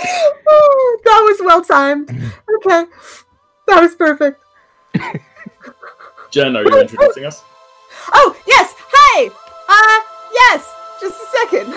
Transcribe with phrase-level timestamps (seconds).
[0.00, 2.10] oh, that was well timed.
[2.10, 2.84] Okay,
[3.66, 4.40] that was perfect.
[6.30, 7.42] Jen, are you introducing us?
[8.12, 9.30] Oh yes, hi.
[9.68, 10.00] Uh,
[10.32, 10.74] yes.
[11.00, 11.72] Just a second.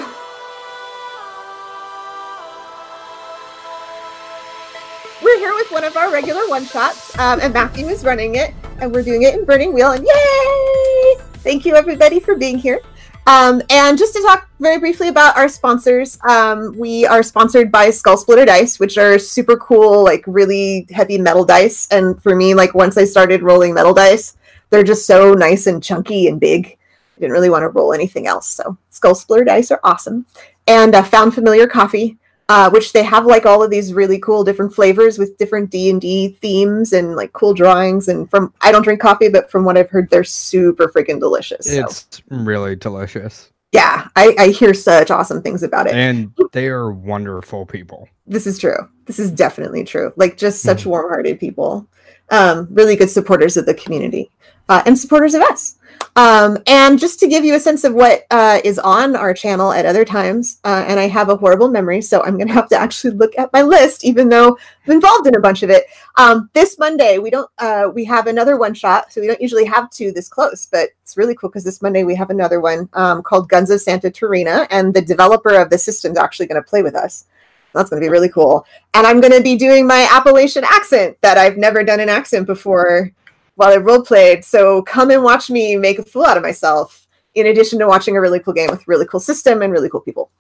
[5.22, 8.56] We're here with one of our regular one shots, um, and Matthew is running it,
[8.80, 9.92] and we're doing it in Burning Wheel.
[9.92, 11.24] And yay!
[11.44, 12.82] Thank you everybody for being here.
[13.28, 17.90] Um, and just to talk very briefly about our sponsors, um, we are sponsored by
[17.90, 21.88] Skull Splitter Dice, which are super cool, like really heavy metal dice.
[21.92, 24.38] And for me, like once I started rolling metal dice,
[24.70, 26.78] they're just so nice and chunky and big.
[27.18, 28.48] I didn't really want to roll anything else.
[28.48, 30.26] So Skull Splitter Dice are awesome.
[30.68, 32.18] And uh, Found Familiar Coffee,
[32.52, 35.90] uh, which they have like all of these really cool different flavors with different D
[35.90, 38.10] and D themes and like cool drawings.
[38.10, 41.66] And from I don't drink coffee, but from what I've heard, they're super freaking delicious.
[41.66, 41.80] So.
[41.80, 43.54] It's really delicious.
[43.72, 45.94] Yeah, I, I hear such awesome things about it.
[45.94, 48.10] And they are wonderful people.
[48.28, 48.76] This is true.
[49.06, 50.12] This is definitely true.
[50.18, 50.90] Like just such mm-hmm.
[50.90, 51.88] warm-hearted people.
[52.32, 54.30] Um, really good supporters of the community
[54.68, 55.78] uh, and supporters of us.
[56.16, 59.72] Um, and just to give you a sense of what uh, is on our channel
[59.72, 62.70] at other times, uh, and I have a horrible memory, so I'm going to have
[62.70, 65.86] to actually look at my list, even though I'm involved in a bunch of it.
[66.18, 69.66] Um, this Monday, we don't uh, we have another one shot, so we don't usually
[69.66, 72.90] have two this close, but it's really cool because this Monday we have another one
[72.94, 76.62] um, called Guns of Santa Terina, and the developer of the system is actually going
[76.62, 77.26] to play with us.
[77.74, 78.66] That's going to be really cool.
[78.94, 82.46] And I'm going to be doing my Appalachian accent that I've never done an accent
[82.46, 83.12] before
[83.56, 84.44] while I role played.
[84.44, 87.08] So come and watch me make a fool out of myself.
[87.34, 90.02] In addition to watching a really cool game with really cool system and really cool
[90.02, 90.32] people.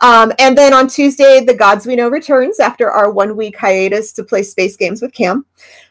[0.00, 4.14] Um, and then on Tuesday, The Gods We Know returns after our one week hiatus
[4.14, 5.44] to play space games with Cam.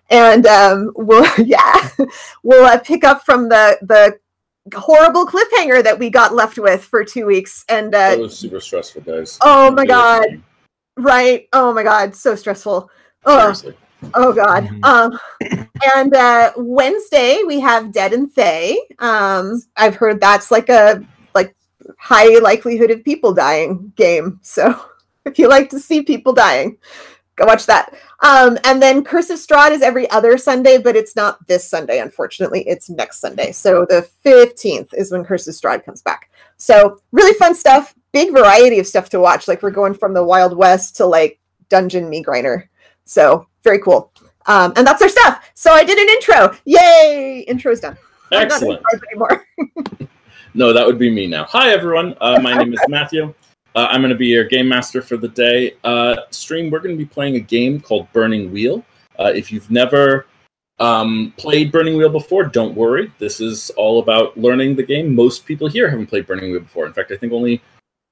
[0.09, 1.89] And um, we'll, yeah,
[2.41, 4.17] we'll uh, pick up from the, the
[4.75, 7.63] horrible cliffhanger that we got left with for two weeks.
[7.69, 9.37] And uh, that was super stressful, guys.
[9.41, 10.41] Oh my God.
[10.97, 11.47] Right.
[11.53, 12.15] Oh my God.
[12.15, 12.89] So stressful.
[13.25, 13.39] Oh.
[13.39, 13.77] Seriously.
[14.13, 14.63] Oh God.
[14.65, 14.83] Mm-hmm.
[14.83, 15.19] Um,
[15.95, 18.79] and uh, Wednesday we have Dead in Thay.
[18.99, 21.03] Um, I've heard that's like a
[21.33, 21.55] like
[21.97, 24.39] high likelihood of people dying game.
[24.41, 24.79] So
[25.25, 26.77] if you like to see people dying,
[27.35, 27.93] go watch that.
[28.21, 31.99] Um, and then Curse of Strahd is every other Sunday, but it's not this Sunday,
[31.99, 32.67] unfortunately.
[32.67, 33.51] It's next Sunday.
[33.51, 36.31] So the 15th is when Curse of Strahd comes back.
[36.57, 37.93] So really fun stuff.
[38.11, 39.47] Big variety of stuff to watch.
[39.47, 42.69] Like we're going from the Wild West to like Dungeon Me Grinder.
[43.07, 44.11] So very cool.
[44.45, 45.49] Um, and that's our stuff.
[45.55, 46.57] So I did an intro.
[46.65, 47.45] Yay!
[47.47, 47.97] Intro's done.
[48.31, 48.81] Excellent.
[50.53, 51.45] no, that would be me now.
[51.45, 52.15] Hi, everyone.
[52.21, 53.33] Uh, my name is Matthew.
[53.75, 55.75] Uh, I'm going to be your game master for the day.
[55.83, 58.83] Uh, stream, we're going to be playing a game called Burning Wheel.
[59.19, 60.25] Uh, if you've never
[60.79, 63.11] um, played Burning Wheel before, don't worry.
[63.19, 65.15] This is all about learning the game.
[65.15, 66.85] Most people here haven't played Burning Wheel before.
[66.85, 67.61] In fact, I think only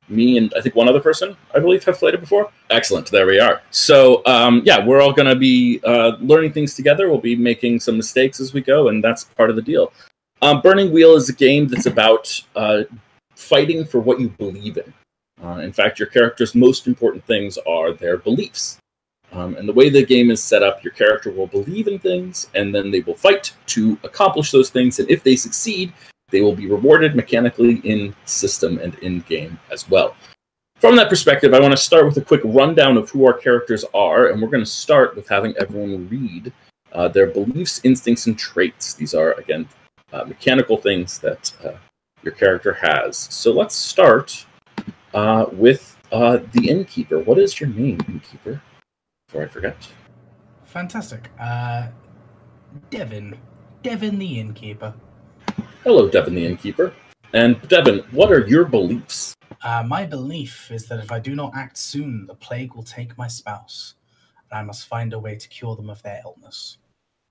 [0.08, 2.52] me and I think one other person, I believe, have played it before.
[2.70, 3.10] Excellent.
[3.12, 3.62] There we are.
[3.72, 7.10] So, um, yeah, we're all going to be uh, learning things together.
[7.10, 9.92] We'll be making some mistakes as we go, and that's part of the deal.
[10.42, 12.84] Um, Burning Wheel is a game that's about uh,
[13.36, 14.94] fighting for what you believe in.
[15.44, 18.78] Uh, in fact, your character's most important things are their beliefs.
[19.32, 22.50] Um, and the way the game is set up, your character will believe in things,
[22.54, 25.00] and then they will fight to accomplish those things.
[25.00, 25.92] And if they succeed,
[26.30, 30.16] they will be rewarded mechanically in system and in game as well.
[30.78, 33.86] From that perspective, I want to start with a quick rundown of who our characters
[33.94, 36.52] are, and we're going to start with having everyone read
[36.92, 38.94] uh, their beliefs, instincts, and traits.
[38.94, 39.68] These are, again,
[40.12, 41.78] uh, mechanical things that uh,
[42.24, 43.18] your character has.
[43.18, 44.46] So let's start
[45.14, 47.20] uh, with uh, the innkeeper.
[47.20, 48.62] What is your name, innkeeper?
[49.28, 49.88] Before I forget.
[50.66, 51.30] Fantastic.
[51.40, 51.88] Uh,
[52.90, 53.38] Devin.
[53.82, 54.94] Devin the innkeeper.
[55.86, 56.96] Hello, Devin the innkeeper.
[57.34, 59.36] And Devin, what are your beliefs?
[59.64, 63.16] Uh, my belief is that if I do not act soon, the plague will take
[63.20, 63.94] my spouse,
[64.50, 66.80] and I must find a way to cure them of their illness.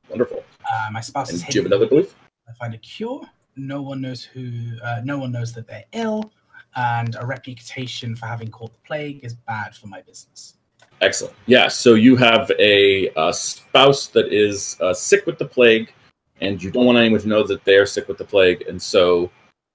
[0.08, 0.44] Wonderful.
[0.72, 1.42] Uh, my spouse and is.
[1.42, 2.14] Do you have another belief?
[2.48, 3.22] I find a cure.
[3.56, 4.52] No one knows who.
[4.84, 6.32] Uh, no one knows that they're ill,
[6.76, 10.58] and a reputation for having caught the plague is bad for my business.
[11.00, 11.34] Excellent.
[11.46, 11.66] Yeah.
[11.66, 15.92] So you have a, a spouse that is uh, sick with the plague
[16.40, 18.62] and you don't want anyone to know that they are sick with the plague.
[18.68, 19.30] And so,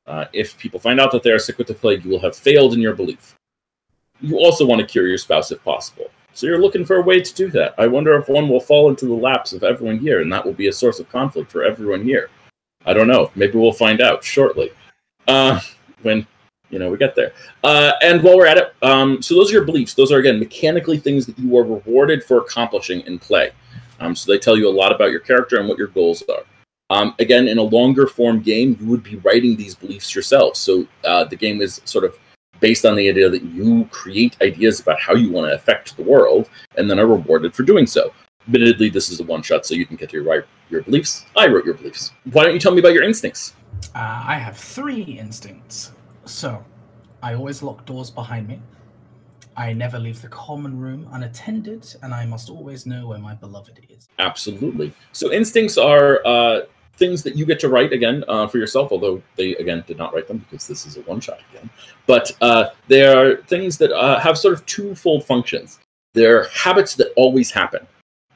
[0.07, 2.35] uh, if people find out that they are sick with the plague, you will have
[2.35, 3.35] failed in your belief.
[4.21, 6.09] You also want to cure your spouse if possible.
[6.33, 7.75] So you're looking for a way to do that.
[7.77, 10.53] I wonder if one will fall into the laps of everyone here, and that will
[10.53, 12.29] be a source of conflict for everyone here.
[12.85, 13.31] I don't know.
[13.35, 14.71] Maybe we'll find out shortly.
[15.27, 15.59] Uh,
[16.01, 16.25] when
[16.69, 17.33] you know we get there.
[17.63, 19.93] Uh, and while we're at it, um, so those are your beliefs.
[19.93, 23.51] Those are again mechanically things that you are rewarded for accomplishing in play.
[23.99, 26.43] Um, so they tell you a lot about your character and what your goals are.
[26.91, 30.55] Um, again, in a longer form game, you would be writing these beliefs yourself.
[30.55, 32.17] So uh, the game is sort of
[32.59, 36.03] based on the idea that you create ideas about how you want to affect the
[36.03, 38.11] world and then are rewarded for doing so.
[38.47, 41.25] Admittedly, this is a one shot, so you can get to write your beliefs.
[41.37, 42.11] I wrote your beliefs.
[42.31, 43.53] Why don't you tell me about your instincts?
[43.93, 45.91] Uh, I have three instincts.
[46.25, 46.63] So,
[47.21, 48.61] I always lock doors behind me.
[49.59, 53.77] I never leave the common room unattended, and I must always know where my beloved
[53.89, 54.07] is.
[54.17, 54.93] Absolutely.
[55.11, 56.61] So, instincts are uh,
[56.95, 60.13] things that you get to write again uh, for yourself, although they, again, did not
[60.13, 61.69] write them because this is a one shot again.
[62.07, 65.79] But uh, they are things that uh, have sort of twofold functions.
[66.13, 67.85] They're habits that always happen.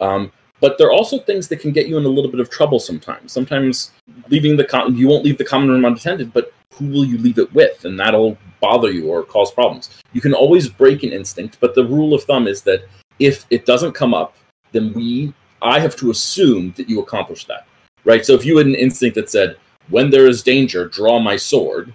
[0.02, 0.30] Um,
[0.64, 3.34] but they're also things that can get you in a little bit of trouble sometimes.
[3.34, 3.92] Sometimes
[4.30, 7.38] leaving the com- you won't leave the common room unattended, but who will you leave
[7.38, 7.84] it with?
[7.84, 9.90] And that'll bother you or cause problems.
[10.14, 12.88] You can always break an instinct, but the rule of thumb is that
[13.20, 14.38] if it doesn't come up,
[14.72, 17.68] then we I have to assume that you accomplished that.
[18.06, 18.26] Right?
[18.26, 19.58] So if you had an instinct that said,
[19.90, 21.94] when there is danger, draw my sword,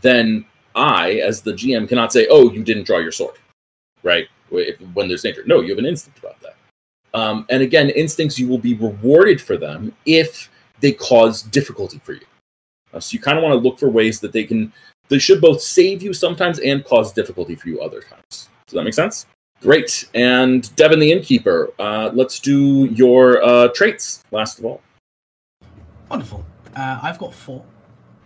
[0.00, 3.36] then I, as the GM, cannot say, oh, you didn't draw your sword.
[4.02, 4.26] Right?
[4.94, 5.44] When there's danger.
[5.46, 6.56] No, you have an instinct about that.
[7.14, 12.12] Um, and again, instincts, you will be rewarded for them if they cause difficulty for
[12.12, 12.26] you.
[12.92, 14.72] Uh, so you kind of want to look for ways that they can,
[15.08, 18.48] they should both save you sometimes and cause difficulty for you other times.
[18.66, 19.26] Does that make sense?
[19.60, 20.08] Great.
[20.14, 24.80] And Devin the Innkeeper, uh, let's do your uh, traits last of all.
[26.10, 26.44] Wonderful.
[26.76, 27.64] Uh, I've got 4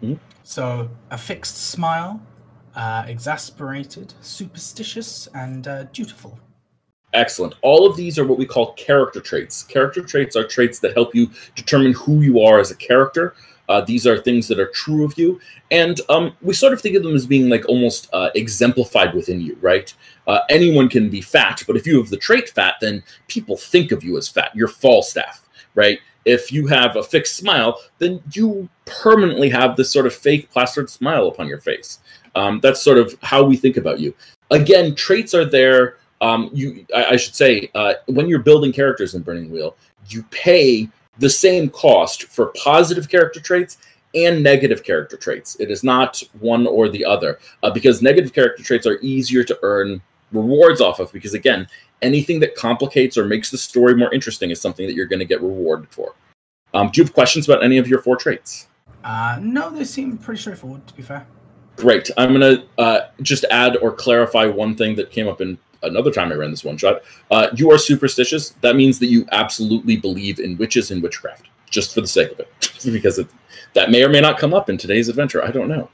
[0.02, 0.18] Mhm.
[0.42, 2.20] So, a fixed smile,
[2.76, 6.38] uh, exasperated, superstitious, and uh, dutiful.
[7.14, 7.54] Excellent.
[7.62, 9.62] All of these are what we call character traits.
[9.62, 13.34] Character traits are traits that help you determine who you are as a character.
[13.68, 15.40] Uh, these are things that are true of you,
[15.70, 19.40] and um, we sort of think of them as being like almost uh, exemplified within
[19.40, 19.94] you, right?
[20.26, 23.90] Uh, anyone can be fat, but if you have the trait fat, then people think
[23.90, 24.54] of you as fat.
[24.54, 25.98] You're Falstaff, right?
[26.26, 30.90] If you have a fixed smile, then you permanently have this sort of fake plastered
[30.90, 32.00] smile upon your face.
[32.34, 34.14] Um, that's sort of how we think about you.
[34.50, 39.14] Again, traits are there um, you I, I should say uh, when you're building characters
[39.14, 39.76] in Burning Wheel,
[40.08, 40.88] you pay
[41.18, 43.76] the same cost for positive character traits
[44.14, 45.56] and negative character traits.
[45.60, 49.58] It is not one or the other uh, because negative character traits are easier to
[49.62, 50.00] earn
[50.32, 51.68] rewards off of because again,
[52.00, 55.26] anything that complicates or makes the story more interesting is something that you're going to
[55.26, 56.14] get rewarded for.
[56.72, 58.68] Um, do you have questions about any of your four traits?
[59.04, 61.26] Uh, no, they seem pretty straightforward, to be fair.
[61.76, 62.10] Great.
[62.16, 66.10] I'm going to uh, just add or clarify one thing that came up in another
[66.10, 67.02] time I ran this one shot.
[67.30, 68.50] Uh, you are superstitious.
[68.60, 72.40] That means that you absolutely believe in witches and witchcraft, just for the sake of
[72.40, 72.48] it,
[72.84, 73.28] because it,
[73.74, 75.44] that may or may not come up in today's adventure.
[75.44, 75.88] I don't know.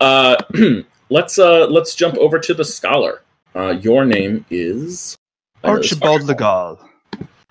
[0.00, 0.36] Uh,
[1.10, 3.22] let's uh, let's jump over to the scholar.
[3.54, 5.16] Uh, your name is
[5.62, 6.28] I know this Archibald fucker.
[6.28, 6.90] Legal.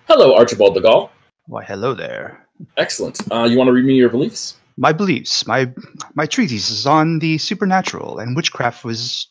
[0.06, 1.10] Hello, Archibald Legal.
[1.46, 2.46] Why, hello there.
[2.76, 3.20] Excellent.
[3.32, 4.56] Uh, you want to read me your beliefs?
[4.76, 5.72] My beliefs, my
[6.14, 9.28] my treatises on the supernatural and witchcraft was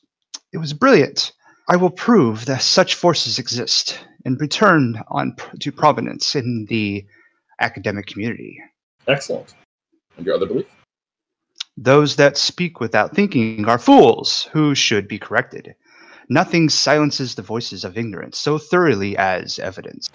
[0.52, 1.34] it was brilliant.
[1.70, 7.06] I will prove that such forces exist and return on to prominence in the
[7.62, 8.60] academic community.
[9.08, 9.54] Excellent.
[10.18, 10.68] And your other belief?
[11.78, 15.74] Those that speak without thinking are fools who should be corrected.
[16.30, 20.10] Nothing silences the voices of ignorance so thoroughly as evidence.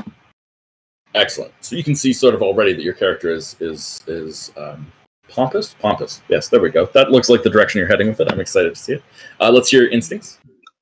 [1.14, 1.52] Excellent.
[1.60, 4.90] So you can see sort of already that your character is is is um,
[5.28, 5.74] pompous.
[5.80, 6.22] Pompous.
[6.28, 6.86] Yes, there we go.
[6.86, 8.30] That looks like the direction you're heading with it.
[8.30, 9.02] I'm excited to see it.
[9.40, 10.38] Uh, let's hear your instincts.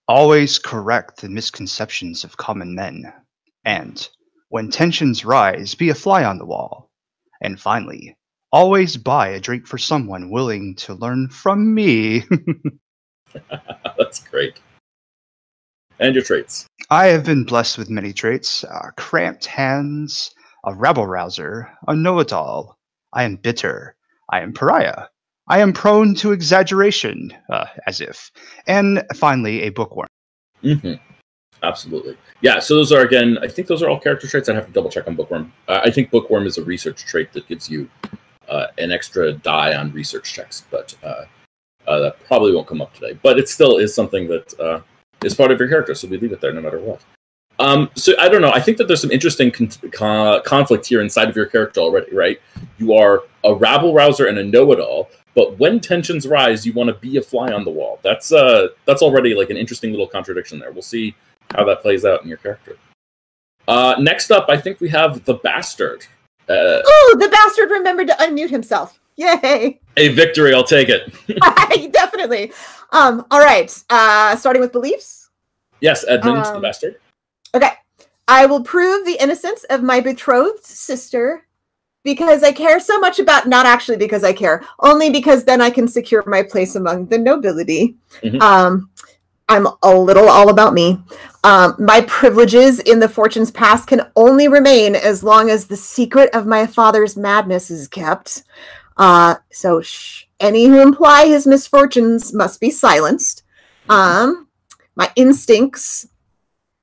[0.09, 3.13] Always correct the misconceptions of common men,
[3.65, 4.09] and
[4.49, 6.91] when tensions rise, be a fly on the wall.
[7.43, 8.17] And finally,
[8.53, 12.25] always buy a drink for someone willing to learn from me.
[13.99, 14.61] That's great.
[15.99, 16.67] And your traits.
[16.91, 20.35] I have been blessed with many traits uh, cramped hands,
[20.65, 22.79] a rabble rouser, a know it all.
[23.13, 23.97] I am bitter.
[24.31, 25.07] I am pariah.
[25.49, 28.31] I am prone to exaggeration, uh, as if.
[28.67, 30.09] And finally, a bookworm.
[30.63, 30.95] hmm
[31.63, 32.17] Absolutely.
[32.43, 32.59] Yeah.
[32.59, 33.39] So those are again.
[33.43, 34.49] I think those are all character traits.
[34.49, 35.53] I'd have to double check on Bookworm.
[35.69, 37.89] Uh, I think Bookworm is a research trait that gives you
[38.49, 41.25] uh, an extra die on research checks, but uh,
[41.87, 43.19] uh, that probably won't come up today.
[43.23, 44.81] But it still is something that uh,
[45.25, 47.01] is part of your character, so we leave it there no matter what.
[47.59, 48.53] Um, so I don't know.
[48.53, 52.15] I think that there's some interesting con- con- conflict here inside of your character already,
[52.15, 52.39] right?
[52.77, 56.95] You are a rabble rouser and a know-it-all, but when tensions rise, you want to
[56.95, 58.01] be a fly on the wall.
[58.03, 60.73] That's uh, that's already like an interesting little contradiction there.
[60.73, 61.15] We'll see
[61.55, 62.77] how that plays out in your character.
[63.69, 66.05] Uh, next up, I think we have the bastard.
[66.49, 68.99] Uh, Oh, the bastard remembered to unmute himself.
[69.17, 69.81] Yay!
[69.97, 71.13] a victory, I'll take it.
[71.93, 72.53] Definitely.
[72.93, 73.73] Um, all right.
[73.91, 75.31] Uh, starting with beliefs.
[75.81, 76.97] yes, Edmund, the Um, bastard.
[77.55, 77.71] Okay.
[78.29, 81.46] I will prove the innocence of my betrothed sister
[82.07, 85.71] because I care so much about, not actually because I care, only because then I
[85.71, 87.97] can secure my place among the nobility.
[88.23, 88.41] Mhm.
[88.41, 88.91] Um,
[89.49, 91.01] I'm a little all about me.
[91.43, 96.31] Um, my privileges in the Fortune's Pass can only remain as long as the secret
[96.33, 98.45] of my father's madness is kept.
[98.97, 103.43] Uh, so shh, any who imply his misfortunes must be silenced.
[103.89, 104.47] Um,
[104.95, 106.07] my instincts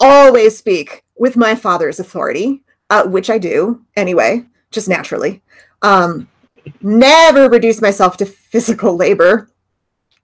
[0.02, 5.42] always speak with my father's authority, uh, which I do anyway, just naturally.
[5.82, 6.28] Um,
[6.82, 9.50] never reduce myself to physical labor,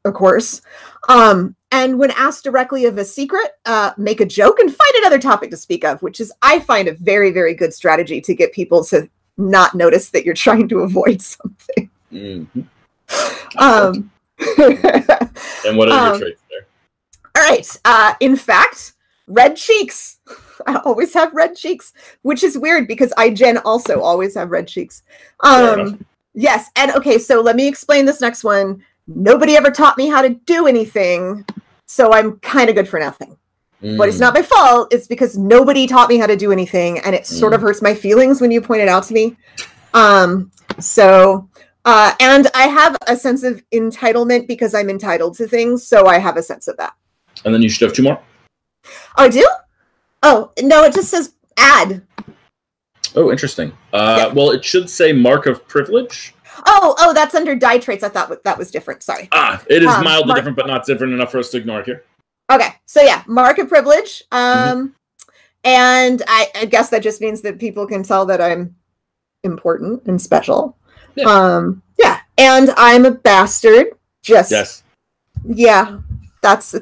[0.05, 0.61] of course.
[1.07, 5.19] Um, and when asked directly of a secret, uh, make a joke and find another
[5.19, 8.53] topic to speak of, which is, I find, a very, very good strategy to get
[8.53, 11.89] people to not notice that you're trying to avoid something.
[12.11, 12.67] Mhm.
[13.57, 14.11] Um,
[15.65, 16.67] And what are your Um, traits there?
[17.35, 17.77] All right.
[17.83, 18.93] Uh, in fact,
[19.27, 20.19] red cheeks.
[20.67, 24.67] I always have red cheeks, which is weird because I Jen also always have red
[24.67, 25.03] cheeks.
[25.41, 28.83] Um, yes, and okay, so let me explain this next one.
[29.07, 31.45] Nobody ever taught me how to do anything,
[31.87, 33.35] so I'm kind of good for nothing.
[33.81, 34.21] But it's Mm.
[34.21, 34.93] not my fault.
[34.93, 37.95] It's because nobody taught me how to do anything, and it sort of hurts my
[37.95, 39.37] feelings when you point it out to me.
[39.93, 41.47] Um, so,
[41.85, 46.17] uh, and I have a sense of entitlement because I'm entitled to things, so I
[46.17, 46.93] have a sense of that.
[47.45, 48.21] And then you should have two more.
[48.85, 49.47] Oh, I do?
[50.23, 52.01] Oh, no, it just says add.
[53.15, 53.71] Oh, interesting.
[53.93, 54.33] Uh, Yeah.
[54.33, 56.33] Well, it should say mark of privilege.
[56.65, 58.03] Oh, oh, that's under die traits.
[58.03, 59.01] I thought that was different.
[59.01, 59.29] Sorry.
[59.31, 61.79] Ah, it is Um, mildly mark- different, but not different enough for us to ignore
[61.79, 62.03] it here.
[62.51, 64.23] Okay, so yeah, mark of privilege.
[64.31, 64.85] Um, Mm-hmm.
[65.63, 68.75] and I, I guess that just means that people can tell that I'm
[69.43, 70.77] important and special.
[71.15, 71.25] Yeah.
[71.29, 73.87] Um, yeah, and I'm a bastard.
[74.21, 74.83] Just Yes,
[75.47, 75.99] yeah,
[76.41, 76.75] that's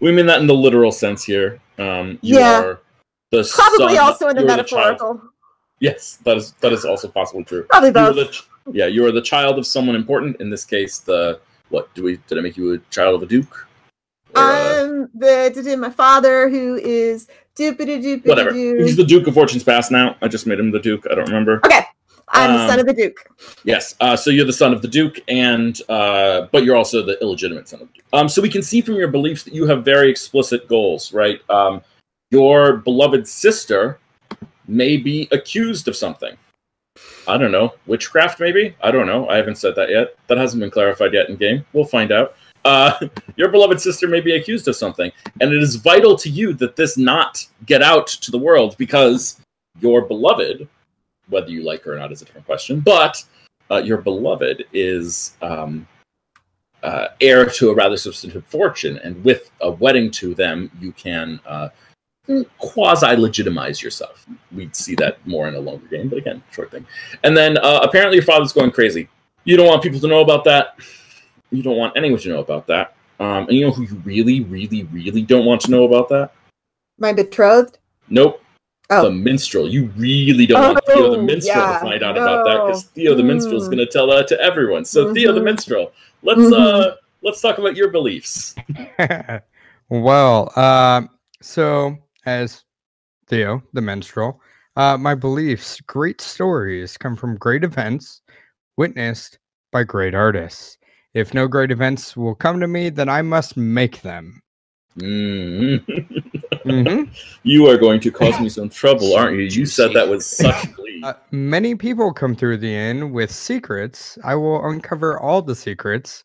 [0.00, 1.60] we mean that in the literal sense here.
[1.78, 2.60] Um, you Yeah.
[2.62, 2.80] are
[3.42, 5.20] the probably also in the you metaphorical.
[5.80, 7.64] yes, that is that is also possibly true.
[7.70, 8.16] Probably You both.
[8.16, 10.40] the ch- yeah, you are the child of someone important.
[10.40, 13.26] In this case, the what do we did I make you a child of a
[13.26, 13.66] duke?
[14.36, 18.52] Or, uh, I'm the, the, the- my father who is doopity whatever.
[18.52, 20.16] He's the Duke of Fortune's Pass now.
[20.22, 21.06] I just made him the Duke.
[21.10, 21.60] I don't remember.
[21.64, 21.82] Okay,
[22.30, 23.18] I'm the son Um, of the Duke.
[23.64, 23.94] Yes.
[24.00, 27.68] Uh, so you're the son of the Duke, and uh, but you're also the illegitimate
[27.68, 28.04] son of the Duke.
[28.12, 31.38] Um, so we can see from your beliefs that you have very explicit goals, right?
[31.50, 31.82] Um,
[32.30, 33.98] your beloved sister
[34.66, 36.36] may be accused of something.
[37.26, 38.76] I don't know, witchcraft maybe.
[38.82, 39.28] I don't know.
[39.28, 40.16] I haven't said that yet.
[40.28, 41.64] That hasn't been clarified yet in game.
[41.72, 42.36] We'll find out.
[42.64, 42.98] Uh,
[43.36, 46.76] your beloved sister may be accused of something, and it is vital to you that
[46.76, 49.40] this not get out to the world because
[49.80, 50.68] your beloved,
[51.28, 53.22] whether you like her or not is a different question, but
[53.70, 55.86] uh, your beloved is um,
[56.82, 61.40] uh, heir to a rather substantive fortune, and with a wedding to them, you can
[61.46, 61.70] uh,
[62.58, 64.26] quasi legitimize yourself.
[64.52, 66.86] We'd see that more in a longer game, but again, short thing.
[67.22, 69.08] And then uh, apparently, your father's going crazy.
[69.44, 70.78] You don't want people to know about that.
[71.50, 72.96] You don't want anyone to know about that.
[73.20, 76.32] Um, and you know who you really, really, really don't want to know about that?
[76.98, 77.78] My betrothed.
[78.08, 78.42] Nope.
[78.90, 79.04] Oh.
[79.04, 79.68] The minstrel.
[79.68, 82.84] You really don't want Theo the Oh, minstrel yeah, to find out about that because.
[82.84, 83.72] Theo the minstrel is Mm.
[83.72, 84.84] going to tell that to everyone.
[84.84, 85.44] So Theo the Mhm.
[85.44, 86.52] minstrel, let's Mhm.
[86.52, 88.54] uh let's talk about your beliefs.
[89.88, 91.08] well, um,
[91.40, 92.64] so as
[93.26, 94.40] Theo, the minstrel,
[94.76, 98.22] uh, my beliefs, great stories come from great events
[98.76, 99.38] witnessed
[99.72, 100.78] by great artists.
[101.14, 104.42] If no great events will come to me, then I must make them.
[104.98, 105.84] Mm.
[106.64, 107.08] Mhm.
[107.42, 109.44] you are going to cause me some trouble, aren't you?
[109.44, 111.02] You said that with such glee.
[111.04, 114.18] Uh, many people come through the inn with secrets.
[114.24, 116.24] I will uncover all the secrets.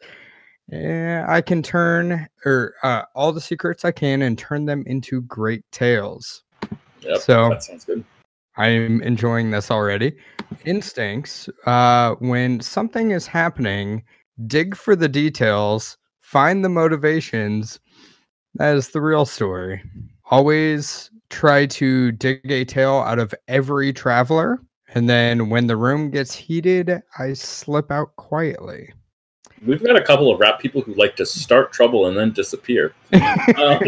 [0.72, 5.22] Eh, I can turn or uh, all the secrets I can and turn them into
[5.24, 6.44] great tales.
[7.02, 8.04] yep, so- that sounds good.
[8.58, 10.18] I'm enjoying this already.
[10.66, 11.48] Instincts.
[11.66, 14.04] Uh, when something is happening,
[14.48, 17.80] dig for the details, find the motivations.
[18.56, 19.82] That is the real story.
[20.30, 24.60] Always try to dig a tale out of every traveler.
[24.94, 28.92] And then when the room gets heated, I slip out quietly.
[29.66, 32.94] We've got a couple of rap people who like to start trouble and then disappear.
[33.58, 33.80] Um,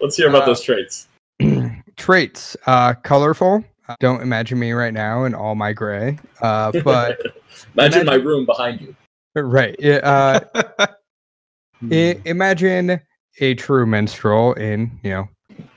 [0.00, 1.08] let's hear about Uh, those traits.
[1.96, 2.56] Traits.
[2.66, 3.64] Uh, colorful.
[3.88, 6.18] Uh, Don't imagine me right now in all my gray.
[6.42, 7.18] Uh, but
[7.74, 8.94] Imagine my room behind you.
[9.36, 9.76] right.
[9.84, 10.40] uh,
[11.80, 11.92] Hmm.
[11.92, 13.00] I- imagine
[13.40, 15.28] a true minstrel in you know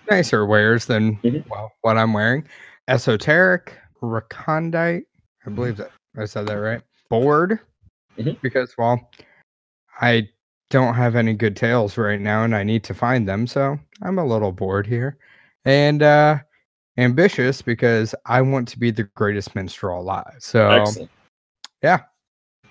[0.10, 1.48] nicer wares than Mhm.
[1.48, 2.44] well what I'm wearing.
[2.88, 5.04] Esoteric, recondite.
[5.46, 6.82] I believe that I said that right.
[7.12, 7.60] Bored,
[8.18, 8.40] Mhm.
[8.42, 9.10] because well,
[10.02, 10.30] I
[10.70, 13.48] don't have any good tales right now, and I need to find them.
[13.48, 15.18] So I'm a little bored here,
[15.66, 16.40] and uh
[16.98, 20.36] ambitious because I want to be the greatest minstrel alive.
[20.40, 21.12] So Excellent.
[21.82, 22.02] yeah.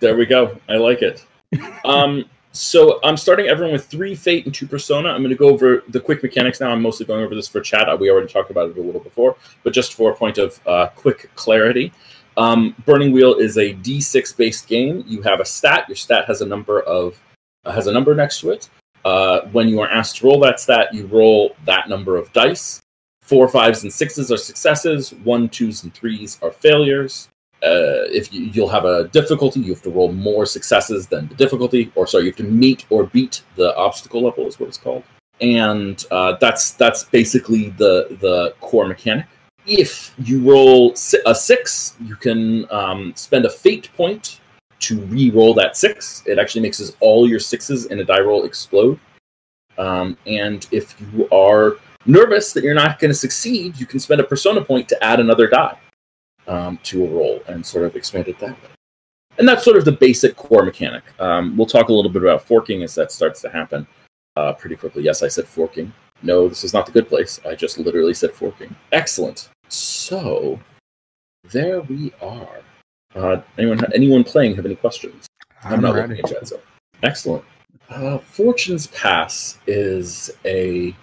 [0.01, 0.59] There we go.
[0.69, 1.25] I like it.
[1.85, 5.09] Um, so I'm starting everyone with three fate and two persona.
[5.09, 6.71] I'm going to go over the quick mechanics now.
[6.71, 7.89] I'm mostly going over this for chat.
[7.89, 10.61] Uh, we already talked about it a little before, but just for a point of
[10.67, 11.93] uh, quick clarity.
[12.41, 15.05] Um, Burning Wheel is a D6 based game.
[15.07, 15.85] You have a stat.
[15.89, 17.21] Your stat has a number of
[17.65, 18.71] uh, has a number next to it.
[19.05, 22.83] Uh, when you are asked to roll that stat, you roll that number of dice.
[23.23, 25.13] Four, fives, and sixes are successes.
[25.25, 27.29] One, twos, and threes are failures
[27.63, 31.35] uh, if you, you'll have a difficulty, you have to roll more successes than the
[31.35, 34.79] difficulty, or sorry, you have to meet or beat the obstacle level, is what it's
[34.79, 35.03] called.
[35.41, 39.27] And uh, that's that's basically the the core mechanic.
[39.73, 40.95] If you roll
[41.27, 44.41] a six, you can um, spend a fate point
[44.81, 46.25] to re-roll that six.
[46.27, 48.99] It actually makes all your sixes in a die roll explode.
[49.79, 54.21] Um, and if you are nervous that you're not going to succeed, you can spend
[54.21, 55.79] a persona point to add another die
[56.49, 58.71] um, to a roll and sort of expand it that way.
[59.39, 61.05] And that's sort of the basic core mechanic.
[61.21, 63.87] Um, we'll talk a little bit about forking as that starts to happen
[64.35, 65.05] uh, pretty quickly.
[65.05, 65.93] Yes, I said forking.
[66.23, 67.39] No, this is not the good place.
[67.47, 68.75] I just literally said forking.
[68.91, 69.49] Excellent.
[69.71, 70.59] So
[71.50, 72.61] there we are.
[73.15, 75.27] Uh, anyone anyone playing have any questions?
[75.65, 76.17] I'm, I'm not ready.
[76.17, 76.61] looking at chat, so
[77.03, 77.45] excellent.
[77.89, 80.95] Uh, Fortune's Pass is a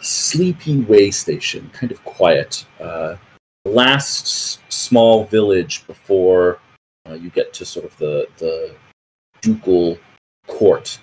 [0.00, 2.66] sleepy way station, kind of quiet.
[2.80, 3.16] Uh,
[3.64, 6.58] last small village before
[7.08, 8.74] uh, you get to sort of the the
[9.40, 9.98] ducal
[10.46, 10.98] court,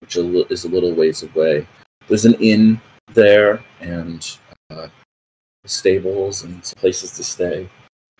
[0.00, 1.66] which is a little ways away.
[2.08, 2.80] There's an inn
[3.14, 4.38] there and
[4.70, 4.88] uh,
[5.66, 7.68] stables and places to stay.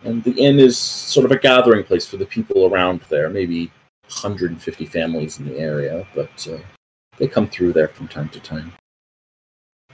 [0.04, 3.66] And the inn is sort of a gathering place for the people around there, maybe
[4.04, 6.58] 150 families in the area, but uh,
[7.18, 8.72] they come through there from time to time.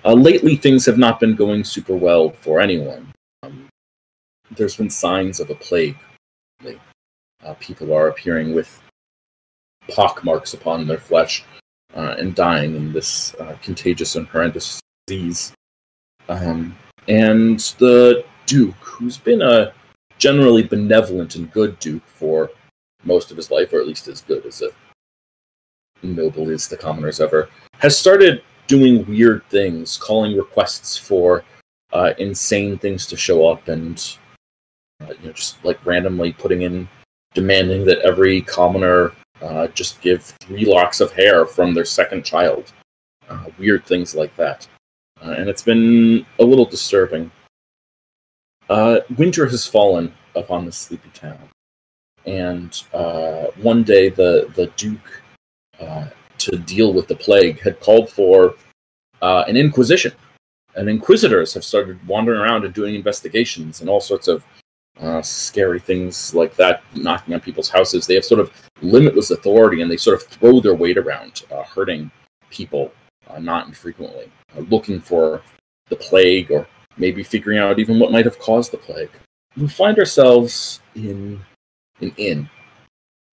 [0.04, 3.12] Uh, lately, things have not been going super well for anyone.
[3.42, 3.68] Um,
[4.52, 5.96] there's been signs of a plague.
[6.62, 6.78] Like,
[7.44, 8.80] uh, people are appearing with
[9.88, 11.44] pock marks upon their flesh
[11.94, 15.52] uh, and dying in this uh, contagious and horrendous disease.
[16.28, 16.76] Um,
[17.08, 19.72] and the Duke, who's been a
[20.18, 22.50] generally benevolent and good Duke for
[23.04, 24.70] most of his life, or at least as good as a
[26.02, 31.44] noble is the commoners ever, has started doing weird things, calling requests for
[31.92, 34.16] uh, insane things to show up and
[35.02, 36.88] uh, you know, just like randomly putting in
[37.34, 42.72] demanding that every commoner uh, just give three locks of hair from their second child.
[43.28, 44.66] Uh, weird things like that.
[45.24, 47.30] Uh, and it's been a little disturbing.
[48.68, 51.38] Uh, winter has fallen upon the sleepy town.
[52.26, 55.22] And uh, one day the, the Duke,
[56.38, 58.54] to deal with the plague, had called for
[59.22, 60.12] an inquisition.
[60.74, 64.44] And inquisitors have started wandering around and doing investigations and all sorts of
[65.00, 68.06] uh, scary things like that knocking on people's houses.
[68.06, 68.50] They have sort of
[68.82, 72.10] limitless authority and they sort of throw their weight around, uh, hurting
[72.50, 72.92] people
[73.28, 75.42] uh, not infrequently, uh, looking for
[75.88, 79.10] the plague or maybe figuring out even what might have caused the plague.
[79.56, 81.40] We find ourselves in
[82.00, 82.48] an inn,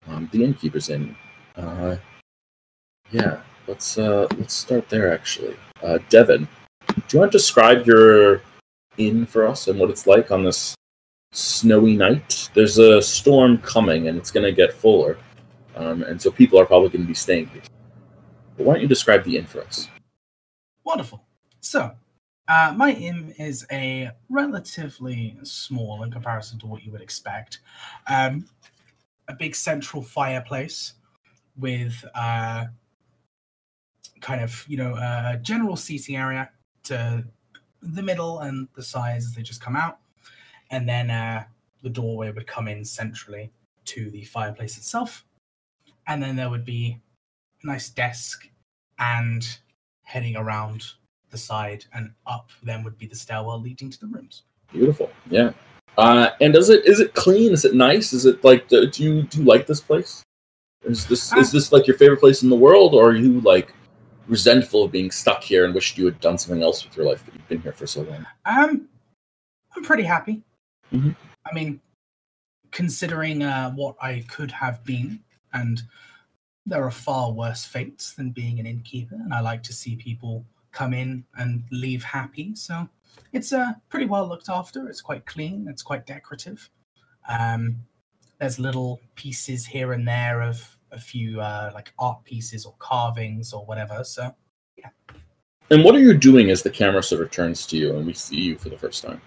[0.08, 1.16] um, the innkeeper's inn.
[1.56, 1.98] Uh,
[3.12, 5.14] yeah, let's uh, let's start there.
[5.14, 5.56] Actually,
[6.10, 6.48] Devin,
[6.88, 8.42] do you want to describe your
[8.98, 10.76] inn for us and what it's like on this
[11.34, 12.50] snowy night.
[12.54, 15.18] There's a storm coming, and it's going to get fuller,
[15.76, 17.62] um, and so people are probably going to be staying here.
[18.58, 19.90] But why don't you describe the us?
[20.84, 21.24] Wonderful.
[21.60, 21.92] So,
[22.48, 27.60] uh, my inn is a relatively small in comparison to what you would expect.
[28.08, 28.48] Um,
[29.28, 30.94] a big central fireplace
[31.58, 32.66] with uh,
[34.20, 36.50] kind of you know a general seating area
[36.84, 37.24] to
[37.82, 40.00] the middle and the sides as they just come out
[40.74, 41.44] and then uh,
[41.84, 43.52] the doorway would come in centrally
[43.86, 45.24] to the fireplace itself,
[46.08, 47.00] and then there would be
[47.64, 48.48] nice desk,
[49.00, 49.58] and
[50.04, 50.84] heading around
[51.32, 54.44] the side and up, then would be the stairwell leading to the rooms.
[54.72, 55.52] Beautiful, yeah.
[55.98, 57.54] Uh, and does it is it clean?
[57.54, 58.14] Is it nice?
[58.14, 60.24] Is it like do you do you like this place?
[60.84, 63.42] Is this uh, is this like your favorite place in the world, or are you
[63.42, 63.74] like
[64.28, 67.24] resentful of being stuck here and wished you had done something else with your life,
[67.26, 68.26] but you've been here for so long?
[68.46, 68.88] Um,
[69.76, 70.42] I'm pretty happy.
[70.92, 71.12] Mm-hmm.
[71.46, 71.80] I mean,
[72.72, 75.20] considering uh, what I could have been,
[75.54, 75.82] and
[76.66, 80.46] there are far worse fates than being an innkeeper, and I like to see people
[80.72, 82.56] come in and leave happy.
[82.56, 82.88] So
[83.32, 84.88] it's uh, pretty well looked after.
[84.88, 85.68] It's quite clean.
[85.70, 86.70] It's quite decorative.
[87.30, 87.78] Um,
[88.40, 93.54] there's little pieces here and there of a few uh, like art pieces or carvings
[93.54, 94.04] or whatever.
[94.04, 94.34] So
[94.78, 94.90] yeah.
[95.70, 98.14] And what are you doing as the camera sort of turns to you and we
[98.14, 99.22] see you for the first time?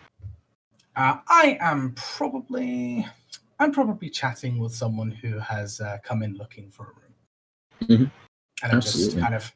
[0.95, 3.07] Uh, I am probably
[3.59, 7.06] I'm probably chatting with someone who has uh, come in looking for a room.
[7.83, 8.11] Mhm.
[8.63, 9.53] And I'm just kind of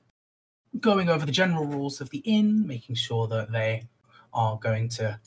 [0.81, 3.89] going over the general rules of the inn, making sure that they
[4.33, 5.19] are going to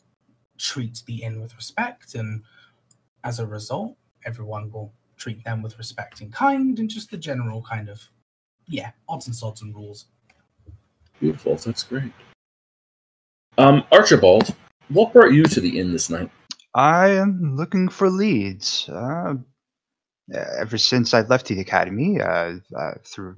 [0.57, 2.43] treat the inn with respect, and
[3.23, 7.61] as a result, everyone will treat them with respect and kind, and just the general
[7.61, 8.01] kind of
[8.67, 10.05] yeah odds and sods and rules.
[11.19, 11.55] Beautiful.
[11.55, 12.11] That's great.
[13.57, 14.55] Um, Archibald,
[14.89, 16.29] what brought you to the inn this night?
[16.73, 18.89] I am looking for leads.
[18.89, 19.35] Uh,
[20.31, 23.35] ever since I left the academy, uh, uh, through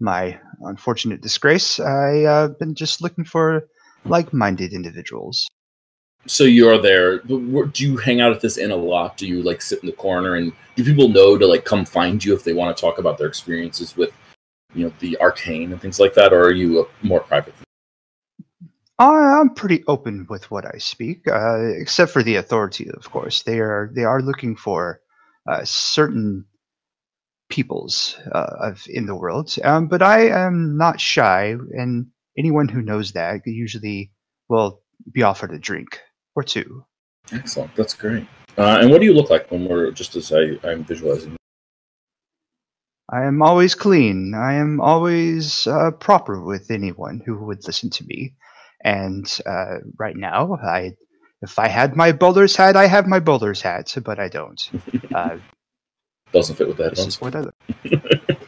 [0.00, 3.66] my unfortunate disgrace, I've uh, been just looking for
[4.04, 5.46] like-minded individuals.
[6.26, 7.18] So you're there.
[7.18, 9.16] Do you hang out at this inn a lot?
[9.16, 12.24] Do you like sit in the corner and do people know to like come find
[12.24, 14.12] you if they want to talk about their experiences with,
[14.74, 17.54] you know, the arcane and things like that, or are you a more private?
[19.00, 23.42] I- I'm pretty open with what I speak, uh, except for the authority, of course.
[23.42, 25.01] They are they are looking for
[25.46, 26.44] uh, certain
[27.50, 32.06] peoples uh, of in the world, um, but I am not shy, and
[32.38, 34.10] anyone who knows that usually
[34.48, 36.00] will be offered a drink
[36.34, 36.84] or two.
[37.32, 37.74] Excellent.
[37.76, 38.26] That's great.
[38.58, 41.36] Uh, and what do you look like when we're just as I, I'm visualizing?
[43.10, 44.34] I am always clean.
[44.34, 48.34] I am always uh, proper with anyone who would listen to me.
[48.84, 50.92] And uh, right now, I,
[51.42, 54.70] if I had my bowler's hat, I have my bowler's hat, but I don't.
[55.14, 55.36] Uh,
[56.32, 56.94] Doesn't fit with that.
[56.94, 57.54] this is what I look.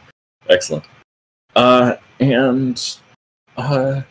[0.49, 0.83] Excellent.
[1.55, 2.97] Uh, and
[3.57, 4.01] uh,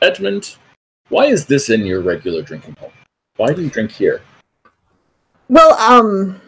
[0.00, 0.56] Edmund,
[1.10, 2.92] why is this in your regular drinking hole?
[3.36, 4.22] Why do you drink here?
[5.48, 6.40] Well, um,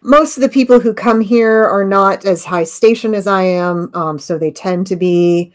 [0.00, 3.90] most of the people who come here are not as high station as I am,
[3.92, 5.52] um, so they tend to be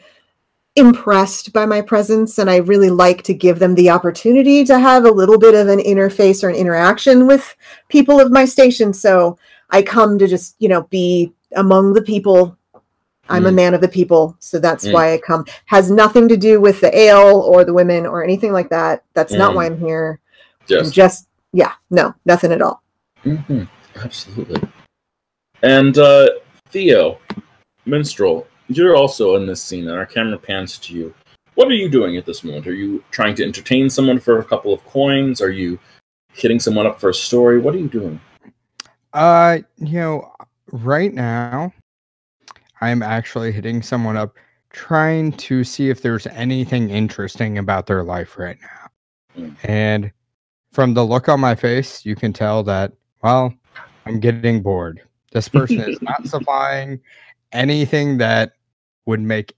[0.76, 5.06] impressed by my presence, and I really like to give them the opportunity to have
[5.06, 7.56] a little bit of an interface or an interaction with
[7.88, 8.94] people of my station.
[8.94, 9.38] So
[9.70, 12.58] I come to just, you know, be among the people.
[13.30, 13.56] I'm a Mm.
[13.56, 14.94] man of the people, so that's Mm.
[14.94, 15.46] why I come.
[15.66, 19.04] Has nothing to do with the ale or the women or anything like that.
[19.14, 19.56] That's not Mm.
[19.56, 20.20] why I'm here.
[20.70, 22.84] I'm Just yeah, no, nothing at all.
[23.24, 23.64] hmm
[24.04, 24.62] absolutely.
[25.64, 26.30] And uh,
[26.70, 27.18] Theo,
[27.86, 31.14] minstrel, you're also in this scene, and our camera pans to you.
[31.56, 32.68] What are you doing at this moment?
[32.68, 35.42] Are you trying to entertain someone for a couple of coins?
[35.42, 35.80] Are you
[36.34, 37.60] hitting someone up for a story?
[37.60, 38.20] What are you doing?
[39.14, 40.34] Uh, you know,
[40.72, 41.74] right now,
[42.82, 44.36] I'm actually hitting someone up,
[44.72, 49.44] trying to see if there's anything interesting about their life right now.
[49.44, 49.56] Mm.
[49.64, 50.12] And
[50.74, 52.92] from the look on my face, you can tell that,
[53.24, 53.54] well,
[54.06, 55.02] I'm getting bored.
[55.32, 57.00] This person is not supplying
[57.56, 58.54] anything that
[59.06, 59.56] would make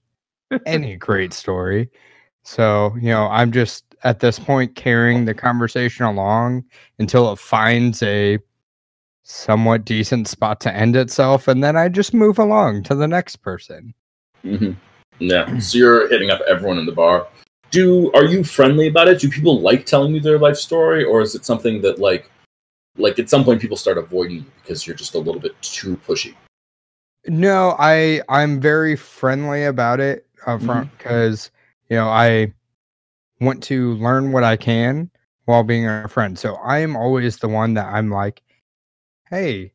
[0.66, 1.90] any great story.
[2.42, 6.64] So, you know, I'm just at this point carrying the conversation along
[6.98, 8.38] until it finds a
[9.24, 13.36] somewhat decent spot to end itself and then I just move along to the next
[13.36, 13.92] person.
[14.42, 14.72] hmm
[15.18, 15.58] Yeah.
[15.58, 17.28] So you're hitting up everyone in the bar.
[17.70, 19.20] Do are you friendly about it?
[19.20, 22.30] Do people like telling you their life story, or is it something that like,
[22.96, 25.98] like at some point people start avoiding you because you're just a little bit too
[26.06, 26.34] pushy?
[27.26, 31.50] No, I I'm very friendly about it upfront because
[31.90, 32.52] you know I
[33.40, 35.10] want to learn what I can
[35.46, 36.38] while being a friend.
[36.38, 38.42] So I am always the one that I'm like,
[39.30, 39.72] hey,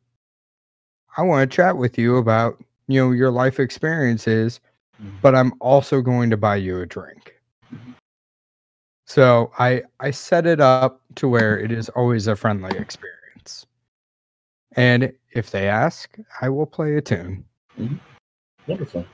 [1.16, 4.60] I want to chat with you about you know your life experiences,
[5.02, 5.20] Mhm.
[5.22, 7.34] but I'm also going to buy you a drink.
[7.72, 7.94] Mhm.
[9.06, 13.23] So I I set it up to where it is always a friendly experience.
[14.76, 17.44] And if they ask, I will play a tune.
[18.66, 19.06] Wonderful.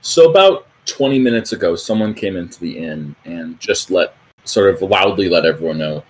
[0.00, 4.14] So about 20 minutes ago, someone came into the inn and just let
[4.44, 6.04] sort of loudly let everyone know,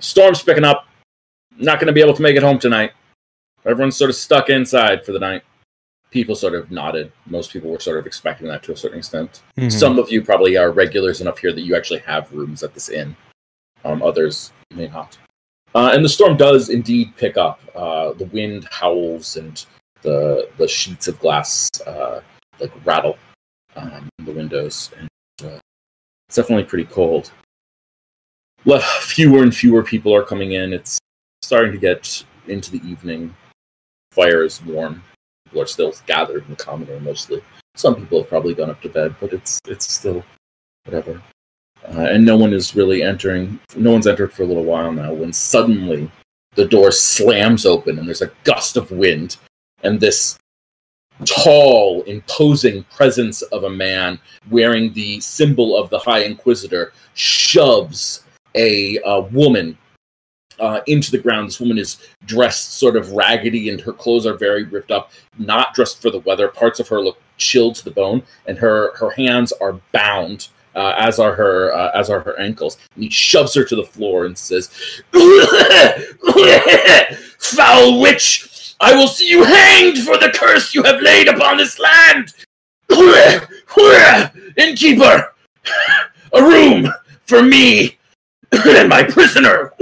[0.00, 0.86] storm's picking up.
[1.56, 2.92] Not going to be able to make it home tonight.
[3.64, 5.42] Everyone's sort of stuck inside for the night.
[6.10, 7.12] People sort of nodded.
[7.26, 9.42] Most people were sort of expecting that to a certain extent.
[9.56, 9.70] Mhm.
[9.72, 12.88] Some of you probably are regulars enough here that you actually have rooms at this
[12.88, 13.16] inn.
[13.84, 15.18] Um, others may not.
[15.74, 17.60] Uh, and the storm does indeed pick up.
[17.74, 19.66] Uh, the wind howls and
[20.02, 22.20] the the sheets of glass uh,
[22.60, 23.18] like rattle
[23.74, 25.08] um, in the windows, and
[25.44, 25.58] uh,
[26.28, 27.32] it's definitely pretty cold.
[28.66, 30.72] Le- fewer and fewer people are coming in.
[30.72, 30.98] It's
[31.42, 33.34] starting to get into the evening.
[34.12, 35.02] Fire is warm.
[35.46, 37.42] People are still gathered in the common room mostly.
[37.74, 40.22] Some people have probably gone up to bed, but it's it's still
[40.84, 41.20] whatever.
[41.86, 43.58] Uh, and no one is really entering.
[43.76, 45.12] No one's entered for a little while now.
[45.12, 46.10] When suddenly
[46.54, 49.36] the door slams open and there's a gust of wind,
[49.82, 50.38] and this
[51.26, 54.18] tall, imposing presence of a man
[54.50, 59.76] wearing the symbol of the High Inquisitor shoves a, uh woman
[60.60, 61.48] uh, into the ground.
[61.48, 65.10] This woman is dressed sort of raggedy, and her clothes are very ripped up.
[65.38, 66.48] Not dressed for the weather.
[66.48, 70.94] Parts of her look chilled to the bone, and her her hands are bound, uh,
[70.98, 72.76] as are her uh, as are her ankles.
[72.94, 74.70] And he shoves her to the floor and says,
[77.38, 78.74] "Foul witch!
[78.80, 82.32] I will see you hanged for the curse you have laid upon this land."
[84.56, 85.32] Innkeeper,
[86.32, 86.88] a room
[87.26, 87.98] for me
[88.52, 89.72] and my prisoner.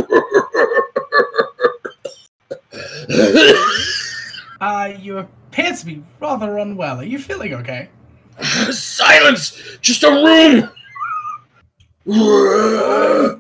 [4.61, 7.01] Uh, you appear to be rather unwell.
[7.01, 7.89] Are you feeling okay?
[8.71, 9.61] Silence!
[9.81, 10.71] Just a room!
[12.09, 13.37] I,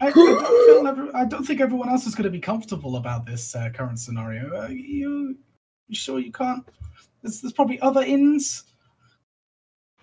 [0.00, 3.26] I don't feel every, I don't think everyone else is going to be comfortable about
[3.26, 4.54] this uh, current scenario.
[4.62, 5.36] Uh, you,
[5.88, 6.66] you sure you can't?
[7.22, 8.64] There's, there's probably other inns.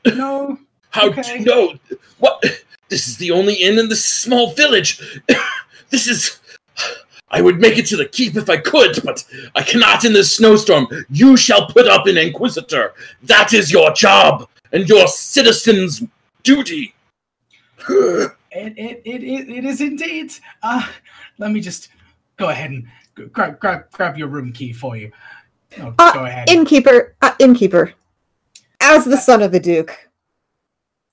[0.06, 0.58] No.
[0.90, 1.40] How Okay.
[1.40, 1.76] no?
[2.20, 2.44] What?
[2.90, 5.02] This is the only inn in this small village.
[5.90, 6.40] this is.
[7.30, 10.36] I would make it to the keep if I could, but I cannot in this
[10.36, 10.88] snowstorm.
[11.10, 12.94] You shall put up an inquisitor.
[13.24, 16.04] That is your job and your citizen's
[16.44, 16.94] duty.
[17.90, 20.32] It, it, it, it, is indeed.
[20.62, 20.88] Uh,
[21.40, 21.90] let me just
[22.38, 22.88] go ahead and
[23.32, 25.12] grab, grab, grab your room key for you.
[25.80, 26.50] Oh, Uh, go ahead.
[26.50, 27.94] Innkeeper, uh, innkeeper.
[28.80, 30.10] As the son of the Duke,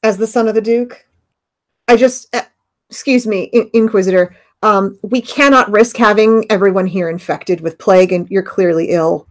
[0.03, 1.07] as the son of the Duke,
[1.89, 2.43] I just, uh,
[2.91, 4.37] excuse me, In- Inquisitor.
[4.63, 9.27] Um, we cannot risk having everyone here infected with plague, and you're clearly ill.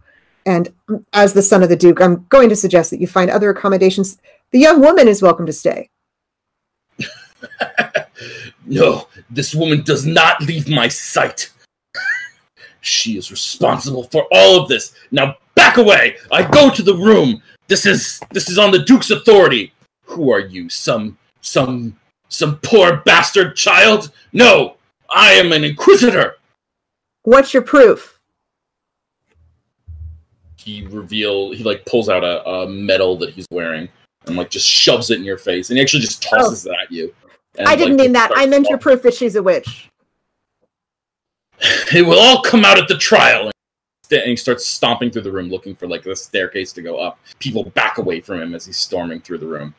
[0.46, 0.72] And
[1.12, 4.18] as the son of the Duke, I'm going to suggest that you find other accommodations.
[4.50, 5.90] The young woman is welcome to stay.
[8.70, 11.50] No, this woman does not leave my sight.
[12.80, 14.94] She is responsible for all of this.
[15.10, 16.16] Now back away.
[16.30, 17.42] I go to the room.
[17.66, 19.72] This is this is on the Duke's authority.
[20.04, 20.68] Who are you?
[20.68, 21.98] Some some
[22.28, 24.12] some poor bastard child?
[24.32, 24.76] No,
[25.10, 26.36] I am an inquisitor.
[27.24, 28.18] What's your proof?
[30.56, 33.88] He reveal he like pulls out a, a medal that he's wearing
[34.26, 36.70] and like just shoves it in your face and he actually just tosses oh.
[36.70, 37.12] it at you.
[37.58, 38.30] And, I didn't like, mean that.
[38.34, 39.88] I meant your proof that she's a witch.
[41.94, 43.50] it will all come out at the trial.
[44.12, 47.20] And he starts stomping through the room looking for like the staircase to go up.
[47.38, 49.74] People back away from him as he's storming through the room.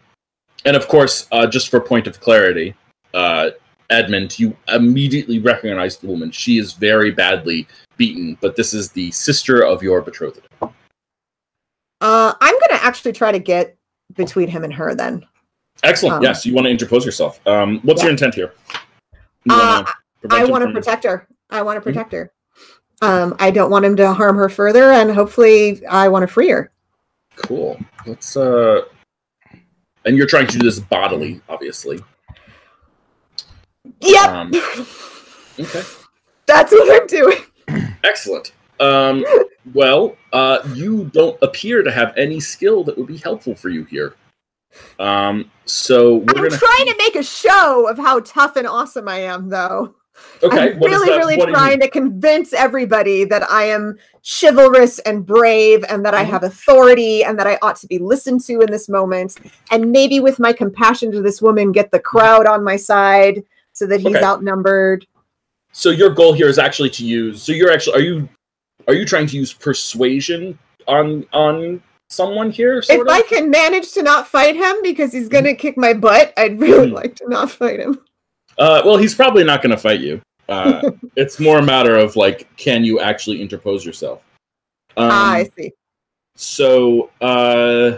[0.64, 2.76] And of course, uh, just for point of clarity,
[3.14, 3.50] uh,
[3.90, 6.32] Edmund, you immediately recognize the woman.
[6.32, 10.48] She is very badly beaten, but this is the sister of your betrothed.
[10.62, 10.70] Uh,
[12.40, 13.76] I'm going to actually try to get
[14.16, 15.26] between him and her then.
[15.84, 16.18] Excellent.
[16.18, 17.46] Um, yes, you want to interpose yourself.
[17.48, 18.06] Um, what's yeah.
[18.06, 18.54] your intent here?
[19.46, 19.84] You Uh,
[20.30, 21.28] I want to protect her.
[21.50, 22.32] I want to protect her.
[23.02, 26.50] Um, I don't want him to harm her further, and hopefully, I want to free
[26.50, 26.72] her.
[27.36, 27.80] Cool.
[28.06, 28.82] Let's uh
[30.06, 32.00] and you're trying to do this bodily, obviously.
[34.02, 34.52] Yep, Um,
[35.60, 35.82] okay.
[36.46, 37.38] that's what I'm doing.
[38.04, 38.54] Excellent.
[38.80, 39.26] Um
[39.74, 43.86] well, uh you don't appear to have any skill that would be helpful for you
[43.86, 44.14] here.
[45.00, 49.08] Um so we're I'm gonna trying to make a show of how tough and awesome
[49.08, 49.96] I am, though.
[50.44, 55.84] Okay, I'm really, really What trying to convince everybody that I am chivalrous and brave
[55.90, 56.30] and that I Mhm.
[56.30, 59.38] have authority and that I ought to be listened to in this moment.
[59.72, 63.86] And maybe with my compassion to this woman, get the crowd on my side so
[63.88, 64.26] that he's Okay.
[64.26, 65.06] outnumbered.
[65.72, 68.30] So your goal here is actually to use so you're actually are you
[68.88, 72.82] are you trying to use persuasion on on someone here?
[72.82, 73.08] Sort if of?
[73.08, 76.60] I can manage to not fight him because he's going to kick my butt, I'd
[76.60, 76.94] really Mhm.
[76.94, 78.00] like to not fight him.
[78.58, 80.22] Uh, well, he's probably not going to fight you.
[80.50, 84.22] Uh, it's more a matter of like, can you actually interpose yourself?
[84.98, 85.72] Um, ah, I see.
[86.36, 87.98] so, uh,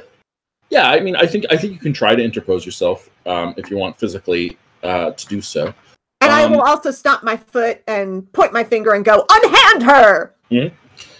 [0.69, 3.69] yeah, I mean, I think I think you can try to interpose yourself um, if
[3.71, 5.73] you want physically uh, to do so.
[6.21, 9.83] And I um, will also stomp my foot and point my finger and go, unhand
[9.83, 10.33] her!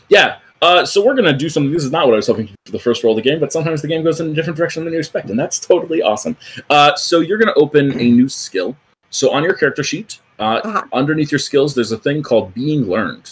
[0.10, 0.38] Yeah.
[0.63, 1.73] Uh, so we're gonna do something.
[1.73, 3.52] This is not what I was hoping for the first roll of the game, but
[3.52, 6.38] sometimes the game goes in a different direction than you expect, and that's totally awesome.
[6.69, 8.73] Uh, so you're gonna open a new skill.
[9.10, 10.84] So on your character sheet, uh, Uh-huh.
[10.93, 13.30] underneath your skills, there's a thing called being learned,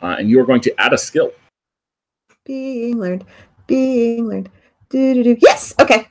[0.00, 1.30] uh, and you are going to add a skill.
[2.46, 3.24] Being learned,
[3.66, 4.48] being learned.
[4.88, 5.36] Do-do-do.
[5.42, 6.08] Yes, okay.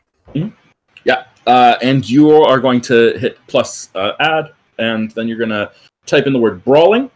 [1.06, 1.24] Yeah.
[1.48, 5.72] Uh, and you are going to hit plus uh, add, and then you're gonna
[6.06, 7.10] type in the word brawling.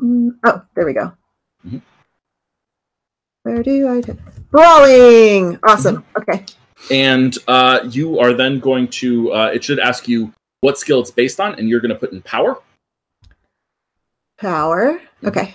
[0.00, 1.12] Mm, Oh, there we go.
[1.66, 1.82] Mhm.
[3.42, 4.02] Where do I?
[4.50, 5.58] Brawling!
[5.66, 6.04] Awesome.
[6.18, 6.44] Okay.
[6.92, 11.10] and uh, you are then going to uh, it should ask you what skill it's
[11.10, 12.58] based on and you're going to put in power
[14.38, 15.00] Power.
[15.24, 15.54] Okay.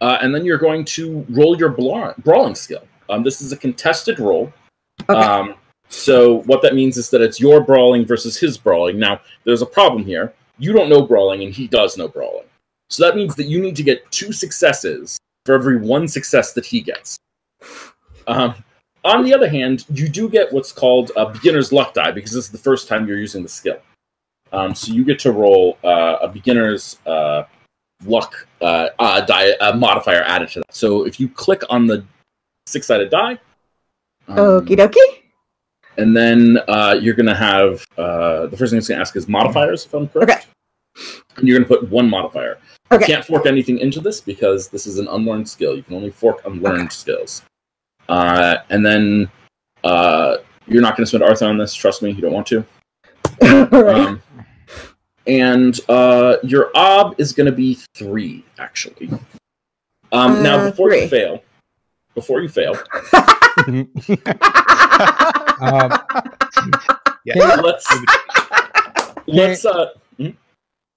[0.00, 4.20] uh, and then you're going to roll your brawling skill um, this is a contested
[4.20, 4.52] roll
[5.10, 5.18] Okay.
[5.20, 5.54] um,
[5.88, 9.66] so what that means is that it's your brawling versus his brawling now there's a
[9.66, 12.44] problem here you don't know brawling and he does know brawling.
[12.90, 16.64] So that means that you need to get two successes for every one success that
[16.64, 17.18] he gets.
[18.26, 18.54] Um,
[19.04, 22.46] on the other hand, you do get what's called a beginner's luck die because this
[22.46, 23.78] is the first time you're using the skill.
[24.52, 27.42] Um, so you get to roll uh, a beginner's uh,
[28.04, 30.74] luck uh, uh, die uh, modifier added to that.
[30.74, 32.04] So if you click on the
[32.66, 33.38] six sided die,
[34.28, 35.22] um, Okie dokie.
[35.98, 39.16] and then uh, you're going to have uh, the first thing it's going to ask
[39.16, 40.30] is modifiers, if I'm correct.
[40.30, 40.42] Okay.
[41.36, 42.58] And you're going to put one modifier.
[42.92, 43.02] Okay.
[43.02, 45.74] You can't fork anything into this because this is an unlearned skill.
[45.76, 46.88] You can only fork unlearned Okay.
[46.90, 47.42] skills.
[48.08, 49.28] Uh, and then
[49.82, 51.74] uh, you're not going to spend Artha on this.
[51.74, 52.64] Trust me, you don't want to.
[53.74, 54.22] Um,
[55.26, 59.08] and uh, your ob is going to be three, actually.
[60.12, 61.42] Um, now, Uh, before you fail,
[62.14, 62.74] before you fail,
[65.60, 65.90] um,
[67.24, 67.54] Yeah.
[67.56, 67.86] let's
[69.26, 69.86] let's uh,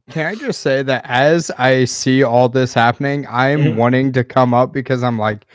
[0.09, 3.75] Can I just say that as I see all this happening, I'm Mhm.
[3.75, 5.45] wanting to come up because I'm like,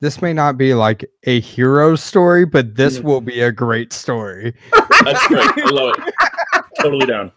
[0.00, 3.04] this may not be like a hero story, but this Mhm.
[3.04, 4.54] will be a great story.
[5.04, 5.48] That's great.
[5.58, 6.64] I love it.
[6.80, 7.30] Totally down.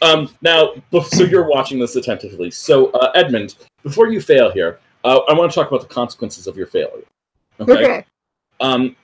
[0.00, 0.74] Um, now,
[1.08, 2.50] so you're watching this attentively.
[2.50, 6.46] So, uh, Edmund, before you fail here, uh, I want to talk about the consequences
[6.46, 7.04] of your failure.
[7.60, 7.72] Okay.
[7.72, 8.04] okay.
[8.60, 8.96] Um,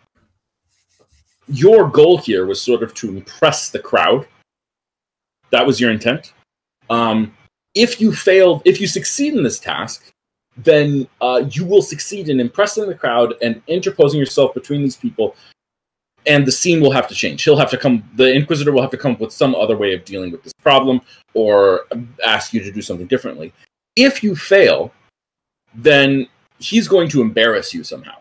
[1.48, 4.26] your goal here was sort of to impress the crowd.
[5.50, 6.32] That was your intent.
[6.90, 7.34] Um,
[7.74, 10.10] if you fail, if you succeed in this task,
[10.56, 15.36] then uh, you will succeed in impressing the crowd and interposing yourself between these people
[16.26, 17.42] and the scene will have to change.
[17.42, 18.02] He'll have to come.
[18.16, 20.52] The Inquisitor will have to come up with some other way of dealing with this
[20.62, 21.00] problem,
[21.34, 21.86] or
[22.24, 23.52] ask you to do something differently.
[23.96, 24.92] If you fail,
[25.74, 28.16] then he's going to embarrass you somehow,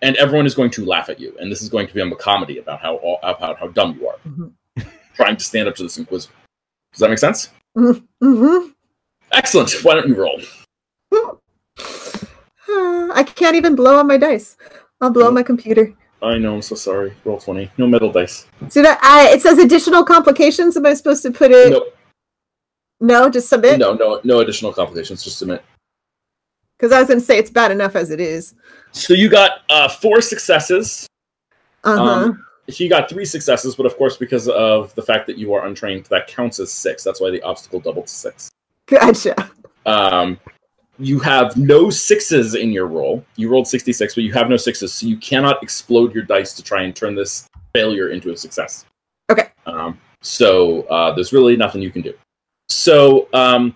[0.00, 1.36] and everyone is going to laugh at you.
[1.40, 4.16] And this is going to become a comedy about how about how dumb you are,
[4.26, 4.52] Mhm.
[5.14, 6.34] trying to stand up to this Inquisitor.
[6.92, 7.50] Does that make sense?
[7.76, 8.70] Mm-hmm.
[9.32, 9.72] Excellent.
[9.82, 10.40] Why don't you roll?
[13.14, 14.56] I can't even blow on my dice.
[15.00, 15.94] I'll blow on my computer.
[16.22, 16.54] I know.
[16.54, 17.14] I'm so sorry.
[17.24, 17.70] Roll twenty.
[17.78, 18.46] No metal dice.
[18.68, 20.76] So that I, it says additional complications.
[20.76, 21.70] Am I supposed to put it?
[21.70, 21.96] Nope.
[23.00, 23.78] No, just submit.
[23.78, 23.94] No.
[23.94, 24.20] No.
[24.22, 25.24] No additional complications.
[25.24, 25.64] Just submit.
[26.78, 28.54] Because I was going to say it's bad enough as it is.
[28.92, 31.06] So you got uh, four successes.
[31.84, 32.04] Uh huh.
[32.04, 35.66] Um, he got three successes, but of course, because of the fact that you are
[35.66, 37.02] untrained, that counts as six.
[37.02, 38.50] That's why the obstacle doubled to six.
[38.86, 39.50] gotcha.
[39.84, 40.38] Um,
[40.98, 43.24] you have no sixes in your roll.
[43.36, 46.62] You rolled 66, but you have no sixes, so you cannot explode your dice to
[46.62, 48.84] try and turn this failure into a success.
[49.30, 49.48] Okay.
[49.66, 52.14] Um, so uh, there's really nothing you can do.
[52.68, 53.74] So um,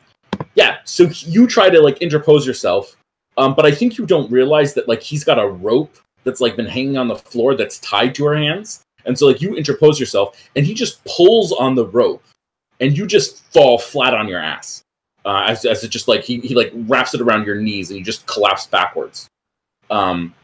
[0.55, 2.96] yeah, so you try to like interpose yourself,
[3.37, 6.56] um, but I think you don't realize that like he's got a rope that's like
[6.56, 9.98] been hanging on the floor that's tied to her hands, and so like you interpose
[9.98, 12.22] yourself, and he just pulls on the rope,
[12.80, 14.82] and you just fall flat on your ass
[15.24, 17.98] uh, as, as it just like he, he like wraps it around your knees and
[17.98, 19.28] you just collapse backwards
[19.90, 20.34] um,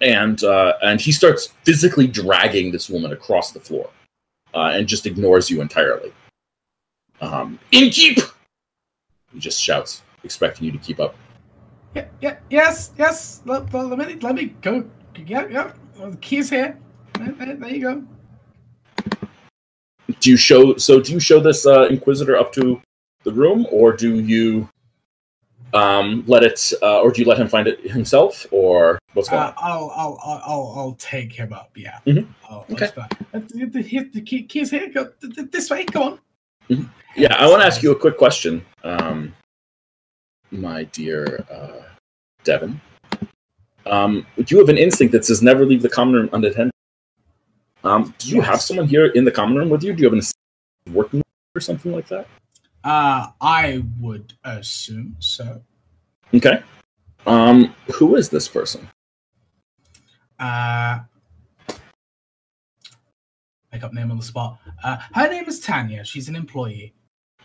[0.00, 3.90] and uh, and he starts physically dragging this woman across the floor
[4.54, 6.12] uh, and just ignores you entirely
[7.20, 8.18] um, in keep
[9.32, 11.14] he just shouts expecting you to keep up
[11.94, 13.40] Yeah, yeah, yes, yes.
[13.46, 14.84] Let, let me let me go.
[15.26, 15.72] Yeah, yeah.
[15.98, 16.78] Well, the key's here.
[17.18, 18.02] There, there- there you go.
[20.20, 22.80] do you show so do you show this uh, inquisitor up to
[23.24, 24.68] the room or do you
[25.74, 29.42] um, let it uh, or do you let him find it himself or what's going
[29.42, 31.70] Uh, on I'll, I'll I'll I'll take him up.
[31.76, 31.98] Yeah.
[32.06, 32.26] Mhm.
[32.48, 32.88] I'll, Okay.
[32.96, 33.04] I'll
[33.34, 34.88] uh, the, the, key's here.
[34.88, 35.84] Go th- th- this way.
[35.84, 36.02] Go
[36.68, 36.90] on.
[37.16, 39.34] Yeah, I want to ask you a quick question, um,
[40.50, 41.82] my dear uh,
[42.44, 42.80] Devin.
[43.88, 46.72] Um, do you have an instinct that says never leave the common room unattended?
[47.84, 49.92] Um, do you have someone here in the common room with you?
[49.92, 50.38] Do you have an assistant
[50.92, 51.22] working
[51.54, 52.26] or something like that?
[52.84, 55.62] Uh, I would assume so.
[56.34, 56.62] Okay.
[57.26, 58.88] Um, who is this person?
[60.38, 61.00] Uh,
[63.72, 64.58] make up name on the spot.
[64.84, 66.04] Uh, her name is Tanya.
[66.04, 66.94] She's an employee.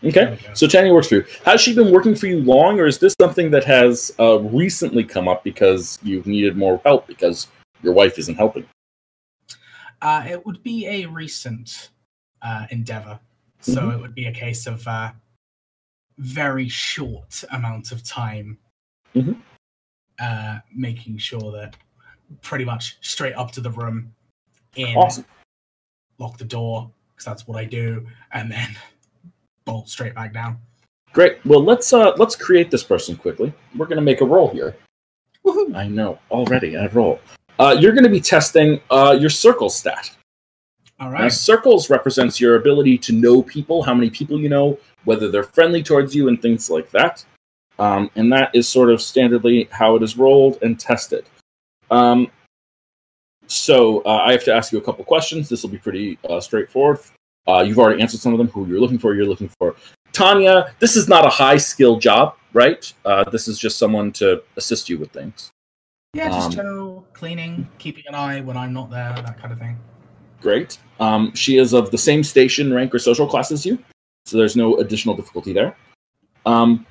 [0.03, 0.37] Okay.
[0.53, 1.25] So Tanya works for you.
[1.45, 5.03] Has she been working for you long, or is this something that has uh, recently
[5.03, 7.47] come up because you've needed more help because
[7.81, 8.65] your wife isn't helping?
[10.01, 11.89] Uh, it would be a recent
[12.41, 13.17] uh, endeavor.
[13.61, 13.93] So Mhm.
[13.93, 15.13] it would be a case of uh,
[16.17, 18.57] very short amount of time
[19.15, 19.39] Mhm.
[20.19, 21.77] uh, making sure that
[22.41, 24.13] pretty much straight up to the room,
[24.75, 25.25] in, Awesome.
[26.17, 28.75] lock the door, because that's what I do, and then
[29.65, 30.57] bolt straight back down.
[31.13, 31.37] Great.
[31.45, 33.53] Well, let's uh, let's create this person quickly.
[33.75, 34.75] We're gonna make a roll here.
[35.45, 35.75] Woohoo!
[35.75, 36.77] I know already.
[36.77, 37.19] I roll.
[37.59, 40.15] Uh, you're gonna be testing uh, your circle stat.
[40.99, 41.23] All right.
[41.23, 45.43] Now, circles represents your ability to know people, how many people you know, whether they're
[45.43, 47.23] friendly towards you, and things like that.
[47.79, 51.25] Um, and that is sort of standardly how it is rolled and tested.
[51.91, 52.31] Um,
[53.47, 55.49] so uh, I have to ask you a couple questions.
[55.49, 56.99] This will be pretty uh, straightforward.
[57.47, 58.47] Uh, you've already answered some of them.
[58.49, 59.13] Who you're looking for?
[59.13, 59.75] You're looking for
[60.11, 60.73] Tanya.
[60.79, 62.91] This is not a high skill job, right?
[63.03, 65.51] Uh, this is just someone to assist you with things.
[66.13, 69.59] Yeah, just um, general cleaning, keeping an eye when I'm not there, that kind of
[69.59, 69.79] thing.
[70.41, 70.77] Great.
[70.99, 73.79] Um, she is of the same station, rank, or social class as you,
[74.25, 75.75] so there's no additional difficulty there.
[76.45, 76.85] Um,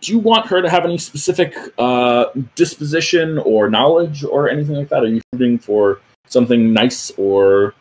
[0.00, 4.88] do you want her to have any specific uh, disposition or knowledge or anything like
[4.90, 5.02] that?
[5.02, 7.74] Are you shooting for something nice or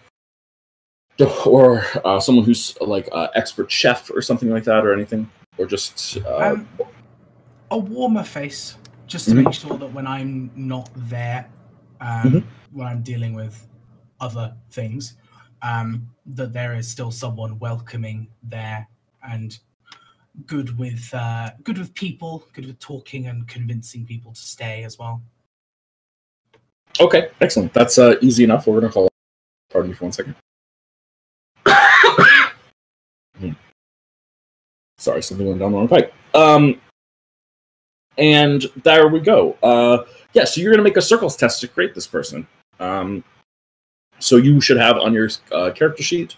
[1.46, 5.66] or uh, someone who's like an expert chef or something like that, or anything, or
[5.66, 6.68] just uh, Um,
[7.72, 9.46] a warmer face, just to Mhm.
[9.46, 11.50] make sure that when I'm not there,
[12.02, 12.44] um, Mhm.
[12.72, 13.68] when I'm dealing with
[14.20, 15.16] other things,
[15.64, 18.88] um, that there is still someone welcoming there
[19.24, 19.58] and
[20.46, 25.00] good with uh, good with people, good with talking and convincing people to stay as
[25.00, 25.24] well.
[27.00, 27.74] Okay, excellent.
[27.74, 28.68] That's uh, easy enough.
[28.68, 29.10] We're gonna call.
[29.72, 30.36] Pardon me for one second.
[33.40, 33.52] Hmm.
[35.08, 36.14] Sorry, something went down the wrong pipe.
[36.34, 36.82] Um,
[38.18, 39.56] and there we go.
[39.64, 40.04] Uh,
[40.34, 42.46] yeah, so you're gonna make a circles test to create this person.
[42.82, 43.24] Um,
[44.20, 46.36] so you should have on your uh, character sheet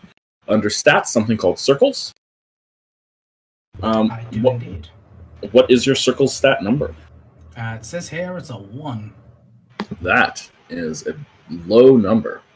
[0.47, 2.13] under stats something called circles.
[3.81, 4.61] Um, I do what,
[5.51, 6.93] what is your circles stat number?
[7.57, 9.15] Uh, it says here it's a one.
[10.03, 11.15] That is a
[11.49, 12.43] low number.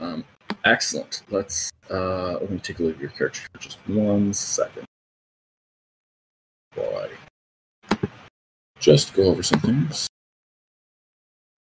[0.00, 0.24] Um,
[0.64, 1.22] excellent.
[1.28, 4.86] Let's uh, let me take a look at your character for just one second.
[8.82, 10.08] Just go over some things.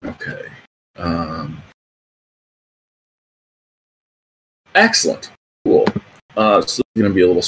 [0.04, 0.46] Okay.
[0.96, 1.62] Um,
[4.74, 5.30] excellent.
[5.64, 5.86] Cool.
[6.36, 7.42] Uh, so it's going to be a little.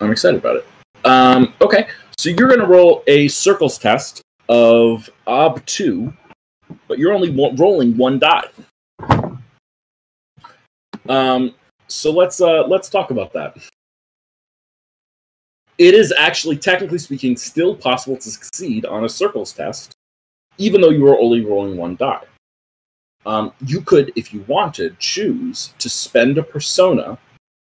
[0.00, 0.66] I'm excited about it.
[1.04, 6.12] Um, okay, so you're going to roll a circles test of ob two,
[6.88, 8.48] but you're only rolling one die.
[11.08, 11.54] Um,
[11.88, 13.56] so let's uh, let's talk about that.
[15.78, 19.92] It is actually, technically speaking, still possible to succeed on a circles test,
[20.58, 22.24] even though you are only rolling one die.
[23.26, 27.18] Um, you could, if you wanted, choose to spend a persona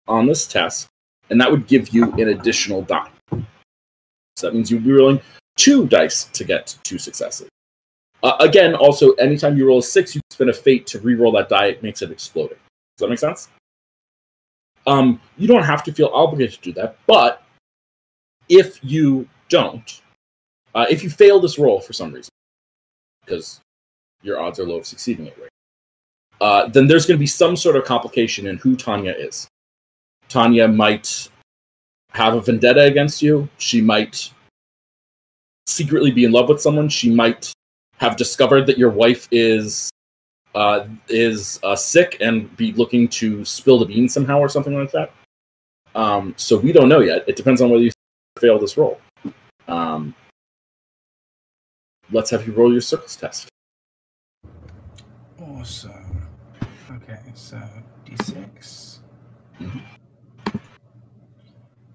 [0.08, 0.88] on this test,
[1.28, 3.10] and that would give you an additional die.
[4.36, 5.20] So that means you'd be rolling
[5.56, 7.48] two dice to get two successes.
[8.22, 11.48] Uh, again, also, anytime you roll a six, you spend a fate to re-roll that
[11.48, 11.66] die.
[11.66, 12.58] It makes it exploding.
[12.96, 13.48] Does that make sense?
[14.86, 17.44] Um, you don't have to feel obligated to do that, but
[18.50, 20.02] if you don't,
[20.74, 22.30] uh, if you fail this roll for some reason,
[23.24, 23.60] because
[24.22, 25.48] your odds are low of succeeding it, right?
[26.40, 29.46] Uh, then there's going to be some sort of complication in who Tanya is.
[30.28, 31.28] Tanya might
[32.12, 33.48] have a vendetta against you.
[33.58, 34.32] She might
[35.66, 36.88] secretly be in love with someone.
[36.88, 37.52] She might
[37.98, 39.90] have discovered that your wife is
[40.54, 44.90] uh, is uh, sick and be looking to spill the beans somehow or something like
[44.90, 45.12] that.
[45.94, 47.24] Um, so we don't know yet.
[47.28, 47.90] It depends on whether you
[48.40, 49.00] fail this roll.
[49.68, 50.14] Um,
[52.10, 53.48] let's have you roll your circles test.
[55.40, 56.28] Awesome.
[56.90, 57.60] Okay, so
[58.04, 58.98] d6.
[59.60, 59.82] Mhm.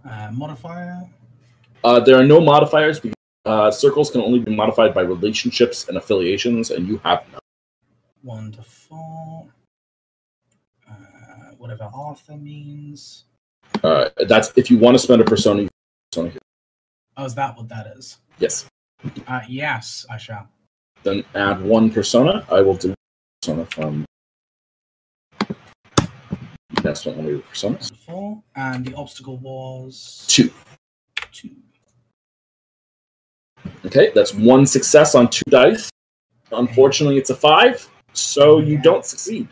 [0.06, 1.10] Uh, modifier.
[1.84, 3.16] Uh, there are no modifiers because
[3.46, 7.39] uh, circles can only be modified by relationships and affiliations, and you have none.
[8.22, 9.48] One to four.
[10.89, 10.93] Uh,
[11.58, 13.26] whatever Artha means.
[13.84, 15.64] Uh, that's if you want to spend a persona.
[15.64, 15.70] you
[16.18, 18.18] Oh, is that what that is?
[18.39, 18.66] Yes.
[19.28, 20.47] Uh, yes, I shall.
[21.03, 22.45] Then add one persona.
[22.49, 22.95] I will delete
[23.41, 24.05] persona from.
[26.82, 27.95] That's not one of your personas.
[27.97, 28.41] Four.
[28.55, 30.51] And the obstacle was Two.
[31.32, 31.51] two.
[33.86, 35.89] Okay, that's one success on two dice.
[36.51, 39.47] Unfortunately, it's a five, so you don't succeed.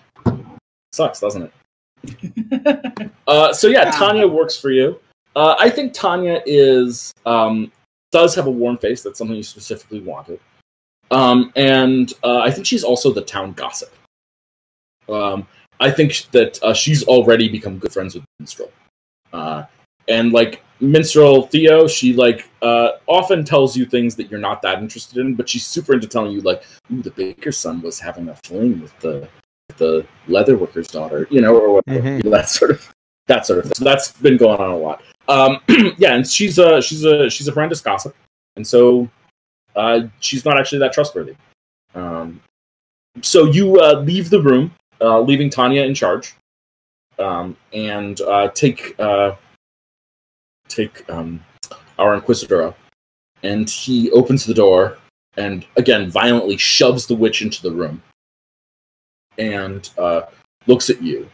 [0.92, 1.52] Sucks, doesn't it?
[3.26, 5.00] Uh, so yeah, Tanya works for you.
[5.36, 7.72] Uh, I think Tanya is um,
[8.12, 9.02] does have a warm face.
[9.02, 10.40] That's something you specifically wanted,
[11.12, 13.94] um, and uh, I think she's also the town gossip.
[15.10, 15.48] Um,
[15.80, 18.72] I think that uh, she's already become good friends with Minstrel,
[19.34, 19.64] uh,
[20.08, 24.80] and like Minstrel Theo, she like uh, often tells you things that you're not that
[24.80, 28.30] interested in, but she's super into telling you like, "Ooh, the baker's son was having
[28.30, 29.28] a fling with the
[29.78, 32.08] the leather worker's daughter," you know, or whatever.
[32.08, 32.24] Mhm.
[32.24, 32.94] Know, that sort of
[33.28, 33.74] that sort of thing.
[33.76, 35.02] So that's been going on a lot.
[35.28, 35.60] Um,
[35.98, 38.16] yeah, and she's a she's a she's a horrendous gossip,
[38.56, 39.10] and so
[39.76, 41.36] uh, she's not actually that trustworthy.
[41.96, 42.42] Um,
[43.22, 44.72] so you uh, leave the room.
[45.02, 46.36] uh, leaving Tanya in charge,
[47.20, 49.36] um, and uh, take uh,
[50.68, 51.44] take um,
[52.00, 52.78] our Inquisitor up.
[53.44, 54.98] And he opens the door
[55.36, 58.02] and again violently shoves the witch into the room,
[59.38, 60.24] and uh,
[60.68, 61.30] looks at you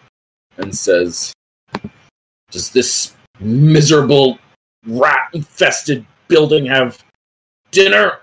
[0.58, 1.32] and says,
[2.50, 4.40] "Does this miserable
[4.86, 7.04] rat infested building have
[7.72, 8.20] dinner?"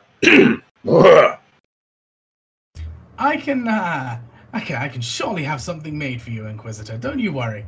[3.19, 4.21] I can, uh,
[4.53, 6.99] I can, I can surely have something made for you, Inquisitor.
[6.99, 7.65] Don't you worry.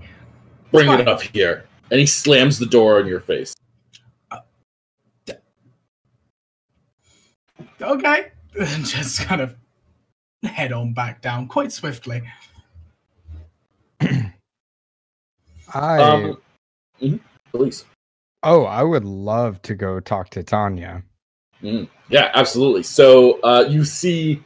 [0.71, 1.01] Bring Fine.
[1.01, 1.65] it up here.
[1.91, 3.55] And he slams the door in your face.
[7.81, 9.55] Okay, and just kind of
[10.43, 12.23] head on back down quite swiftly.
[14.01, 16.39] I Um,
[17.01, 17.21] mhm,
[17.53, 17.85] Please.
[18.43, 21.03] oh, I would love to go talk to Tanya.
[21.63, 22.83] Mm, yeah, absolutely.
[22.85, 24.43] So uh, you see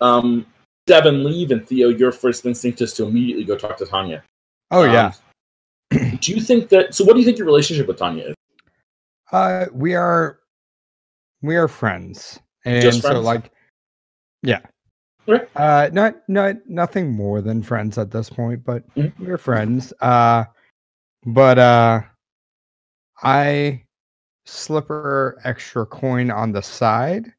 [0.00, 0.44] um,
[0.86, 4.22] Devin leave, and Theo, your first instinct is to immediately go talk to Tanya.
[4.70, 5.12] Oh Um, yeah.
[6.20, 6.94] do you think that?
[6.94, 8.34] So, what do you think your relationship with Tanya is?
[9.32, 10.40] Uh, we are
[11.42, 13.50] we are friends, and Just so like,
[14.42, 14.60] yeah.
[15.26, 15.46] Okay.
[15.56, 19.12] Uh, not not nothing more than friends at this point, but Mhm.
[19.18, 19.92] we're friends.
[20.00, 20.44] Uh,
[21.24, 22.02] but uh,
[23.22, 23.82] I
[24.44, 27.32] slip her extra coin on the side.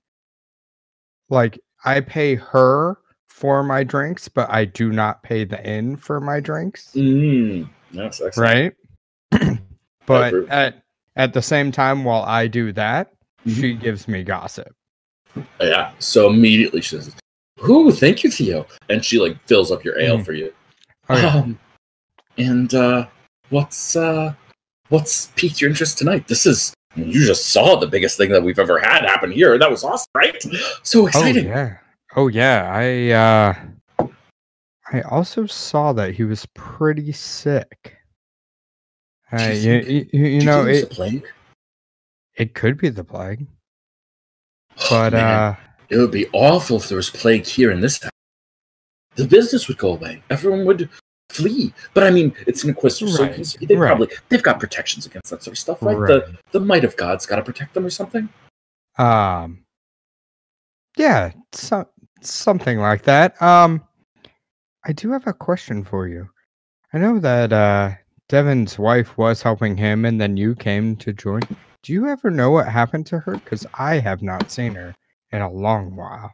[1.29, 2.97] Like I pay her
[3.27, 6.91] for my drinks, but I do not pay the inn for my drinks.
[6.95, 8.75] Mm, yes, excellent.
[9.31, 9.59] Right.
[10.05, 10.83] but at
[11.17, 13.11] at the same time, while I do that,
[13.45, 13.61] Mhm.
[13.61, 14.73] she gives me gossip.
[15.59, 15.91] Yeah.
[15.99, 17.15] So immediately she says,
[17.69, 20.25] "Ooh, thank you, Theo," and she like fills up your ale Mhm.
[20.25, 20.53] for you.
[21.09, 21.27] Oh, yeah.
[21.35, 21.59] Um,
[22.37, 23.07] and uh,
[23.49, 24.33] what's uh,
[24.89, 26.27] what's piqued your interest tonight?
[26.27, 29.57] This is you just saw the biggest thing that we've ever had happen here.
[29.57, 30.41] That was awesome, right?
[30.83, 31.47] So Oh exciting.
[31.47, 31.77] yeah.
[32.15, 32.71] Oh yeah.
[32.73, 33.11] I
[34.03, 34.07] uh
[34.93, 37.97] I also saw that he was pretty sick.
[39.33, 41.23] Uh, you you, think- you, you Do know it's it,
[42.35, 43.47] it could be the plague.
[44.77, 45.55] Oh, But man, uh
[45.89, 48.09] it would be awful if there was plague here in this town.
[49.15, 50.21] The business would go away.
[50.29, 50.89] Everyone would
[51.29, 51.73] flee.
[51.93, 53.87] But I mean, it's an inquisitor, so Right, he's- they right.
[53.87, 55.97] probably they've got protections against that sort of stuff, right?
[55.97, 56.07] right.
[56.07, 58.29] The the might of God's got to protect them or something.
[58.97, 59.63] um
[60.97, 61.85] yeah, so,
[62.21, 63.39] something like that.
[63.41, 63.83] Um
[64.85, 66.29] I do have a question for you.
[66.93, 67.91] I know that uh
[68.29, 71.41] Devin's wife was helping him and then you came to join.
[71.83, 73.33] Do you ever know what happened to her?
[73.33, 74.95] Because I have not seen her
[75.31, 76.31] in a long while.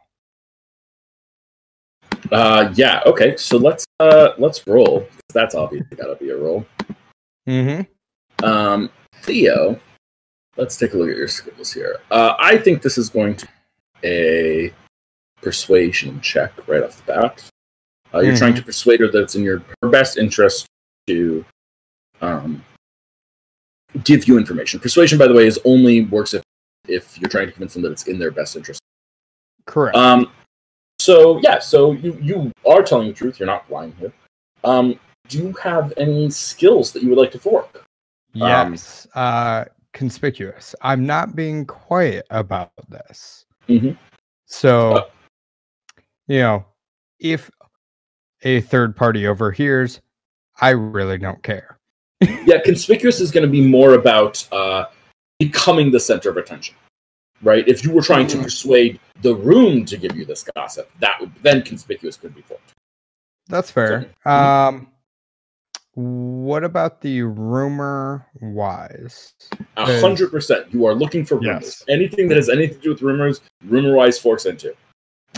[2.30, 3.02] Uh, yeah.
[3.06, 3.36] Okay.
[3.36, 5.06] So let's uh let's roll.
[5.32, 6.64] That's obviously got to be a roll.
[7.48, 8.44] Mm-hmm.
[8.44, 8.90] Um,
[9.22, 9.78] Theo,
[10.56, 11.96] let's take a look at your skills here.
[12.10, 14.72] Uh, I think this is going to be a
[15.40, 17.44] persuasion check right off the bat.
[18.14, 20.66] Uh, you're trying to persuade her that it's in your her best interest
[21.06, 21.44] to
[22.20, 22.62] um,
[24.04, 24.78] give you information.
[24.78, 26.42] Persuasion, by the way, is only works if
[26.88, 28.80] if you're trying to convince them that it's in their best interest.
[29.66, 29.96] Correct.
[29.96, 30.30] Um,
[31.02, 33.38] so yeah, so you you are telling the truth.
[33.40, 34.12] You're not lying here.
[34.64, 34.98] Um,
[35.28, 37.84] do you have any skills that you would like to fork?
[38.40, 39.06] um, yes.
[39.14, 40.74] uh, conspicuous.
[40.80, 43.44] I'm not being quiet about this.
[43.68, 43.96] Mhm.
[44.46, 45.04] So, Uh,
[46.28, 46.64] you know,
[47.18, 47.50] if
[48.42, 50.00] a third party overhears,
[50.60, 51.78] I really don't care.
[52.46, 54.86] yeah, conspicuous is going to be more about uh,
[55.38, 56.74] becoming the center of attention,
[57.42, 57.66] right?
[57.68, 58.42] If you were trying to Mhm.
[58.42, 62.72] persuade the room to give you this gossip, that would then conspicuous could be forked.
[63.48, 64.06] That's fair.
[64.24, 64.30] Mhm.
[64.30, 64.88] Um,
[65.94, 69.34] what about the rumor wise?
[69.76, 71.64] A hundred percent, you are looking for rumors.
[71.64, 71.84] Yes.
[71.88, 74.74] Anything that has anything to do with rumors, rumor wise forks into.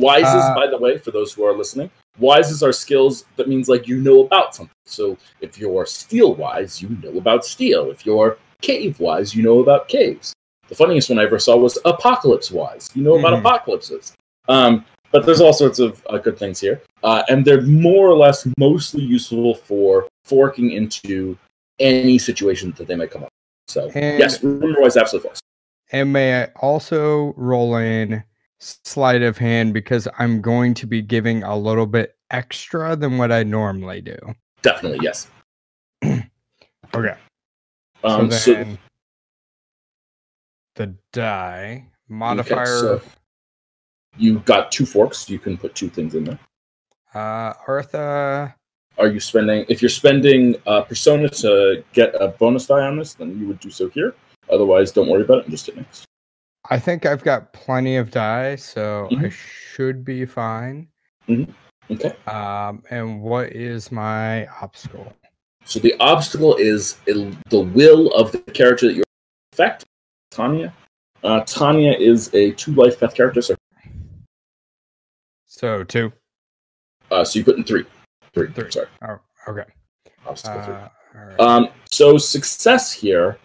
[0.01, 3.25] Wise is, Uh, by the way, for those who are listening, wise is our skills.
[3.37, 4.75] That means like you know about something.
[4.87, 7.91] So if you're steel wise, you know about steel.
[7.91, 10.35] If you're cave wise, you know about caves.
[10.69, 12.89] The funniest one I ever saw was apocalypse wise.
[12.95, 13.41] You know about Mhm.
[13.41, 14.13] apocalypses.
[14.49, 18.17] Um, but there's all sorts of uh, good things here, uh, and they're more or
[18.17, 21.37] less mostly useful for forking into
[21.79, 23.29] any situation that they might come up.
[23.69, 25.41] So And- yes, rumor wise, absolutely false.
[25.93, 28.25] And may I also roll in
[28.59, 33.31] sleight of hand because I'm going to be giving a little bit extra than what
[33.31, 34.17] I normally do.
[34.63, 35.29] Definitely yes.
[36.95, 37.15] Okay.
[38.05, 38.79] Um, so so, then
[40.77, 43.03] the die modifier so-
[44.17, 45.29] you got two forks.
[45.29, 46.39] You can put two things in there.
[47.15, 48.55] uh Artha
[48.97, 49.65] Are you spending?
[49.69, 53.59] If you're spending uh, Persona to get a bonus die on this, then you would
[53.59, 54.15] do so here.
[54.51, 56.05] Otherwise, don't worry about it and just hit next.
[56.71, 59.33] I think I've got plenty of die, so I Mhm.
[59.33, 60.87] should be fine.
[61.29, 61.53] Mhm.
[61.91, 62.15] Okay.
[62.29, 65.13] Um, and what is my obstacle?
[65.65, 69.05] So the obstacle is the will of the character that you're
[69.53, 69.85] affect,
[70.35, 70.73] Tanya.
[71.23, 73.55] Uh, Tanya is a two life path character, so
[75.47, 76.13] So two.
[77.11, 77.85] uh, so you put in three.
[78.35, 78.51] Three.
[78.53, 78.71] Three.
[78.71, 78.89] Sorry.
[79.09, 79.19] Oh,
[79.49, 79.65] okay.
[80.27, 80.75] Obstacle three.
[80.75, 81.41] Uh, all right.
[81.41, 83.39] Um, so success here.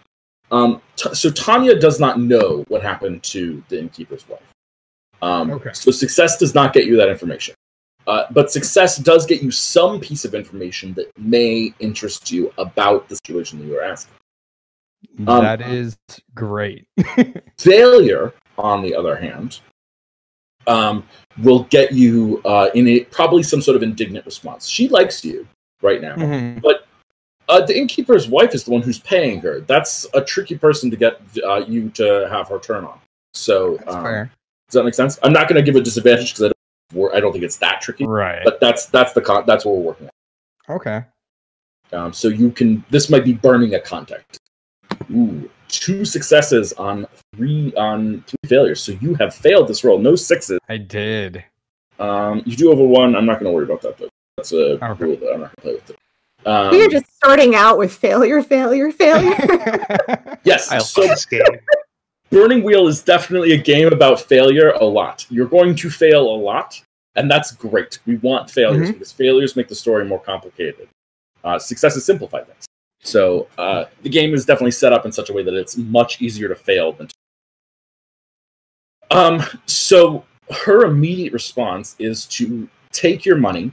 [0.51, 4.41] Um, t- so Tanya does not know what happened to the innkeeper's wife.
[5.21, 5.69] Um, Okay.
[5.73, 7.53] So success does not get you that information,
[8.07, 13.07] uh, but success does get you some piece of information that may interest you about
[13.09, 14.15] the situation that you are asking.
[15.27, 15.97] Um, that is
[16.33, 16.87] great.
[17.57, 19.59] Failure, on the other hand,
[20.67, 21.03] um,
[21.41, 24.67] will get you uh, in a probably some sort of indignant response.
[24.67, 25.47] She likes you
[25.81, 26.15] right now.
[26.15, 26.61] Mhm.
[27.49, 29.61] Uh, the innkeeper's wife is the one who's paying her.
[29.61, 32.99] That's a tricky person to get uh, you to have her turn on.
[33.33, 35.17] So, That's um, does that make sense?
[35.23, 37.81] I'm not going to give a disadvantage because I don't, I don't think it's that
[37.81, 38.05] tricky.
[38.05, 38.41] Right.
[38.43, 40.09] But that's that's the con- that's what we're working
[40.69, 41.03] okay.
[41.91, 41.99] on.
[41.99, 42.85] Um, so you can.
[42.91, 44.38] This might be burning a contact.
[45.11, 47.05] Ooh, two successes on
[47.35, 48.81] three on three failures.
[48.81, 49.99] So you have failed this roll.
[49.99, 50.59] No sixes.
[50.69, 51.43] I did.
[51.99, 53.15] Um, you do have a one.
[53.15, 54.09] I'm not going to worry about that though.
[54.37, 55.03] That's a Okay.
[55.03, 55.89] rule that I'm not going to play with.
[55.89, 55.97] It.
[56.45, 59.35] Um, we are just starting out with failure, failure, failure.
[60.43, 60.71] yes.
[60.71, 61.41] I so love this game.
[62.29, 65.25] Burning Wheel is definitely a game about failure a lot.
[65.29, 66.79] You're going to fail a lot,
[67.15, 67.99] and that's great.
[68.05, 68.93] We want failures Mhm.
[68.93, 70.87] because failures make the story more complicated.
[71.43, 72.65] Uh, successes simplify things.
[73.01, 76.21] So uh, the game is definitely set up in such a way that it's much
[76.21, 77.07] easier to fail than.
[77.07, 77.15] To...
[79.11, 79.43] Um.
[79.65, 80.25] So
[80.65, 83.71] her immediate response is to take your money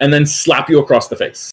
[0.00, 1.50] and then slap you across the face.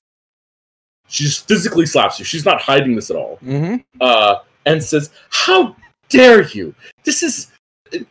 [1.07, 2.25] She just physically slaps you.
[2.25, 5.75] She's not hiding this at all hmm uh, and says, "How
[6.09, 6.73] dare you?
[7.03, 7.51] This is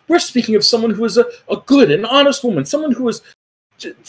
[0.08, 3.22] we're speaking of someone who is a, a good and honest woman, someone who has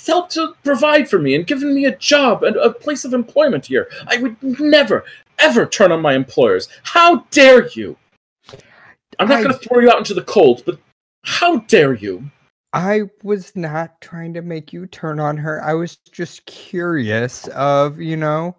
[0.06, 3.66] helped to provide for me and given me a job and a place of employment
[3.66, 3.90] here.
[4.08, 5.06] I would never,
[5.40, 6.70] ever turn on my employers.
[6.84, 7.98] How dare you?
[9.20, 10.80] I'm not I- going to throw you out into the cold, but
[11.24, 12.30] how dare you?
[12.74, 15.64] I was not trying to make you turn on her.
[15.64, 18.56] I was just curious of, you know,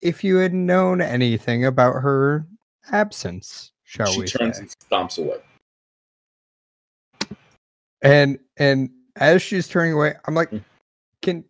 [0.00, 2.46] if you had known anything about her
[2.92, 4.12] absence, shall we?
[4.12, 4.62] she we turns say.
[4.62, 5.36] and stomps away.
[8.00, 10.64] And and as she's turning away, I'm like, Mm.
[11.22, 11.44] can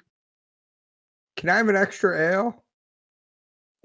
[1.37, 2.65] can I have an extra ale?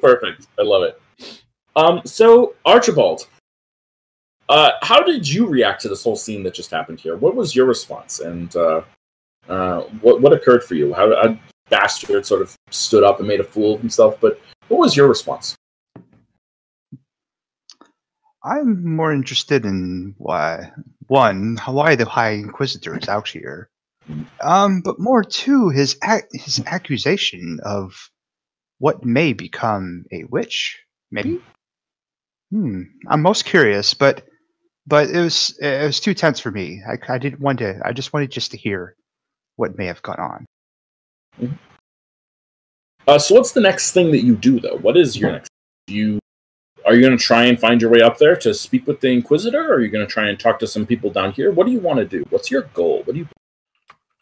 [0.00, 0.48] Perfect.
[0.58, 1.00] I love it.
[1.76, 3.28] Um, so Archibald,
[4.48, 7.16] uh, how did you react to this whole scene that just happened here?
[7.16, 8.82] What was your response, and uh,
[9.48, 10.92] uh, what what occurred for you?
[10.92, 11.38] How a
[11.68, 15.06] bastard sort of stood up and made a fool of himself, but what was your
[15.06, 15.54] response?
[18.42, 20.72] I'm more interested in why
[21.10, 23.68] one why the High Inquisitor is out here,
[24.40, 28.10] um, but more two his ac- his accusation of
[28.78, 30.78] what may become a witch.
[31.10, 31.40] Maybe.
[32.52, 32.82] Hmm.
[33.08, 34.22] I'm most curious, but
[34.86, 36.80] but it was it was too tense for me.
[36.88, 37.80] I, I didn't want to.
[37.84, 38.94] I just wanted just to hear
[39.56, 40.20] what may have gone
[41.40, 41.50] on.
[43.08, 44.76] Uh, so what's the next thing that you do, though?
[44.76, 45.50] What is your next?
[45.88, 46.20] Do you
[46.90, 49.06] are you going to try and find your way up there to speak with the
[49.06, 49.60] Inquisitor?
[49.60, 51.52] Or are you going to try and talk to some people down here?
[51.52, 52.24] What do you want to do?
[52.30, 53.04] What's your goal?
[53.04, 53.28] What do you?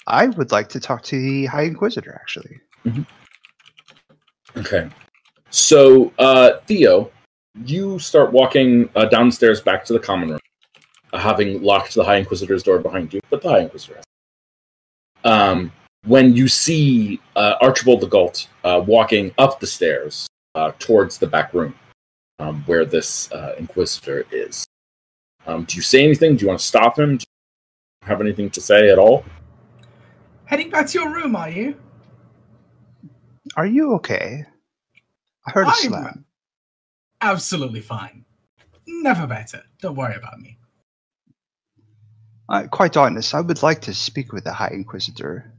[0.07, 2.15] I would like to talk to the High Inquisitor.
[2.15, 2.61] Actually,
[4.55, 4.91] Okay.
[5.49, 7.11] So, uh, Theo,
[7.65, 10.41] you start walking uh, downstairs back to the common room,
[11.15, 14.05] uh, having locked the High Inquisitor's door behind you, but the High Inquisitor has.
[15.25, 15.73] Um,
[16.05, 21.27] when you see uh, Archibald the Gault uh, walking up the stairs uh, towards the
[21.27, 21.75] back room
[22.39, 24.67] um, where this uh, Inquisitor is,
[25.47, 26.37] um, do you say anything?
[26.37, 27.17] Do you want to stop him?
[27.17, 27.25] Do
[28.03, 29.25] you have anything to say at all?
[30.45, 31.77] Heading back to your room, are you?
[33.57, 34.45] are you okay?
[35.47, 36.25] I heard a I'm slam.
[37.23, 38.25] absolutely fine.
[38.87, 39.63] Never better.
[39.81, 40.59] Don't worry about me.
[42.49, 45.53] Uh, quite honest, I would like to speak with the High Inquisitor.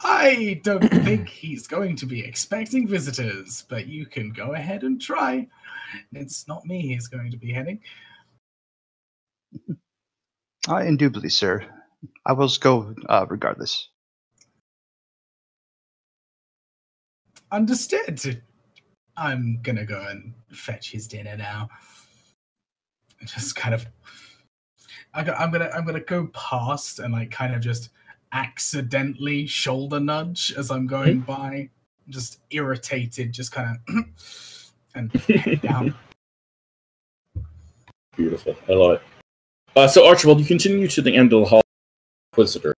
[0.00, 5.00] I don't think he's going to be expecting visitors, but you can go ahead and
[5.00, 5.46] try.
[6.12, 7.80] It's not me he's going to be heading.
[10.68, 11.64] Uh, indubitably, sir.
[12.26, 13.88] I will go uh, regardless.
[17.50, 18.42] Understood.
[19.16, 21.70] I'm gonna go and fetch his dinner now.
[23.24, 23.86] Just kind of,
[25.14, 27.88] I I'm gonna I'm gonna go past and like kind of just
[28.32, 31.70] accidentally shoulder nudge as I'm going by,
[32.08, 34.04] just irritated, just kind of
[34.94, 35.94] and head down.
[38.16, 38.56] Beautiful.
[38.68, 39.02] I love it.
[39.76, 41.62] Uh, so Archibald, you continue to the end of the hall,
[42.32, 42.74] Inquisitor,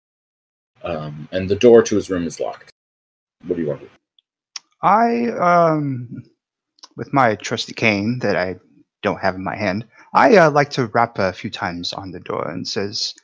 [0.82, 2.70] um, and the door to his room is locked.
[3.46, 3.92] What do you want to do?
[4.82, 6.24] I, um,
[6.96, 8.56] with my trusty cane that I
[9.02, 12.20] don't have in my hand, I uh, like to rap a few times on the
[12.20, 13.14] door and says,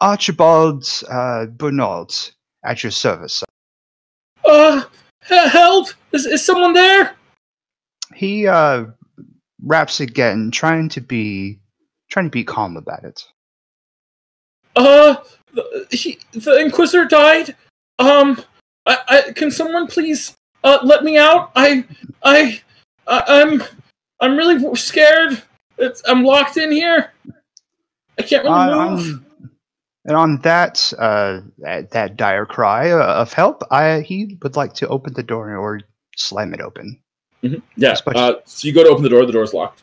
[0.00, 2.12] Archibald uh, Bernard,
[2.64, 3.42] at your service.
[4.44, 4.82] Uh,
[5.20, 5.88] help!
[6.12, 7.16] Is, is someone there?
[8.14, 8.86] He uh,
[9.62, 11.58] raps again, trying to be
[12.10, 13.24] trying to be calm about it.
[14.76, 15.16] Uh,
[15.52, 17.54] the, he, the Inquisitor died.
[17.98, 18.42] Um,
[18.86, 20.34] I, I, can someone please
[20.64, 21.50] uh let me out?
[21.56, 21.84] I,
[22.22, 22.60] I,
[23.06, 23.62] I I'm,
[24.20, 25.42] I'm really scared.
[25.76, 27.12] It's, I'm locked in here.
[28.18, 29.14] I can't really On- move.
[29.14, 29.24] on-
[30.04, 34.72] and on that uh, that, that dire cry uh, of help, I, he would like
[34.74, 35.80] to open the door or
[36.16, 37.00] slam it open.
[37.42, 37.62] Mhm.
[37.76, 37.96] Yeah.
[38.06, 39.24] Uh, so you go to open the door.
[39.26, 39.82] The door's locked.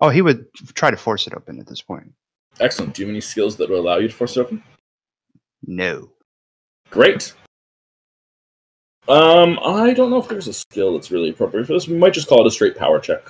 [0.00, 2.12] Oh, he would try to force it open at this point.
[2.60, 2.94] Excellent.
[2.94, 4.62] Do you have any skills that will allow you to force it open?
[5.66, 6.10] No.
[6.90, 7.32] Great.
[9.08, 11.86] Um, I don't know if there's a skill that's really appropriate for this.
[11.86, 13.22] We might just call it a straight power check.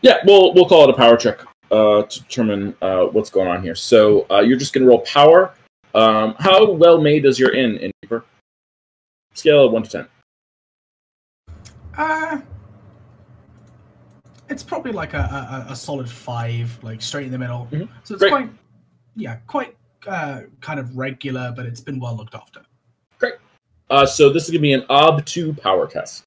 [0.00, 1.40] Yeah, we'll we'll call it a power check
[1.70, 3.74] uh, to determine uh, what's going on here.
[3.74, 5.54] So uh, you're just going to roll power.
[5.94, 8.24] Um, how well made is your inn, innkeeper?
[9.34, 10.08] Scale of one to ten.
[11.96, 12.40] Uh,
[14.48, 17.68] it's probably like a, a, a solid five, like straight in the middle.
[17.70, 17.88] Mhm.
[18.04, 18.30] So it's Great.
[18.30, 18.50] quite,
[19.16, 22.62] yeah, quite uh, kind of regular, but it's been well looked after.
[23.18, 23.34] Great.
[23.90, 26.24] Uh, so this is going to be an ob two power test.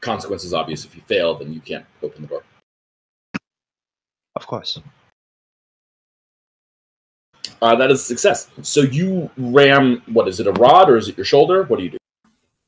[0.00, 0.84] Consequence is obvious.
[0.84, 2.42] If you fail, then you can't open the door.
[4.40, 4.80] Of course.
[7.60, 8.48] Uh, that is a success.
[8.62, 10.02] So you ram.
[10.06, 10.46] What is it?
[10.46, 11.64] A rod or is it your shoulder?
[11.64, 11.98] What do you do?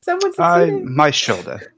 [0.03, 0.85] Someone I, succeeded.
[0.85, 1.73] my shoulder.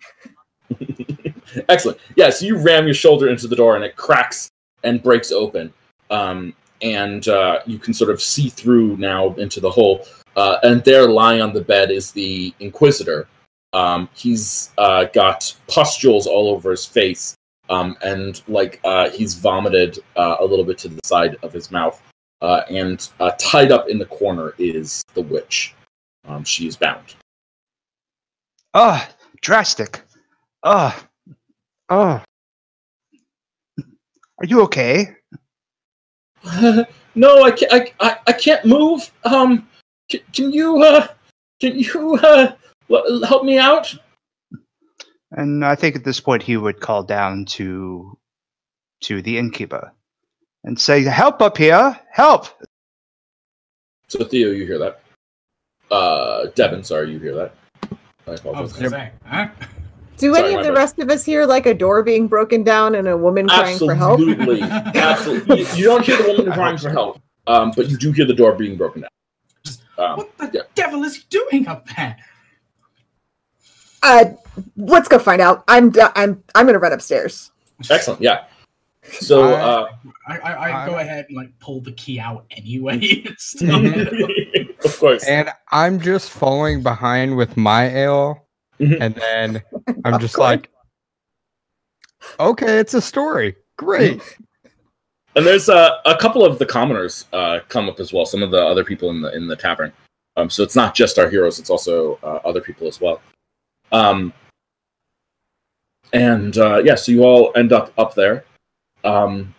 [1.69, 1.97] Excellent.
[2.17, 4.49] Yeah, so you ram your shoulder into the door and it cracks
[4.83, 5.73] and breaks open.
[6.09, 10.05] Um, and uh, you can sort of see through now into the hole.
[10.35, 13.27] Uh, and there, lying on the bed, is the Inquisitor.
[13.71, 17.35] Um, he's uh, got pustules all over his face,
[17.69, 21.71] um, and like uh, he's vomited uh, a little bit to the side of his
[21.71, 22.01] mouth.
[22.41, 25.73] Uh, and uh, tied up in the corner is the witch.
[26.27, 27.15] Um, she is bound.
[28.73, 29.09] Ah,
[29.41, 30.01] drastic.
[30.63, 31.07] Ah,
[31.89, 32.23] ah.
[34.37, 35.15] Are you okay?
[37.15, 37.71] no, I can't.
[37.71, 39.09] I, I, I can't move.
[39.23, 39.67] Um,
[40.09, 41.07] can, can you uh,
[41.61, 42.53] can you uh,
[43.25, 43.95] help me out?
[45.35, 48.17] And I think at this point he would call down to
[49.01, 49.91] to the innkeeper
[50.63, 51.99] and say, "Help up here!
[52.11, 52.47] Help!"
[54.07, 55.01] So Theo, you hear that?
[55.91, 57.53] Uh, Devin, sorry, you hear that?
[58.27, 59.47] I I was gonna say, huh?
[60.17, 60.77] Do Sorry, any of the bad.
[60.77, 63.93] rest of us hear like a door being broken down and a woman crying for
[63.93, 64.21] help?
[64.21, 65.59] Absolutely, absolutely.
[65.59, 68.33] You, you don't hear the woman crying for help, um, but you do hear the
[68.33, 69.09] door being broken down.
[69.97, 70.61] Um, What the yeah.
[70.73, 72.15] devil is he doing up there?
[74.05, 74.25] Uh,
[74.77, 75.63] let's go find out.
[75.67, 77.51] I'm d- I'm I'm gonna run upstairs.
[77.89, 78.21] excellent.
[78.21, 78.45] Yeah.
[79.19, 79.53] So.
[79.53, 79.87] I- Uh,
[80.27, 82.99] I, I, I go I- ahead and like pull the key out anyway.
[84.85, 85.25] Of course.
[85.25, 88.45] And I'm just falling behind with my ale,
[88.79, 88.97] Mhm.
[89.01, 89.61] and then
[90.03, 90.69] I'm just like,
[92.39, 93.55] okay, it's a story.
[93.77, 94.21] Great.
[95.35, 98.25] And there's uh, a couple of the commoners uh, come up as well.
[98.25, 99.91] Some of the other people in the in the tavern.
[100.37, 103.19] Um, so it's not just our heroes; it's also uh, other people as well.
[103.95, 104.33] Um,
[106.11, 108.43] and uh, yeah, so you all end up up there.
[109.05, 109.53] Um,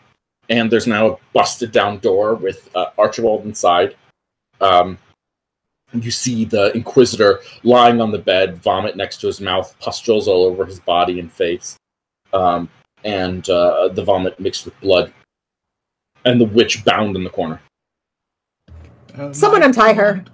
[0.51, 3.97] and there's now a busted down door with uh, Archibald inside.
[4.61, 4.99] Um,
[5.93, 10.45] you see the Inquisitor lying on the bed, vomit next to his mouth, pustules all
[10.45, 11.77] over his body and face,
[12.33, 12.69] um,
[13.05, 15.13] and uh, the vomit mixed with blood
[16.27, 17.61] and the witch bound in the corner.
[19.17, 20.25] Oh Someone my untie her.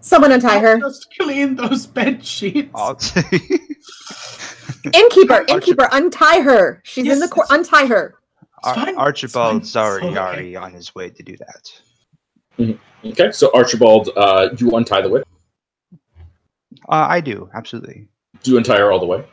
[0.00, 0.04] God.
[0.04, 0.78] Someone untie her.
[0.78, 2.70] Just clean those bed sheets.
[2.74, 2.98] I'll
[4.94, 6.80] Innkeeper, innkeeper, untie her.
[6.84, 7.48] She's in the court.
[7.50, 8.14] Untie her.
[8.64, 10.54] It's fine, it's Archibald's already, okay.
[10.56, 12.76] on his way to do that.
[13.04, 15.24] Okay, so Archibald, uh, you untie the witch.
[16.88, 18.08] Uh, I do absolutely.
[18.42, 19.24] Do you untie her all the way?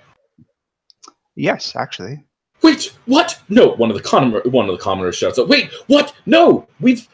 [1.36, 2.24] Yes, actually.
[2.62, 3.40] Wait, what?
[3.50, 5.48] No, one of the commoner, one of the commoners shouts out.
[5.48, 6.14] Wait, what?
[6.26, 7.08] No, we've.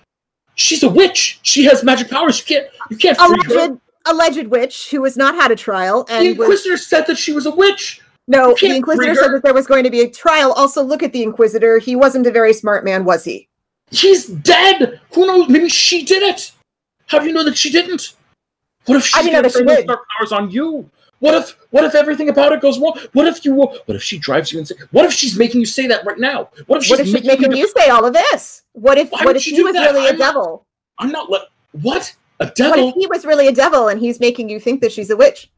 [0.56, 1.40] She's a witch.
[1.42, 2.40] She has magic powers.
[2.40, 2.68] You can't.
[2.90, 3.60] You can't free her.
[3.66, 7.18] Alleged, alleged witch who has not had a trial The and was Inquisitor said that
[7.18, 8.02] she was a witch.
[8.28, 8.56] no.
[8.60, 10.54] The Inquisitor said that there was going to be a trial.
[10.54, 11.80] Also, look at the Inquisitor.
[11.80, 13.48] He wasn't a very smart man, was he?
[13.90, 15.00] He's dead.
[15.14, 15.50] Who knows?
[15.50, 16.52] Maybe she did it.
[17.08, 18.16] How do you know that she didn't?
[18.86, 19.88] What if she I didn't know that she did.
[19.88, 20.90] dark powers on you?
[21.24, 23.00] What if what if everything about it goes wrong?
[23.14, 24.78] What if you what if she drives you insane?
[24.92, 26.50] What if she's making you say that right now?
[26.68, 28.64] What if she's What if she's making, making you say all of this?
[28.74, 29.90] What if Why what if she he was that?
[29.92, 30.66] really a I'm not- devil?
[31.00, 32.14] I'm not let what?
[32.42, 32.88] A devil?
[32.88, 35.16] What if he was really a devil and he's making you think that she's a
[35.16, 35.50] witch?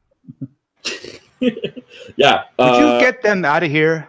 [1.39, 2.43] yeah.
[2.59, 4.07] Would uh, you get them out of here?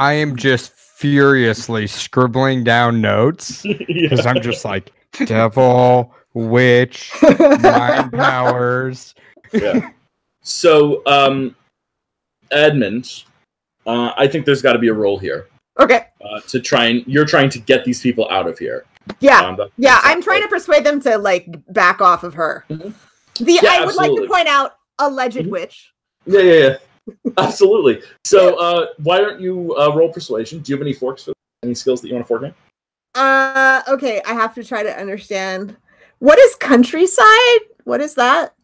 [0.00, 3.76] I am just furiously scribbling down notes yeah.
[3.86, 4.90] because I'm just like
[5.26, 9.14] devil, witch, mind powers.
[9.52, 9.90] Yeah.
[10.42, 11.54] So, um,
[12.50, 13.24] Edmund,
[13.86, 15.48] uh, I think there's got to be a roll here
[15.78, 16.06] okay.
[16.24, 18.84] uh, to try and you're trying to get these people out of here.
[19.20, 19.40] Yeah.
[19.40, 22.64] Um, Yeah, I'm trying to persuade them to like back off of her.
[22.70, 22.94] Mhm.
[23.38, 25.50] The Yeah, I would like to point out alleged Mhm.
[25.50, 25.92] witch.
[26.26, 26.76] Yeah, yeah, yeah.
[27.38, 28.02] Absolutely.
[28.24, 30.60] So, uh, why don't you uh, roll persuasion?
[30.60, 31.32] Do you have any forks for
[31.62, 32.54] any skills that you want to fork in?
[33.14, 35.76] Uh okay, I have to try to understand.
[36.20, 37.60] What is countryside?
[37.84, 38.54] What is that?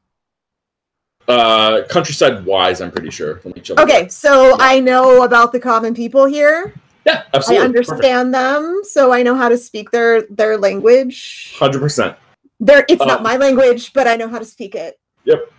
[1.29, 3.41] Uh, countryside wise, I'm pretty sure.
[3.45, 3.79] Let me check.
[3.79, 6.75] Okay, so I know about the common people here.
[7.05, 7.63] Yeah, absolutely.
[7.63, 11.55] I understand them, so I know how to speak their their language.
[11.59, 12.17] Hundred percent.
[12.61, 14.99] Their it's not my language, but I know how to speak it.
[15.25, 15.53] Yep,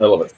[0.00, 0.34] I love it.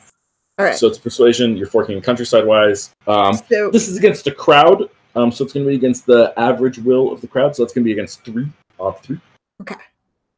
[0.59, 0.77] All right.
[0.77, 1.57] So it's persuasion.
[1.57, 2.95] You're forking countryside wise.
[3.07, 4.89] Um, So, this is against a crowd.
[5.17, 7.57] Um, so it's going to be against the average will of the crowd.
[7.57, 8.49] So it's going to be against three.
[8.79, 9.19] of three.
[9.61, 9.75] Okay.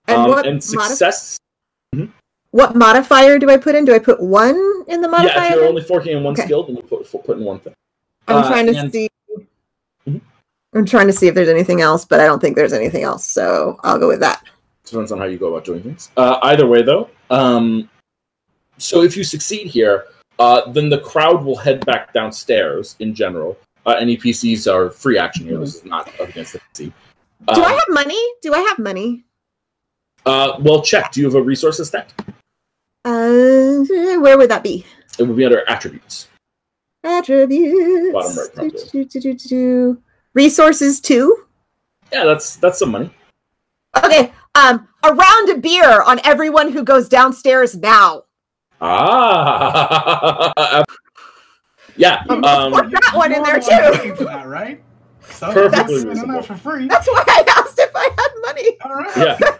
[0.09, 1.39] and um, what and modif- success.
[2.57, 3.85] What modifier do I put in?
[3.85, 4.57] Do I put one
[4.89, 5.37] in the modifier?
[5.37, 6.45] Yeah, if you're only forking in one Okay.
[6.45, 7.75] skill, then you put put in one thing.
[8.29, 9.09] I'm Uh, trying to and- see.
[10.09, 10.21] Mhm.
[10.75, 13.25] I'm trying to see if there's anything else, but I don't think there's anything else.
[13.27, 14.43] So I'll go with that.
[14.85, 16.11] Depends on how you go about doing things.
[16.17, 17.89] Uh, either way, though, um,
[18.79, 20.07] so if you succeed here,
[20.39, 22.97] uh, then the crowd will head back downstairs.
[23.01, 25.59] In general, uh, any PCs are free action here.
[25.59, 26.93] This is not up against the PC.
[27.55, 28.23] Do I Um, have money?
[28.43, 29.25] Do I have money?
[30.25, 31.13] uh, well, check.
[31.13, 32.13] Do you have a resources stat?
[33.07, 33.85] Uh,
[34.21, 34.85] where would that be?
[35.19, 36.27] It would be under attributes.
[37.05, 38.13] Attributes.
[38.13, 38.71] Bottom right, probably.
[38.71, 40.03] Do, do, do, do, do.
[40.35, 41.45] Resources too.
[42.13, 43.11] Yeah, that's that's some money.
[43.97, 44.33] Okay.
[44.57, 48.25] Um, a round of beer on everyone who goes downstairs now.
[48.81, 50.83] Ah,
[51.97, 52.25] yeah.
[52.29, 54.25] Um, Um, Put that one in there You're more than too.
[54.25, 54.83] that, right?
[55.31, 56.89] So Perfectly that's for free.
[56.89, 58.77] That's why I asked if I had money.
[58.85, 59.17] All right.
[59.17, 59.39] yeah.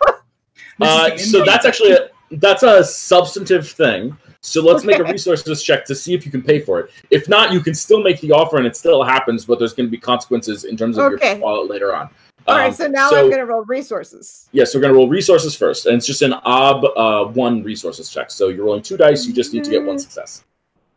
[0.79, 4.17] Uh, so that's actually a, that's a substantive thing.
[4.41, 6.91] So let's make a resources check to see if you can pay for it.
[7.11, 9.87] If not, you can still make the offer and it still happens, but there's going
[9.89, 11.33] to be consequences in terms of Okay.
[11.33, 12.09] your wallet later on.
[12.47, 12.75] All Um, right.
[12.75, 14.49] So now so- I'm gonna roll resources.
[14.53, 18.09] Yes, we're going to roll resources first, and it's just an ob uh, one resources
[18.09, 18.31] check.
[18.31, 19.27] So you're rolling two dice.
[19.27, 20.45] You just need to get one success.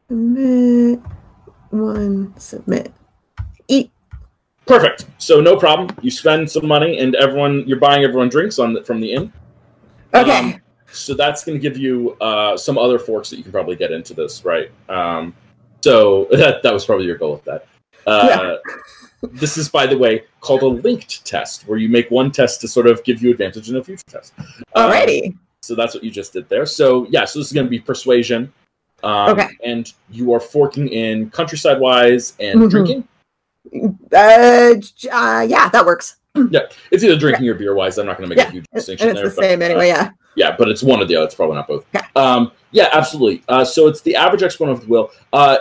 [0.10, 1.00] Submit.
[1.72, 2.34] One.
[2.38, 2.94] Submit.
[3.68, 3.90] Eat.
[4.68, 5.06] Perfect.
[5.18, 5.90] So no problem.
[6.02, 9.34] You spend some money, and everyone you're buying everyone drinks on the, from the inn.
[10.14, 10.54] Okay.
[10.54, 10.62] Um,
[10.92, 13.92] so that's going to give you uh, some other forks that you can probably get
[13.92, 14.72] into this, right?
[14.90, 15.34] Um,
[15.82, 17.68] so that that was probably your goal with that.
[18.08, 18.58] Uh,
[19.34, 22.68] this is, by the way, called a linked test, where you make one test to
[22.68, 24.34] sort of give you advantage in a future test.
[24.40, 25.38] Um, Alrighty.
[25.62, 26.66] so that's what you just did there.
[26.66, 28.52] So yeah, so this is going to be persuasion.
[29.04, 29.48] Um, Okay.
[29.64, 32.70] And you are forking in countryside wise and Mhm.
[32.70, 33.08] drinking.
[34.12, 34.76] Uh,
[35.12, 36.16] uh, yeah, that works.
[36.50, 36.62] Yeah,
[36.92, 37.98] it's either drinking or beer wise.
[37.98, 39.10] I'm not going to make Yeah, a huge distinction.
[39.10, 39.30] And it's there.
[39.30, 39.88] the but, same uh, anyway.
[39.88, 40.12] Yeah.
[40.40, 41.26] Yeah, but it's one or the other.
[41.26, 41.86] It's probably not both.
[41.94, 42.08] Yeah.
[42.16, 43.44] Um, yeah, absolutely.
[43.50, 45.12] Uh, so it's the average exponent of the will.
[45.34, 45.58] Uh,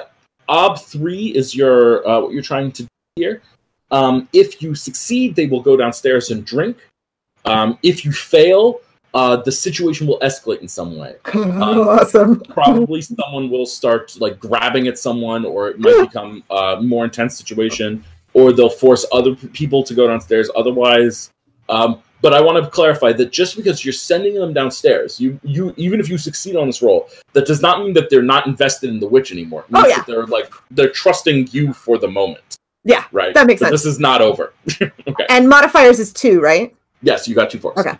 [0.49, 3.43] ob three is your uh, what you're trying to do here.
[3.91, 6.77] Um, if you succeed, they will go downstairs and drink.
[7.45, 8.81] Um, if you fail,
[9.15, 11.17] uh, the situation will escalate in some way.
[11.35, 12.39] awesome.
[12.43, 17.37] Probably someone will start like grabbing at someone, or it might become a more intense
[17.37, 20.49] situation, or they'll force other people to go downstairs.
[20.55, 21.31] Otherwise,
[21.69, 25.73] um, but I want to clarify that just because you're sending them downstairs, you you
[25.77, 28.91] even if you succeed on this roll, that does not mean that they're not invested
[28.91, 29.65] in the witch anymore.
[29.69, 29.97] It Oh, yeah.
[29.99, 32.57] that they're like they're trusting you for the moment.
[32.85, 33.35] Yeah, right.
[33.35, 33.71] that makes sense.
[33.71, 34.53] This is not over.
[34.81, 35.27] okay.
[35.29, 36.75] And modifiers is two, right?
[37.03, 37.81] Yes, you got two forks.
[37.81, 37.99] Okay.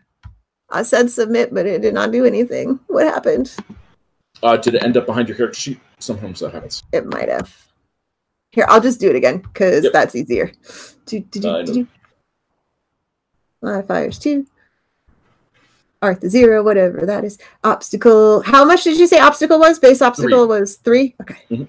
[0.71, 2.79] I said submit, but it did not do anything.
[2.89, 3.55] What happened?
[4.43, 5.81] Uh, did it end up behind your character sheet?
[5.99, 6.83] Sometimes that happens.
[6.93, 7.55] It might have.
[8.53, 9.93] Here, I'll just do it again because Yep.
[9.93, 10.53] that's easier.
[11.07, 11.89] Do, do, do, Uh, do, do.
[13.63, 14.47] Modifiers two.
[16.01, 17.39] Artha zero, whatever that is.
[17.65, 18.43] Obstacle.
[18.43, 19.79] How much did you say obstacle was?
[19.79, 21.15] Base obstacle was three.
[21.21, 21.69] Okay.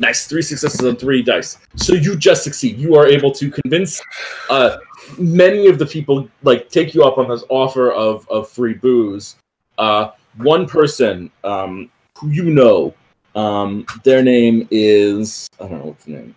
[0.00, 1.58] Nice, three successes on three dice.
[1.76, 2.78] So you just succeed.
[2.78, 4.00] You are able to convince
[4.48, 4.78] uh,
[5.18, 9.36] many of the people, like take you up on this offer of of free booze.
[9.76, 12.94] Uh, one person um, who you know,
[13.34, 16.34] um, their name is I don't know what's the name.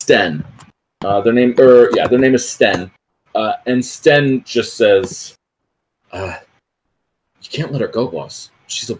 [0.00, 0.44] Sten.
[1.04, 2.90] Uh, their name, or yeah, their name is Sten.
[3.34, 5.36] Uh, and Sten just says,
[6.12, 6.36] uh,
[7.42, 8.50] "You can't let her go, boss.
[8.66, 8.98] She's a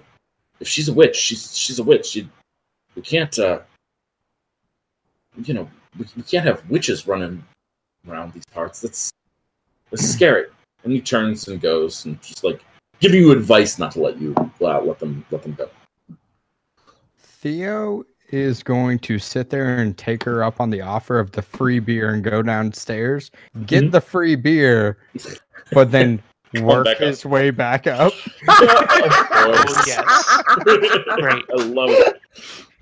[0.61, 2.17] if she's a witch, she's she's a witch.
[2.17, 2.29] You,
[2.95, 3.61] we can't, uh,
[5.45, 5.69] you know,
[5.99, 7.45] we, we can't have witches running
[8.09, 8.81] around these parts.
[8.81, 9.13] That's
[9.91, 10.47] that's scary.
[10.85, 12.65] And he turns and goes and just like
[13.01, 15.69] giving you advice not to let you uh, let them let them go.
[17.19, 21.43] Theo is going to sit there and take her up on the offer of the
[21.43, 23.31] free beer and go downstairs,
[23.67, 23.91] get Mhm.
[23.93, 24.99] the free beer,
[25.73, 26.23] but then
[26.63, 27.03] work back up.
[27.09, 28.13] his way back up.
[29.87, 30.43] yes.
[30.61, 31.43] Great.
[31.51, 32.21] I love it.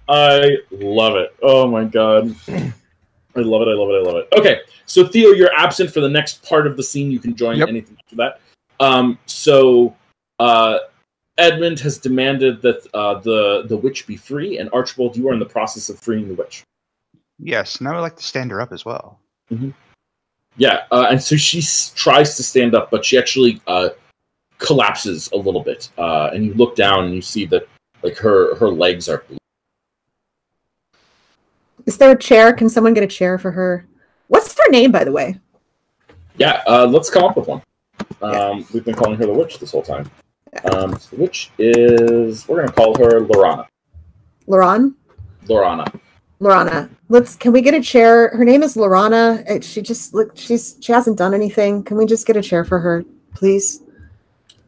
[0.08, 1.34] I love it.
[1.42, 2.34] Oh my god.
[2.48, 3.68] I love it.
[3.68, 3.94] I love it.
[3.94, 4.28] I love it.
[4.38, 7.10] Okay, so Theo, you're absent for the next part of the scene.
[7.10, 7.68] You can join Yep.
[7.68, 8.40] anything after that.
[8.80, 9.94] Um, so
[10.38, 10.78] uh,
[11.38, 15.38] Edmund has demanded that uh, the the witch be free, and Archibald, you are in
[15.38, 16.62] the process of freeing the witch.
[17.38, 19.18] Yes, and I would like to stand her up as well.
[20.56, 23.90] Yeah, uh, and so she s- tries to stand up, but she actually uh,
[24.56, 25.90] collapses a little bit.
[25.98, 27.68] Uh, and you look down and you see that
[28.02, 29.36] like her her legs are blue.
[31.84, 32.52] Is there a chair?
[32.54, 33.86] Can someone get a chair for her?
[34.28, 35.38] What's her name, by the way?
[36.38, 37.62] Yeah, uh, let's come up with one.
[38.22, 40.10] Um, We've been calling her the witch this whole time.
[40.72, 43.66] Um, so the witch is we're gonna call her Lorana.
[44.48, 44.94] Loran?
[45.46, 46.00] Lorana.
[46.40, 46.90] Lorana.
[47.08, 48.28] Let's can we get a chair?
[48.28, 49.62] Her name is Lorana.
[49.62, 51.82] She just look she's she hasn't done anything.
[51.82, 53.04] Can we just get a chair for her,
[53.34, 53.82] please?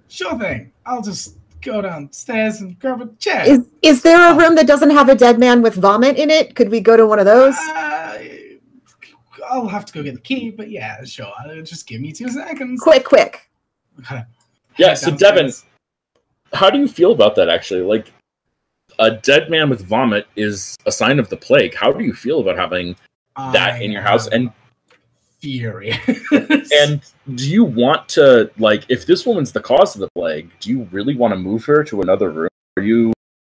[0.09, 0.73] Sure thing.
[0.87, 3.47] I'll just go downstairs and grab a chair.
[3.47, 6.55] Is is there a room that doesn't have a dead man with vomit in it?
[6.55, 7.55] Could we go to one of those?
[7.57, 8.19] Uh,
[9.51, 11.33] I'll have to go get the key, but yeah, sure.
[11.45, 12.81] Uh, Just give me two seconds.
[12.81, 13.51] Quick, quick.
[14.01, 14.23] Okay.
[14.77, 15.68] Yeah, so Devin, downstairs.
[16.53, 17.83] How do you feel about that actually?
[17.83, 18.13] Like
[18.99, 21.75] a dead man with vomit is a sign of the plague.
[21.75, 22.97] How do you feel about having
[23.37, 24.27] that I in your house?
[24.29, 24.53] And
[25.41, 25.99] furious.
[26.73, 27.01] and
[27.35, 30.89] do you want to like if this woman's the cause of the plague, do you
[30.91, 32.49] really want to move her to another room?
[32.77, 33.13] Are you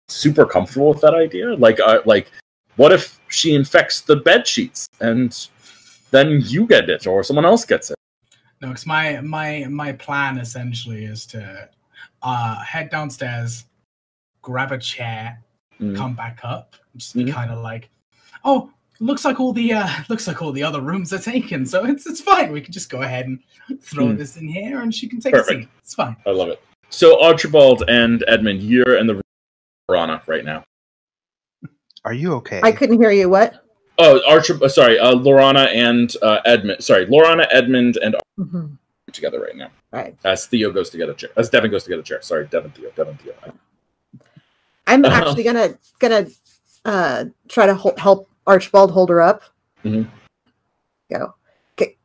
[0.09, 1.55] super comfortable with that idea?
[1.55, 2.31] Like uh, like
[2.77, 5.49] what if she infects the bed sheets and
[6.11, 7.97] then you get it or someone else gets it?
[8.61, 11.69] No, because my my my plan essentially is to
[12.23, 13.65] uh head downstairs,
[14.43, 15.43] grab a chair,
[15.81, 15.97] Mm.
[15.97, 17.33] come back up, just be Mhm.
[17.33, 17.89] kind of like,
[18.45, 21.85] oh, looks like all the uh looks like all the other rooms are taken, so
[21.87, 22.53] it's it's fine.
[22.53, 23.39] We can just go ahead and
[23.83, 24.19] throw Mm.
[24.19, 25.61] this in here, and she can take Perfect.
[25.61, 25.69] a seat.
[25.79, 26.17] It's fine.
[26.27, 26.63] I love it.
[26.91, 29.23] So Archibald and Edmund, you're in the room
[29.89, 30.65] Rana right now.
[32.05, 32.61] Are you okay?
[32.63, 33.29] I couldn't hear you.
[33.31, 33.65] What?
[33.99, 34.71] Oh, Archibald.
[34.73, 36.83] Sorry, uh, Lorana and uh, Edmund.
[36.83, 38.77] Sorry, Lorana, Edmund, and Mhm.
[39.13, 39.71] Together right now.
[39.93, 40.17] Right.
[40.25, 41.31] As Theo goes to get a chair.
[41.37, 42.23] As Devin goes to get a chair.
[42.23, 42.91] Sorry, Devin Theo.
[42.97, 43.35] Devin Theo.
[44.87, 45.15] I'm Uh-huh.
[45.15, 46.27] actually gonna gonna
[46.85, 49.43] uh try to hol- help Archibald hold her up.
[49.85, 50.09] Mhm.
[51.11, 51.35] Go.
[51.75, 51.97] Okay.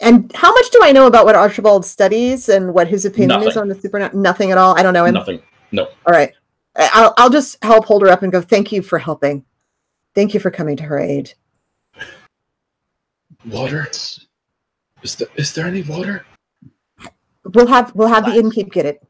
[0.00, 3.56] And how much do I know about what Archibald studies and what his opinion is
[3.56, 4.20] on the supernatural?
[4.20, 4.76] Nothing at all.
[4.78, 5.14] I don't know him.
[5.14, 5.42] Nothing.
[5.72, 5.84] No.
[6.06, 6.32] All right.
[6.76, 8.40] I'll I'll just help hold her up and go.
[8.40, 9.44] Thank you for helping.
[10.14, 11.34] Thank you for coming to her aid.
[13.46, 13.86] Water.
[15.02, 16.24] It's- Is there is there any water?
[17.44, 18.50] We'll have we'll have the Fine.
[18.50, 19.02] innkeep get it.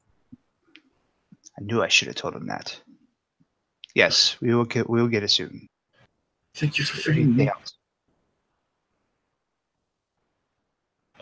[1.59, 2.81] I knew I should have told him that.
[3.95, 5.67] Yes, we will get we will get it soon.
[6.55, 7.49] Thank you for freeing me.
[7.49, 7.73] else?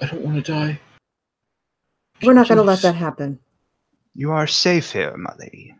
[0.00, 0.78] I don't want to die.
[2.22, 3.38] We're not going to let that happen.
[4.14, 5.74] You are safe here, my lady.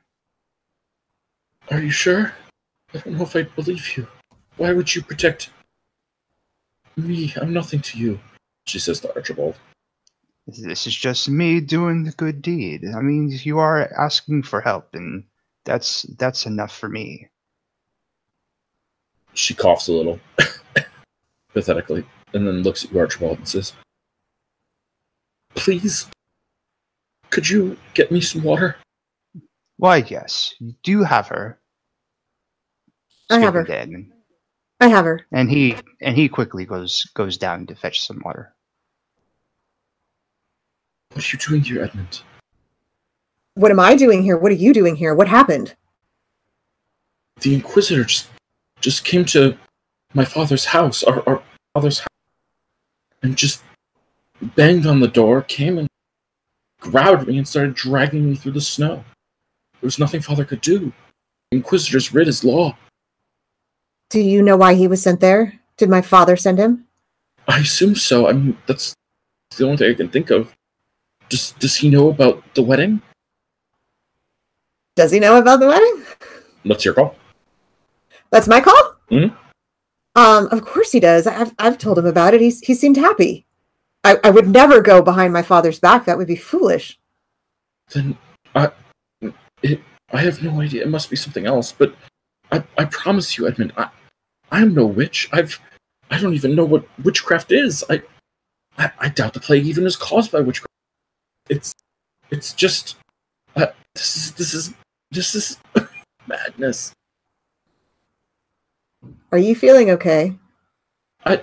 [1.71, 2.33] Are you sure?
[2.95, 4.07] I don't know if I believe you.
[4.57, 5.51] Why would you protect
[6.97, 7.35] me?
[7.41, 8.21] I'm nothing to you.
[8.67, 9.57] She says to Archibald.
[10.47, 12.85] This- This is just me doing the good deed.
[12.97, 15.25] I mean, you are asking for help, and
[15.65, 17.29] that's that's enough for me.
[19.35, 20.19] She coughs a little,
[21.53, 23.73] pathetically, and then looks at you, Archibald, and says,
[25.55, 26.07] Please,
[27.31, 28.77] could you get me some water?
[29.77, 31.59] Why, yes, you do have her.
[33.31, 33.65] I have her.
[33.65, 34.13] Speaking to Edmund.
[34.81, 35.27] I have her.
[35.33, 38.55] and he and he quickly goes goes down to fetch some water.
[41.13, 42.23] What are you doing here, Edmund?
[43.55, 44.37] What am I doing here?
[44.37, 45.15] What are you doing here?
[45.15, 45.75] What happened?
[47.41, 48.29] The Inquisitor just,
[48.81, 49.57] just came to
[50.15, 51.43] my father's house, our, our
[51.75, 52.09] father's house,
[53.23, 53.63] and just
[54.41, 55.89] banged on the door, came and
[56.81, 59.05] grabbed me and started dragging me through the snow.
[59.81, 60.93] There was nothing father could do.
[61.51, 62.77] The Inquisitor's writ is law.
[64.09, 65.61] Do you know why he was sent there?
[65.77, 66.87] Did my father send him?
[67.49, 68.29] I assume so.
[68.29, 68.95] I mean, that's
[69.57, 70.56] the only thing I can think of.
[71.29, 73.03] Does Does he know about the wedding?
[74.95, 76.05] Does he know about the wedding?
[76.63, 77.15] What's your call?
[78.31, 78.97] That's my call.
[79.11, 79.37] Mhm.
[80.15, 81.27] Um, of course he does.
[81.27, 82.41] I've I've told him about it.
[82.41, 83.47] He's he seemed happy.
[84.05, 86.05] I, I would never go behind my father's back.
[86.05, 86.99] That would be foolish.
[87.93, 88.17] Then,
[88.55, 88.71] I,
[89.63, 89.81] it,
[90.13, 90.83] I have no idea.
[90.83, 91.73] It must be something else.
[91.73, 91.93] But
[92.53, 93.89] I, I promise you, Edmund, I,
[94.53, 95.29] I'm no witch.
[95.33, 95.61] I've,
[96.09, 97.85] I don't even know what witchcraft is.
[97.91, 98.01] I,
[98.79, 100.71] I, I doubt the plague even is caused by witchcraft.
[101.49, 101.73] It's,
[102.31, 102.97] it's just,
[103.55, 104.75] uh, this is, this is,
[105.11, 105.59] this is
[106.27, 106.93] madness.
[109.33, 110.37] Are you feeling okay?
[111.25, 111.43] I,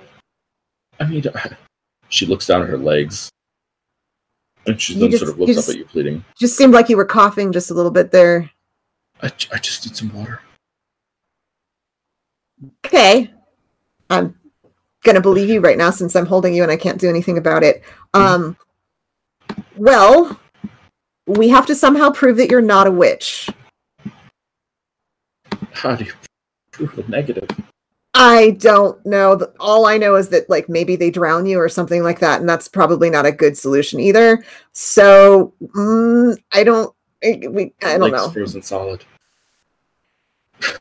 [1.00, 1.24] I mean,
[2.10, 3.30] she looks down at her legs,
[4.66, 6.26] and she You then just- sort of looks just- up at you, pleading.
[6.40, 8.50] Just seemed like you were coughing just a little bit there.
[9.22, 10.42] I I just need some water.
[12.86, 13.32] Okay.
[14.10, 14.36] I'm
[15.04, 17.64] gonna believe you right now since I'm holding you and I can't do anything about
[17.64, 17.84] it.
[18.14, 18.58] Um
[19.78, 20.40] well,
[21.28, 23.50] we have to somehow prove that you're not a witch.
[25.72, 26.14] How do you
[26.72, 27.48] prove a negative?
[28.14, 29.40] I don't know.
[29.60, 32.48] All I know is that like maybe they drown you or something like that, and
[32.48, 34.46] that's probably not a good solution either.
[34.72, 36.94] So mm, I don't.
[37.24, 38.30] I, we, I don't know.
[38.30, 39.04] frozen solid.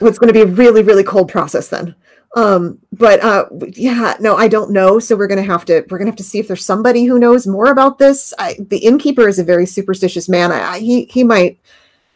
[0.01, 1.95] It's going to be a really, really cold process then.
[2.35, 4.99] Um, but uh, yeah, no, I don't know.
[4.99, 7.47] So we're gonna have to we're gonna have to see if there's somebody who knows
[7.47, 8.33] more about this.
[8.39, 10.51] I, the innkeeper is a very superstitious man.
[10.51, 11.61] I, I, he he might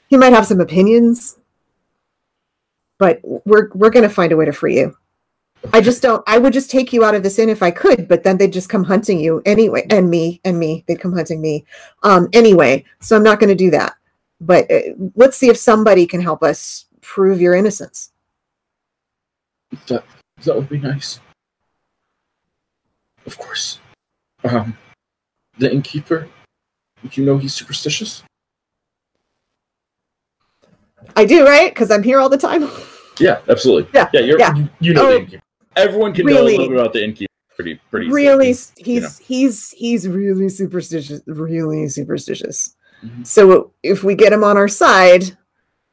[0.09, 1.39] he might have some opinions,
[2.99, 4.97] but we're we're gonna find a way to free you.
[5.73, 6.23] I just don't.
[6.27, 8.53] I would just take you out of this inn if I could, but then they'd
[8.53, 10.85] just come hunting you anyway, and me and me.
[10.87, 11.67] They'd come hunting me
[12.05, 12.85] um, anyway.
[13.01, 13.95] So I'm not to do that.
[14.41, 14.81] But uh,
[15.14, 18.11] let's see if somebody can help us prove your innocence.
[19.86, 20.04] That
[20.44, 21.20] that would be nice.
[23.24, 23.78] Of course.
[24.44, 24.76] Um,
[25.59, 26.28] the innkeeper.
[27.12, 28.22] You know he's superstitious.
[31.14, 31.70] I do, right?
[31.72, 32.68] Because I'm here all the time.
[33.18, 33.88] Yeah, absolutely.
[33.94, 34.20] Yeah, yeah.
[34.20, 34.54] You're, yeah.
[34.54, 35.42] You, you know Oh, the innkeeper.
[35.76, 37.32] Everyone can know a little bit about the innkeeper.
[37.54, 38.11] Pretty, pretty.
[38.11, 38.82] really, easily.
[38.84, 39.24] he's know.
[39.26, 41.22] he's he's really superstitious.
[41.26, 42.76] Really superstitious.
[43.02, 43.26] Mhm.
[43.26, 45.34] So if we get him on our side,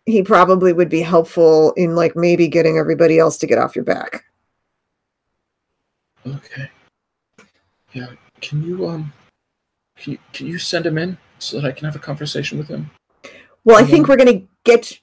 [0.06, 3.86] he probably would be helpful in like maybe getting everybody else to get off your
[3.86, 4.26] back.
[6.26, 6.70] Okay.
[7.94, 8.08] Yeah.
[8.42, 9.14] Can you um?
[9.98, 12.68] Can you, can you send him in so that I can have a conversation with
[12.68, 12.90] him?
[13.64, 15.00] Well, I think we're gonna get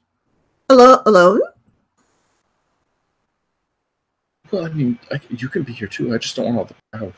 [0.69, 0.99] alone.
[1.07, 1.41] Alone.
[4.51, 6.13] Well, I mean, I, you can be here too.
[6.13, 7.15] I just don't want all the crowd.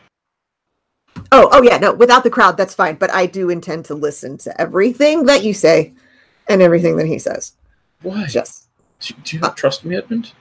[1.33, 2.97] Oh, oh yeah, no, without the crowd, that's fine.
[2.97, 5.95] But I do intend to listen to everything that you say
[6.49, 7.55] and everything that he says.
[8.03, 8.27] Why?
[8.27, 8.69] Just,
[9.01, 10.33] Do, do you not trust me, Edmund?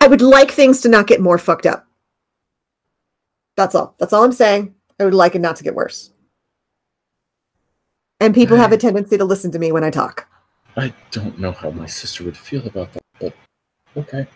[0.00, 1.86] I would like things to not get more fucked up.
[3.56, 3.94] That's all.
[3.98, 4.74] That's all I'm saying.
[4.98, 6.12] I would like it not to get worse.
[8.18, 10.28] And people have a tendency to listen to me when I talk.
[10.76, 13.34] I don't know how my sister would feel about that, but
[13.96, 14.26] okay.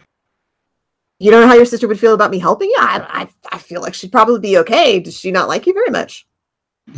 [1.18, 2.76] You don't know how your sister would feel about me helping you?
[2.78, 3.06] I,
[3.50, 5.00] I, I feel like she'd probably be okay.
[5.00, 6.26] Does she not like you very much?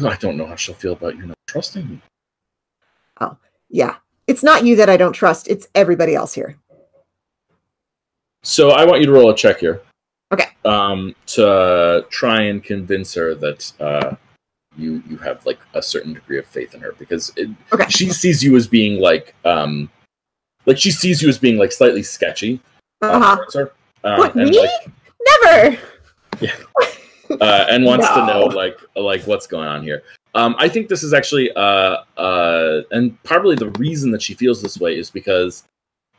[0.05, 2.01] I don't know how she'll feel about you not trusting me.
[3.21, 3.37] Oh,
[3.71, 3.97] yeah.
[4.27, 5.49] It's not you that I don't trust.
[5.49, 6.57] It's everybody else here.
[8.43, 9.83] So I want you to roll a check here.
[10.33, 10.47] Okay.
[10.64, 14.17] Um, to try and convince her that uh,
[14.77, 17.87] you you have like a certain degree of faith in her because it, Okay.
[17.89, 19.89] she sees you as being like um,
[20.67, 22.61] like she sees you as being like slightly sketchy
[23.03, 23.37] uh, Uh-huh.
[23.55, 23.73] her.
[24.05, 24.59] Uh, What, and me?
[24.61, 24.71] like
[25.45, 25.79] Never.
[27.41, 30.03] uh, and wants to know like like what's going on here.
[30.37, 34.61] Um, I think this is actually uh, uh, and probably the reason that she feels
[34.62, 35.64] this way is because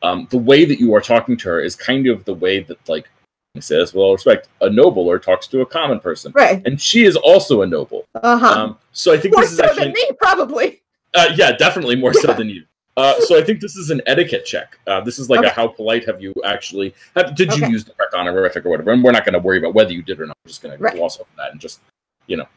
[0.01, 2.77] um, the way that you are talking to her is kind of the way that
[2.89, 3.07] like
[3.55, 6.61] I say this with all respect, a nobler talks to a common person, Right.
[6.65, 8.05] and she is also a noble.
[8.15, 8.45] Uh-huh.
[8.47, 10.81] Um, so I think More this is so actually than me, probably.
[11.15, 12.63] uh, yeah, definitely more so than you.
[12.97, 14.79] Uh, so I think this is an etiquette check.
[14.87, 17.93] Uh, this is like a how polite have you actually have, did you use the
[17.93, 18.91] correct honorific or whatever?
[18.91, 20.35] And we're not going to worry about whether you did or not.
[20.43, 20.91] We're just going Right.
[20.93, 21.79] to gloss over that and just
[22.25, 22.47] you know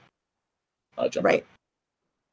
[0.99, 1.25] uh, jump.
[1.27, 1.45] Right.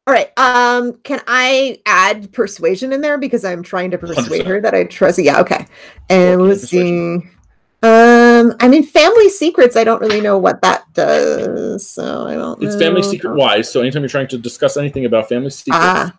[0.05, 0.31] All right.
[0.37, 4.45] Um, can I add persuasion in there because I'm trying to persuade 100%.
[4.45, 5.19] her that I trust?
[5.19, 5.41] Yeah.
[5.41, 5.65] Okay.
[6.09, 7.21] And let's see.
[7.83, 9.75] Um, I mean, family secrets.
[9.75, 12.61] I don't really know what that does, so I don't.
[12.63, 13.71] It's family secret wise.
[13.71, 16.17] So anytime you're trying to discuss anything about family secrets, Ah.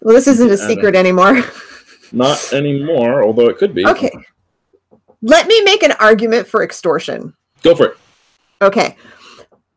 [0.00, 1.42] Well, this isn't a secret anymore.
[2.12, 3.24] not anymore.
[3.24, 3.86] Although it could be.
[3.86, 4.10] okay.
[5.20, 7.34] Let me make an argument for extortion.
[7.62, 7.96] Go for it.
[8.62, 8.96] Okay.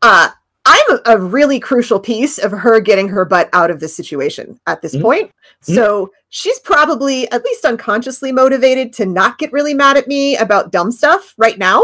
[0.02, 0.30] Uh
[0.70, 4.60] I'm a, a really crucial piece of her getting her butt out of this situation
[4.66, 5.00] at this Mhm.
[5.02, 5.30] point.
[5.64, 5.74] Mhm.
[5.74, 10.70] So she's probably at least unconsciously motivated to not get really mad at me about
[10.70, 11.82] dumb stuff right now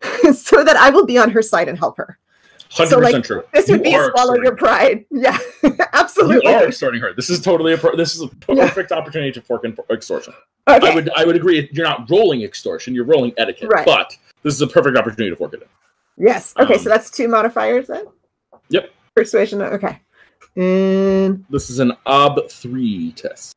[0.32, 2.18] so that I will be on her side and help her.
[2.70, 3.42] Hundred So, like, true.
[3.52, 5.04] This would You be are swallow your pride.
[5.10, 5.36] Yeah,
[5.92, 6.48] absolutely.
[6.48, 7.12] You are extorting her.
[7.12, 8.68] This is totally a pro- this is a Yeah.
[8.68, 10.34] perfect opportunity to fork in extortion.
[10.68, 10.88] Okay.
[10.88, 11.68] I would I would agree.
[11.72, 12.94] You're not rolling extortion.
[12.94, 13.70] You're rolling etiquette.
[13.72, 13.84] Right.
[13.84, 15.68] But this is a perfect opportunity to fork it in.
[16.24, 16.54] Yes.
[16.60, 18.04] Okay, Um, so that's two modifiers then?
[18.70, 18.90] Yep.
[19.14, 19.60] Persuasion.
[19.62, 19.98] Okay.
[20.56, 23.54] And This is an ob three test.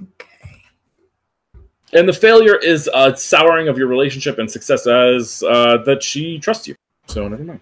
[0.00, 0.26] okay.
[1.92, 6.38] And the failure is a souring of your relationship, and success as uh, that she
[6.38, 6.74] trusts you.
[7.06, 7.60] So never mind.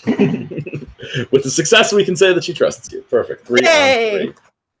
[0.06, 3.02] With the success, we can say that she trusts you.
[3.02, 3.46] Perfect.
[3.46, 4.18] Three Yay!
[4.24, 4.34] three.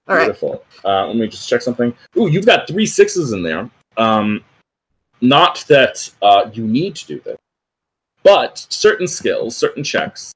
[0.08, 0.24] All right.
[0.24, 0.64] Beautiful.
[0.84, 1.94] Uh, let me just check something.
[2.18, 3.70] Ooh, you've got three sixes in there.
[3.96, 4.42] Um,
[5.20, 7.36] not that uh, you need to do this,
[8.22, 10.32] but certain skills, certain checks,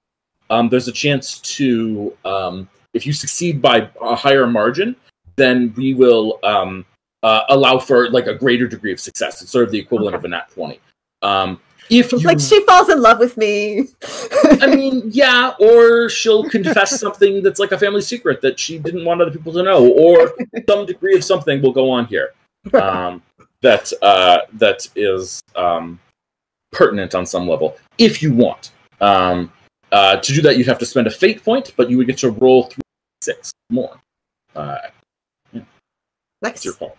[0.50, 4.96] um, there's a chance to, um, if you succeed by a higher margin,
[5.36, 6.84] then we will um,
[7.22, 9.42] uh, allow for like a greater degree of success.
[9.42, 10.78] It's sort of the equivalent of a nat 20.
[11.22, 13.88] Um, if you Like she falls in love with me.
[14.60, 19.04] I mean, yeah, or she'll confess something that's like a family secret that she didn't
[19.04, 20.32] want other people to know, or
[20.68, 22.32] some degree of something will go on here
[22.72, 23.22] um,
[23.60, 26.00] that uh, that is um,
[26.74, 28.72] pertinent on some level, if you want.
[29.00, 29.52] Um,
[29.92, 32.18] uh, to do that, you'd have to spend a fate point, but you would get
[32.18, 32.82] to roll three
[33.22, 34.00] six more.
[34.54, 34.78] Uh,
[36.42, 36.56] nice.
[36.56, 36.96] it's your call.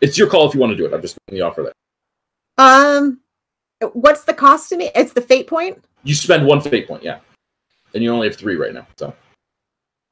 [0.00, 0.94] It's your call if you want to do it.
[0.94, 1.72] I'm just making the offer there.
[2.58, 3.20] Um,
[3.92, 4.90] what's the cost to me?
[4.94, 5.82] It's the fate point.
[6.04, 7.18] You spend one fate point, yeah,
[7.94, 8.86] and you only have three right now.
[8.96, 9.12] So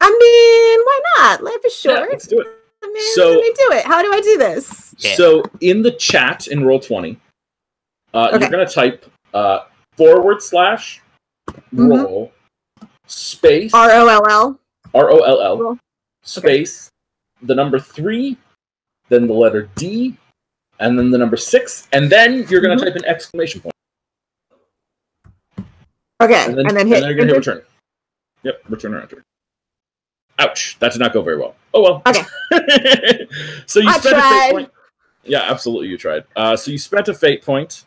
[0.01, 1.45] I mean, why not?
[1.45, 2.11] Life is yeah, short.
[2.11, 2.47] let's do it.
[2.83, 3.85] I mean, So- let me do it.
[3.85, 4.95] How do I do this?
[5.17, 7.17] So in the chat in Roll20,
[8.15, 8.41] uh, Okay.
[8.41, 9.05] you're gonna type
[9.35, 9.65] uh,
[9.97, 11.03] forward slash
[11.73, 12.03] Mhm.
[12.05, 12.33] roll
[13.07, 14.61] space R O L L.
[14.95, 15.79] R O L L
[16.23, 16.89] space
[17.43, 18.39] the number three,
[19.11, 20.17] then the letter D,
[20.79, 22.85] and then the number six, and then you're gonna Mhm.
[22.85, 23.75] type an exclamation point,
[26.23, 27.05] Okay, and then, and then hit.
[27.05, 27.63] you're gonna hit return.
[28.45, 29.25] Yep, return or enter.
[30.39, 30.77] Ouch!
[30.81, 31.55] That did not go very well.
[31.75, 32.03] Oh well.
[32.07, 32.23] Okay.
[33.67, 34.71] so you I spent a fate point.
[35.25, 36.25] Yeah, absolutely, you tried.
[36.37, 37.85] Uh, so you spent a fate point.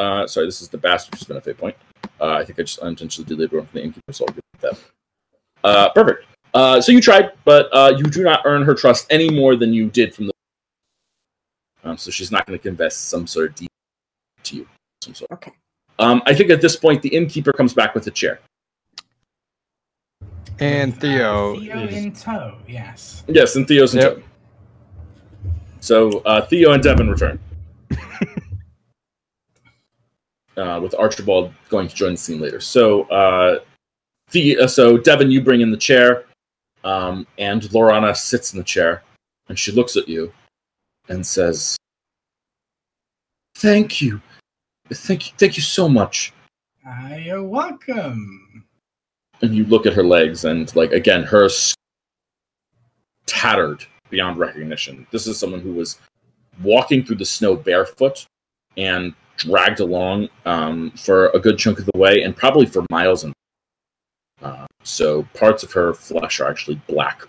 [0.00, 1.76] Uh, sorry, this is the bastard who spent a fate point.
[2.18, 4.78] Uh, I think I just unintentionally deleted one from the innkeeper, so I'll give that.
[5.62, 6.24] Uh, perfect.
[6.54, 9.74] Uh, so you tried, but uh, you do not earn her trust any more than
[9.74, 10.32] you did from the.
[11.84, 13.68] Um, so she's not going to confess some sort of deed
[14.44, 14.68] to you.
[15.02, 15.30] Some sort.
[15.32, 15.52] Okay.
[15.98, 18.40] Um, I think at this point the innkeeper comes back with a chair.
[20.60, 22.56] And uh, Theo, Theo is, in tow.
[22.66, 23.22] Yes.
[23.28, 24.16] Yes, and Theo's in Yep.
[24.16, 24.22] tow.
[25.80, 27.38] So uh, Theo and Devin return.
[30.60, 32.60] uh, with Archibald going to join the scene later.
[32.60, 33.60] So, uh,
[34.30, 36.26] the, uh, so Devin, you bring in the chair,
[36.84, 39.02] um, and Lorana sits in the chair,
[39.48, 40.32] and she looks at you
[41.08, 41.76] and says,
[43.56, 44.20] "Thank you,
[44.92, 46.32] thank you, thank you so much."
[46.86, 48.64] Uh, you're welcome.
[49.42, 51.48] and you look at her legs and like again her
[53.26, 55.98] tattered beyond recognition this is someone who was
[56.62, 58.26] walking through the snow barefoot
[58.76, 63.24] and dragged along um, for a good chunk of the way and probably for miles
[63.24, 63.32] and
[64.42, 67.22] uh, so parts of her flesh are actually black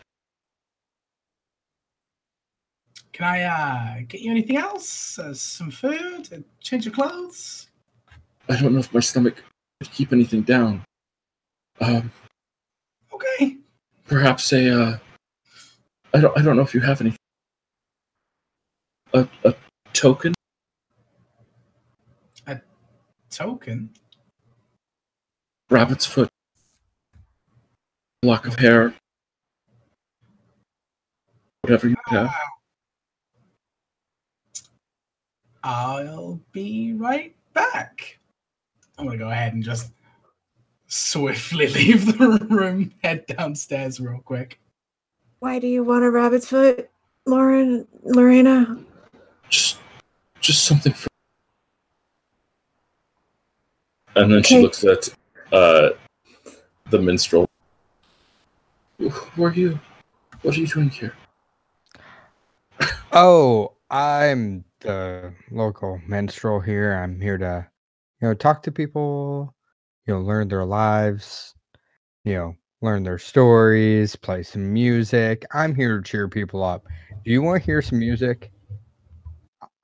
[3.13, 5.19] Can I uh, get you anything else?
[5.19, 6.29] Uh, some food?
[6.31, 7.67] A change of clothes?
[8.49, 9.43] i don't know if my stomach
[9.79, 10.83] could keep anything down
[11.79, 12.11] um,
[13.13, 13.57] Okay.
[14.07, 14.97] perhaps a uh,
[16.13, 17.17] I don't I don't know if you have anything
[19.13, 19.53] a, a
[19.93, 20.33] token
[23.31, 23.89] Token.
[25.69, 26.29] rabbit's foot,
[28.23, 28.93] lock of hair,
[31.61, 32.29] whatever you have.
[35.63, 38.19] I'll be right back.
[38.97, 39.93] I'm gonna go ahead and just
[40.87, 44.59] swiftly leave the room, head downstairs real quick.
[45.39, 46.89] Why do you want a rabbit's foot,
[47.25, 48.83] Lauren, Lorena?
[49.49, 49.77] Just,
[50.41, 51.10] just something for.
[54.21, 55.09] And then she looks at
[55.51, 55.89] uh,
[56.91, 57.49] the minstrel.
[58.99, 59.79] Who are you?
[60.43, 61.15] What are you doing here?
[63.13, 66.93] oh, I'm the local minstrel here.
[66.93, 67.67] I'm here to,
[68.21, 69.55] you know, talk to people,
[70.05, 71.55] you know, learn their lives,
[72.23, 75.45] you know, learn their stories, play some music.
[75.51, 76.85] I'm here to cheer people up.
[77.25, 78.51] Do you want to hear some music?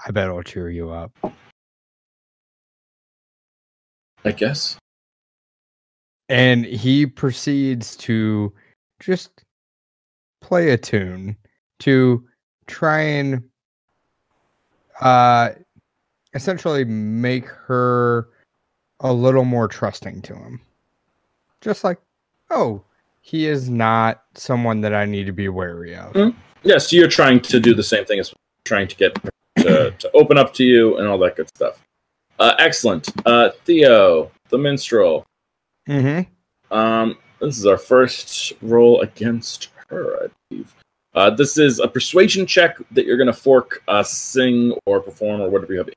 [0.05, 1.11] I bet it'll cheer you up.
[4.25, 4.77] I guess.
[6.29, 8.53] And he proceeds to
[8.99, 9.43] just
[10.41, 11.35] play a tune
[11.79, 12.25] to
[12.67, 13.43] try and
[14.99, 15.49] uh
[16.33, 18.29] essentially make her
[19.01, 20.61] a little more trusting to him.
[21.61, 21.99] Just like,
[22.49, 22.83] oh,
[23.21, 26.13] he is not someone that I need to be wary of.
[26.13, 26.35] Mm.
[26.63, 28.33] Yeah, so you're trying to do the same thing as
[28.65, 29.29] trying to get her
[29.59, 31.83] to, to open up to you and all that good stuff.
[32.39, 33.09] Uh, excellent.
[33.25, 35.25] Uh, Theo, the minstrel.
[35.89, 36.31] Mm-hmm.
[36.75, 40.75] Um, this is our first roll against her, I believe.
[41.15, 45.41] Uh, this is a persuasion check that you're going to fork, uh, sing, or perform,
[45.41, 45.89] or whatever you have.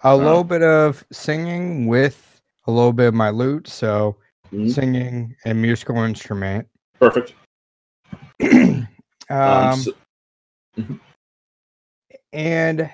[0.00, 4.16] A little bit of singing with a little bit of my lute, so
[4.52, 4.70] Mhm.
[4.72, 6.66] singing and musical instrument.
[6.98, 7.34] Perfect.
[8.42, 8.86] um,
[9.30, 9.92] Um, so-
[12.32, 12.90] and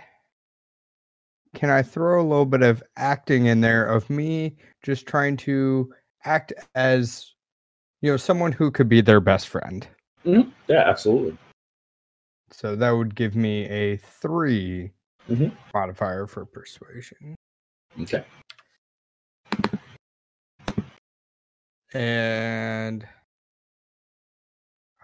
[1.54, 5.92] can I throw a little bit of acting in there of me just trying to
[6.24, 7.34] act as
[8.02, 9.86] you know someone who could be their best friend?
[10.24, 10.50] mhm.
[10.68, 11.36] Yeah, absolutely.
[12.52, 14.92] So that would give me a 3
[15.28, 15.56] Mhm.
[15.74, 17.36] modifier for persuasion.
[18.00, 18.24] Okay.
[21.92, 23.06] And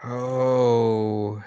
[0.05, 1.43] oh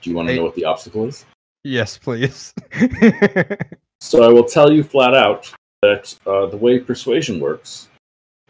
[0.00, 1.24] Do you want to know what the obstacle is?
[1.64, 2.54] Yes, please.
[4.04, 5.50] So I will tell you flat out
[5.80, 7.88] that uh, the way persuasion works,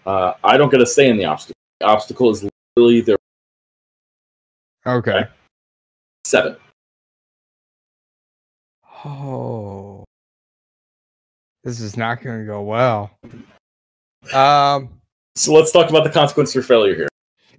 [0.05, 1.55] uh, I don't get a say in the obstacle.
[1.79, 2.45] The obstacle is
[2.77, 3.17] literally their
[4.85, 5.27] okay.
[6.25, 6.57] seven.
[9.05, 10.03] Oh,
[11.63, 13.13] this is not going to go well.
[14.33, 14.89] Um.
[15.37, 17.09] So let's talk about the consequence for failure here,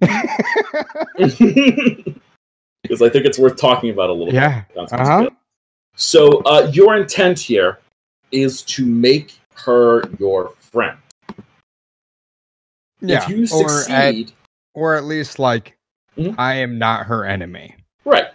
[2.82, 4.64] because I think it's worth talking about a little yeah.
[4.68, 4.74] bit.
[4.74, 5.18] consequence Uh for huh.
[5.18, 5.36] failure.
[5.96, 7.80] So uh, your intent here
[8.30, 10.98] is to make her your friend.
[13.00, 13.24] Yeah.
[13.24, 14.32] If you or at succeed,
[14.74, 15.76] or at least like
[16.16, 16.34] Mhm.
[16.38, 17.74] I am not her enemy.
[18.04, 18.28] Right.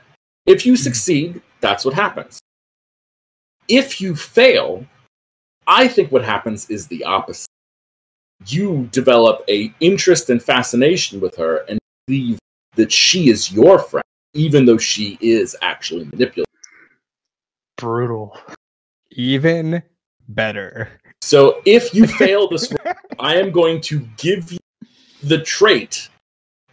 [0.45, 2.39] If you succeed, that's what happens.
[3.67, 4.85] If you fail,
[5.67, 7.47] I think what happens is the opposite.
[8.47, 12.39] You develop a interest and fascination with her and believe
[12.75, 16.50] that she is your friend, even though she is actually manipulative.
[17.81, 18.37] Brutal.
[19.09, 19.81] Even
[20.29, 20.87] better.
[21.21, 22.71] So if you fail this,
[23.19, 24.59] I am going to give you
[25.23, 26.09] the trait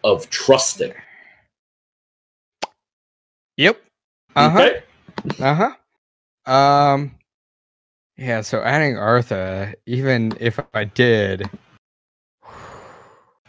[0.05, 0.93] of trusting.
[3.57, 3.83] Yep.
[4.37, 4.61] Uh huh.
[4.61, 4.83] Okay?
[5.41, 5.73] Uh
[6.47, 6.53] huh.
[6.53, 7.15] Um.
[8.19, 8.43] Yeah.
[8.43, 11.49] So adding Artha, even if I did,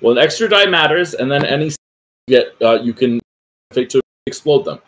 [0.02, 1.76] Well, an extra die matters, and then any you
[2.30, 3.20] get uh, you can
[3.74, 4.80] fate to explode them,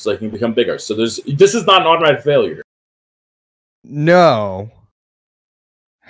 [0.00, 0.78] so they can become bigger.
[0.78, 2.62] So there's this is not an automatic failure.
[3.84, 4.70] no.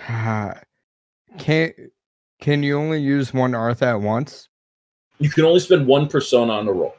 [1.39, 1.73] Can
[2.41, 4.49] can you only use one Artha at once?
[5.19, 6.97] You can only spend one persona on a roll.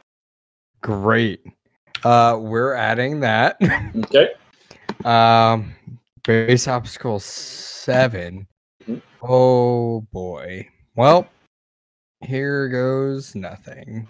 [0.80, 1.40] Great.
[2.04, 3.56] Uh, we're adding that.
[3.96, 4.30] Okay,
[5.04, 5.74] Um,
[6.24, 8.46] base obstacle 7
[8.88, 9.02] Mhm.
[9.22, 10.66] Oh boy.
[10.96, 11.26] Well,
[12.24, 14.08] here goes nothing.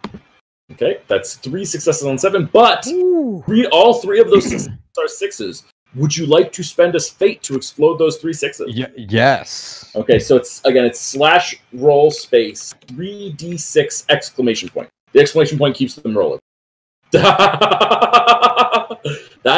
[0.72, 3.42] Okay, that's three successes on seven, but Ooh.
[3.46, 5.64] three, all three of those successes are sixes.
[5.94, 8.74] Would you like to spend a fate to explode those three sixes?
[8.74, 9.90] Y- yes.
[9.94, 14.88] Okay, so it's again it's slash roll space three d six exclamation point.
[15.12, 16.40] The exclamation point keeps them rolling.
[17.12, 17.28] that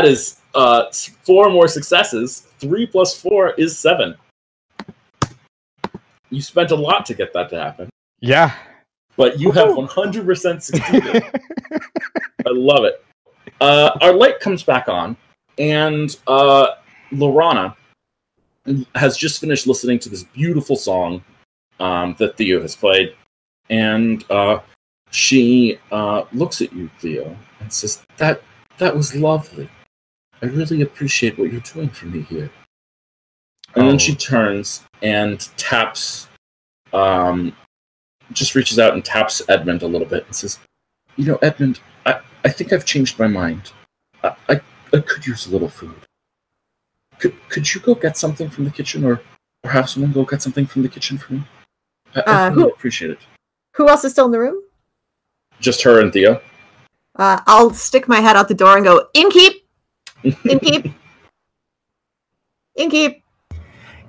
[0.05, 0.91] is uh,
[1.23, 2.49] four more successes.
[2.59, 4.16] Three plus four is seven.
[6.31, 7.89] You spent a lot to get that to happen,
[8.20, 8.53] Yeah.
[9.16, 11.23] But you have one hundred percent succeeded.
[12.47, 13.05] I love it.
[13.61, 15.16] Uh, our light comes back on,
[15.59, 16.69] and uh,
[17.12, 17.77] Lorana
[18.95, 21.23] has just finished listening to this beautiful song
[21.81, 23.15] um, that Theo has played,
[23.70, 24.61] and uh,
[25.11, 28.43] she uh, looks at you, Theo, and says, "That
[28.78, 29.69] that was lovely.
[30.43, 32.51] I really appreciate what you're doing for me here."
[33.77, 33.99] And then Oh.
[33.99, 36.28] she turns and taps,
[36.93, 37.57] um,
[38.32, 40.59] just reaches out and taps Edmund a little bit and says,
[41.16, 43.72] "You know, Edmund, I, I think I've changed my mind.
[44.22, 44.60] I, I,
[44.92, 45.94] I could use a little food.
[47.18, 49.20] Could, could you go get something from the kitchen, or,
[49.62, 51.44] or have someone go get something from the kitchen for me?
[52.14, 53.18] I, I Uh, really who- appreciate it.
[53.76, 54.62] Who else is still in the room?
[55.60, 56.40] Just her and Theo.
[57.16, 59.52] Uh, I'll stick my head out the door and go, Inkeep!
[60.24, 60.94] Inkeep!
[62.78, 63.22] Inkeep!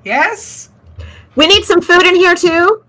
[0.03, 0.69] Yes?
[1.35, 2.83] We need some food in here too.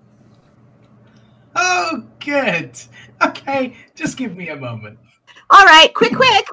[1.57, 2.79] Oh, good.
[3.23, 4.99] Okay, just give me a moment.
[5.51, 6.47] All right, quick, quick.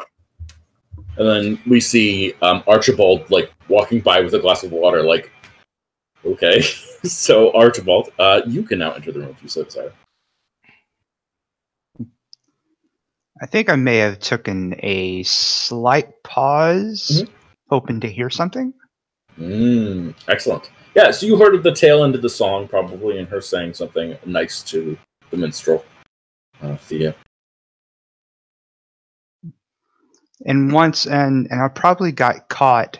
[1.17, 5.03] And then we see um, Archibald like walking by with a glass of water.
[5.03, 5.31] Like,
[6.25, 6.61] okay.
[7.03, 9.91] so Archibald, uh, you can now enter the room if you so desire.
[13.41, 17.29] I think I may have taken a slight pause, Mhm.
[17.69, 18.73] hoping to hear something.
[19.37, 20.69] Mm, excellent.
[20.95, 23.73] Yeah, so you heard of the tail end of the song, probably, and her saying
[23.73, 24.97] something nice to
[25.31, 25.83] the minstrel,
[26.61, 27.15] uh, Thea.
[30.45, 32.99] And once, and and I probably got caught.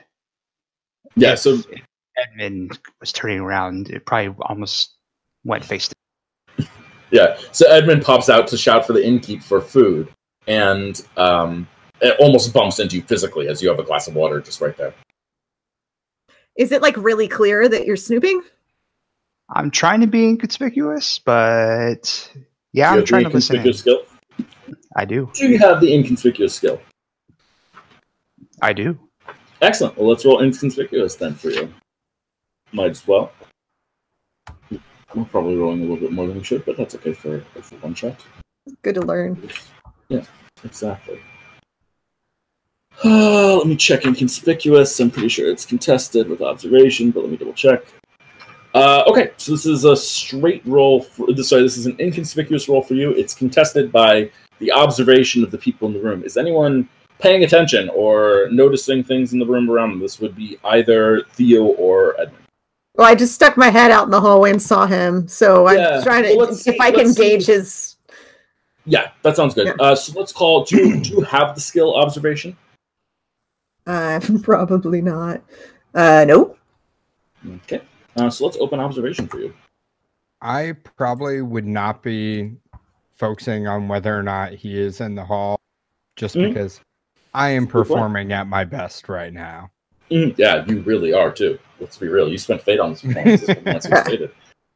[1.16, 1.60] Yeah, so
[2.18, 3.90] Edmund was turning around.
[3.90, 4.96] It probably almost
[5.44, 6.68] went face to
[7.12, 7.38] Yeah.
[7.52, 10.10] So Edmund pops out to shout for the innkeep for food,
[10.48, 11.68] and um,
[12.02, 14.76] it almost bumps into you physically as you have a glass of water just right
[14.78, 14.94] there.
[16.56, 18.44] Is it like really clear that you're snooping?
[19.50, 22.32] I'm trying to be inconspicuous, but
[22.72, 23.58] yeah, you I'm trying to listen.
[23.58, 23.74] In.
[23.74, 24.04] skill.
[24.96, 25.30] I do.
[25.34, 26.80] Do you have the inconspicuous skill?
[28.62, 28.98] I do.
[29.62, 29.98] Excellent.
[29.98, 31.74] Well, let's roll inconspicuous then for you.
[32.72, 33.32] Might as well.
[35.16, 37.76] We're probably rolling a little bit more than we should, but that's okay for, for
[37.78, 38.26] one shot.
[38.82, 39.50] Good to learn.
[40.10, 40.24] Yeah,
[40.64, 41.20] exactly.
[43.04, 45.00] Uh, let me check inconspicuous.
[45.00, 47.84] I'm pretty sure it's contested with observation, but let me double check.
[48.74, 51.02] Uh, okay, so this is a straight roll.
[51.04, 53.12] For, sorry, this is an inconspicuous roll for you.
[53.12, 56.24] It's contested by the observation of the people in the room.
[56.24, 56.88] Is anyone
[57.20, 60.00] paying attention or noticing things in the room around them?
[60.00, 62.40] This would be either Theo or Edmund.
[62.96, 65.28] Well, I just stuck my head out in the hallway and saw him.
[65.28, 65.98] So Yeah.
[65.98, 67.22] I'm trying to Well, if see- I can see.
[67.22, 67.96] gauge his
[68.86, 69.68] Yeah, that sounds good.
[69.68, 69.74] Yeah.
[69.80, 70.64] Uh, so let's call.
[70.66, 72.56] Do you, do you have the skill observation?
[73.88, 75.42] Uh probably not.
[75.94, 76.58] Uh nope.
[77.64, 77.82] Okay.
[78.16, 79.54] Uh, so let's open observation for you.
[80.42, 82.52] I probably would not be
[83.16, 85.60] focusing on whether or not he is in the hall
[86.16, 86.50] just Mhm.
[86.50, 86.80] because
[87.34, 89.72] I am performing at my best right now.
[90.12, 91.58] Mm, yeah, you really are too.
[91.80, 92.30] Let's be real.
[92.30, 93.42] You spent fate on this performance.
[93.42, 94.32] This performance was fated.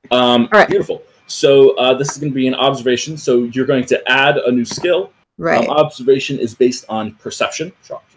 [0.09, 0.67] Um, All right.
[0.69, 1.03] Beautiful.
[1.27, 3.17] So uh, this is going to be an observation.
[3.17, 5.11] So you're going to add a new skill.
[5.37, 5.67] Right.
[5.67, 7.71] Um, observation is based on perception.
[7.83, 8.16] Shock to no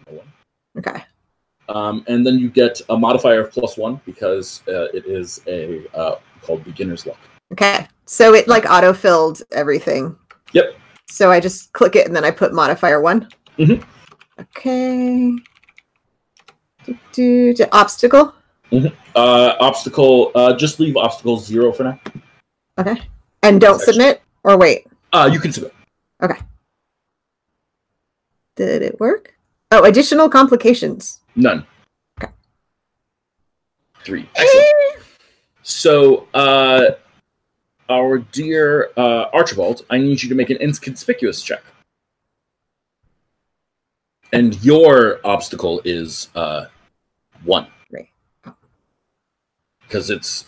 [0.77, 1.03] Okay.
[1.69, 5.87] Um, and then you get a modifier of plus one because uh, it is a
[5.95, 7.19] uh, called beginner's luck.
[7.53, 7.87] Okay.
[8.05, 10.17] So it like auto-filled everything.
[10.53, 10.75] Yep.
[11.09, 13.29] So I just click it and then I put modifier one.
[13.57, 13.85] Mhm.
[14.39, 15.33] Okay.
[16.85, 18.33] Do, do, do- obstacle.
[19.15, 20.31] Uh, obstacle.
[20.35, 21.99] Uh, just leave obstacle zero for now.
[22.77, 23.01] Okay.
[23.43, 24.87] And don't submit or wait.
[25.13, 25.73] Uh, you can submit.
[26.23, 26.39] Okay.
[28.55, 29.35] Did it work?
[29.71, 31.21] Oh, additional complications.
[31.35, 31.65] None.
[32.21, 32.31] Okay.
[34.03, 34.29] Three.
[34.35, 34.67] Excellent.
[35.63, 36.91] So, uh,
[37.89, 41.63] our dear uh, Archibald, I need you to make an inconspicuous check.
[44.33, 46.65] And your obstacle is uh,
[47.43, 47.67] one.
[47.91, 48.09] Right.
[49.81, 50.43] Because it's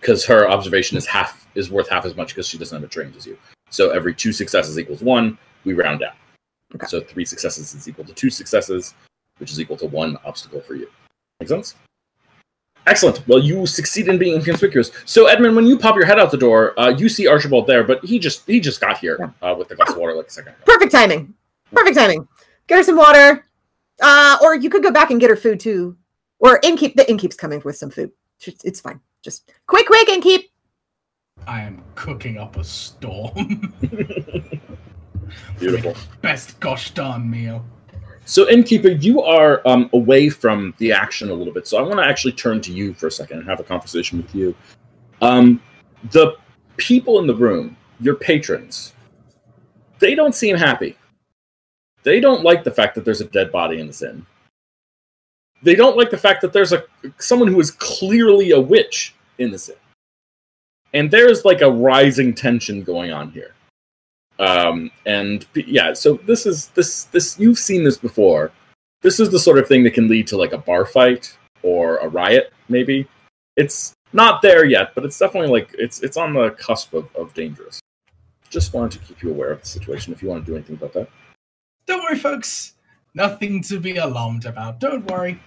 [0.00, 2.90] because her observation is half is worth half as much because she doesn't have a
[2.90, 3.38] trained as you.
[3.70, 5.38] So every two successes equals one.
[5.64, 6.12] We round down.
[6.74, 6.86] Okay.
[6.86, 8.94] So three successes is equal to two successes,
[9.38, 10.88] which is equal to one obstacle for you.
[11.40, 11.74] Make sense?
[12.86, 13.26] Excellent.
[13.26, 14.90] Well, you succeed in being inconspicuous.
[15.06, 17.82] So, Edmund, when you pop your head out the door, uh, you see Archibald there,
[17.82, 20.30] but he just he just got here uh, with the glass of water like a
[20.30, 20.62] second ago.
[20.66, 21.32] Perfect timing.
[21.72, 22.28] Perfect timing.
[22.66, 23.46] Get her some water.
[24.02, 25.96] Uh, or you could go back and get her food too.
[26.40, 26.94] Or innkeep.
[26.94, 28.10] The innkeep's coming with some food.
[28.46, 29.00] It's it's fine.
[29.22, 30.44] Just quick, quick, innkeep.
[31.46, 33.74] I am cooking up a storm.
[35.58, 35.94] Beautiful.
[36.22, 37.64] Best gosh darn meal.
[38.26, 41.66] So, Innkeeper, you are um, away from the action a little bit.
[41.66, 44.22] So, I want to actually turn to you for a second and have a conversation
[44.22, 44.54] with you.
[45.20, 45.60] Um,
[46.10, 46.36] the
[46.76, 48.94] people in the room, your patrons,
[49.98, 50.96] they don't seem happy.
[52.02, 54.24] They don't like the fact that there's a dead body in this inn.
[55.62, 56.84] They don't like the fact that there's a
[57.18, 59.76] someone who is clearly a witch in this inn.
[60.92, 63.53] And there's like a rising tension going on here
[64.38, 68.50] um and yeah so this is this this you've seen this before
[69.02, 71.98] this is the sort of thing that can lead to like a bar fight or
[71.98, 73.06] a riot maybe
[73.56, 77.32] it's not there yet but it's definitely like it's it's on the cusp of, of
[77.34, 77.80] dangerous
[78.50, 80.76] just wanted to keep you aware of the situation if you want to do anything
[80.76, 81.08] about that
[81.86, 82.74] Don't worry, folks.
[83.14, 84.80] Nothing to be alarmed about.
[84.80, 85.38] Don't worry.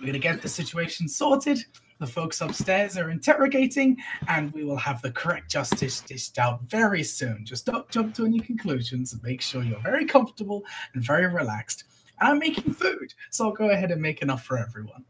[0.00, 1.58] We're to get the situation sorted.
[1.98, 3.96] The folks upstairs are interrogating,
[4.28, 7.44] and we will have the correct justice dished out very soon.
[7.44, 10.62] Just don't jump to any conclusions and make sure you're very comfortable
[10.94, 11.84] and very relaxed.
[12.20, 15.04] I'm making food, so I'll go ahead and make enough for everyone.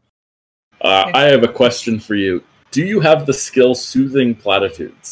[0.81, 2.41] uh, i have a question for you
[2.71, 5.11] do you have the skill soothing platitudes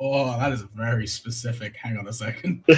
[0.00, 1.76] Oh, that is very specific.
[1.76, 2.64] Hang on a second.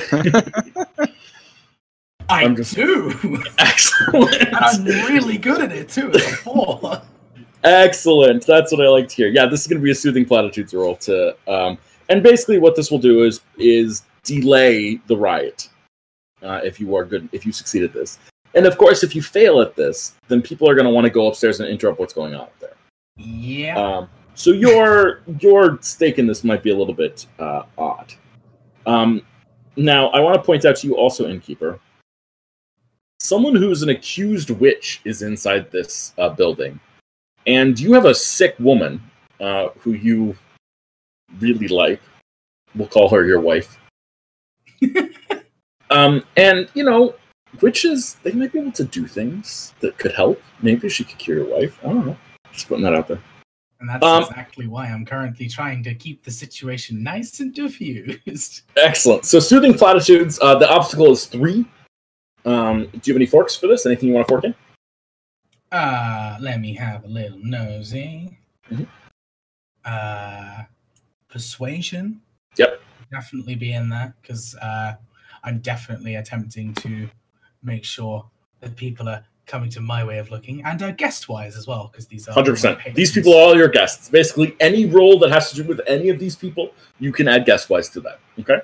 [2.28, 3.42] I I'm just- do.
[3.58, 6.10] excellent and I'm really good at it too.
[6.12, 7.02] It's a four.
[7.66, 8.46] Excellent.
[8.46, 9.28] That's what I like to hear.
[9.28, 11.78] Yeah, this is going to be a soothing platitudes roll to, um,
[12.08, 15.68] and basically what this will do is is delay the riot.
[16.42, 18.20] Uh, if you are good, if you succeed at this,
[18.54, 21.10] and of course, if you fail at this, then people are going to want to
[21.10, 22.76] go upstairs and interrupt what's going on up there.
[23.16, 23.76] Yeah.
[23.78, 28.14] Um, so your your stake in this might be a little bit uh, odd.
[28.86, 29.22] Um,
[29.74, 31.80] now, I want to point out to you also, innkeeper,
[33.18, 36.78] someone who's an accused witch is inside this uh, building,
[37.46, 39.02] and you have a sick woman
[39.40, 40.36] uh, who you
[41.38, 42.00] really like.
[42.74, 43.78] We'll call her your wife.
[45.90, 47.14] um, and you know,
[47.62, 50.40] witches they might be able to do things that could help.
[50.62, 51.78] Maybe she could cure your wife.
[51.82, 52.16] I don't know.
[52.52, 53.20] Just putting that out there.
[53.80, 58.62] And that's Um, exactly why I'm currently trying to keep the situation nice and diffused.
[58.76, 59.26] Excellent.
[59.26, 60.38] So soothing platitudes.
[60.40, 61.66] Uh, the obstacle is three.
[62.46, 63.84] Um, do you have any forks for this?
[63.84, 64.54] Anything you want to fork in?
[65.76, 68.38] Uh, let me have a little nosy.
[68.70, 68.86] Mhm.
[69.84, 70.62] Uh,
[71.28, 72.22] persuasion.
[72.56, 72.80] Yep.
[73.10, 74.94] Definitely be in there because uh,
[75.44, 77.08] I'm definitely attempting to
[77.62, 78.24] make sure
[78.60, 81.88] that people are coming to my way of looking and uh, guest wise as well
[81.92, 84.08] because these are 100% These people are all your guests.
[84.08, 87.44] Basically, any role that has to do with any of these people, you can add
[87.44, 88.18] guest wise to that.
[88.40, 88.60] Okay.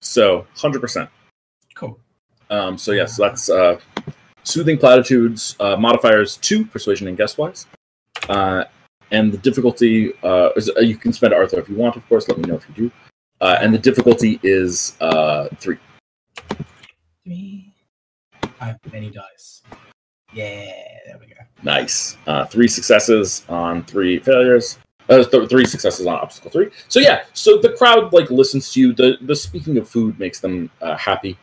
[0.00, 1.10] So hundred percent.
[1.74, 1.98] cool.
[2.48, 3.78] Um, so yes, that's uh,
[4.46, 7.66] soothing platitudes uh, modifiers two persuasion and guest wise,
[8.28, 8.64] uh,
[9.10, 11.96] and the difficulty uh, is, uh, you can spend Artha if you want.
[11.96, 12.92] Of course, let me know if you do.
[13.40, 15.78] Uh, and the difficulty is uh, three.
[17.26, 17.74] Me.
[18.60, 19.62] I have many dice.
[20.32, 20.72] Yeah,
[21.06, 21.34] there we go.
[21.62, 22.16] Nice.
[22.26, 24.78] Uh, three successes on three failures.
[25.08, 26.70] Uh, th- three successes on obstacle three.
[26.88, 28.92] So yeah, so the crowd like listens to you.
[28.92, 31.38] The the speaking of food makes them uh, happy.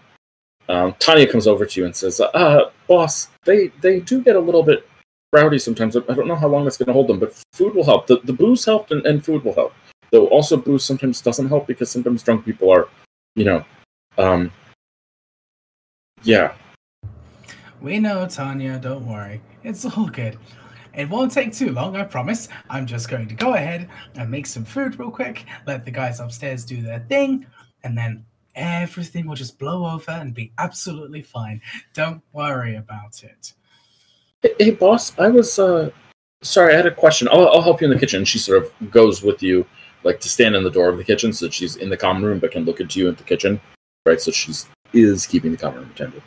[0.69, 4.40] Um, Tanya comes over to you and says, uh, "Boss, they they do get a
[4.40, 4.88] little bit
[5.34, 5.95] rowdy sometimes.
[5.98, 8.07] I don't know how long that's going to hold them, but food will help.
[8.07, 9.73] The the booze helped, and, and food will help.
[10.11, 12.88] Though also booze sometimes doesn't help because sometimes drunk people are,
[13.35, 13.65] you know,
[14.18, 14.52] um,
[16.22, 16.53] yeah,
[17.81, 19.41] We know, Tanya, don't worry.
[19.64, 20.38] It's all good.
[20.94, 22.48] It won't take too long, I promise.
[22.69, 26.22] I'm just going to go ahead and make some food real quick, let the guys
[26.22, 27.45] upstairs do their thing,
[27.84, 28.23] and then
[28.56, 31.62] everything will just blow over and be absolutely fine.
[31.94, 33.54] Don't worry about it.
[34.42, 35.90] Hey, hey, boss, I was uh
[36.42, 37.28] sorry, I had a question.
[37.32, 38.26] I'll, I'll help you in the kitchen.
[38.26, 39.66] She sort of goes with you,
[40.04, 42.24] like to stand in the door of the kitchen, so that she's in the common
[42.24, 43.60] room but can look into you in the kitchen,
[44.06, 44.22] right?
[44.22, 46.22] So she's is keeping the common room attended.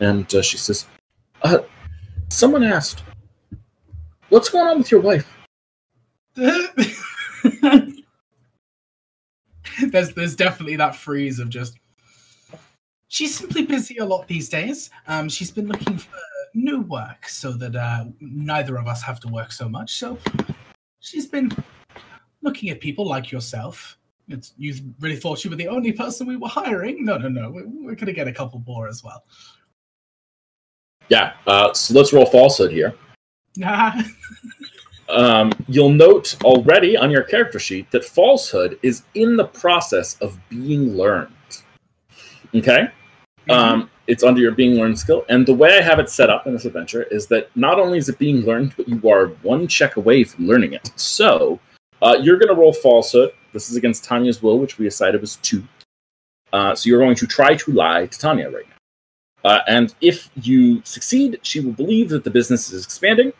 [0.00, 0.86] And uh, she says,
[1.42, 1.58] uh,
[2.28, 3.02] "Someone asked,
[4.28, 5.30] what's going on with your wife?"
[9.88, 11.78] there's there's definitely that freeze of just
[13.08, 14.90] she's simply busy a lot these days.
[15.06, 16.10] Um, she's been looking for
[16.54, 19.94] new work so that uh, neither of us have to work so much.
[19.98, 20.18] So
[21.00, 21.52] she's been
[22.42, 23.98] looking at people like yourself.
[24.28, 27.04] It's, you really thought you were the only person we were hiring?
[27.04, 27.50] No, no, no.
[27.50, 29.24] We're, we're going to get a couple more as well.
[31.08, 31.34] Yeah.
[31.46, 32.94] Uh, so let's roll falsehood here.
[35.08, 40.38] Um, you'll note already on your character sheet that falsehood is in the process of
[40.48, 41.30] being learned.
[42.54, 42.88] Okay.
[43.50, 45.24] Um, it's under your being learned skill.
[45.28, 47.98] And the way I have it set up in this adventure is that not only
[47.98, 50.92] is it being learned, but you are one check away from learning it.
[50.96, 51.60] So
[52.02, 53.32] uh, you're going to roll falsehood.
[53.52, 55.64] This is against Tanya's will, which we decided was two.
[56.52, 59.50] Uh, so you're going to try to lie to Tanya right now.
[59.50, 63.32] Uh, and if you succeed, she will believe that the business is expanding.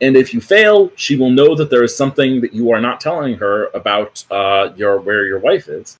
[0.00, 3.00] And if you fail, she will know that there is something that you are not
[3.00, 5.96] telling her about uh, your where your wife is.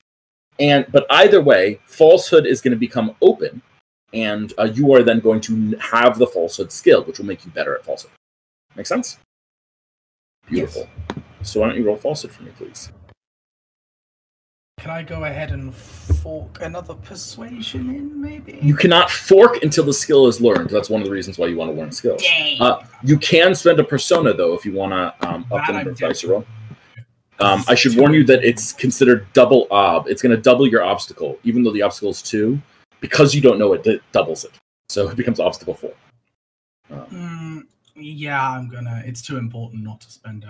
[0.59, 3.61] And but either way, falsehood is going to become open,
[4.13, 7.51] and uh, you are then going to have the falsehood skill, which will make you
[7.51, 8.11] better at falsehood.
[8.75, 9.17] Make sense?
[10.47, 10.87] Beautiful.
[11.41, 12.91] So why don't you roll falsehood for me, please?
[14.79, 18.59] Can I go ahead and fork another persuasion in, maybe?
[18.61, 20.69] You cannot fork until the skill is learned.
[20.69, 22.21] That's one of the reasons why you want to learn skills.
[22.21, 22.61] Dang.
[22.61, 25.73] Uh, you can spend a persona though if you want to um, up That the
[25.73, 26.45] number I'm of dice you roll.
[27.39, 30.07] Um, I should warn you that it's considered double ob.
[30.07, 32.59] It's going to double your obstacle, even though the obstacle is two.
[32.99, 34.51] Because you don't know it, it doubles it.
[34.89, 35.93] So it becomes obstacle four.
[36.89, 37.63] Mm,
[37.95, 39.03] yeah, I'm gonna.
[39.05, 40.45] It's too important not to spend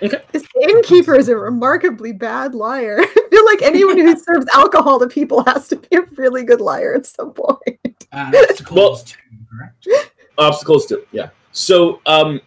[0.00, 0.26] it.
[0.32, 2.98] This innkeeper is a remarkably bad liar.
[3.02, 6.60] I feel like anyone who serves alcohol to people has to be a really good
[6.60, 8.06] liar at some point.
[8.12, 9.18] Uh, obstacle Well- was two,
[9.50, 10.10] correct?
[10.36, 11.30] Obstacles two, yeah.
[11.52, 12.40] So um,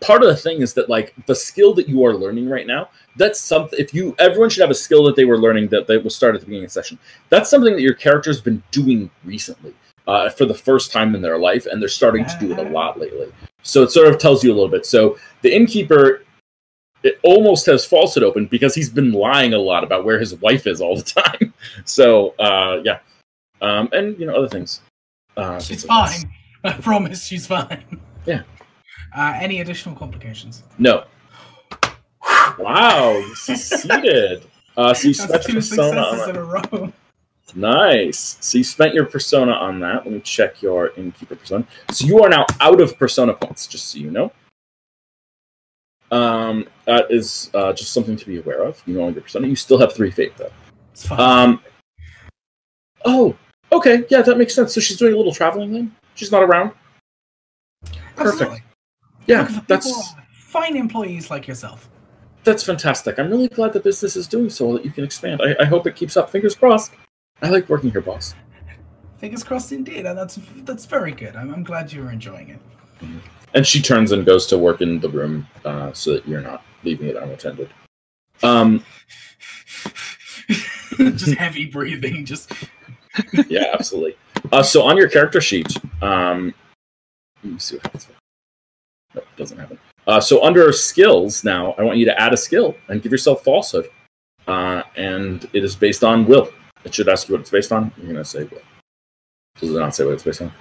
[0.00, 2.88] part of the thing is that like the skill that you are learning right now,
[3.16, 3.78] that's something.
[3.78, 6.34] If you, everyone should have a skill that they were learning that they will start
[6.34, 6.98] at the beginning of the session.
[7.28, 9.74] That's something that your character's been doing recently.
[10.08, 12.70] Uh, for the first time in their life, and they're starting to do it a
[12.70, 13.26] lot lately.
[13.64, 14.86] So it sort of tells you a little bit.
[14.86, 16.22] So the innkeeper
[17.06, 20.66] it almost has falsehood open because he's been lying a lot about where his wife
[20.66, 21.52] is all the time.
[21.84, 23.00] So uh, yeah,
[23.60, 24.80] um, and you know other things.
[25.36, 26.22] Uh, She's things like this.
[26.22, 26.32] fine.
[26.64, 28.00] I promise she's fine.
[28.24, 28.42] Yeah.
[29.16, 30.62] Uh, any additional complications?
[30.78, 31.04] No.
[32.58, 34.44] Wow, you succeeded.
[34.76, 36.92] Uh, so you spent That's two persona on in a row.
[37.54, 38.38] Nice.
[38.40, 40.04] So you spent your persona on that.
[40.04, 41.66] Let me check your innkeeper persona.
[41.90, 44.32] So you are now out of persona points, just so you know.
[46.10, 48.82] Um, that is uh, just something to be aware of.
[48.86, 49.46] You know your persona.
[49.48, 50.52] You still have three fate though.
[50.92, 51.20] It's fine.
[51.20, 51.62] Um.
[53.04, 53.36] Oh,
[53.72, 54.04] okay.
[54.08, 54.74] Yeah, that makes sense.
[54.74, 55.94] So she's doing a little traveling then.
[56.14, 56.72] She's not around.
[58.16, 58.62] Absolutely.
[59.26, 61.88] Yeah, that's fine employees like yourself.
[62.44, 63.18] that's fantastic.
[63.18, 65.42] I'm really glad the business is doing so that you can expand.
[65.42, 66.30] I, I hope it keeps up.
[66.30, 66.92] Fingers crossed.
[67.42, 68.34] I like working here, boss.
[69.18, 70.04] Fingers crossed, indeed.
[70.06, 71.34] That's that's very good.
[71.36, 72.60] I'm, I'm glad you're enjoying it.
[73.56, 76.62] And she turns and goes to work in the room uh, so that you're not
[76.84, 77.70] leaving it unattended.
[78.42, 78.84] Um,
[80.98, 82.26] just heavy breathing.
[82.26, 82.52] Just
[83.48, 84.14] yeah, absolutely.
[84.52, 86.52] Uh, so on your character sheet, um,
[87.42, 88.08] let me see what happens.
[89.14, 89.78] No, it doesn't happen.
[90.06, 93.42] Uh, so under skills now, I want you to add a skill and give yourself
[93.42, 93.88] falsehood.
[94.46, 96.50] Uh, and it is based on will.
[96.84, 97.90] It should ask you what it's based on.
[97.96, 98.60] You're going to say will.
[99.58, 100.52] Does it not say what it's based on?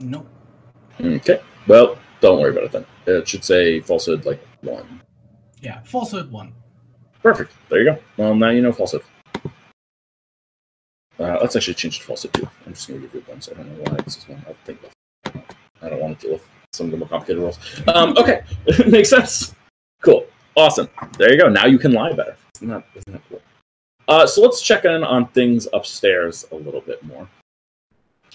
[0.00, 0.26] no.
[1.00, 1.40] Okay.
[1.66, 2.86] Well, don't worry about it then.
[3.06, 5.00] It should say falsehood like one.
[5.60, 6.52] Yeah, falsehood one.
[7.22, 7.52] Perfect.
[7.68, 7.98] There you go.
[8.16, 9.02] Well, now you know falsehood.
[11.20, 12.48] Uh, let's actually change to falsehood two.
[12.66, 14.42] I'm just going to give you one, so I don't know why this is one.
[14.46, 14.80] I'll think.
[15.82, 17.58] I don't want to deal with some of the more complicated rules.
[17.88, 18.42] Um, okay,
[18.88, 19.54] makes sense.
[20.02, 20.26] Cool.
[20.56, 20.88] Awesome.
[21.18, 21.48] There you go.
[21.48, 22.36] Now you can lie better.
[22.56, 23.40] Isn't that, isn't that cool?
[24.08, 27.28] Uh, so let's check in on things upstairs a little bit more.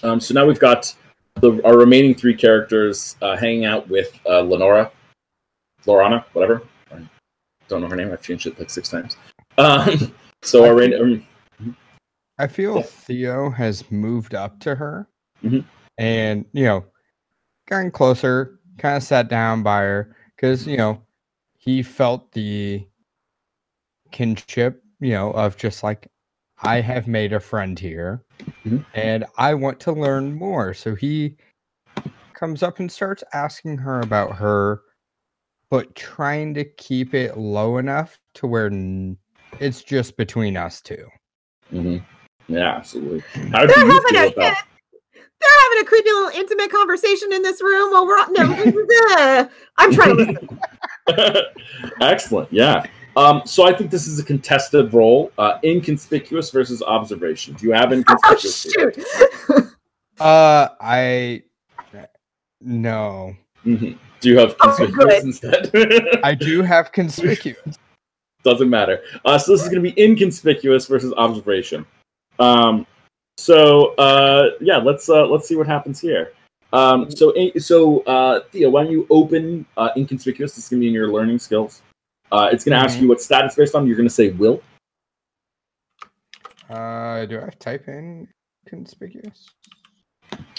[0.02, 0.94] Um, so now we've got
[1.40, 4.90] the, our remaining three characters uh, hanging out with uh, Lenora,
[5.86, 6.62] Lorana, whatever.
[6.92, 7.00] I
[7.68, 8.12] don't know her name.
[8.12, 9.16] I've changed it like six times.
[9.58, 10.94] Um, so our reign-
[11.60, 11.76] um,
[12.38, 12.82] I feel Yeah.
[12.82, 15.08] Theo has moved up to her
[15.44, 15.64] Mhm.
[15.98, 16.84] and, you know,
[17.68, 21.00] gotten closer, kind of sat down by her because, you know,
[21.58, 22.86] he felt the
[24.10, 26.08] kinship, you know, of just like,
[26.64, 28.22] I have made a friend here
[28.66, 28.84] Mhm.
[28.94, 30.72] and I want to learn more.
[30.74, 31.36] So he
[32.32, 34.82] comes up and starts asking her about her,
[35.70, 39.16] but trying to keep it low enough to where n-
[39.60, 41.06] it's just between us two.
[41.72, 41.98] mm-hmm.
[42.52, 43.20] Yeah, absolutely.
[43.52, 44.56] How did They're you having feel a about
[45.14, 50.16] they're having a creepy little intimate conversation in this room while we're no, I'm trying
[50.16, 50.24] to
[51.08, 51.44] listen.
[52.00, 52.50] Excellent.
[52.52, 52.84] Yeah.
[53.16, 55.30] Um, so I think this is a contested roll.
[55.38, 57.54] Uh, inconspicuous versus observation.
[57.54, 58.62] Do you have Oh inconspicuous?
[58.72, 58.98] shoot!
[60.20, 61.42] Uh, I
[62.60, 63.36] no,
[63.66, 63.98] Mhm.
[64.20, 65.62] Do you have Oh, conspicuous good.
[65.74, 66.20] instead?
[66.24, 67.76] I do have conspicuous.
[68.42, 69.02] Doesn't matter.
[69.24, 71.84] Uh, so this is going to be inconspicuous versus observation.
[72.38, 72.86] Um,
[73.36, 76.32] so uh, yeah, let's uh, let's see what happens here.
[76.72, 80.54] Um, so so uh, Thea, why don't you open uh, inconspicuous?
[80.54, 81.82] This is going to be in your learning skills.
[82.32, 83.86] Uh, it's going to ask you what stat it's based on.
[83.86, 84.62] You're going to say will.
[86.68, 88.28] Uh, do I type in
[88.66, 89.48] conspicuous?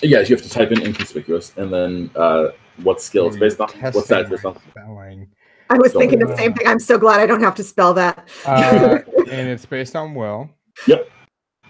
[0.02, 2.50] Yes, you have to type in inconspicuous and then uh,
[2.84, 3.70] what skill it's based on.
[3.70, 4.58] What stat it's based on.
[4.70, 5.28] Spelling.
[5.70, 6.38] I was Don't thinking the worry.
[6.38, 6.68] same thing.
[6.68, 8.28] I'm so glad I don't have to spell that.
[8.46, 9.00] Uh,
[9.32, 10.50] and it's based on will.
[10.88, 11.10] Yep.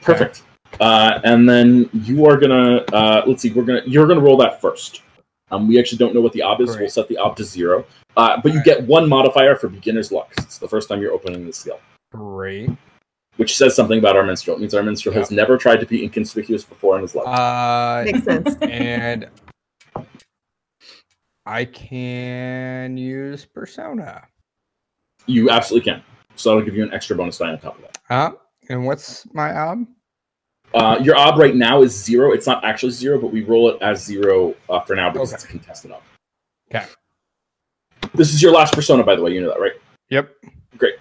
[0.02, 0.44] Perfect.
[0.80, 3.52] Uh, and then you are gonna uh, let's see.
[3.52, 5.02] We're gonna you're gonna roll that first.
[5.52, 6.76] Um, we actually don't know what the ob is.
[6.78, 7.86] We'll set the ob to zero.
[8.18, 8.66] Uh, but you Alright.
[8.66, 10.32] get one modifier for beginner's luck.
[10.38, 11.80] It's the first time you're opening the skill,
[12.14, 12.70] Great.
[13.38, 14.56] which says something about our minstrel.
[14.56, 17.28] It means our minstrel has never tried to be inconspicuous before in his life.
[17.28, 18.56] Uh, Makes sense.
[18.62, 19.28] and
[21.46, 24.24] I can use persona.
[25.28, 26.04] you absolutely can.
[26.38, 27.98] So that'll give you an extra bonus die on top of that.
[28.10, 28.32] Uh,
[28.70, 29.86] and what's my ob?
[30.74, 32.32] Uh, your ob right now is zero.
[32.34, 35.36] It's not actually zero, but we roll it as zero uh, for now because Okay.
[35.36, 36.02] it's a contested ob.
[36.74, 36.86] Okay.
[38.16, 39.34] This is your last persona, by the way.
[39.34, 39.74] You know that, right?
[40.10, 40.30] Yep.
[40.78, 40.96] Great.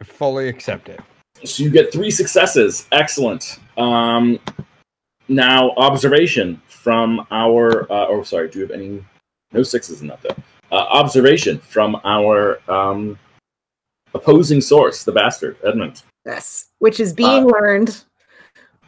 [0.00, 1.00] I fully accept it.
[1.44, 2.86] So you get three successes.
[2.92, 3.58] Excellent.
[3.76, 4.38] Um,
[5.28, 7.84] now observation from our.
[7.92, 8.48] Uh, oh, sorry.
[8.48, 9.04] Do you have any?
[9.52, 10.34] No sixes in that though.
[10.70, 13.18] Uh, observation from our um,
[14.14, 16.02] opposing source, the bastard Edmund.
[16.24, 18.02] Yes, which is being learned.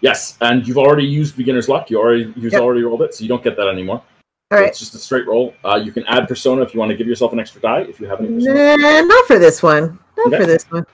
[0.00, 1.90] Yes, and you've already used beginner's luck.
[1.90, 2.62] You already you've Yep.
[2.62, 4.02] already rolled it, so you don't get that anymore.
[4.54, 4.68] All So right.
[4.70, 5.54] It's just a straight roll.
[5.64, 7.80] Uh, you can add persona if you want to give yourself an extra die.
[7.82, 8.76] If you have any persona.
[8.76, 9.98] Nah, not for this one.
[10.16, 10.38] Not Okay.
[10.38, 10.86] for this one.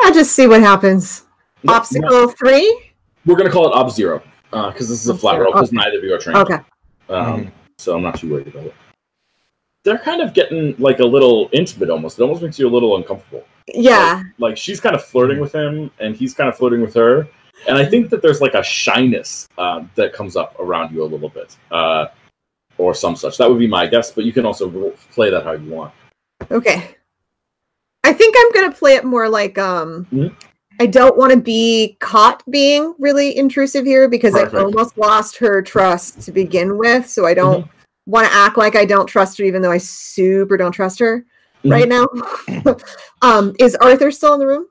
[0.00, 1.24] I'll just see what happens.
[1.62, 2.92] No, no, Obstacle three.
[3.24, 5.76] we're gonna call it ob zero because this is a flat roll because okay.
[5.76, 6.38] neither of you are trained.
[6.38, 6.58] Okay.
[7.08, 8.74] Um, So I'm not too worried about it.
[9.84, 12.18] They're kind of getting like a little intimate almost.
[12.18, 13.44] It almost makes you a little uncomfortable.
[13.72, 14.22] Yeah.
[14.38, 17.28] Like she's kind of flirting with him and he's kind of flirting with her.
[17.68, 21.06] And I think that there's like a shyness um, that comes up around you a
[21.06, 21.56] little bit.
[21.70, 22.06] Uh,
[22.78, 23.38] or some such.
[23.38, 25.92] That would be my guess, but you can also play that how you want.
[26.50, 26.96] Okay.
[28.02, 30.34] I think I'm gonna play it more like um Mhm.
[30.80, 35.62] I don't want to be caught being really intrusive here because I almost lost her
[35.62, 37.08] trust to begin with.
[37.08, 37.68] So I don't
[38.06, 41.24] want to act like I don't trust her, even though I super don't trust her
[41.64, 41.70] Mhm.
[41.70, 42.74] right now.
[43.22, 44.66] um, is Arthur still in the room?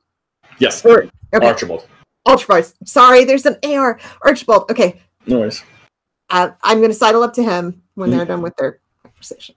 [0.60, 1.88] Yes, Or okay, Archibald.
[2.26, 2.74] Archibald.
[2.86, 3.98] Sorry, there's an AR.
[4.24, 4.70] Archibald.
[4.70, 5.64] Okay, No worries.
[6.34, 9.55] Uh, I'm going to sidle up to him when they're done with their conversation.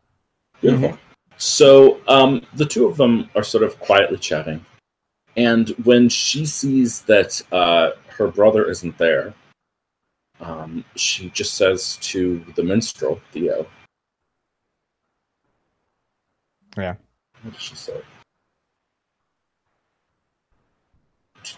[0.60, 0.98] Beautiful.
[1.38, 4.64] So um, the two of them are sort of quietly chatting,
[5.36, 9.34] and when she sees that uh, her brother isn't there,
[10.40, 13.66] um, she just says to the minstrel Theo.
[16.76, 16.94] Yeah.
[17.42, 18.00] What does she say?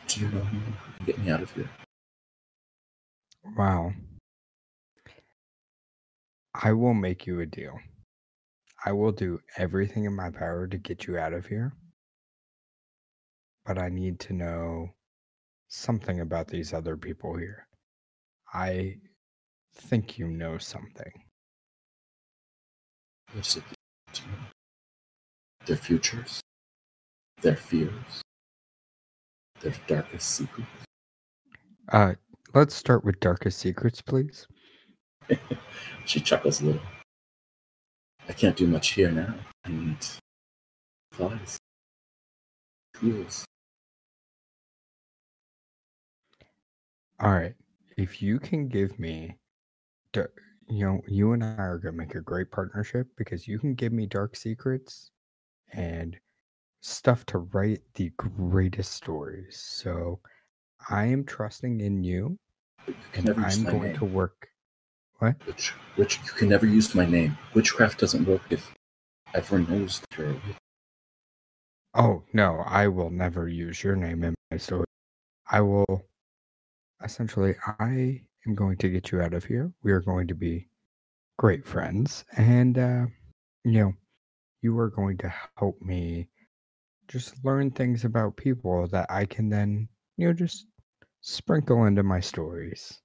[0.06, 1.68] Do you know who can get me out of here?
[3.56, 3.92] Wow.
[6.54, 7.78] I will make you a deal.
[8.84, 11.72] I will do everything in my power to get you out of here.
[13.66, 14.88] But I need to know
[15.68, 17.66] something about these other people here.
[18.52, 18.96] I
[19.74, 21.12] think you know something.
[23.32, 23.64] What is it?
[24.12, 24.38] Do you know?
[25.66, 26.40] Their futures,
[27.42, 28.22] their fears,
[29.60, 30.70] their darkest secrets.
[31.92, 32.14] Uh
[32.54, 34.46] let's start with darkest secrets, please.
[36.06, 36.80] She chuckles a little.
[38.28, 39.34] I can't do much here now.
[39.64, 39.98] I need
[41.12, 41.58] flies,
[42.94, 43.44] tools.
[47.20, 47.54] All right.
[47.96, 49.36] If you can give me,
[50.14, 53.74] you know, you and I are going to make a great partnership because you can
[53.74, 55.10] give me dark secrets
[55.72, 56.16] and
[56.80, 59.58] stuff to write the greatest stories.
[59.58, 60.20] So
[60.88, 62.38] I am trusting in you
[62.86, 63.96] you and I'm going name.
[63.96, 64.48] to work.
[65.18, 65.34] What?
[65.46, 67.36] Witch, witch, you can never use my name.
[67.54, 68.72] Witchcraft doesn't work if
[69.34, 70.56] everyone knows that you're a witch.
[71.94, 74.84] Oh, no, I will never use your name in my story.
[75.50, 76.06] I will
[77.02, 79.72] essentially, I am going to get you out of here.
[79.82, 80.68] We are going to be
[81.38, 82.24] great friends.
[82.36, 83.06] And, uh,
[83.64, 83.94] you know,
[84.62, 86.28] you are going to help me
[87.08, 90.66] just learn things about people that I can then, you know, just
[91.22, 93.00] sprinkle into my stories.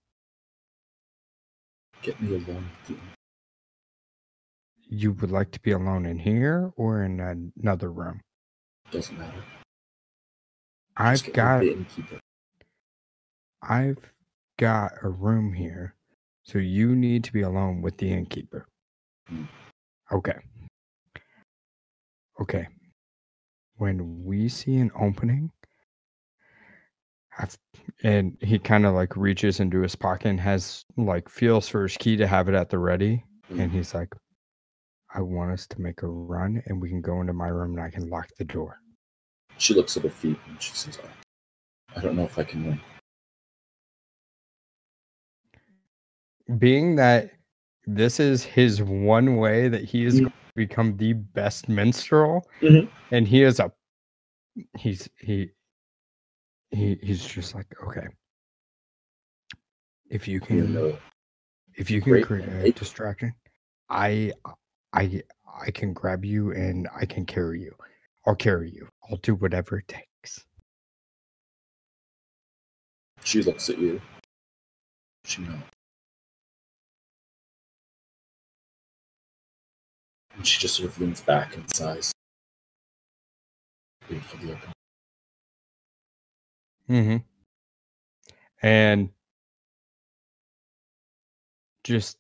[2.04, 3.00] Get me alone with you.
[4.90, 8.20] You would like to be alone in here or in another room?
[8.92, 9.44] Doesn't matter.
[10.98, 11.64] I've got.
[13.62, 14.12] I've
[14.60, 15.96] got a room here,
[16.44, 18.68] so you need to be alone with the innkeeper.
[19.28, 19.46] Hmm.
[20.12, 20.38] Okay.
[22.42, 22.68] Okay.
[23.78, 25.52] When we see an opening,
[27.40, 27.58] I've,
[28.04, 31.98] and he kind of like reaches into his pocket and has like feels for his
[31.98, 33.72] key to have it at the ready, and Mhm.
[33.72, 34.14] he's like,
[35.14, 37.82] "I want us to make a run, and we can go into my room, and
[37.82, 38.80] I can lock the door."
[39.58, 41.10] She looks at her feet and she says, "Oh,
[41.96, 42.80] I don't know if I can win.
[46.58, 47.32] being that
[47.88, 50.24] this is his one way that he is Mhm.
[50.24, 52.90] going to become the best minstrel Mhm.
[53.12, 53.72] and he is a
[54.78, 55.52] he's he
[56.74, 58.08] he he's just like okay
[60.10, 60.98] if you can
[61.76, 63.34] if you can create a distraction
[63.90, 64.32] i
[64.94, 65.22] i
[65.62, 67.74] i can grab you and i can carry you
[68.26, 70.04] i'll carry you i'll do whatever it takes
[73.24, 74.02] she looks at you.
[75.26, 75.56] She knows.
[80.36, 82.12] And she just sort of leans back and sighs.
[84.10, 84.73] Wait for the opening.
[86.94, 87.18] Mm-hmm.
[88.62, 89.10] And
[91.84, 92.18] just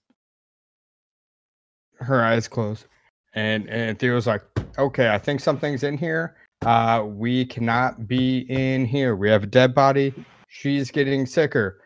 [1.99, 2.87] her eyes closed.
[3.35, 4.41] And and Theo's like,
[4.77, 6.35] okay, I think something's in here.
[6.65, 9.15] Uh we cannot be in here.
[9.15, 10.13] We have a dead body.
[10.47, 11.81] She's getting sicker.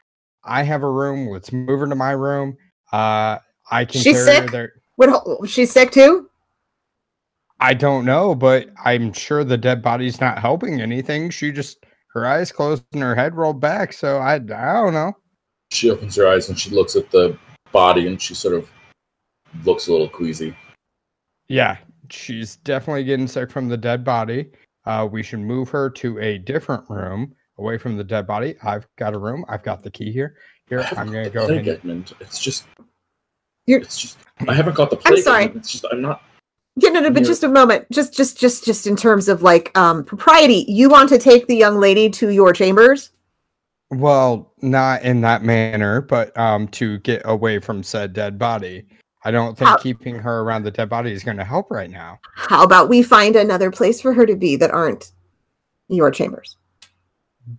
[0.45, 1.27] I have a room.
[1.27, 2.57] Let's move her to my room.
[2.93, 3.39] Uh
[3.69, 4.51] I can She's carry her sick?
[4.51, 4.71] there.
[4.95, 5.49] What?
[5.49, 6.29] She's sick too.
[7.59, 11.31] I don't know, but I'm sure the dead body's not helping anything.
[11.31, 11.86] She just
[12.21, 13.93] her eyes closed and her head rolled back.
[13.93, 15.13] So I I don't know.
[15.71, 17.37] She opens her eyes and she looks at the
[17.71, 18.69] body and she sort of
[19.65, 20.55] looks a little queasy.
[21.49, 21.77] Yeah,
[22.09, 24.51] she's definitely getting sick from the dead body.
[24.85, 28.55] Uh, we should move her to a different room away from the dead body.
[28.63, 29.43] I've got a room.
[29.49, 30.35] I've got the key here.
[30.69, 31.77] Here, I haven't I'm gonna the go plague, ahead.
[31.79, 32.13] Edmund.
[32.19, 32.65] It's just.
[33.65, 34.17] You're- It's just.
[34.47, 35.17] I haven't got the plague.
[35.17, 35.43] I'm sorry.
[35.45, 35.59] Edmund.
[35.61, 35.85] It's just.
[35.91, 36.21] I'm not.
[36.79, 37.89] Yeah, no, no, but You're- just a moment.
[37.91, 41.55] Just, just, just, just in terms of like um propriety, you want to take the
[41.55, 43.11] young lady to your chambers.
[43.89, 48.85] Well, not in that manner, but um, to get away from said dead body.
[49.23, 51.89] I don't think How- keeping her around the dead body is going to help right
[51.89, 52.19] now.
[52.35, 55.11] How about we find another place for her to be that aren't
[55.87, 56.57] your chambers?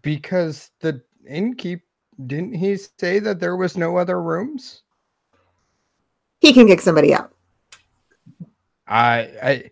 [0.02, 1.80] Because the innkeep
[2.26, 4.82] didn't he say that there was no other rooms?
[6.40, 7.32] He can kick somebody out.
[8.88, 9.70] I, I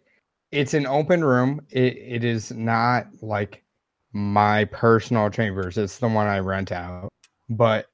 [0.53, 1.61] it's an open room.
[1.71, 3.65] It it is not like
[4.13, 5.77] my personal chambers.
[5.79, 7.09] It's the one I rent out.
[7.49, 7.87] But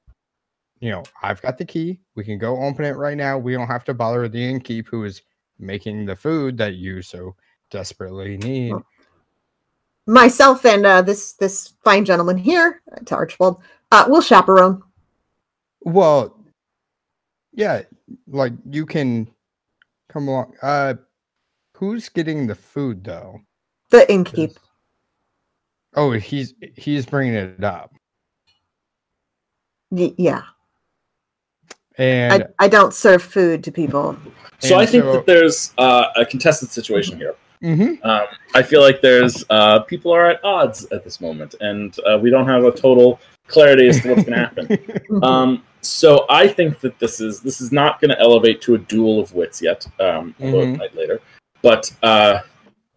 [0.79, 2.01] you know, I've got the key.
[2.15, 3.37] We can go open it right now.
[3.37, 5.21] We don't have to bother the innkeep who is
[5.59, 7.35] making the food that you so
[7.71, 8.75] desperately need.
[10.05, 14.81] Myself and uh, this this fine gentleman here, to Archibald, uh, will chaperone.
[15.81, 16.37] Well,
[17.53, 17.83] yeah,
[18.27, 19.29] like you can
[20.09, 20.55] come along.
[20.61, 20.95] Uh,
[21.83, 23.41] who's getting the food though?
[23.91, 24.55] The innkeep.
[25.95, 27.93] Oh, he's he's bringing it up.
[29.91, 30.41] Y- yeah,
[31.97, 34.17] And I, I don't serve food to people.
[34.59, 37.35] So I think so- that there's uh, a contested situation here.
[37.61, 38.03] Mhm.
[38.03, 42.17] Um, I feel like there's uh, people are at odds at this moment, and uh,
[42.21, 45.21] we don't have a total clarity as to what's going to happen.
[45.23, 48.77] Um, so I think that this is this is not going to elevate to a
[48.79, 50.77] duel of wits yet, um, although it Mhm.
[50.79, 51.21] might later.
[51.63, 52.41] But uh,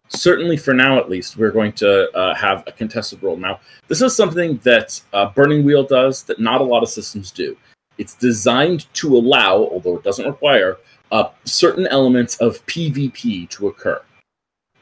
[0.09, 3.37] certainly for now, at least, we're going to uh, have a contested roll.
[3.37, 7.31] Now, this is something that uh, Burning Wheel does that not a lot of systems
[7.31, 7.57] do.
[7.97, 10.77] It's designed to allow, although it doesn't require,
[11.11, 14.01] uh, certain elements of PvP to occur.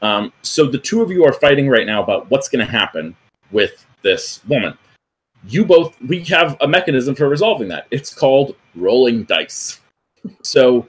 [0.02, 3.16] Um, so the two of you are fighting right now about what's going to happen
[3.52, 4.76] with this woman.
[5.48, 7.86] You both, we have a mechanism for resolving that.
[7.90, 9.80] It's called rolling dice.
[10.42, 10.88] So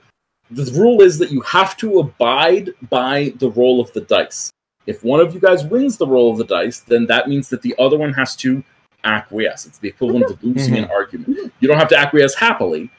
[0.52, 4.52] the rule is that you have to abide by the roll of the dice.
[4.86, 7.61] If one of you guys wins the roll of the dice, then that means that
[7.61, 8.64] the other one has to
[9.03, 9.65] acquiesce.
[9.65, 11.52] It's the equivalent of losing an argument.
[11.60, 12.90] You don't have to acquiesce happily,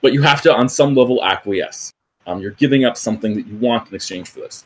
[0.00, 1.92] but you have to, on some level, acquiesce.
[2.26, 4.64] Um, you're giving up something that you want in exchange for this.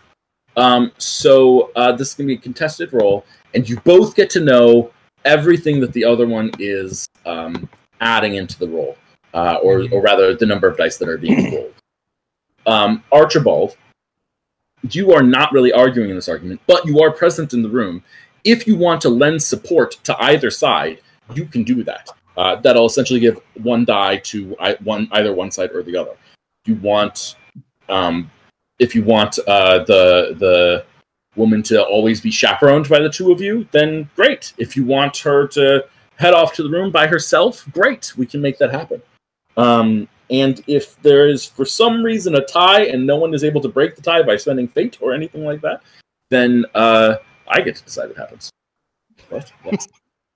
[0.57, 4.31] Um, so uh, this is going to be a contested roll, and you both get
[4.31, 4.91] to know
[5.25, 7.69] everything that the other one is um,
[8.01, 8.97] adding into the roll,
[9.35, 11.75] uh, or, or rather, the number of dice that are being rolled.
[12.67, 13.77] Um, Archibald,
[14.91, 18.03] you are not really arguing in this argument, but you are present in the room.
[18.45, 21.01] If you want to lend support to either side,
[21.35, 22.09] you can do that.
[22.37, 26.17] Uh, that'll essentially give one die to one either one side or the other.
[26.67, 27.37] You want,
[27.89, 28.31] um,
[28.79, 30.85] if you want uh, the the
[31.37, 34.53] woman to always be chaperoned by the two of you, then great.
[34.59, 35.87] If you want her to
[36.17, 38.13] head off to the room by herself, great.
[38.17, 39.03] We can make that happen.
[39.57, 43.61] Um, and if there is for some reason a tie and no one is able
[43.61, 45.83] to break the tie by spending fate or anything like that,
[46.31, 48.51] then uh, I get to decide what happens.
[49.29, 49.53] What?
[49.63, 49.87] What?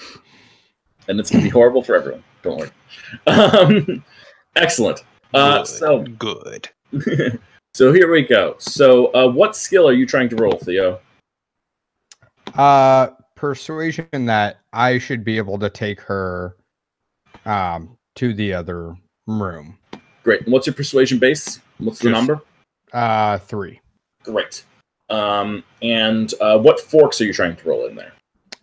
[1.08, 2.22] and it's gonna be horrible for everyone.
[2.42, 2.70] Don't worry.
[3.26, 4.04] Um,
[4.56, 5.02] excellent.
[5.32, 5.66] Uh, Good.
[5.66, 6.68] so good.
[7.74, 8.56] so here we go.
[8.58, 11.00] So uh, what skill are you trying to roll, Theo?
[12.54, 16.56] Uh, persuasion that I should be able to take her
[17.46, 18.96] um to the other
[19.26, 19.78] room.
[20.26, 20.42] Great.
[20.42, 21.60] And what's your persuasion base?
[21.78, 22.42] What's the Just- number?
[22.92, 23.80] Uh, three.
[24.24, 24.64] Great.
[25.08, 28.12] Um, and uh, what forks are you trying to roll in there?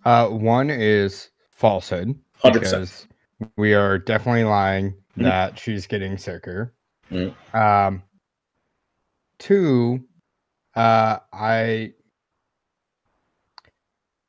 [0.04, 2.54] Uh, one is falsehood 100%.
[2.54, 3.08] because
[3.56, 5.24] we are definitely lying Mhm.
[5.24, 6.74] that she's getting sicker.
[7.10, 7.34] Mhm.
[7.56, 8.04] Um,
[9.40, 10.04] two,
[10.76, 11.94] uh, I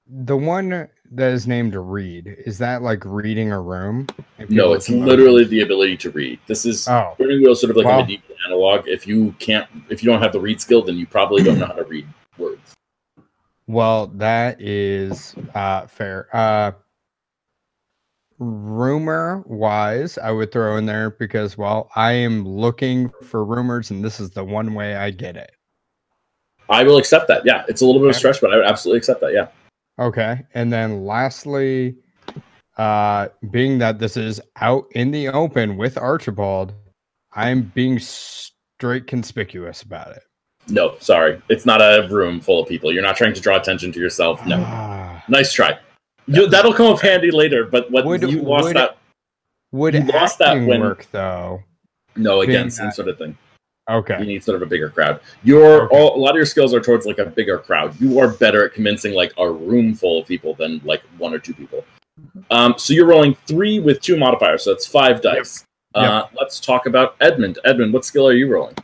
[0.06, 4.06] the one that is named read is that like reading a room?
[4.48, 6.38] No, it's literally the ability to read.
[6.46, 7.98] This is Oh, Burning Wheel sort of like Wow.
[7.98, 8.88] a medieval analog.
[8.88, 11.66] If you can't, if you don't have the read skill, then you probably don't know
[11.66, 12.06] how to read
[12.38, 12.74] words.
[13.66, 16.28] well, that is uh fair.
[16.32, 16.72] Uh,
[18.38, 24.04] rumor wise, I would throw in there because well, I am looking for rumors, and
[24.04, 25.52] this is the one way I get it.
[26.68, 27.42] I will accept that.
[27.44, 29.32] Yeah, it's a little bit of a stretch, but I would absolutely accept that.
[29.32, 29.48] Yeah.
[29.98, 30.40] Okay.
[30.54, 31.96] And then lastly,
[32.76, 36.74] uh being that this is out in the open with Archibald,
[37.32, 40.22] I'm being straight conspicuous about it.
[40.68, 42.90] No, sorry, it's not a room full of people.
[42.92, 44.44] You're not trying to draw attention to yourself.
[44.46, 44.64] No.
[44.66, 45.22] Ah.
[45.28, 45.78] Nice try.
[46.26, 47.64] You, that'll come up handy later.
[47.64, 48.96] But what Would- you lost would- that?
[49.72, 51.62] Would You lost that when- work though?
[52.16, 53.36] No, again, same sort of thing.
[53.90, 54.18] Okay.
[54.18, 55.20] You need sort of a bigger crowd.
[55.42, 55.96] Your Okay.
[55.96, 57.98] all, a lot of your skills are towards like a bigger crowd.
[58.00, 61.38] You are better at convincing like a room full of people than like one or
[61.38, 61.84] two people.
[62.50, 65.66] Um, so you're rolling three with two modifiers, so that's five dice.
[65.94, 67.58] Uh, let's talk about Edmund.
[67.64, 68.74] Edmund, what skill are you rolling?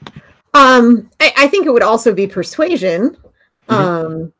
[0.54, 3.16] Um, I, I think it would also be persuasion.
[3.68, 3.74] Mhm.
[3.74, 4.32] Um,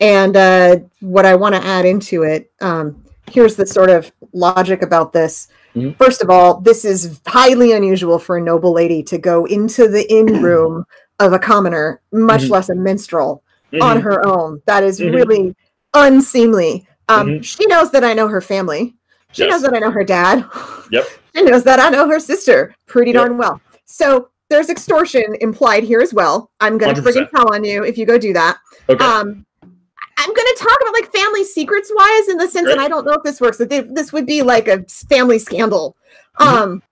[0.00, 4.82] and uh, what I want to add into it, um, here's the sort of logic
[4.82, 5.48] about this.
[5.76, 5.96] Mhm.
[5.98, 10.10] First of all, this is highly unusual for a noble lady to go into the
[10.12, 10.84] inn room
[11.20, 12.50] of a commoner, much Mhm.
[12.50, 13.42] less a minstrel,
[13.80, 14.02] on Mhm.
[14.02, 14.62] her own.
[14.66, 15.14] That is Mhm.
[15.14, 15.56] really
[15.94, 16.86] unseemly.
[17.08, 17.44] Um, Mhm.
[17.44, 18.94] She knows that I know her family.
[19.32, 19.50] She Yes.
[19.52, 20.44] knows that I know her dad.
[20.90, 21.06] Yep.
[21.36, 23.20] She knows that I know her sister pretty Yep.
[23.22, 23.60] darn well.
[23.84, 26.50] So there's extortion implied here as well.
[26.60, 27.28] I'm gonna 100%.
[27.28, 28.56] friggin' tell on you if you go do that.
[28.88, 29.04] Okay.
[29.04, 29.44] Um,
[30.18, 33.04] I'm going to talk about like family secrets wise in the sense, and I don't
[33.04, 33.58] know if this works.
[33.58, 35.96] That they- this would be like a family scandal.
[36.40, 36.46] Mhm.
[36.46, 36.82] Um,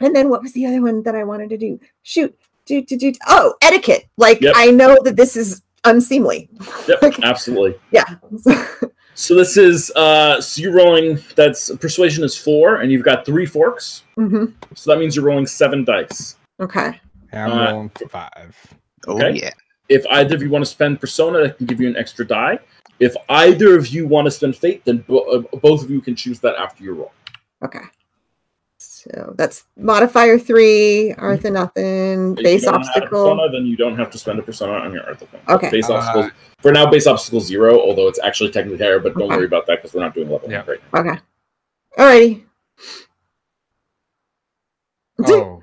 [0.00, 1.78] and then what was the other one that I wanted to do?
[2.02, 2.36] Shoot,
[2.66, 3.12] do do do.
[3.28, 4.06] Oh, etiquette.
[4.16, 4.54] Like Yep.
[4.56, 6.48] I know that this is unseemly.
[6.88, 7.22] yep, okay.
[7.26, 7.78] absolutely.
[7.90, 8.04] Yeah.
[9.16, 13.46] So this is uh so you're rolling that's persuasion is four and you've got three
[13.46, 14.02] forks.
[14.16, 16.34] hmm So that means you're rolling seven dice.
[16.58, 17.00] Okay.
[17.32, 18.56] I'm Uh, rolling five.
[19.06, 19.38] Oh Okay.
[19.38, 19.52] yeah.
[19.88, 22.58] If either of you want to spend persona, that can give you an extra die.
[23.00, 25.18] If either of you want to spend fate, then bo-
[25.52, 27.12] uh, both of you can choose that after your roll.
[27.64, 27.80] Okay.
[28.78, 33.08] So that's modifier three, Artha nothing, If you base obstacle.
[33.08, 35.40] persona, then you don't have to spend a persona on your Artha thing.
[35.48, 35.70] Okay.
[35.70, 36.30] Base Uh, obstacle
[36.60, 36.90] for now.
[36.90, 38.98] Base obstacle zero, although it's actually technically higher.
[39.00, 39.36] But don't Okay.
[39.36, 40.64] worry about that because we're not doing level Yeah.
[40.66, 41.00] right now.
[41.00, 41.18] Okay.
[41.98, 42.44] Alrighty.
[45.26, 45.62] Oh.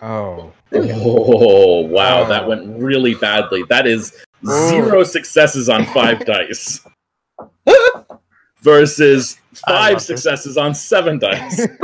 [0.00, 0.52] Oh.
[0.72, 0.94] There we go.
[1.04, 2.48] Oh wow, that Oh.
[2.48, 3.62] went really badly.
[3.68, 4.68] That is Oh.
[4.70, 6.80] zero successes on five dice
[8.62, 9.38] versus
[9.68, 11.66] five successes on seven dice.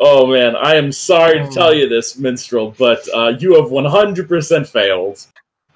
[0.00, 4.66] Oh man, I am sorry to tell you this, minstrel, but uh, you have 100%
[4.68, 5.24] failed.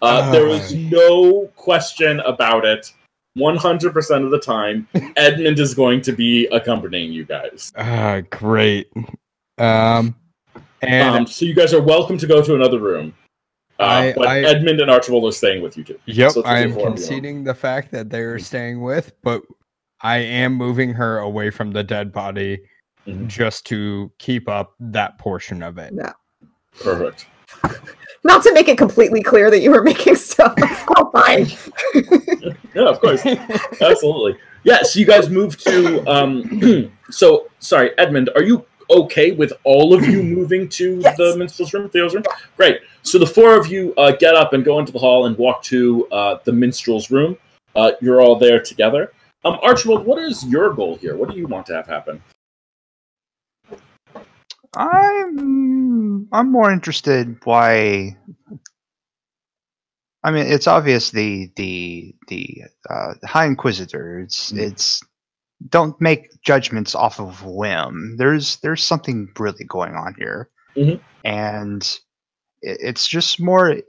[0.03, 2.93] Uh, there was no question about it.
[3.39, 4.87] 100% of the time,
[5.17, 7.73] Edmund is going to be accompanying you guys.
[7.77, 8.93] Ah, great.
[9.57, 10.15] Um,
[10.83, 13.15] and Um, so you guys are welcome to go to another room.
[13.81, 15.99] Uh, I- but I- Edmund and Archibald are staying with you too.
[16.07, 16.95] yep, so I only am four of you.
[16.95, 19.43] conceding the fact that they are staying with, but
[20.01, 22.59] I am moving her away from the dead body
[23.07, 23.27] Mhm.
[23.29, 25.93] just to keep up that portion of it.
[25.95, 26.13] Yeah.
[26.81, 27.27] Perfect.
[28.25, 30.55] Not to make it completely clear that you were making stuff.
[30.97, 31.47] oh, fine.
[32.75, 33.25] Yeah, of course.
[33.81, 34.37] Absolutely.
[34.63, 39.95] Yeah, so you guys move to um so sorry, Edmund, are you okay with all
[39.95, 41.17] of you moving to Yes.
[41.17, 42.25] the minstrel's room, Theo's room?
[42.57, 42.81] Great.
[43.03, 45.63] So the four of you uh, get up and go into the hall and walk
[45.65, 47.37] to uh, the minstrel's room.
[47.77, 49.13] Uh, you're all there together.
[49.45, 51.17] Um, Archibald, what is your goal here?
[51.17, 52.23] What do you want to have happen?
[54.75, 58.17] I'm I'm more interested why
[60.25, 64.59] I mean it's obvious the the the uh, High Inquisitor it's Mm.
[64.59, 65.03] it's
[65.69, 68.17] don't make judgments off of whim.
[68.17, 70.49] There's there's something really going on here.
[70.77, 71.01] Mhm.
[71.25, 71.83] And
[72.63, 73.87] it, it's just more it,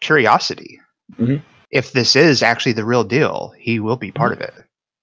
[0.00, 0.80] curiosity.
[1.18, 1.42] Mhm.
[1.70, 4.54] If this is actually the real deal, he will be part of it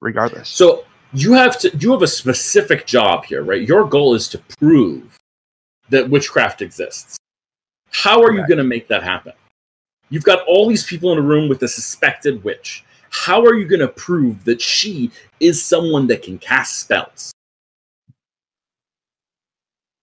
[0.02, 0.50] regardless.
[0.50, 3.62] So you have to you have a specific job here, right?
[3.62, 5.18] Your goal is to prove
[5.90, 7.18] that witchcraft exists.
[7.92, 9.34] How are you going to make that happen?
[10.10, 12.84] You've got all these people in a room with a suspected witch.
[13.14, 17.32] How are you going to prove that she is someone that can cast spells?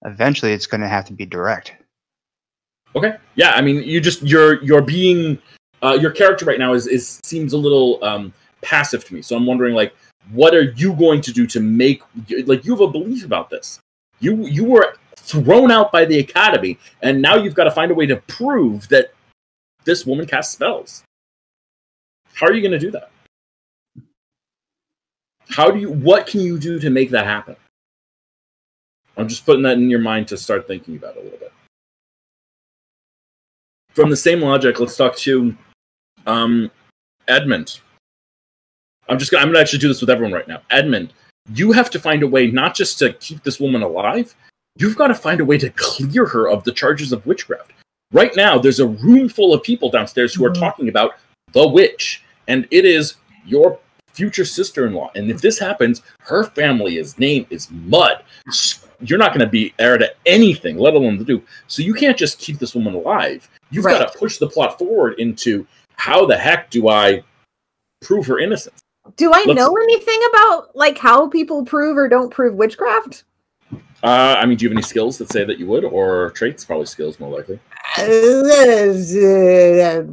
[0.05, 1.75] Eventually it's going to have to be direct.
[2.95, 3.17] Okay.
[3.35, 5.39] Yeah, I mean, you just you're you're being
[5.83, 8.33] uh, your character right now is is seems a little um,
[8.63, 9.23] passive to me.
[9.23, 9.95] So I'm wondering, like,
[10.31, 12.03] what are you going to do to make
[12.47, 13.81] like you have a belief about this?
[14.21, 17.95] You you were thrown out by the academy, and now you've got to find a
[17.95, 19.13] way to prove that
[19.85, 21.03] this woman casts spells.
[22.35, 23.11] How are you going to do that?
[25.49, 25.91] How do you?
[25.91, 27.57] What can you do to make that happen?
[29.17, 31.53] I'm just putting that in your mind to start thinking about it a little bit
[34.01, 35.55] from the same logic, let's talk to
[36.27, 36.71] um,
[37.29, 37.81] Edmund.
[39.09, 40.63] I'm just gonna, I'm gonna actually do this with everyone right now.
[40.71, 41.13] Edmund,
[41.55, 44.35] you have to find a way not just to keep this woman alive,
[44.77, 47.73] you've got to find a way to clear her of the charges of witchcraft.
[48.13, 50.61] Right now, there's a room full of people downstairs who are Mhm.
[50.61, 51.17] talking about
[51.53, 53.79] the witch, and it is your
[54.13, 55.11] future sister-in-law.
[55.15, 58.23] And if this happens, her family is name is mud.
[59.01, 61.43] You're not going to be heir to anything, let alone the do.
[61.69, 63.49] So you can't just keep this woman alive.
[63.71, 65.67] You've got to push the plot forward into
[65.97, 67.23] how the heck do I
[68.03, 68.81] prove her innocence?
[69.17, 73.25] Do I Let's- know anything about like how people prove or don't prove witchcraft?
[74.03, 76.65] Uh, I mean, do you have any skills that say that you would, or traits?
[76.65, 77.59] Probably skills, more likely.
[77.99, 78.07] Uh, I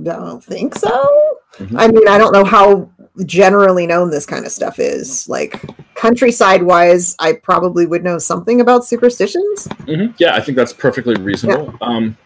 [0.03, 1.37] don't think so.
[1.57, 1.75] Mhm.
[1.77, 2.89] I mean, I don't know how
[3.25, 5.27] generally known this kind of stuff is.
[5.29, 5.61] Like
[5.95, 9.67] countryside wise, I probably would know something about superstitions.
[9.85, 11.73] hmm Yeah, I think that's perfectly reasonable.
[11.81, 12.17] Um,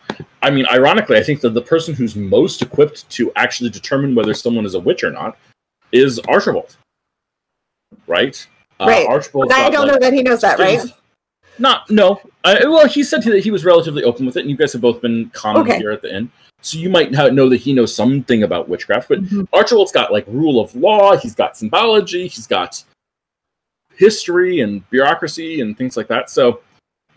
[0.42, 4.34] I mean, ironically, I think that the person who's most equipped to actually determine whether
[4.34, 5.38] someone is a witch or not
[5.92, 6.76] is Archibald.
[8.08, 8.46] Right?
[8.80, 9.06] Right.
[9.08, 9.52] Archibald.
[9.52, 10.82] I don't know that he knows that, right?
[11.62, 12.20] Not no.
[12.44, 14.82] I, well, he said that he was relatively open with it, and you guys have
[14.82, 15.78] both been common Okay.
[15.78, 16.32] here at the end.
[16.64, 19.48] So you might know that he knows something about witchcraft, but Mhm.
[19.54, 21.16] Archibald's got like rule of law.
[21.18, 22.28] He's got symbology.
[22.28, 22.84] He's got
[23.96, 26.30] history and bureaucracy and things like that.
[26.32, 26.62] So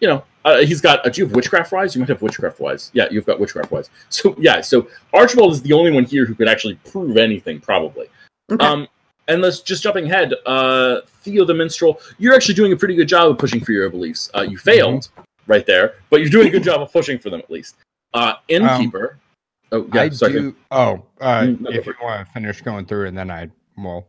[0.00, 1.06] you know, uh, he's got.
[1.06, 1.94] Uh, do you have witchcraft wise?
[1.94, 2.90] You might have witchcraft wise.
[2.92, 3.88] Yeah, you've got witchcraft wise.
[4.10, 8.08] So yeah, so Archibald is the only one here who could actually prove anything, probably.
[8.52, 8.62] Okay.
[8.64, 8.88] Um,
[9.28, 10.34] and let's just jumping ahead.
[10.46, 13.88] Uh, Theo the minstrel, you're actually doing a pretty good job of pushing for your
[13.90, 14.30] beliefs.
[14.34, 15.08] Uh, you failed
[15.46, 17.76] right there, but you're doing a good job of pushing for them at least.
[18.12, 19.18] Uh, innkeeper.
[19.72, 20.32] oh yeah, I sorry.
[20.32, 20.56] do.
[20.70, 24.06] Oh, uh, Mm, no, if you want to finish going through, and then I will.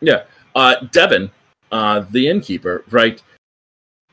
[0.00, 0.24] Yeah.
[0.54, 1.30] Uh, Devin,
[1.72, 3.22] uh, the innkeeper, right?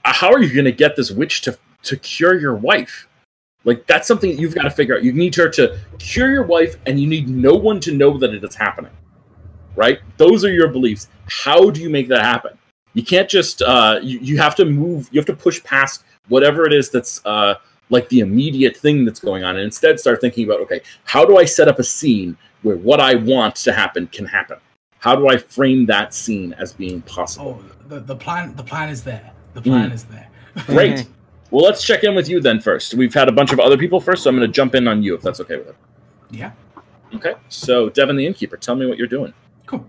[0.05, 3.07] Uh, how are you going to get this witch to to cure your wife?
[3.63, 5.03] Like that's something that you've got to figure out.
[5.03, 8.33] You need her to cure your wife, and you need no one to know that
[8.33, 8.91] it is happening.
[9.76, 9.99] Right?
[10.18, 11.07] Those are your beliefs.
[11.30, 12.57] How do you make that happen?
[12.93, 13.61] You can't just.
[13.61, 15.10] Uh, you you have to move.
[15.11, 17.56] You have to push past whatever it is that's uh,
[17.89, 21.38] like the immediate thing that's going on, and instead start thinking about okay, how do
[21.38, 24.57] I set up a scene where what I want to happen can happen?
[24.99, 27.61] How do I frame that scene as being possible?
[27.64, 29.31] Oh, the, the plan the plan is there.
[29.53, 30.30] The plan is there.
[30.65, 31.07] Great.
[31.49, 32.93] Well, let's check in with you then first.
[32.93, 35.03] We've had a bunch of other people first, so I'm going to jump in on
[35.03, 35.76] you if that's okay with it.
[36.30, 36.52] Yeah,
[37.14, 37.34] Okay.
[37.49, 39.34] So, Devin the innkeeper, tell me what you're doing.
[39.72, 39.85] Cool.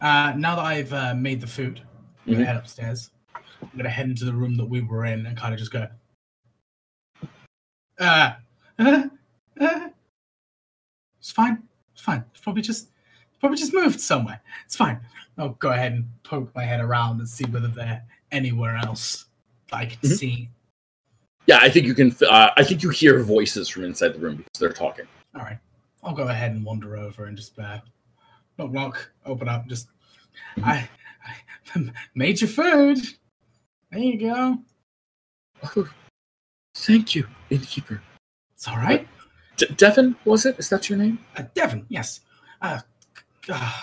[0.00, 1.80] Uh, now that I've uh, made the food,
[2.26, 2.46] I'm gonna Mhm.
[2.48, 3.10] head upstairs.
[3.34, 5.88] I'm gonna head into the room that we were in and kind of just go.
[7.98, 8.32] Uh,
[8.78, 9.08] uh,
[9.60, 9.88] uh,
[11.20, 11.62] it's fine.
[11.92, 12.24] It's fine.
[12.32, 12.88] It's probably just
[13.38, 14.40] probably just moved somewhere.
[14.64, 15.00] It's fine.
[15.38, 18.02] I'll go ahead and poke my head around and see whether they're
[18.32, 19.26] anywhere else
[19.70, 20.16] that I can Mhm.
[20.18, 20.48] see.
[21.46, 22.14] Yeah, I think you can.
[22.28, 25.06] Uh, I think you hear voices from inside the room because they're talking.
[25.34, 25.58] All right.
[26.02, 27.80] I'll go ahead and wander over and just uh,
[28.62, 29.66] knock knock, open up.
[29.66, 29.88] Just
[30.62, 30.88] I,
[31.74, 32.98] I made your food.
[33.90, 34.58] There you go.
[35.76, 35.88] Oh,
[36.74, 38.02] thank you, innkeeper.
[38.54, 39.06] It's all right.
[39.56, 40.58] D- Devin, was it?
[40.58, 41.18] Is that your name?
[41.36, 42.20] Uh, Devon, yes.
[42.60, 42.80] Uh,
[43.48, 43.82] uh,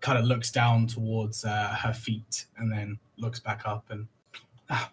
[0.00, 4.06] kind of looks down towards uh, her feet and then looks back up and.
[4.68, 4.86] Uh,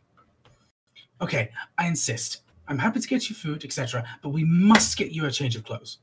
[1.21, 2.41] okay, I insist.
[2.67, 5.63] I'm happy to get you food, etc., but we must get you a change of
[5.63, 5.99] clothes.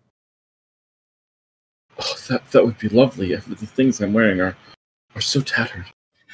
[1.98, 3.32] Oh, that that would be lovely.
[3.32, 4.56] If the things I'm wearing are
[5.14, 5.86] are so tattered.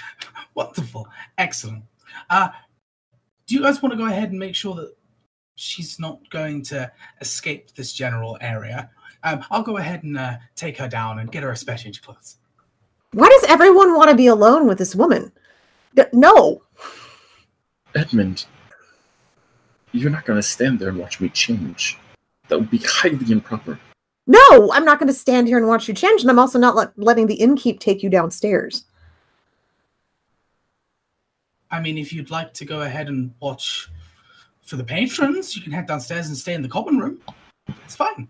[0.54, 1.06] Wonderful,
[1.38, 1.84] excellent.
[2.28, 2.48] Uh,
[3.46, 4.94] do you guys want to go ahead and make sure that
[5.56, 8.90] she's not going to escape this general area?
[9.22, 12.02] Um, I'll go ahead and uh, take her down and get her a special change
[12.02, 12.36] clothes.
[13.12, 15.32] Why does everyone want to be alone with this woman?
[15.94, 16.62] D- no.
[17.94, 18.46] Edmund,
[19.92, 21.98] you're not going to stand there and watch me change.
[22.48, 23.78] That would be highly improper.
[24.26, 26.76] No, I'm not going to stand here and watch you change, and I'm also not
[26.76, 28.84] let- letting the innkeep take you downstairs.
[31.70, 33.88] I mean, if you'd like to go ahead and watch
[34.62, 37.20] for the patrons, you can head downstairs and stay in the common room.
[37.84, 38.28] It's fine.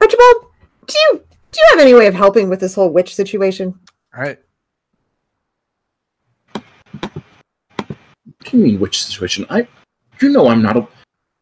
[0.00, 0.46] Archibald,
[0.86, 3.78] do you do you have any way of helping with this whole witch situation?
[4.14, 4.38] All right.
[6.54, 6.64] What
[8.44, 9.46] do you mean, which situation?
[9.48, 9.68] I,
[10.20, 10.88] you know, I'm not a.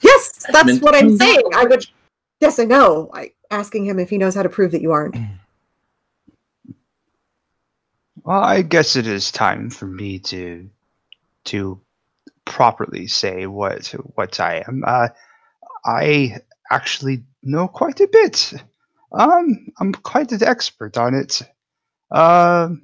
[0.03, 1.43] Yes, that's what I'm saying.
[1.55, 1.87] I would.
[2.41, 3.11] Yes, I know.
[3.13, 5.17] I asking him if he knows how to prove that you aren't.
[8.25, 10.69] Well, I guess it is time for me to
[11.45, 11.81] to
[12.45, 14.85] properly say what what I am.
[14.87, 15.09] Uh,
[15.85, 16.37] I
[16.71, 18.53] actually know quite a bit.
[19.13, 21.43] Um, I'm quite an expert on it.
[22.11, 22.83] Um,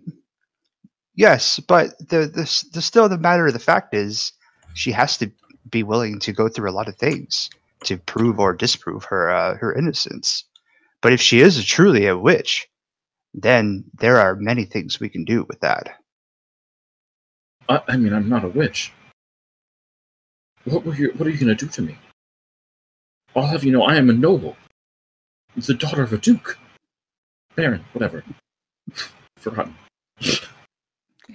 [1.15, 4.33] yes, but the, the the still the matter of the fact is,
[4.75, 5.31] she has to
[5.71, 7.51] be willing to go through a lot of things
[7.85, 10.45] to prove or disprove her uh, her innocence.
[11.03, 12.69] But if she is truly a witch,
[13.35, 16.01] then there are many things we can do with that.
[17.69, 18.93] I, I mean, I'm not a witch.
[20.65, 21.13] What were you?
[21.17, 21.97] What are you going to do to me?
[23.35, 24.57] I'll have you know, I am a noble,
[25.57, 26.59] the daughter of a duke,
[27.55, 28.25] baron, whatever.
[29.37, 29.77] Forgotten.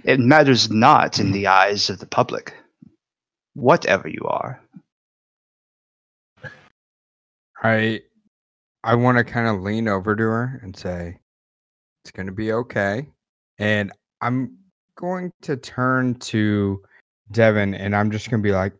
[0.04, 2.56] It matters not in the eyes of the public,
[3.54, 4.62] whatever you are.
[7.64, 8.02] I
[8.84, 11.20] I want to kind of lean over to her and say,
[12.04, 13.08] "It's going to be okay."
[13.60, 13.92] And
[14.22, 14.58] I'm
[14.96, 16.82] going to turn to
[17.32, 18.74] Devin and I'm just going to be like,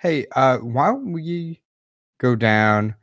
[0.00, 1.62] "Hey, uh why don't we
[2.18, 2.94] go down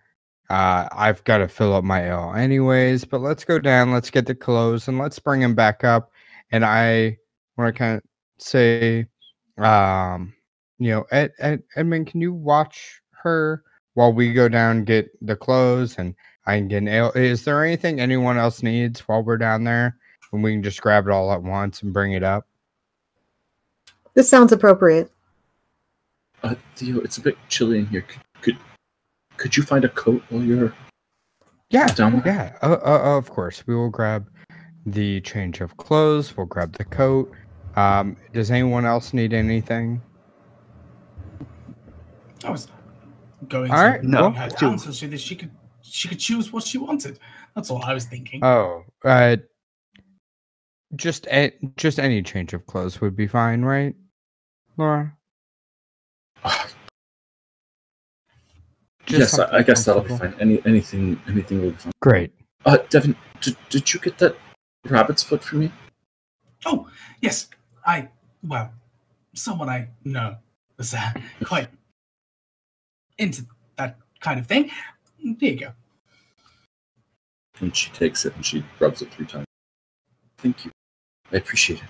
[0.49, 4.25] uh I've got to fill up my ale anyways, but let's go down, let's get
[4.27, 6.11] the clothes and let's bring him back up."
[6.51, 7.17] And I
[7.57, 8.03] want to kind of
[8.39, 9.07] say
[9.57, 10.33] um
[10.83, 15.09] you know, Ed, Ed, Edmund, can you watch her while we go down and get
[15.25, 16.15] the clothes and
[16.45, 17.11] I can get an ale.
[17.15, 19.97] Is there anything anyone else needs while we're down there?
[20.31, 22.47] And we can just grab it all at once and bring it up.
[24.15, 25.11] This sounds appropriate.
[26.41, 28.01] Uh, Theo, it's a bit chilly in here.
[28.01, 28.57] Could, could
[29.37, 30.73] could you find a coat while you're
[31.69, 32.23] Yeah, down there?
[32.25, 32.57] yeah.
[32.61, 34.27] Uh, uh, of course, we will grab
[34.85, 36.35] the change of clothes.
[36.35, 37.31] We'll grab the coat,
[37.75, 40.01] Um, does anyone else need anything?
[42.43, 42.67] I was
[43.47, 45.51] going All to right, bring no, her do- down so she, that she could
[45.81, 47.19] she could choose what she wanted.
[47.55, 48.43] That's all I was thinking.
[48.43, 49.37] Oh, uh,
[50.95, 53.95] just a, just any change of clothes would be fine, right,
[54.77, 55.15] Laura?
[59.05, 60.33] Just yes, I, I guess that'll be fine.
[60.39, 61.91] Any anything anything will be fine.
[62.01, 62.31] Great.
[62.65, 64.37] Uh, Devin, did, did you get that
[64.85, 65.69] rabbit's foot for me?
[66.65, 66.87] Oh,
[67.21, 67.49] yes.
[67.85, 68.07] I,
[68.41, 68.71] well,
[69.33, 70.37] someone I know
[70.77, 71.11] was uh,
[71.43, 71.67] quite
[73.17, 73.45] into
[73.77, 74.69] that kind of thing.
[75.23, 75.71] There you go.
[77.59, 79.45] And she takes it and she rubs it three times.
[80.37, 80.71] Thank you.
[81.31, 81.89] I appreciate it.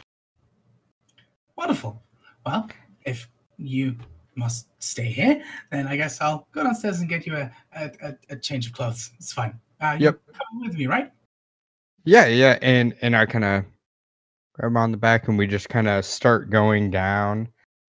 [1.55, 2.01] Wonderful.
[2.45, 2.69] Well,
[3.05, 3.95] if you
[4.35, 8.15] must stay here, then I guess I'll go downstairs and get you a, a, a,
[8.31, 9.11] a change of clothes.
[9.17, 9.59] It's fine.
[9.79, 10.19] Uh, Yep.
[10.25, 11.11] You're coming with me, right?
[12.05, 13.65] Yeah, yeah, and and I kind of
[14.53, 17.47] grab him on the back, and we just kind of start going down,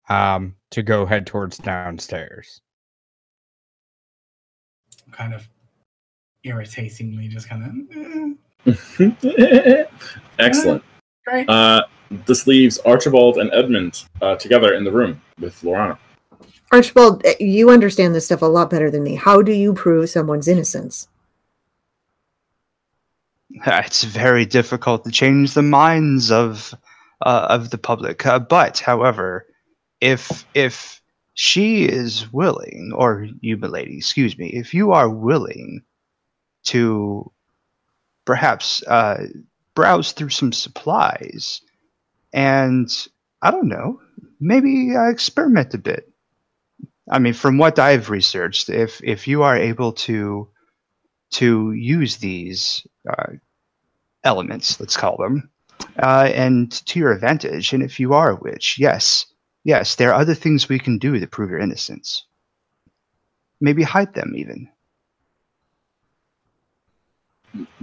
[0.07, 2.61] um, to go head towards downstairs.
[5.11, 5.47] Kind of
[6.43, 8.35] irritatingly, just kind
[8.65, 8.75] of.
[9.25, 9.83] eh,
[10.39, 10.83] Excellent.
[11.25, 11.49] great.
[11.49, 11.83] Uh,
[12.25, 15.97] this leaves Archibald and Edmund uh, together in the room with Lorana.
[16.71, 19.15] Archibald, eh, you understand this stuff a lot better than me.
[19.15, 21.07] How do you prove someone's innocence?
[23.65, 26.73] It's very difficult to change the minds of
[27.25, 28.25] uh, of the public.
[28.25, 29.47] Uh, but, however,
[30.01, 31.01] if if
[31.39, 35.83] she is willing, or you, milady, excuse me, if you are willing
[36.63, 37.31] to
[38.25, 39.27] perhaps uh,
[39.75, 41.61] browse through some supplies
[42.33, 43.07] and
[43.43, 44.01] I don't know,
[44.39, 46.11] maybe uh, experiment a bit.
[47.11, 50.49] I mean, from what I've researched, if if you are able to
[51.33, 53.33] to use these uh,
[54.23, 55.51] elements, let's call them,
[56.01, 59.27] uh, and to your advantage, and if you are a witch, yes,
[59.67, 62.23] yes, there are other things we can do to prove your innocence.
[63.59, 64.69] Maybe hide them even.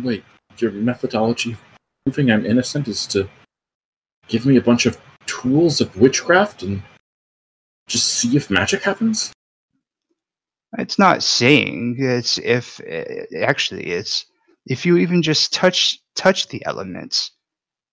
[0.03, 0.25] Wait,
[0.59, 1.61] your methodology of
[2.07, 3.29] proving I'm innocent is to
[4.29, 6.83] give me a bunch of tools of witchcraft and
[7.87, 9.33] just see if magic happens?
[10.79, 12.81] It's not saying it's if
[13.43, 14.25] actually it's
[14.67, 17.33] if you even just touch touch the elements,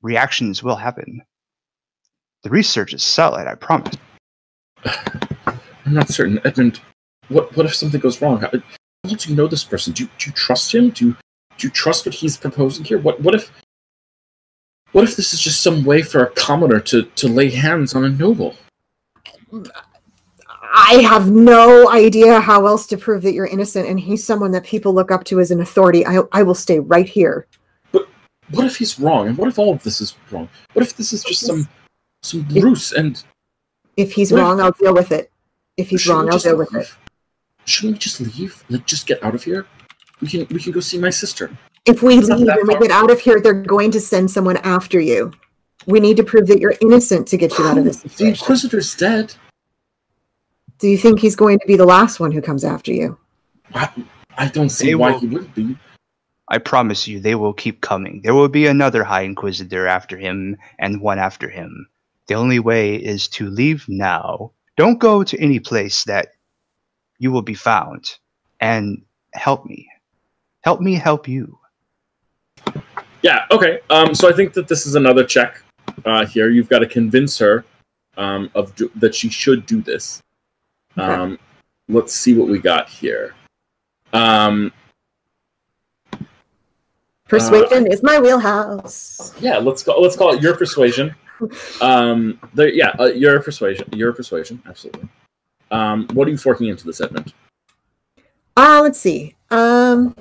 [0.02, 1.22] reactions will happen.
[2.44, 3.96] The research is solid, I promise.
[4.86, 6.40] I'm not certain.
[6.46, 6.82] Edmund,
[7.30, 8.42] what what if something goes wrong?
[8.42, 9.94] How, how do you know this person?
[9.94, 10.90] Do you, do you trust him?
[10.90, 11.18] Do you,
[11.58, 13.00] do you trust what he's proposing here?
[13.00, 13.52] What what if
[14.92, 18.04] what if this is just some way for a commoner to, to lay hands on
[18.04, 18.56] a noble?
[20.74, 24.64] I have no idea how else to prove that you're innocent, and he's someone that
[24.64, 26.06] people look up to as an authority.
[26.06, 27.48] I, I will stay right here.
[27.92, 28.08] But
[28.50, 29.28] what if he's wrong?
[29.28, 30.50] And what if all of this is wrong?
[30.74, 31.68] What if this is just some
[32.24, 33.24] some Bruce and
[33.98, 35.32] If he's What if- wrong, I'll deal with it.
[35.78, 36.84] If he's wrong, I'll just deal with leave?
[36.84, 36.92] it.
[37.66, 38.64] Shouldn't we just leave?
[38.70, 39.66] Like just get out of here?
[40.22, 41.50] We can we can go see my sister.
[41.86, 44.58] If we It's leave and we get out of here, they're going to send someone
[44.58, 45.32] after you.
[45.88, 48.28] We need to prove that you're innocent to get you out of this the.
[48.28, 49.34] Inquisitor's dead.
[50.78, 53.18] Do you think he's going to be the last one who comes after you?
[53.74, 53.90] I,
[54.38, 55.78] I don't see They why will- he would be.
[56.50, 58.22] I promise you, they will keep coming.
[58.24, 61.88] There will be another High Inquisitor after him, and one after him.
[62.32, 64.54] The only way is to leave now.
[64.78, 66.30] Don't go to any place that
[67.20, 68.10] you will be found,
[68.62, 69.02] and
[69.34, 69.86] help me.
[70.62, 71.60] Help me help you.
[73.22, 73.44] Yeah.
[73.52, 73.82] Okay.
[73.90, 74.16] Um.
[74.16, 75.62] So I think that this is another check.
[76.06, 77.66] Uh, here you've got to convince her,
[78.16, 80.24] um, of do- that she should do this.
[80.98, 81.06] Okay.
[81.06, 81.38] Um,
[81.90, 83.36] let's see what we got here.
[84.14, 84.72] Um.
[87.28, 89.34] Persuasion is my wheelhouse.
[89.42, 89.58] Yeah.
[89.58, 90.00] Let's go.
[90.00, 91.14] Let's call it your persuasion.
[91.82, 92.40] Um.
[92.54, 92.94] The, yeah.
[93.00, 93.88] Uh, your persuasion.
[93.94, 94.62] Your persuasion.
[94.68, 95.08] Absolutely.
[95.72, 96.08] Um.
[96.14, 97.34] What are you forking into this, Edmund?
[98.58, 99.36] Uh, let's see.
[99.50, 100.16] Um,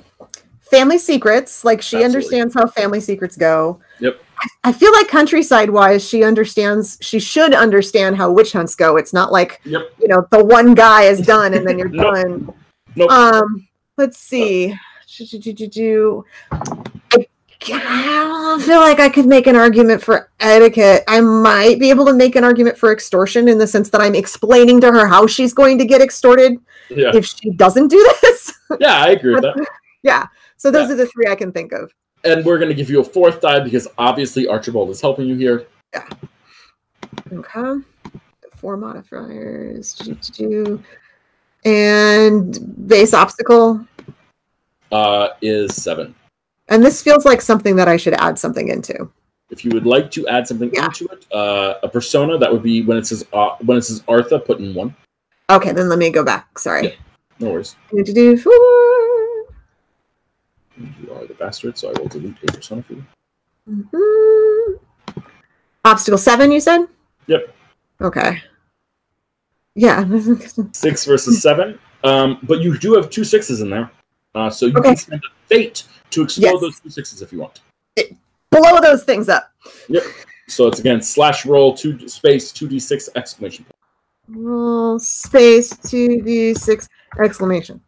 [0.61, 1.63] family secrets.
[1.65, 2.05] Like she Absolutely.
[2.39, 3.79] understands how family secrets go.
[3.99, 4.21] Yep.
[4.63, 6.97] I- feel like countryside wise, she understands.
[7.01, 8.97] She should understand how witch hunts go.
[8.97, 9.81] It's not like Yep.
[9.99, 12.15] you know the one guy is done and then you're Nope.
[12.15, 12.53] done.
[12.95, 13.11] Nope.
[13.11, 13.67] Um,
[13.97, 14.75] let's see.
[15.71, 16.25] Do.
[17.67, 21.03] I I feel like I could make an argument for etiquette.
[21.07, 24.15] I might be able to make an argument for extortion in the sense that I'm
[24.15, 26.57] explaining to her how she's going to get extorted
[26.89, 27.11] yeah.
[27.15, 28.53] if she doesn't do this.
[28.79, 29.01] Yeah.
[29.03, 29.67] I agree with that.
[30.03, 30.27] yeah.
[30.55, 30.93] So those Yeah.
[30.93, 31.91] are the three I can think of.
[32.23, 35.65] And we're gonna give you a fourth die because obviously Archibald is helping you here.
[35.93, 36.07] Yeah.
[37.33, 37.83] Okay.
[38.55, 40.09] Four modifiers.
[41.65, 43.85] And base obstacle.
[44.89, 46.15] Uh, is seven.
[46.71, 49.09] And this feels like something that I should add something into.
[49.49, 50.85] If you would like to add something Yeah.
[50.85, 54.01] into it, uh, a persona that would be when it says uh, when it says
[54.07, 54.95] Artha, put in one.
[55.49, 56.57] Okay, then let me go back.
[56.57, 56.83] Sorry.
[56.87, 56.93] Yeah.
[57.39, 57.75] No worries.
[57.91, 57.99] You
[61.13, 63.03] are the bastard, so I will delete a persona for you.
[63.69, 64.79] Mhm.
[65.83, 66.87] Obstacle seven, you said?
[67.27, 67.53] Yep.
[67.99, 68.41] Okay.
[69.75, 70.05] Yeah.
[70.71, 71.77] Six versus seven.
[72.05, 73.91] Um, but you do have two sixes in there,
[74.35, 74.89] uh, so you Okay.
[74.89, 76.61] can spend a fate to explode Yes.
[76.61, 77.59] those two sixes if you want.
[78.51, 79.51] Blow those things up.
[80.47, 83.65] So it's again slash roll two space two d six exclamation.
[83.65, 83.75] point.
[84.45, 86.87] Roll space 2d6
[87.21, 87.81] exclamation.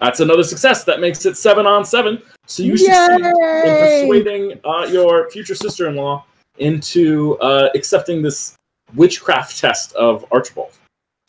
[0.00, 0.84] That's another success.
[0.84, 2.22] That makes it seven on seven.
[2.46, 6.24] So you succeed in persuading uh, your future sister-in-law
[6.58, 8.56] into uh, accepting this
[8.94, 10.72] witchcraft test of Archibald.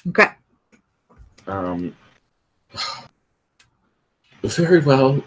[0.09, 0.27] Okay.
[1.47, 1.93] Um,
[4.43, 5.21] very well,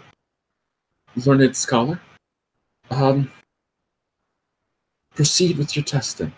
[1.25, 1.99] learned scholar.
[2.89, 3.31] Um,
[5.15, 6.31] proceed with your testing.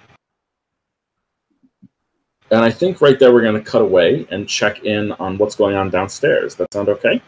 [2.52, 5.56] And I think right there we're going to cut away and check in on what's
[5.56, 6.56] going on downstairs.
[6.56, 7.22] That sound okay?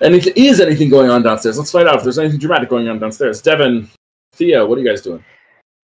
[0.00, 2.68] And if there is anything going on downstairs, let's find out if there's anything dramatic
[2.68, 3.40] going on downstairs.
[3.40, 3.88] Devin,
[4.32, 5.24] Thea, what are you guys doing?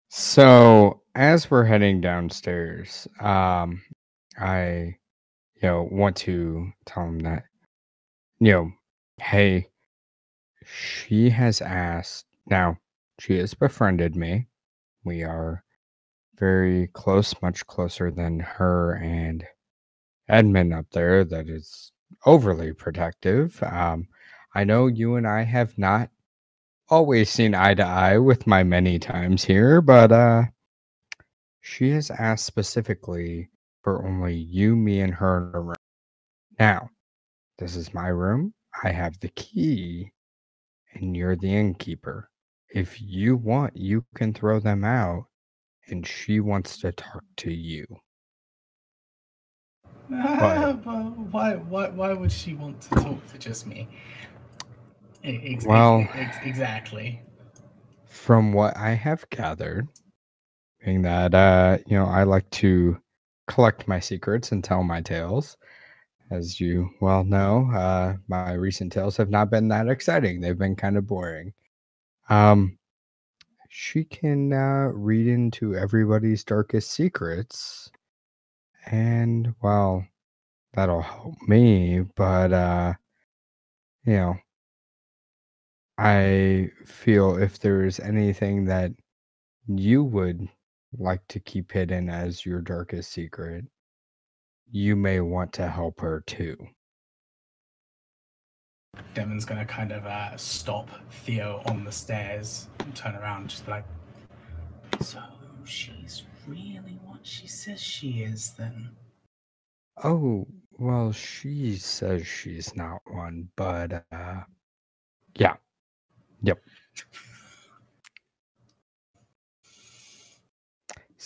[0.10, 3.82] So as we're heading downstairs, um,
[4.38, 4.96] I,
[5.56, 7.46] you know, want to tell him that,
[8.40, 8.72] you know,
[9.18, 9.68] hey,
[10.66, 12.26] she has asked.
[12.48, 12.78] Now
[13.20, 14.48] she has befriended me.
[15.04, 15.64] We are
[16.38, 19.46] very close, much closer than her and
[20.28, 21.24] Edmund up there.
[21.24, 21.92] That is
[22.26, 23.62] overly protective.
[23.64, 24.08] Um,
[24.56, 26.10] I know you and I have not
[26.90, 30.44] always seen eye to eye with my many times here, but uh
[31.62, 33.50] she has asked specifically
[33.84, 35.76] for only you, me, and her in a room.
[36.60, 36.90] Now,
[37.58, 38.54] this is my room.
[38.84, 40.12] I have the key,
[40.94, 42.30] and you're the innkeeper.
[42.70, 45.26] If you want, you can throw them out,
[45.88, 47.86] and she wants to talk to you.
[50.12, 50.94] Ah, but
[51.32, 53.88] why, why, why would she want to talk to just me?
[55.24, 57.22] E- ex- Well- ex- exactly.
[58.06, 59.88] From what I have gathered,
[60.84, 62.98] being that uh, you know, I like to
[63.48, 65.58] collect my secrets and tell my tales.
[66.30, 70.40] As you well know, uh, my recent tales have not been that exciting.
[70.42, 71.54] They've been kind of boring.
[72.30, 72.78] Um,
[73.70, 77.92] she can uh, read into everybody's darkest secrets,
[78.88, 80.08] and well,
[80.74, 82.02] that'll help me.
[82.16, 82.94] But uh,
[84.06, 84.36] you know,
[85.98, 88.92] I feel if there is anything that
[89.68, 90.50] you would
[90.98, 93.66] like to keep hidden as your darkest secret,
[94.76, 96.58] you may want to help her too.
[99.14, 103.68] Devin's gonna kind of uh, stop Theo on the stairs and turn around, and just
[103.70, 103.86] like,
[105.02, 105.22] "So
[105.64, 108.90] she's really what she says she is, then?"
[110.04, 110.46] Oh,
[110.78, 114.42] well, she says she's not one, but uh
[115.38, 115.56] yeah.
[116.42, 116.60] Yep.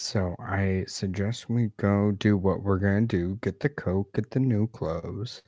[0.01, 4.39] So I suggest we go do what we're gonna do, get the coke, get the
[4.39, 5.43] new clothes,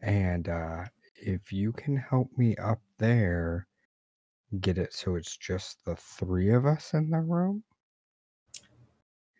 [0.00, 0.84] and uh
[1.16, 3.66] if you can help me up there,
[4.60, 7.64] get it so it's just the three of us in the room.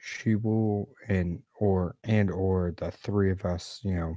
[0.01, 4.16] She will and or and or the three of us, you know,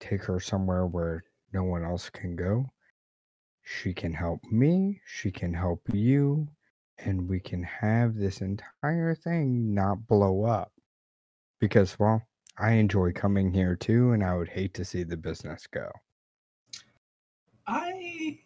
[0.00, 1.22] take her somewhere where
[1.52, 2.72] no one else can go.
[3.62, 6.48] She can help me, she can help you,
[6.98, 10.72] and we can have this entire thing not blow up.
[11.60, 12.22] Because, well,
[12.58, 15.90] I enjoy coming here too, and I would hate to see the business go.
[17.66, 18.38] I,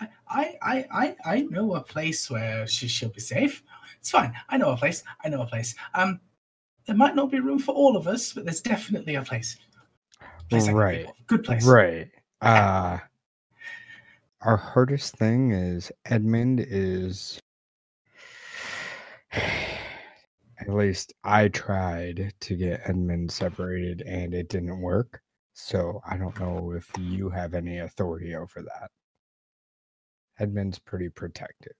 [0.00, 0.08] I,
[0.62, 3.64] I, I, I, know a place where she, she'll be safe.
[3.98, 4.32] It's fine.
[4.48, 5.02] I know a place.
[5.24, 5.74] I know a place.
[5.94, 6.20] Um,
[6.86, 9.56] there might not be room for all of us, but there's definitely a place.
[10.48, 11.06] Place Right.
[11.26, 11.66] Good place.
[11.66, 12.10] Right.
[12.40, 12.98] Uh
[14.42, 17.38] our hardest thing is Edmund is
[19.32, 25.22] at least I tried to get Edmund separated and it didn't work.
[25.54, 28.90] So I don't know if you have any authority over that.
[30.38, 31.74] Edmund's pretty protective.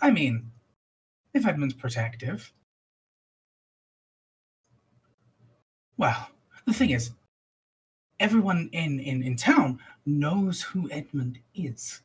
[0.00, 0.50] I mean,
[1.34, 2.52] if Edmund's protective.
[5.98, 6.28] Well,
[6.66, 7.10] the thing is,
[8.20, 12.00] everyone in, in, in town knows who Edmund is.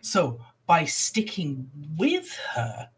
[0.00, 2.88] So by sticking with her,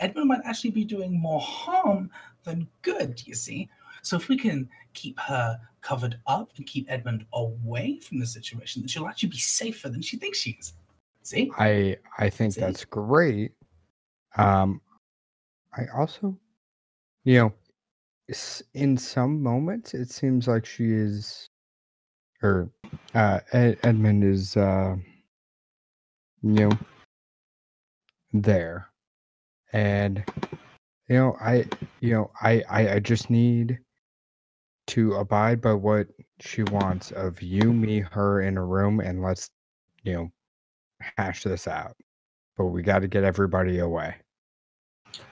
[0.00, 2.10] Edmund might actually be doing more harm
[2.44, 3.68] than good, you see.
[4.02, 8.82] So if we can keep her covered up and keep Edmund away from the situation,
[8.82, 10.74] then she'll actually be safer than she thinks she is.
[11.22, 11.50] See?
[11.58, 12.60] I I think See?
[12.60, 13.52] that's great.
[14.36, 14.80] Um,
[15.76, 16.36] I also,
[17.24, 17.52] you know,
[18.74, 21.48] in some moments it seems like she is,
[22.42, 22.70] or
[23.14, 24.96] uh, Ed- Edmund is, uh,
[26.42, 26.78] you know,
[28.32, 28.88] there,
[29.72, 30.24] and
[31.08, 31.66] you know, I,
[32.00, 33.78] you know, I, I, I just need
[34.88, 36.06] to abide by what
[36.40, 39.50] she wants of you, me, her in a room, and let's,
[40.04, 40.32] you know,
[41.18, 41.96] hash this out.
[42.56, 44.14] But we got to get everybody away.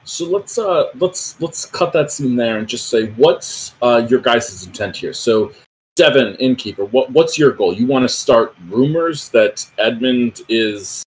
[0.04, 4.20] So let's uh let's let's cut that scene there and just say what's uh your
[4.20, 5.14] guys' intent here.
[5.14, 5.52] So
[5.96, 7.72] Devin, innkeeper, what what's your goal?
[7.72, 11.02] You want to start rumors that Edmund is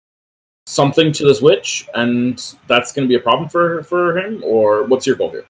[0.73, 4.83] something to this witch, and that's going to be a problem for for him, or
[4.85, 5.45] what's your goal here?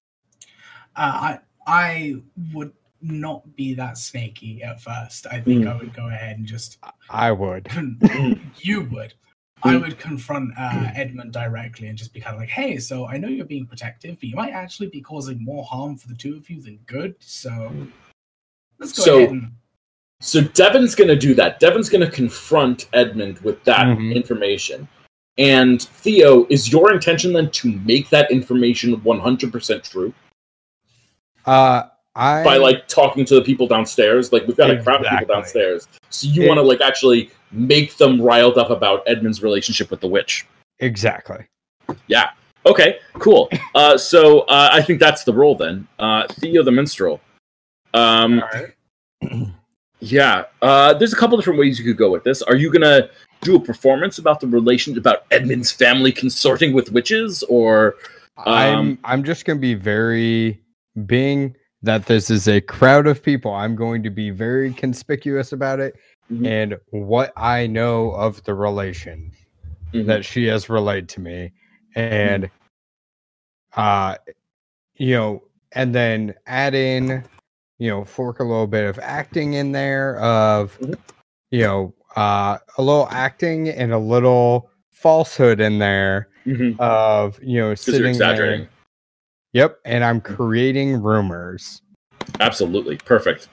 [0.96, 2.14] Uh, I I
[2.52, 5.26] would not be that snaky at first.
[5.30, 5.72] I think Mm.
[5.72, 6.78] I would go ahead and just
[7.10, 7.64] I would.
[7.74, 8.40] Mm.
[8.58, 9.14] you would.
[9.62, 9.80] I Mm.
[9.82, 13.28] would confront uh, Edmund directly and just be kind of like, "Hey, so I know
[13.28, 16.48] you're being protective, but you might actually be causing more harm for the two of
[16.50, 17.14] you than good.
[17.20, 17.72] So
[18.78, 19.52] let's go So- ahead and
[20.20, 21.60] So Devin's going to do that.
[21.60, 24.14] Devin's going to confront Edmund with that Mhm.
[24.14, 24.88] information.
[25.36, 30.14] And Theo, is your intention then to make that information 100% true
[31.44, 31.82] Uh,
[32.14, 34.32] I by like talking to the people downstairs?
[34.32, 35.88] Like we've got a crowd of people downstairs.
[36.10, 40.08] So you want to like actually make them riled up about Edmund's relationship with the
[40.08, 40.46] witch.
[40.78, 41.44] exactly.
[42.06, 42.30] Yeah.
[42.66, 43.50] Okay, cool.
[43.74, 45.86] Uh, so uh, I think that's the role then.
[45.98, 47.20] Uh, Theo the minstrel.
[47.92, 48.42] Um,
[50.04, 52.42] Yeah, uh, there's a couple different ways you could go with this.
[52.42, 53.08] Are you gonna
[53.40, 57.96] do a performance about the relation about Edmund's family consorting with witches, or
[58.36, 60.60] I'm Um, I'm just gonna be very
[61.06, 63.52] being that this is a crowd of people.
[63.52, 65.94] I'm going to be very conspicuous about it
[66.30, 66.46] Mhm.
[66.46, 69.32] and what I know of the relation
[69.92, 70.06] Mhm.
[70.06, 71.52] that she has relayed to me,
[71.94, 72.50] and
[73.76, 74.16] uh,
[74.96, 77.24] you know, and then add in,
[77.78, 80.98] you know, fork a little bit of acting in there of, Mhm.
[81.50, 86.78] you know, uh, a little acting and a little falsehood in there Mhm.
[86.78, 88.60] of you know sitting exaggerating?
[88.60, 88.68] there.
[89.54, 91.82] Yep, and I'm creating rumors.
[92.40, 93.48] Absolutely perfect.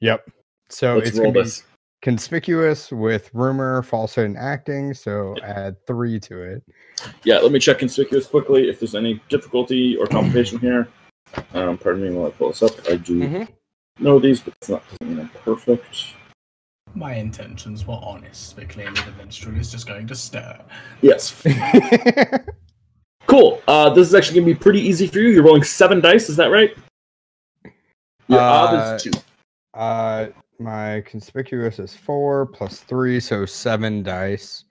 [0.00, 0.28] Yep.
[0.68, 1.64] So Let's it's roll this.
[2.02, 4.94] conspicuous with rumor, falsehood, and acting.
[4.94, 6.62] So add three to it.
[7.24, 10.88] Yeah, let me check conspicuous quickly if there's any difficulty or complication here.
[11.54, 12.72] Um, pardon me while I pull this up.
[12.88, 13.48] I do Mhm.
[14.00, 16.14] Know these, but it's not doesn't mean I'm perfect.
[16.94, 20.58] my intentions were honest, but clearly the minstrel is just going to stir.
[21.02, 21.42] Yes.
[23.26, 23.62] Cool.
[23.68, 25.28] Uh, this is actually gonna be pretty easy for you.
[25.28, 26.28] You're rolling seven dice.
[26.28, 26.74] Is that right?
[28.26, 29.10] Your ob Uh, is two.
[29.74, 30.26] uh,
[30.58, 34.64] my conspicuous is four plus three, so seven dice,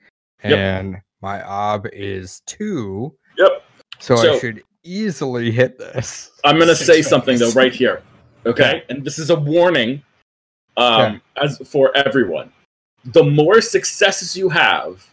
[0.43, 0.57] Yep.
[0.57, 3.15] and my ob is two.
[3.37, 3.63] Yep.
[3.99, 6.31] So, So- I should easily hit this.
[6.43, 8.01] I'm going to say something though right here.
[8.49, 10.01] Okay, and this is a warning
[10.77, 12.51] um, as for everyone.
[13.05, 15.05] The more successes you have,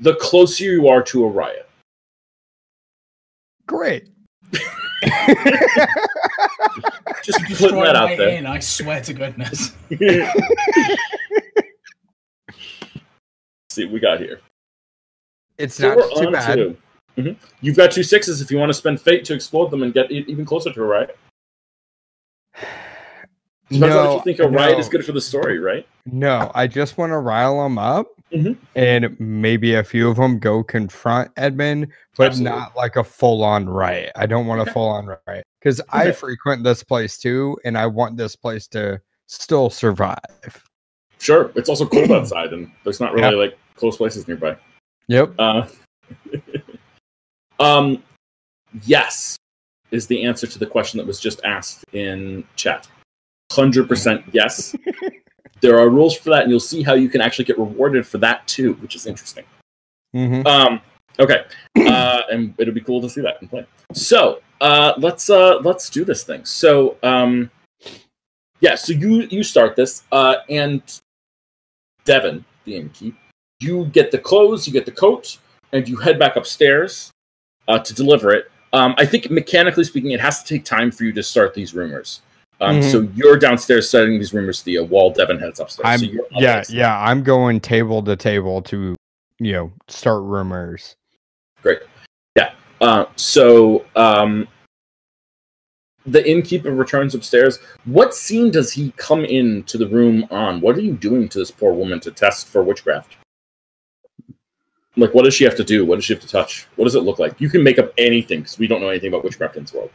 [0.00, 1.68] the closer you are to a riot.
[3.66, 4.08] Great.
[7.22, 8.30] Just You putting that out there.
[8.30, 9.72] inn, I swear to goodness.
[13.70, 14.40] See what we got here.
[15.58, 16.54] it's So not too on bad.
[16.56, 16.76] to-
[17.18, 17.36] Mhm.
[17.60, 20.10] You've got two sixes if you want to spend fate to explode them and get
[20.12, 21.18] even closer to a riot.
[23.70, 24.78] Depends on if you think a riot no.
[24.78, 25.86] is good for the story, right?
[26.06, 28.56] No, I just want to rile them up, Mhm.
[28.74, 32.58] and maybe a few of them go confront Edmund, but Absolutely.
[32.58, 34.12] not like a full-on riot.
[34.16, 34.70] I don't want Okay.
[34.70, 39.00] a full-on riot because I frequent this place too, and I want this place to
[39.26, 40.64] still survive.
[41.18, 41.50] Sure.
[41.54, 44.56] It's also cold outside, and there's not really like close places nearby.
[45.08, 45.34] Yep.
[45.38, 45.66] Uh,
[47.60, 48.02] um,
[48.86, 49.36] yes,
[49.90, 52.88] is the answer to the question that was just asked in chat.
[53.52, 54.76] Hundred percent yes.
[55.60, 58.18] there are rules for that, and you'll see how you can actually get rewarded for
[58.18, 59.44] that too, which is interesting.
[60.12, 60.80] hmm Um,
[61.18, 61.44] okay,
[61.80, 63.66] uh, and it'll be cool to see that in play.
[63.92, 66.44] So uh, let's uh, let's do this thing.
[66.44, 67.50] So um,
[68.60, 70.82] yeah, so you you start this, uh, and
[72.04, 73.14] Devin, the innkeep,
[73.60, 75.38] you get the clothes, you get the coat,
[75.72, 77.10] and you head back upstairs
[77.66, 78.50] uh, to deliver it.
[78.72, 81.74] Um, I think mechanically speaking, it has to take time for you to start these
[81.74, 82.20] rumors.
[82.60, 82.90] Um, Mhm.
[82.90, 85.86] So you're downstairs starting these rumors, Theo, while Devin heads upstairs.
[85.86, 86.98] I'm so yeah yeah.
[86.98, 88.96] I'm going table to table to
[89.38, 90.96] you know start rumors.
[91.62, 91.80] Great.
[92.36, 92.50] Yeah.
[92.80, 94.48] Uh, so um,
[96.04, 97.58] the innkeeper returns upstairs.
[97.84, 100.60] What scene does he come into the room on?
[100.60, 103.17] What are you doing to this poor woman to test for witchcraft?
[104.98, 105.84] Like, what does she have to do?
[105.84, 106.66] What does she have to touch?
[106.76, 107.40] What does it look like?
[107.40, 109.90] You can make up anything because we don't know anything about witchcraft in this world.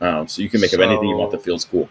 [0.00, 1.88] Um, so you can make up anything you want that feels cool.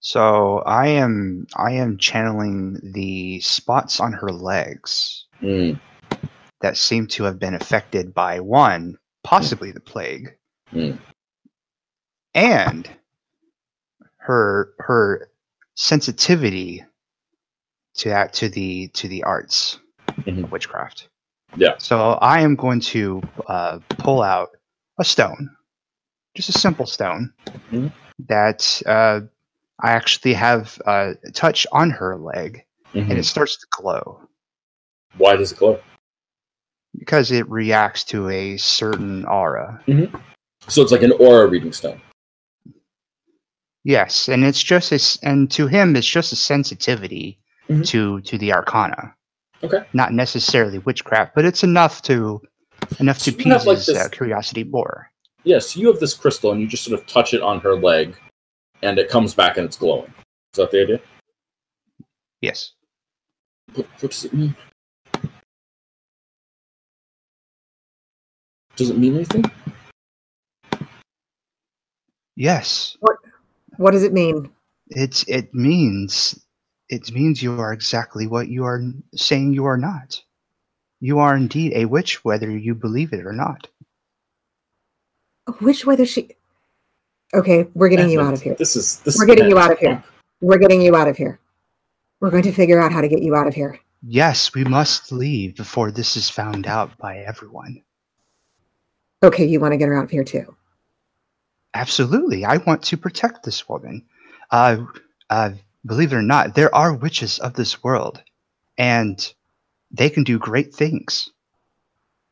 [0.00, 5.80] So I am I am channeling the spots on her legs Mm,
[6.60, 10.36] that seem to have been affected by one, possibly the plague,
[10.74, 10.98] Mm.
[12.34, 12.90] and
[14.18, 15.30] her her
[15.74, 16.84] sensitivity
[17.94, 19.78] to that to the to the arts
[20.08, 20.44] Mhm.
[20.44, 21.08] of witchcraft.
[21.56, 21.74] Yeah.
[21.78, 24.50] So I am going to uh, pull out
[24.98, 25.50] a stone,
[26.34, 27.32] just a simple stone
[27.70, 27.92] Mhm.
[28.28, 29.20] that uh,
[29.80, 32.64] I actually have uh, touch on her leg,
[32.94, 33.10] mhm.
[33.10, 34.20] and it starts to glow
[35.16, 35.80] Why does it glow?
[36.98, 39.82] because it reacts to a certain aura.
[40.68, 42.00] So it's like an aura reading stone.
[43.82, 47.86] Yes, and it's just a, and to him it's just a sensitivity Mhm.
[47.88, 49.14] to to the arcana.
[49.62, 49.84] Okay.
[49.92, 52.40] Not necessarily witchcraft, but it's enough to
[53.00, 55.10] enough to So you have, appease like, his this- uh, curiosity more.
[55.44, 58.16] Yes, you have this crystal, and you just sort of touch it on her leg,
[58.82, 60.12] and it comes back and it's glowing.
[60.52, 61.00] Is that the idea?
[62.40, 62.72] Yes.
[63.74, 64.56] What, what does it mean?
[68.76, 69.44] Does it mean anything?
[72.36, 72.96] Yes.
[73.00, 73.16] What
[73.76, 74.50] What does it mean?
[74.88, 76.43] It's it means
[76.88, 78.82] it means you are exactly what you are
[79.14, 80.22] saying you are not.
[81.00, 83.68] You are indeed a witch, whether you believe it or not.
[85.60, 86.30] Which whether she
[87.34, 88.54] Okay, we're getting you out of here.
[88.54, 89.18] This is this.
[89.18, 90.02] We're getting you out of here.
[90.40, 91.40] We're getting you out of here.
[92.20, 93.78] We're going to figure out how to get you out of here.
[94.06, 97.82] Yes, we must leave before this is found out by everyone.
[99.22, 100.54] Okay, you want to get her out of here too.
[101.74, 102.44] Absolutely.
[102.44, 104.04] I want to protect this woman.
[104.50, 104.84] Uh,
[105.30, 105.52] uh,
[105.86, 108.22] believe it or not, there are witches of this world,
[108.78, 109.32] and
[109.90, 111.30] they can do great things.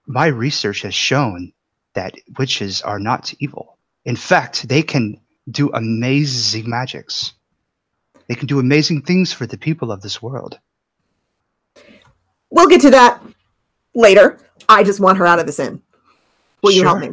[0.07, 1.53] My research has shown
[1.95, 3.77] that witches are not evil.
[4.05, 5.21] In fact, they can
[5.51, 7.35] do amazing magics.
[8.29, 10.59] They can do amazing things for the people of this world.
[12.51, 13.23] We'll get to that
[13.95, 14.39] later.
[14.69, 15.83] I just want her out of this inn.
[16.63, 17.11] Will you help me?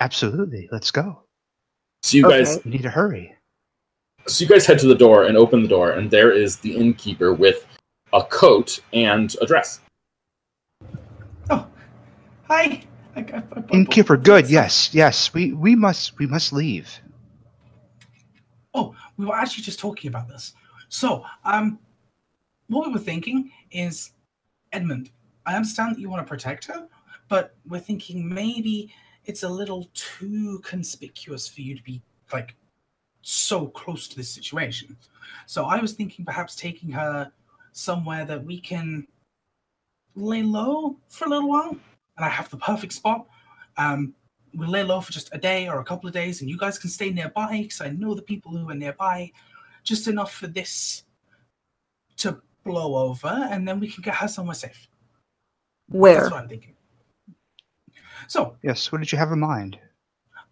[0.00, 0.68] Absolutely.
[0.70, 1.22] Let's go.
[2.02, 2.62] So you guys, Okay.
[2.64, 3.35] We need to hurry.
[4.26, 6.76] So you guys head to the door and open the door, and there is the
[6.76, 7.66] innkeeper with
[8.12, 9.80] a coat and a dress.
[11.50, 11.66] Oh,
[12.48, 12.82] hi.
[13.14, 13.42] I, I-
[13.72, 14.50] Innkeeper, good.
[14.50, 15.32] Yes, yes.
[15.32, 17.00] We we must we must leave.
[18.74, 20.52] Oh, we were actually just talking about this.
[20.90, 21.78] So, um,
[22.68, 24.12] what we were thinking is,
[24.72, 25.10] Edmund,
[25.46, 26.86] I understand that you want to protect her,
[27.28, 28.92] but we're thinking maybe
[29.24, 32.02] it's a little too conspicuous for you to be
[32.34, 32.54] like
[33.28, 34.96] so close to this situation.
[35.46, 37.32] So I was thinking perhaps taking her
[37.72, 39.04] somewhere that we can
[40.14, 43.26] lay low for a little while, and I have the perfect spot.
[43.76, 44.14] Um,
[44.54, 46.78] we'll lay low for just a day or a couple of days, and you guys
[46.78, 49.32] can stay nearby because I know the people who are nearby,
[49.82, 51.02] just enough for this
[52.18, 54.86] to blow over, and then we can get her somewhere safe.
[55.88, 56.14] Where?
[56.14, 56.74] That's what I'm thinking.
[58.28, 58.92] So Yes.
[58.92, 59.80] What did you have in mind?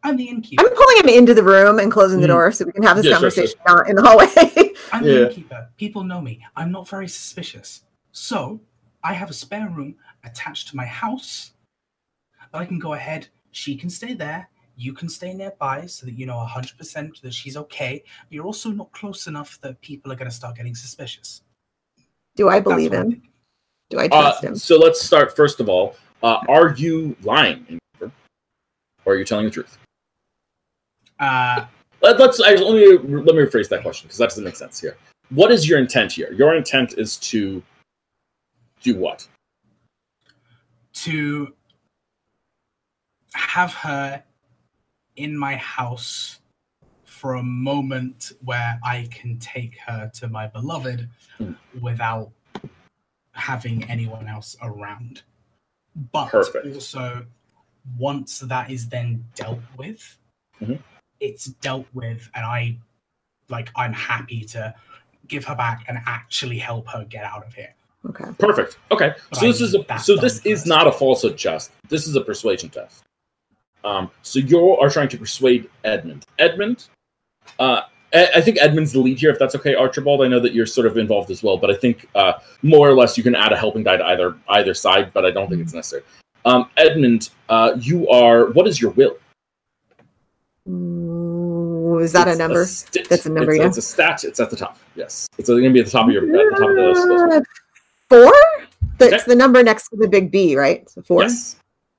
[0.05, 0.63] I'm the innkeeper.
[0.63, 2.31] I'm pulling him into the room and closing the Mm.
[2.37, 3.47] door so we can have this Yeah, sure, sure.
[3.47, 4.75] conversation in the hallway.
[4.93, 5.13] I'm Yeah.
[5.13, 5.69] the innkeeper.
[5.79, 6.45] People know me.
[6.57, 7.83] I'm not very suspicious.
[8.13, 8.61] So
[9.03, 11.53] I have a spare room attached to my house
[12.53, 13.29] that I can go ahead.
[13.51, 14.49] She can stay there.
[14.77, 18.03] You can stay nearby so that you know 100% that she's okay.
[18.29, 21.43] But you're also not close enough that people are going to start getting suspicious.
[22.37, 23.23] Do I believe what I'm him?
[23.91, 24.57] Do I Uh, trust him?
[24.57, 25.97] so let's start first of all.
[26.23, 28.13] Uh, are you lying, innkeeper?
[29.05, 29.79] or are you telling the truth?
[31.20, 31.66] Uh,
[32.03, 34.81] Let, let's I, let me let me rephrase that question because that doesn't make sense
[34.81, 34.97] here.
[35.31, 36.32] What is your intent here?
[36.32, 37.62] Your intent is to
[38.82, 39.27] do what?
[40.95, 41.53] to
[43.35, 44.23] have her
[45.16, 46.39] in my house
[47.05, 51.09] for a moment where I can take her to my beloved
[51.41, 51.57] Mm.
[51.81, 52.31] without
[53.32, 55.23] having anyone else around.
[56.12, 56.74] But Perfect.
[56.74, 57.27] also,
[57.99, 60.16] once that is then dealt with,
[60.61, 60.81] Mhm.
[61.20, 62.77] It's dealt with, and I
[63.49, 64.74] like I'm happy to
[65.28, 67.74] give her back and actually help her get out of here.
[68.07, 68.24] Okay.
[68.39, 68.78] Perfect.
[68.91, 69.15] Okay.
[69.31, 70.66] But So I this is a so done this is first.
[70.66, 71.73] not a falsehood test.
[71.89, 73.03] This is a persuasion test.
[73.82, 76.24] Um, so you are trying to persuade Edmund.
[76.39, 76.89] Edmund,
[77.59, 77.82] uh,
[78.15, 79.31] I I think Edmund's the lead here.
[79.31, 80.23] If that's okay, Archibald.
[80.23, 82.95] I know that you're sort of involved as well, but I think uh, more or
[82.95, 85.12] less you can add a helping die to either either side.
[85.12, 86.03] But I don't think it's necessary.
[86.47, 88.51] Um, Edmund, uh, you are.
[88.53, 89.16] What is your will?
[91.99, 92.65] Is that It's a number?
[92.66, 93.66] sti- That's a number, It's, yeah.
[93.66, 94.25] it's a stat.
[94.25, 94.79] It's at the top.
[94.97, 96.83] Yes, it's going to be at the top of your at the top of the
[96.83, 97.07] list.
[97.09, 97.41] Uh,
[98.09, 98.33] Four?
[98.99, 99.16] The, Okay.
[99.16, 100.89] It's the number next to the big B, right?
[100.89, 101.23] So four.
[101.23, 101.57] Yes.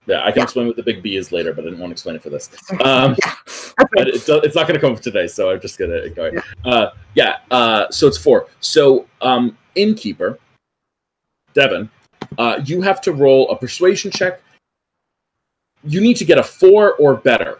[0.08, 0.44] Yeah, I can Yeah.
[0.44, 2.30] explain what the big B is later, but I didn't want to explain it for
[2.30, 2.50] this.
[2.84, 3.34] Um, Yeah.
[3.94, 6.28] but it, it's not going to come up today, so I'm just going to ignore
[6.28, 6.44] it.
[6.64, 8.48] Uh, yeah, uh, so it's four.
[8.62, 10.38] So, um, innkeeper,
[11.54, 11.90] Devin,
[12.38, 14.42] uh, you have to roll a persuasion check.
[15.84, 17.60] You need to get a four or better.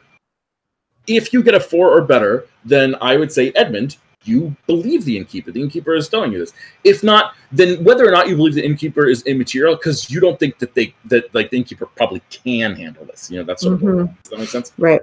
[1.08, 5.18] If you get a four or better, then I would say, Edmund, you believe the
[5.18, 5.52] innkeeper.
[5.52, 6.54] The innkeeper is telling you this.
[6.84, 10.40] If not, then whether or not you believe the innkeeper is immaterial, because you don't
[10.40, 13.30] think that they that like the innkeeper probably can handle this.
[13.30, 14.16] You know, that's sort of Mhm.
[14.24, 14.74] does that make sense?
[14.80, 15.02] Right.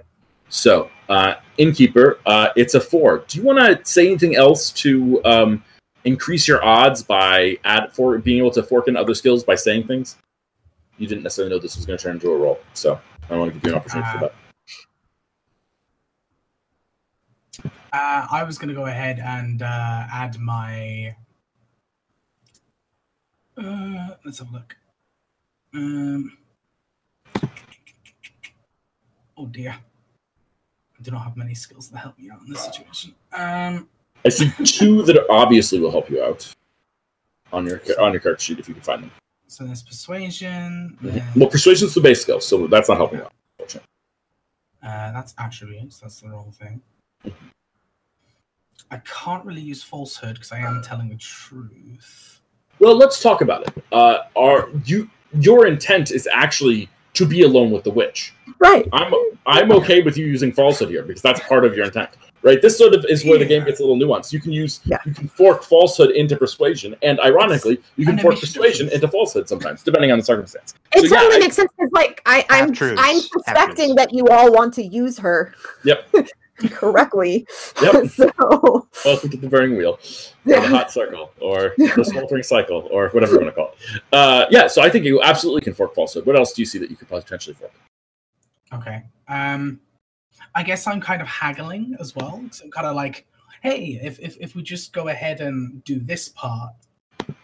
[0.49, 3.25] So, uh, innkeeper, uh, it's a four.
[3.29, 5.63] Do you want to say anything else to um,
[6.05, 9.87] increase your odds by add for being able to fork in other skills by saying
[9.87, 10.17] things?
[10.99, 13.01] You didn't necessarily know this was going to turn into a roll, so
[13.31, 14.35] I want to give you an opportunity for Uh, that.
[17.93, 21.15] Uh, I was going to go ahead and uh, add my.
[23.57, 24.77] Uh, let's have a look.
[25.75, 26.39] Um,
[29.37, 29.73] oh dear.
[30.99, 33.15] I do not have many skills that help me out in this situation.
[33.33, 33.89] Um,
[34.25, 36.51] I see two that obviously will help you out
[37.53, 39.11] on your on your card sheet if you can find them.
[39.49, 40.97] so there's persuasion.
[41.03, 41.13] Mhm.
[41.15, 43.33] then- Well, persuasion's the base skill, so that's not helping out.
[43.61, 46.01] Uh, that's attributes.
[46.01, 46.81] That's the wrong thing.
[48.91, 52.41] I can't really use falsehood because I am telling the truth.
[52.79, 53.85] Well, let's talk about it.
[53.93, 55.09] Uh, are you
[55.41, 58.35] your intent is actually to be alone with the witch?
[58.59, 58.87] Right.
[58.93, 59.13] I'm
[59.47, 62.11] I'm okay with you using falsehood here because that's part of your intent,
[62.43, 62.61] right?
[62.61, 64.33] This sort of is where the game gets a little nuanced.
[64.33, 64.99] You can use Yeah.
[65.07, 69.83] you can fork falsehood into persuasion, and ironically, you can fork persuasion into falsehood sometimes,
[69.83, 70.75] depending on the circumstance.
[70.95, 74.27] It So, yeah, totally I- makes sense because, like, I, I'm I'm suspecting that you
[74.29, 75.55] all want to use her.
[75.85, 76.09] Yep.
[76.71, 77.47] correctly.
[77.83, 78.07] Yep.
[78.11, 79.99] so Welcome to the burning wheel, or
[80.45, 80.67] the yeah.
[80.67, 84.03] hot circle, or the smoldering cycle, or whatever you want to call it.
[84.13, 86.27] Uh, yeah, so I think you absolutely can fork falsehood.
[86.27, 87.73] What else do you see that you could potentially fork?
[88.73, 89.03] Okay.
[89.29, 89.81] Um,
[90.55, 92.43] I guess I'm kind of haggling as well.
[92.51, 93.27] So I'm kind of like,
[93.63, 96.73] hey, if, if if we just go ahead and do this part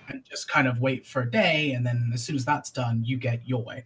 [0.09, 3.03] and just kind of wait for a day, and then as soon as that's done,
[3.05, 3.85] you get your way,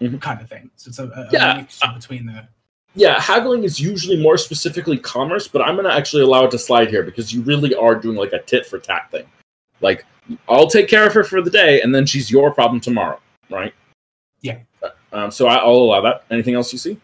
[0.00, 0.20] Mhm.
[0.20, 0.70] kind of thing.
[0.76, 2.48] So it's a, a, a Yeah, mixture between the.
[2.94, 6.58] Yeah, haggling is usually more specifically commerce, but I'm going to actually allow it to
[6.58, 9.26] slide here because you really are doing like a tit for tat thing.
[9.80, 10.04] Like,
[10.48, 13.72] I'll take care of her for the day, and then she's your problem tomorrow, right?
[14.42, 14.58] Yeah.
[15.12, 16.24] Um, so I, I'll allow that.
[16.30, 16.98] Anything else you see?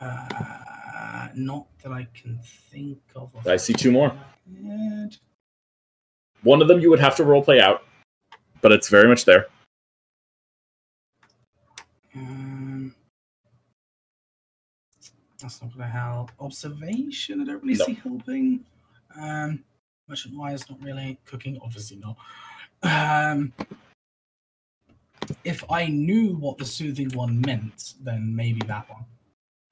[0.00, 3.30] Uh, not that I can think of.
[3.46, 4.12] I see two more.
[6.42, 7.84] One of them you would have to role play out,
[8.60, 9.46] but it's very much there.
[15.40, 16.32] That's not gonna help.
[16.40, 17.84] Observation, I don't really No.
[17.86, 18.64] see helping.
[19.18, 19.64] Um,
[20.08, 21.18] merchant wise, not really.
[21.24, 22.16] Cooking, obviously not.
[22.82, 23.52] Um,
[25.44, 29.04] if I knew what the soothing one meant, then maybe that one.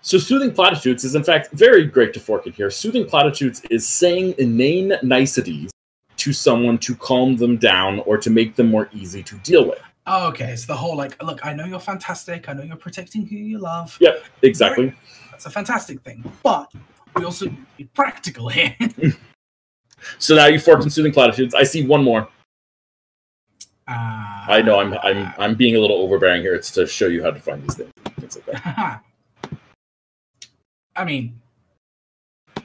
[0.02, 2.70] So, soothing platitudes is in fact very great to fork in here.
[2.70, 5.70] Soothing platitudes is saying inane niceties
[6.18, 9.80] to someone to calm them down or to make them more easy to deal with.
[10.06, 12.48] Oh, okay, it's the whole like, look, I know you're fantastic.
[12.48, 13.96] I know you're protecting who you love.
[14.00, 14.94] Yep, exactly.
[15.36, 16.24] That's a fantastic thing.
[16.42, 16.72] But
[17.14, 18.74] we also need to be practical here.
[20.18, 21.54] So now you forked in soothing platitudes.
[21.54, 22.28] I see one more.
[23.88, 26.54] Uh, I know I'm I'm I'm being a little overbearing here.
[26.54, 27.90] It's to show you how to find these things,
[28.20, 29.02] things like that.
[30.94, 31.40] I mean,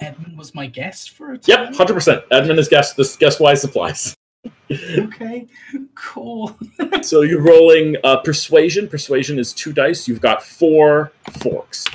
[0.02, 1.66] Edmund was my guest for a time.
[1.66, 2.26] Yep, hundred percent.
[2.32, 4.16] Edmund is guess this guess wise supplies.
[4.98, 5.48] Okay,
[5.96, 6.58] cool.
[7.02, 8.88] so you're rolling uh, persuasion.
[8.88, 10.08] Persuasion is two dice.
[10.08, 11.86] You've got four forks.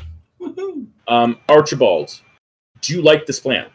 [1.09, 1.13] Woohoo.
[1.13, 2.21] Um, Archibald,
[2.81, 3.67] do you like this plan?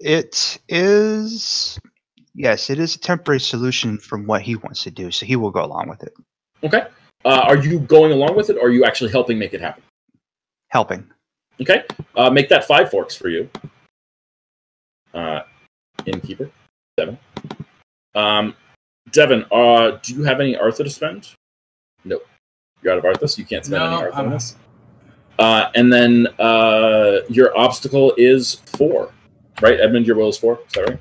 [0.00, 1.78] It is.
[2.34, 5.50] Yes, it is a temporary solution from what he wants to do, so he will
[5.50, 6.14] go along with it.
[6.62, 6.86] Okay.
[7.24, 9.82] Uh, are you going along with it, or are you actually helping make it happen?
[10.68, 11.06] Helping.
[11.60, 11.84] Okay.
[12.16, 13.50] Uh, make that five forks for you.
[15.12, 15.40] Uh,
[16.06, 16.50] innkeeper,
[16.96, 17.18] Devin.
[18.14, 18.54] Um,
[19.10, 21.34] Devin, uh, do you have any Artha to spend?
[22.04, 22.20] No.
[22.82, 24.56] You're out of Artha, so you can't spend No, any Artha on I'm- this.
[25.40, 29.10] Uh, and then uh, your obstacle is four,
[29.62, 29.80] right?
[29.80, 30.60] Edmund, your will is four.
[30.66, 31.00] Is that right?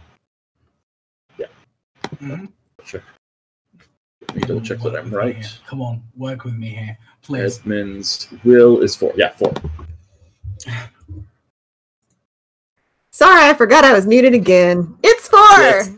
[2.22, 2.50] Mhm.
[2.84, 3.03] Sure.
[4.30, 5.35] Let me double check that Work I'm right.
[5.35, 5.45] here.
[5.68, 7.59] Come on, work with me here, please.
[7.59, 9.14] Edmund's will is four.
[9.16, 9.53] Yeah, four.
[13.11, 14.98] Sorry, I forgot I was muted again.
[15.03, 15.40] It's four.
[15.59, 15.92] Yes.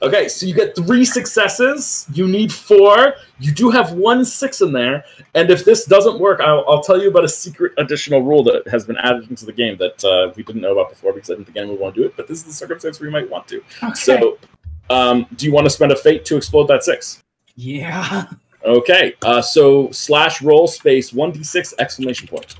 [0.00, 2.06] Okay, so you get three successes.
[2.12, 3.14] You need four.
[3.40, 5.04] You do have one six in there.
[5.34, 8.68] And if this doesn't work, I'll, I'll tell you about a secret additional rule that
[8.68, 11.34] has been added into the game that uh, we didn't know about before because I
[11.34, 12.16] didn't think anyone would want to do it.
[12.16, 13.62] But this is the circumstance where you might want to.
[13.82, 13.94] Okay.
[13.94, 14.38] So
[14.90, 17.22] Um, do you want to spend a fate to explode that six?
[17.56, 18.24] Yeah.
[18.64, 19.14] Okay.
[19.22, 22.56] Uh, so slash roll space one d six exclamation point.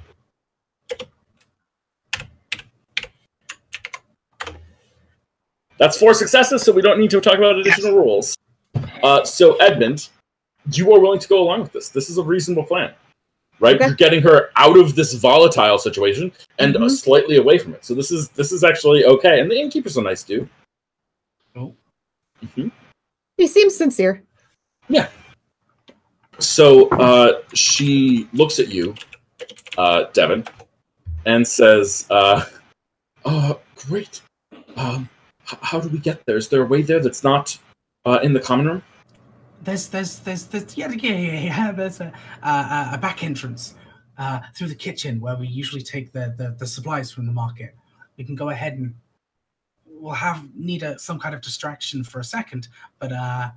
[5.78, 8.36] That's four successes, so we don't need to talk about additional rules.
[9.02, 10.08] Uh, so Edmund,
[10.72, 11.88] you are willing to go along with this.
[11.88, 12.92] This is a reasonable plan,
[13.60, 13.76] right?
[13.76, 13.86] Okay.
[13.86, 16.90] You're getting her out of this volatile situation and uh, Mhm.
[16.90, 17.84] slightly away from it.
[17.84, 19.40] So this is this is actually okay.
[19.40, 20.48] And the innkeeper's a nice dude.
[21.56, 21.74] Oh.
[22.44, 22.70] Mhm.
[23.36, 24.22] He seems sincere.
[24.88, 25.08] Yeah.
[26.40, 28.94] So uh, she looks at you,
[29.76, 30.44] uh, Devin,
[31.26, 32.44] and says, uh,
[33.24, 34.20] "Oh, great.
[34.76, 35.17] Um, h-
[35.62, 36.36] how do we get there?
[36.36, 37.58] Is there a way there that's not
[38.04, 38.82] uh, in the common room?"
[39.62, 41.72] There's, there's, there's, there's yeah, yeah, yeah, yeah.
[41.76, 42.12] There's a,
[42.42, 43.74] a, a back entrance
[44.16, 47.74] uh, through the kitchen where we usually take the, the, the supplies from the market.
[48.16, 48.94] We can go ahead and
[49.86, 52.68] we'll have need a, some kind of distraction for a second,
[52.98, 53.50] but uh,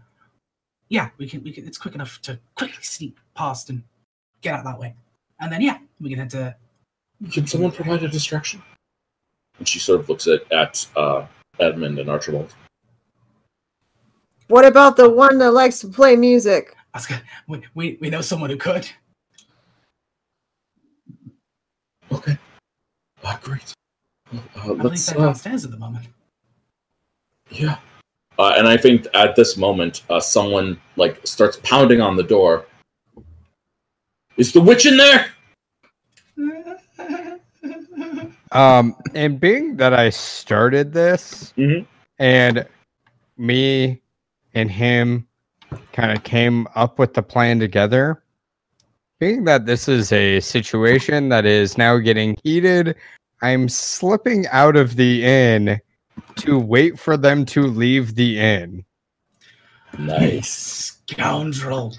[0.90, 1.66] yeah, we can, we can.
[1.66, 3.84] It's quick enough to quickly sneak past and
[4.42, 4.96] get out that way,
[5.40, 6.56] and then yeah, we can head to.
[7.32, 8.62] Can someone provide a distraction?
[9.60, 11.26] And she sort of looks at at uh,
[11.62, 12.54] Edmund and Archibald.
[14.48, 16.76] What about the one that likes to play music?
[16.94, 18.90] I was gonna- We, we, we know someone who could.
[22.12, 22.38] Okay.
[23.24, 23.74] Uh, great.
[24.34, 25.06] Uh, I believe let's.
[25.06, 26.08] they're Uh, at the moment.
[27.50, 27.78] yeah.
[28.38, 32.66] Uh, and I think at this moment, uh, someone like starts pounding on the door.
[34.38, 35.32] Is the witch in there?
[38.52, 41.86] Um, and being that I started this, Mhm.
[42.20, 42.66] and
[43.38, 44.02] me
[44.54, 45.28] and him
[45.94, 48.24] kind of came up with the plan together.
[49.20, 52.96] Being that this is a situation that is now getting heated,
[53.42, 55.80] I'm slipping out of the inn
[56.38, 58.84] to wait for them to leave the inn.
[59.98, 60.50] Nice.
[61.10, 61.96] Scoundrel.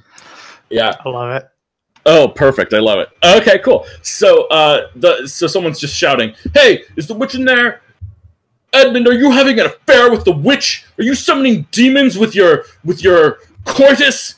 [0.71, 0.97] Yeah.
[1.05, 1.49] I love it.
[2.05, 2.75] Oh, perfect.
[2.75, 3.09] I love it.
[3.25, 3.87] Okay, cool.
[4.03, 7.83] So, uh, the so someone's just shouting, "Hey, is the witch in there?"
[8.73, 10.85] Edmund, are you having an affair with the witch?
[10.99, 14.37] Are you summoning demons with your with your coitus?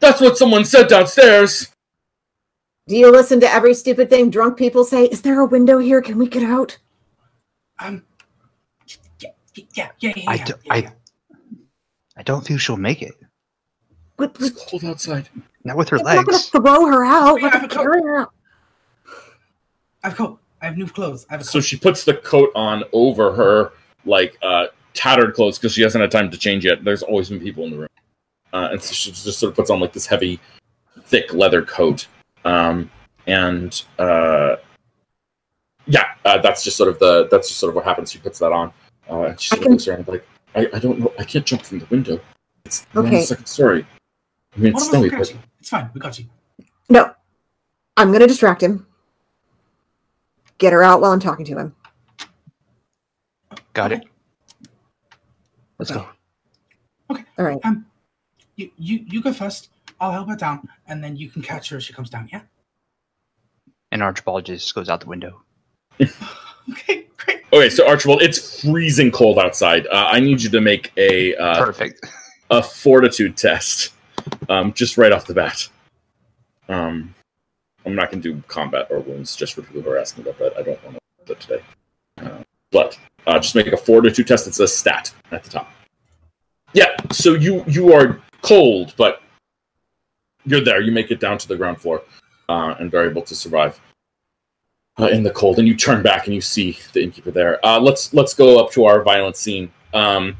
[0.00, 1.68] That's what someone said downstairs.
[2.86, 5.04] Do you listen to every stupid thing drunk people say?
[5.06, 6.00] Is there a window here?
[6.02, 6.78] Can we get out?
[7.80, 8.02] Um.
[9.16, 9.30] Yeah,
[9.74, 10.22] yeah, yeah, yeah.
[10.30, 10.90] I do- yeah, I- yeah.
[12.16, 13.14] I don't think she'll make it.
[14.16, 15.28] What- It's what- cold outside.
[15.64, 16.48] Not with her We're not going to legs.
[16.50, 17.40] throw her out.
[17.40, 17.84] Yeah, We're I have going a to coat.
[17.84, 18.32] her out.
[20.02, 20.38] I have a coat.
[20.60, 21.26] I have new clothes.
[21.30, 21.64] I have a So coat.
[21.64, 23.72] she puts the coat on over her
[24.04, 26.84] like uh, tattered clothes because she hasn't had time to change yet.
[26.84, 27.88] There's always been people in the room,
[28.52, 30.38] uh, and so she just sort of puts on like this heavy,
[31.04, 32.06] thick leather coat.
[32.44, 32.90] Um,
[33.26, 34.56] and uh,
[35.86, 38.12] yeah, uh, that's just sort of the that's just sort of what happens.
[38.12, 38.72] She puts that on.
[39.10, 41.12] Uh, and she I of can- looks around like, I, I don't know.
[41.18, 42.20] I can't jump from the window.
[42.66, 43.24] It's we're on the Okay.
[43.24, 43.86] second story.
[44.56, 45.38] I mean, it's of us snowy, but you.
[45.60, 45.90] It's fine.
[45.94, 46.26] We got you.
[46.88, 47.12] No.
[47.96, 48.86] I'm going to distract him.
[50.58, 51.74] Get her out while I'm talking to him.
[53.72, 54.02] Got Okay.
[54.02, 54.08] it.
[55.78, 56.06] Let's go.
[57.10, 57.24] Okay.
[57.38, 57.58] All right.
[58.56, 59.70] You, you, you go first.
[60.00, 62.28] I'll help her down, and then you can catch her as she comes down.
[62.32, 62.42] Yeah.
[63.90, 65.42] And Archibald just goes out the window.
[66.70, 67.06] Okay.
[67.18, 67.42] Great.
[67.52, 67.68] okay.
[67.68, 69.86] So Archibald, it's freezing cold outside.
[69.88, 72.00] Uh, I need you to make a uh, Perfect.
[72.50, 73.92] a fortitude test,
[74.48, 75.68] um, just right off the bat.
[76.68, 77.14] Um,
[77.86, 80.38] I'm not going to do combat or wounds just for people who are asking about
[80.38, 80.56] that.
[80.56, 81.62] I don't want to do that today.
[82.18, 84.46] Uh, but uh, just make a fortitude test.
[84.46, 85.70] It's a stat at the top.
[86.72, 86.94] Yeah.
[87.12, 89.22] So you you are cold, but
[90.44, 90.80] you're there.
[90.80, 92.02] You make it down to the ground floor
[92.48, 93.80] uh, and are able to survive
[94.98, 95.58] uh, in the cold.
[95.58, 97.64] And you turn back and you see the innkeeper there.
[97.64, 99.70] Uh, let's let's go up to our violent scene.
[99.92, 100.36] Um,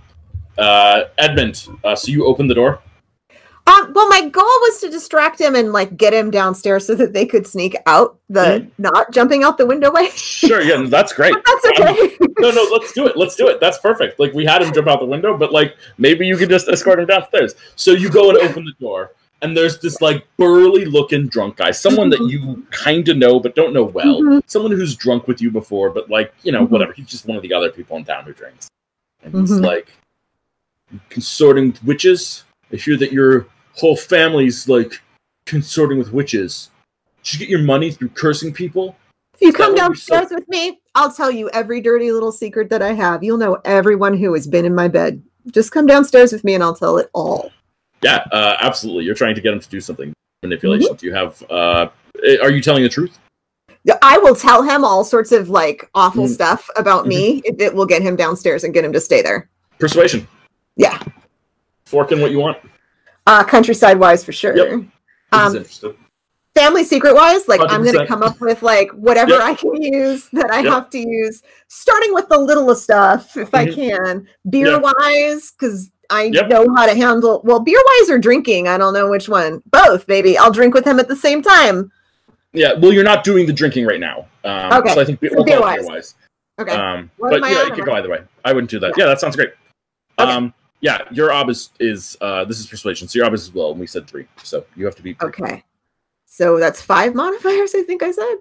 [0.58, 2.80] uh, Edmund, uh, so you open the door.
[3.66, 7.14] Um, well, my goal was to distract him and like get him downstairs so that
[7.14, 10.10] they could sneak out the not jumping out the window way.
[10.10, 11.32] Sure, yeah, that's great.
[11.32, 12.16] But that's okay.
[12.40, 13.16] No, no, let's do it.
[13.16, 13.60] Let's do it.
[13.60, 14.20] That's perfect.
[14.20, 16.98] Like we had him jump out the window, but like maybe you could just escort
[17.00, 17.54] him downstairs.
[17.74, 21.70] So you go and open the door, and there's this like burly looking drunk guy,
[21.70, 24.42] someone that you kind of know but don't know well, Mhm.
[24.46, 26.70] someone who's drunk with you before, but like you know Mhm.
[26.70, 26.92] whatever.
[26.92, 28.68] He's just one of the other people in town who drinks,
[29.22, 29.64] and he's Mhm.
[29.64, 29.88] like
[31.08, 32.44] consorting with witches.
[32.70, 35.00] I hear that your whole families like
[35.46, 36.70] consorting with witches.
[37.22, 38.96] Did you get your money through cursing people?
[39.34, 42.92] If you come downstairs with me, I'll tell you every dirty little secret that I
[42.92, 43.24] have.
[43.24, 45.22] You'll know everyone who has been in my bed.
[45.50, 47.50] Just come downstairs with me and I'll tell it all.
[48.02, 49.04] Yeah, uh, absolutely.
[49.04, 50.12] You're trying to get him to do something.
[50.42, 50.94] Manipulation.
[50.94, 51.42] Do you have?
[51.50, 51.88] Uh,
[52.24, 53.18] eh, are you telling the truth?
[53.84, 56.30] Yeah, I will tell him all sorts of like awful Mhm.
[56.30, 59.48] stuff about me if it will get him downstairs and get him to stay there.
[59.78, 60.26] Persuasion.
[60.76, 60.98] Yeah.
[61.86, 62.58] Fork in what you want.
[63.26, 64.56] Uh, countryside wise, for sure.
[64.56, 64.84] Yep.
[65.32, 65.64] Um,
[66.54, 69.40] family secret wise, like i am going to come up with like whatever Yep.
[69.40, 70.72] I can use that I Yep.
[70.72, 73.74] have to use, starting with the littlest stuff if I Mhm.
[73.74, 74.28] can.
[74.50, 74.76] Beer Yeah.
[74.76, 77.40] wise, because I know how to handle.
[77.44, 79.62] Well, beer wise or drinking, I don't know which one.
[79.70, 80.36] Both, baby.
[80.38, 81.90] I'll drink with him at the same time.
[82.52, 84.26] Yeah, well, you're not doing the drinking right now.
[84.44, 84.94] Um, Okay.
[84.94, 85.78] So I think we'll beer-wise.
[85.80, 86.14] beer-wise.
[86.60, 86.70] Okay.
[86.72, 88.20] Um, but I yeah, it could go either way.
[88.44, 88.92] I wouldn't do that.
[88.96, 89.50] Yeah, that sounds great.
[90.20, 90.30] Okay.
[90.30, 90.54] Um,
[90.84, 93.70] yeah, your ob is is uh, this is persuasion, so your ob is as well.
[93.70, 95.16] And we said three, so you have to be.
[95.22, 95.64] okay.
[96.26, 97.74] So that's five modifiers.
[97.74, 98.34] I think I said.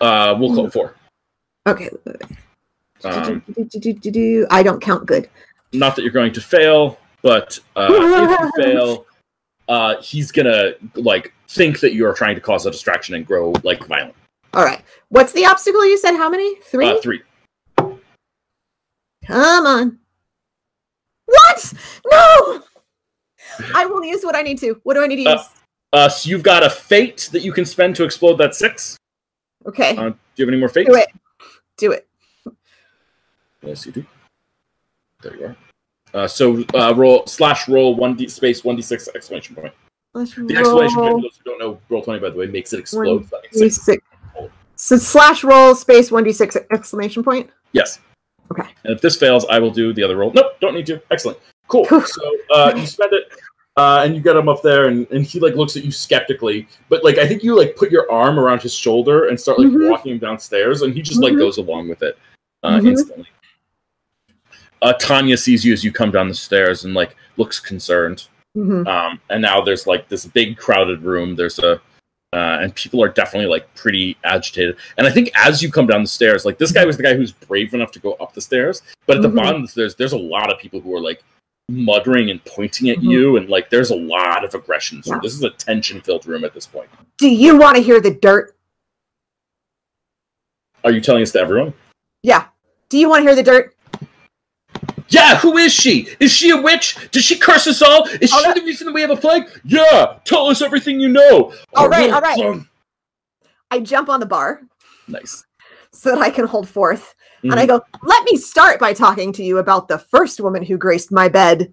[0.00, 0.94] Uh, we'll call it four.
[1.66, 1.90] Okay.
[3.04, 3.42] Um,
[4.50, 5.28] I don't count good.
[5.74, 9.06] not that you're going to fail, but uh, if you fail,
[9.68, 13.52] uh, he's gonna like think that you are trying to cause a distraction and grow
[13.64, 14.14] like violent.
[14.54, 14.82] All right.
[15.10, 16.16] What's the obstacle you said?
[16.16, 16.58] How many?
[16.62, 16.86] Three?
[16.86, 17.20] Uh, three.
[19.26, 19.98] Come on.
[21.52, 21.72] What?
[22.10, 22.62] No!
[23.74, 24.80] I will use what I need to.
[24.82, 25.46] What do I need to Uh, use?
[25.92, 28.96] Uh, so you've got a fate that you can spend to explode that six.
[29.66, 29.96] okay.
[29.96, 30.88] Uh, do you have any more fates?
[30.88, 31.08] do it.
[31.76, 32.08] Do it.
[33.62, 34.04] Yes, you do.
[35.22, 35.56] There you are.
[36.14, 39.72] Uh, so uh, roll slash roll one d space one d six exclamation point.
[40.14, 42.80] Let's The exclamation point, for those who don't know, Roll20 by the way makes it
[42.80, 43.14] explode.
[43.14, 43.98] One if that makes sense.
[44.36, 44.50] D6.
[44.76, 47.48] So slash roll space 1d6 exclamation point.
[47.72, 47.98] Yes.
[48.50, 48.68] Okay.
[48.84, 50.32] And if this fails, I will do the other roll.
[50.32, 51.00] Nope, don't need to.
[51.10, 51.38] Excellent.
[51.68, 51.86] Cool.
[51.86, 53.24] So uh, you spend it,
[53.76, 56.68] uh, and you get him up there, and, and he like looks at you skeptically.
[56.90, 59.68] But like I think you like put your arm around his shoulder and start like
[59.68, 59.90] Mhm.
[59.90, 61.38] walking him downstairs, and he just like Mhm.
[61.38, 62.18] goes along with it
[62.62, 62.88] uh, Mhm.
[62.88, 63.26] instantly.
[64.82, 68.26] Uh, Tanya sees you as you come down the stairs and like looks concerned.
[68.56, 68.86] Mhm.
[68.86, 71.34] Um, and now there's like this big crowded room.
[71.36, 71.80] There's a
[72.32, 74.76] uh, and people are definitely like pretty agitated.
[74.96, 77.14] And I think as you come down the stairs, like this guy was the guy
[77.14, 79.22] who's brave enough to go up the stairs, but at Mhm.
[79.22, 81.22] the bottom there's there's a lot of people who are like
[81.70, 83.10] muttering and pointing at Mhm.
[83.10, 85.02] you, and like there's a lot of aggression.
[85.02, 85.20] So Yeah.
[85.22, 86.88] this is a tension-filled room at this point.
[87.18, 88.54] Do you want to hear the dirt?
[90.84, 91.74] Are you telling this to everyone?
[92.22, 92.46] Yeah.
[92.88, 93.74] Do you want to hear the dirt?
[95.12, 96.08] Yeah, who is she?
[96.20, 96.96] Is she a witch?
[97.10, 98.06] Does she curse us all?
[98.20, 98.54] Is Oh, she no.
[98.54, 99.44] the reason that we have a plague?
[99.64, 101.52] Yeah, tell us everything you know.
[101.74, 102.60] All right, all right.
[103.70, 104.62] I jump on the bar
[105.08, 105.44] Nice.
[105.92, 107.14] so that I can hold forth.
[107.42, 107.58] And Mhm.
[107.58, 111.12] I go, let me start by talking to you about the first woman who graced
[111.12, 111.72] my bed.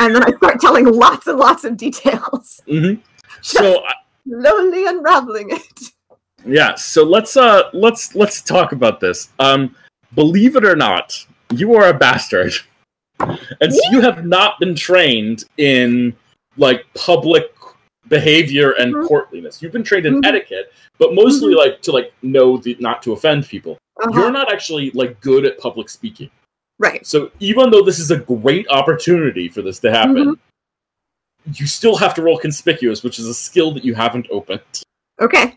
[0.00, 3.00] And then I start telling lots and lots of details, Mhm.
[3.40, 3.84] So
[4.26, 5.90] slowly unraveling it.
[6.46, 9.28] Yeah, so let's uh let's let's talk about this.
[9.38, 9.74] Um
[10.14, 12.54] believe it or not, you are a bastard.
[13.20, 16.16] And so you have not been trained in
[16.56, 17.52] like public
[18.08, 19.08] behavior and Mhm.
[19.08, 19.62] courtliness.
[19.62, 20.26] You've been trained in Mhm.
[20.26, 23.78] etiquette, but mostly like to like know the not to offend people.
[24.02, 24.10] Uh-huh.
[24.20, 26.30] You're not actually like good at public speaking.
[26.78, 27.06] Right.
[27.06, 30.38] So even though this is a great opportunity for this to happen,
[31.54, 34.82] you still have to roll conspicuous, which is a skill that you haven't opened.
[35.20, 35.56] Okay.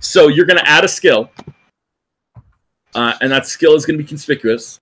[0.00, 1.30] So you're going to add a skill,
[2.94, 4.80] uh, and that skill is going to be conspicuous.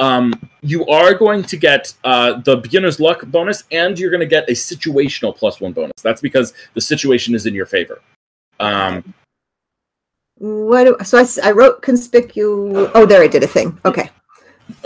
[0.00, 4.26] Um, you are going to get uh, the beginner's luck bonus, and you're going to
[4.26, 6.00] get a situational plus one bonus.
[6.02, 8.00] That's because the situation is in your favor.
[8.58, 9.14] Um,
[10.38, 10.84] What?
[10.84, 12.90] Do, so I wrote conspicuous.
[12.94, 13.78] Oh, there I did a thing.
[13.84, 14.10] Okay.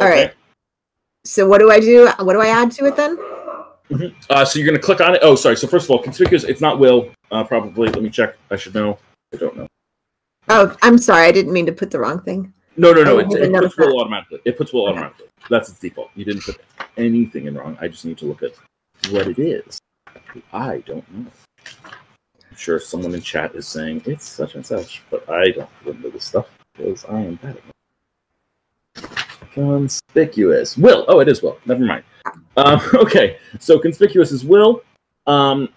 [0.01, 0.25] All okay.
[0.25, 0.35] right.
[1.25, 2.11] So what do I do?
[2.19, 3.17] What do I add to it then?
[4.31, 5.21] Uh, so you're going to click on it.
[5.23, 5.57] Oh, sorry.
[5.57, 6.43] So first of all, conspicuous.
[6.43, 7.11] It's not will.
[7.31, 7.89] Uh, probably.
[7.89, 8.37] Let me check.
[8.51, 8.99] I should know.
[9.33, 9.69] I don't know.
[10.49, 11.27] Oh, I'm sorry.
[11.27, 12.53] I didn't mean to put the wrong thing.
[12.77, 13.19] No, no, no.
[13.19, 14.41] I It, it puts will automatically.
[14.45, 15.27] It puts will automatically.
[15.49, 16.11] That's its default.
[16.15, 16.61] You didn't put
[16.97, 17.77] anything in wrong.
[17.81, 18.53] I just need to look at
[19.11, 19.79] what it is.
[20.53, 21.31] I don't know.
[22.55, 26.11] I'm sure someone in chat is saying it's such and such, but I don't remember
[26.11, 26.47] this stuff
[26.77, 27.75] because I am bad at it.
[29.53, 30.77] Conspicuous.
[30.77, 31.05] Will.
[31.09, 31.59] Oh, it is will.
[31.67, 32.05] Never mind.
[32.57, 34.83] Um, okay, so conspicuous is will.
[35.27, 35.69] Um,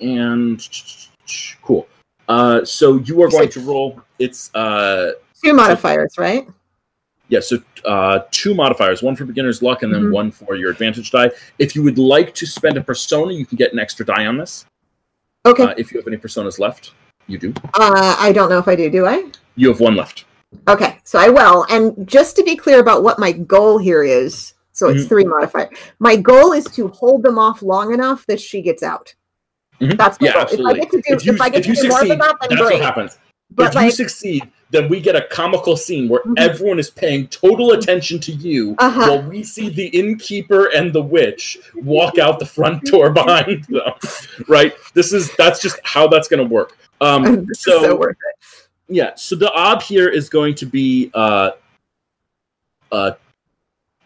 [0.00, 0.66] and
[1.62, 1.88] cool.
[2.28, 4.00] Uh, so you are going to roll.
[4.18, 5.12] It's uh,
[5.44, 6.46] Two modifiers, right?
[7.28, 10.12] yeah, so uh, two modifiers, one for beginner's luck and then Mhm.
[10.12, 11.28] one for your advantage die.
[11.58, 14.36] If you would like to spend a persona, you can get an extra die on
[14.38, 14.64] this.
[15.44, 15.64] Okay.
[15.64, 16.92] Uh, if you have any personas left,
[17.26, 17.52] you do.
[17.74, 18.88] Uh, I don't know if I do.
[18.90, 19.24] Do I?
[19.56, 20.24] You have one left.
[20.68, 21.66] Okay, so I will.
[21.68, 25.08] And just to be clear about what my goal here is, so it's Mhm.
[25.08, 25.68] three modifier.
[25.98, 29.12] My goal is to hold them off long enough that she gets out.
[29.80, 29.96] Mhm.
[29.98, 30.42] That's my Yeah, goal.
[30.42, 30.72] absolutely.
[30.72, 32.18] If I get to do, If you, if I get if to do more than
[32.18, 32.74] that, then that's great.
[32.74, 33.18] what happens.
[33.50, 36.34] But if like, you succeed, then we get a comical scene where mm-hmm.
[36.36, 39.00] everyone is paying total attention to you uh-huh.
[39.00, 43.92] while we see the innkeeper and the witch walk out the front door behind them.
[44.48, 44.74] right?
[44.94, 46.76] This is that's just how that's going to work.
[47.00, 48.68] Um, so, so, worth it.
[48.88, 49.14] Yeah.
[49.14, 51.52] So the ob here is going to be uh,
[52.90, 53.12] uh,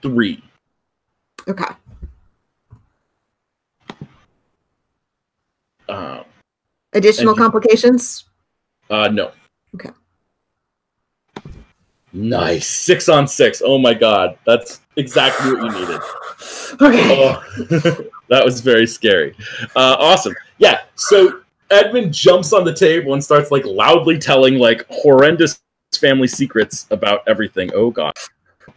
[0.03, 0.43] three.
[1.49, 1.65] Okay.
[5.89, 6.25] Um,
[6.93, 8.25] Additional complications.
[8.91, 9.31] Uh, no.
[9.77, 9.91] Okay.
[12.13, 12.67] Nice.
[12.67, 13.63] Six on six.
[13.65, 14.37] Oh my god.
[14.45, 16.01] That's exactly what you needed.
[16.81, 17.03] Okay.
[17.11, 17.43] Oh,
[18.29, 19.35] that was very scary.
[19.77, 20.35] Uh, awesome.
[20.59, 20.83] Yeah.
[20.95, 25.61] So Edmund jumps on the table and starts like loudly telling like horrendous
[25.97, 27.71] family secrets about everything.
[27.75, 28.15] Oh god.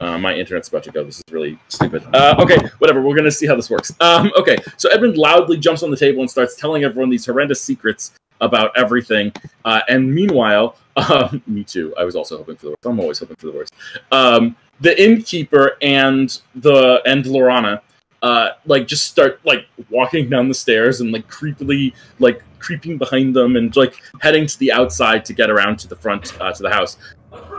[0.02, 1.04] Uh, my internet's about to go.
[1.04, 2.04] This is really stupid.
[2.14, 3.02] Uh, okay, whatever.
[3.02, 3.94] We're gonna see how this works.
[4.02, 7.62] Um, okay, so Edmund loudly jumps on the table and starts telling everyone these horrendous
[7.62, 9.32] secrets about everything.
[9.66, 10.78] Uh, and meanwhile,
[11.10, 11.94] um, me too.
[11.98, 12.86] I was also hoping for the worst.
[12.86, 13.74] I'm always hoping for the worst.
[14.12, 17.82] Um, the innkeeper and the and Lorana,
[18.22, 23.36] uh, like just start like walking down the stairs and like creepily like creeping behind
[23.36, 26.64] them and like heading to the outside to get around to the front uh, to
[26.64, 26.98] the house.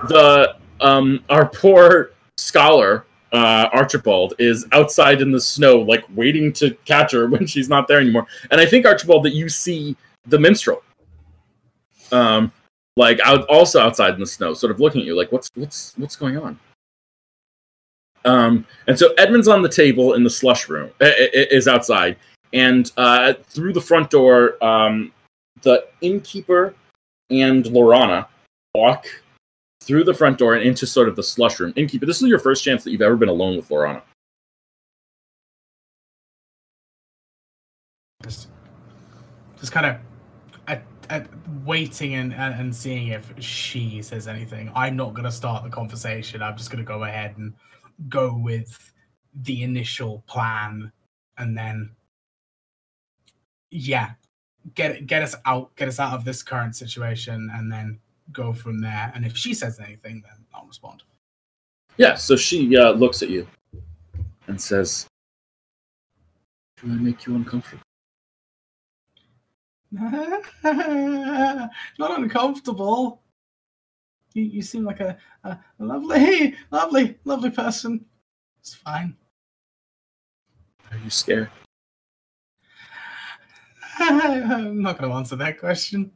[0.08, 6.70] The um, our poor scholar uh, Archibald is outside in the snow, like waiting to
[6.84, 8.26] catch her when she's not there anymore.
[8.50, 9.96] And I think Archibald that you see
[10.27, 10.83] the minstrel,
[12.12, 12.53] um,
[12.97, 15.94] like out also outside in the snow, sort of looking at you, like what's what's
[15.97, 16.59] what's going on.
[18.25, 22.17] Um, and so Edmund's on the table in the slush room, is outside,
[22.53, 25.12] and uh, through the front door, um,
[25.62, 26.75] the innkeeper
[27.31, 28.27] and Lorana
[28.75, 29.07] walk
[29.83, 31.73] through the front door and into sort of the slush room.
[31.77, 34.01] Innkeeper, this is your first chance that you've ever been alone with Lorana.
[38.23, 38.49] Just,
[39.61, 39.97] just kind of
[41.65, 44.70] waiting and, and seeing if she says anything.
[44.74, 46.42] I'm not going to start the conversation.
[46.42, 47.55] I'm just going to go ahead and
[48.08, 48.92] go with
[49.42, 50.92] the initial plan,
[51.39, 51.91] and then
[53.70, 54.12] yeah,
[54.74, 57.99] get get us out, get us out of this current situation, and then
[58.33, 59.12] go from there.
[59.15, 61.02] And if she says anything, then I'll respond.
[61.97, 63.47] Yeah, so she uh, looks at you
[64.49, 65.07] and says,
[66.81, 67.83] Do I make you uncomfortable?
[70.64, 71.70] Not
[72.18, 73.23] uncomfortable.
[74.32, 78.05] You, you seem like a, a, lovely, lovely, lovely person.
[78.60, 79.14] It's fine.
[80.90, 81.50] Are you scared?
[83.98, 86.10] I'm not going to answer that question.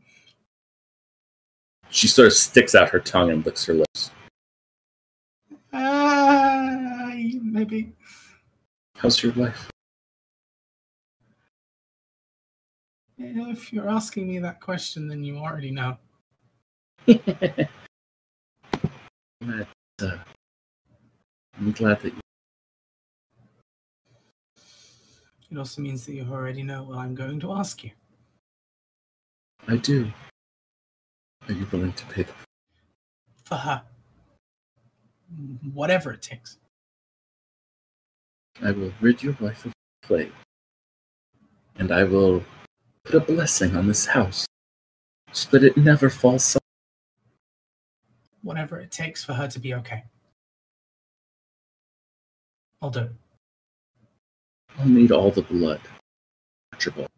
[1.91, 4.11] She sort of sticks out her tongue and licks her lips.
[5.73, 7.93] Uh, maybe.
[8.97, 9.71] How's your life?
[13.19, 15.97] If you're asking me that question, then you already know.
[20.01, 20.17] Uh,
[21.59, 22.21] I'm glad that you.
[25.51, 27.91] It also means that you already know what I'm going to ask you.
[29.67, 30.13] I do.
[31.49, 32.33] Are you willing to pay the
[33.45, 33.83] For her.
[35.73, 36.59] Whatever it takes.
[38.63, 39.73] I will rid your wife of
[40.03, 40.33] plague.
[41.77, 42.45] And I will
[43.09, 44.47] put a blessing on this house
[45.33, 46.63] so that it never falls silent.
[48.43, 50.05] Whatever it takes for her to be okay.
[52.83, 53.13] I'll do it.
[54.79, 55.81] I'll need all the blood.
[56.73, 57.09] Archibald.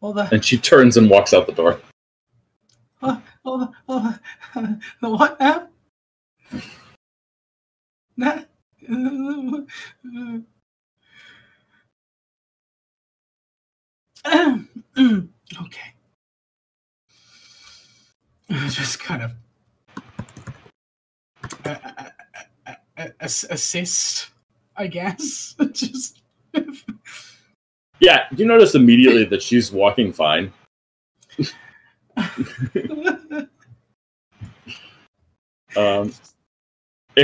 [0.00, 1.80] All the, And she turns and walks out the door.
[3.02, 4.00] all the, all
[4.54, 5.68] the, the what now?
[8.18, 8.40] Nah.
[14.96, 15.92] okay.
[18.68, 19.32] Just kind of
[21.64, 21.76] uh,
[22.66, 24.30] uh, uh, assist,
[24.76, 25.54] I guess.
[25.72, 26.20] Just
[28.00, 30.52] Yeah, you notice immediately that she's walking fine.
[35.76, 36.12] Um,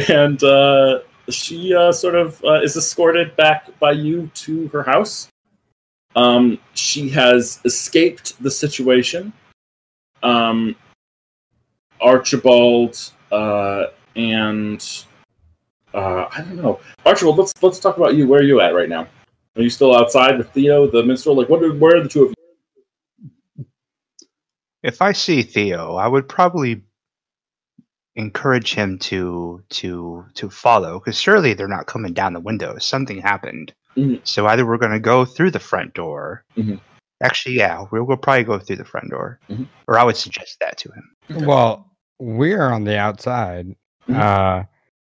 [0.09, 1.01] and uh,
[1.31, 5.29] she uh, sort of uh, is escorted back by you to her house.
[6.15, 9.33] Um, she has escaped the situation.
[10.23, 10.77] Um,
[12.01, 15.05] Archibald uh, and
[15.95, 16.81] uh, I don't know.
[17.05, 18.27] Archibald, let's let's talk about you.
[18.27, 19.07] Where are you at right now?
[19.57, 21.37] Are you still outside with Theo, the minstrel?
[21.37, 21.61] Like, what?
[21.79, 22.35] Where are the two of
[23.59, 23.67] you?
[24.83, 26.83] If I see Theo, I would probably
[28.17, 32.79] encourage him to to to follow because surely they're not coming down the window.
[32.79, 33.75] Something happened.
[33.97, 34.27] Mhm.
[34.27, 36.45] So either we're going to go through the front door.
[36.57, 36.81] Mhm.
[37.23, 39.69] Actually, yeah, we'll, we'll probably go through the front door, Mhm.
[39.87, 41.17] or I would suggest that to him.
[41.31, 41.47] Okay.
[41.47, 43.75] Well, we are on the outside.
[44.09, 44.17] Mhm.
[44.17, 44.65] Uh,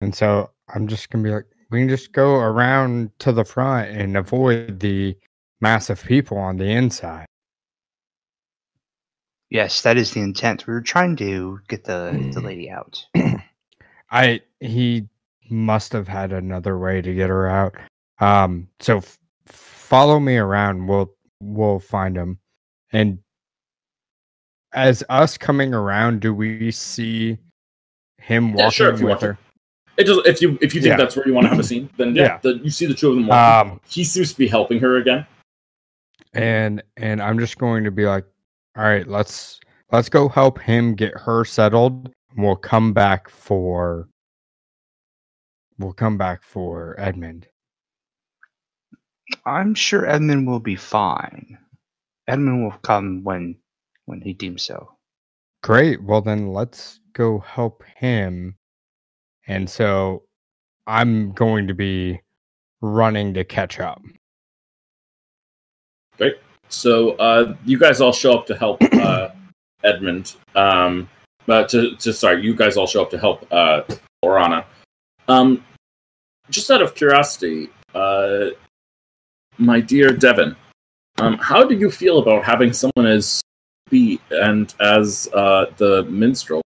[0.01, 3.45] and so I'm just going to be like, we can just go around to the
[3.45, 5.15] front and avoid the
[5.61, 7.25] massive people on the inside.
[9.49, 10.65] Yes, that is the intent.
[10.67, 12.43] We were trying to get the the Mm.
[12.43, 13.05] lady out.
[14.11, 15.07] I he
[15.49, 17.75] must have had another way to get her out.
[18.19, 19.17] Um, so f-
[19.47, 20.87] follow me around.
[20.87, 21.11] We'll
[21.41, 22.39] we'll find him.
[22.91, 23.19] And
[24.73, 27.37] as us coming around, do we see
[28.19, 29.37] him walking Yeah, sure, if you with her?
[29.97, 30.97] It just if you if you think Yeah.
[30.97, 32.39] that's where you want to have a scene, then yeah, Yeah.
[32.41, 33.71] The, you see the two of them walking.
[33.73, 35.25] Um, he seems to be helping her again.
[36.33, 38.25] and and I'm just going to be like,
[38.77, 39.59] all right, let's
[39.91, 42.05] let's go help him get her settled.
[42.35, 44.07] and We'll come back for
[45.77, 47.47] we'll come back for Edmund.
[49.45, 51.57] I'm sure Edmund will be fine.
[52.27, 53.55] Edmund will come when
[54.05, 54.91] when he deems so.
[55.61, 56.01] Great.
[56.03, 58.55] Well then let's go help him.
[59.47, 60.23] And so
[60.87, 62.21] I'm going to be
[62.81, 64.01] running to catch up.
[66.17, 66.37] Great.
[66.69, 69.29] So uh, you guys all show up to help uh,
[69.83, 70.35] Edmund.
[70.55, 71.09] Um,
[71.45, 73.81] but to, to sorry, you guys all show up to help uh,
[74.23, 74.65] Lorana.
[75.27, 75.63] Um,
[76.49, 78.47] just out of curiosity, uh,
[79.57, 80.55] my dear Devin,
[81.19, 83.41] um, how do you feel about having someone as
[83.89, 86.61] B and as uh, the minstrel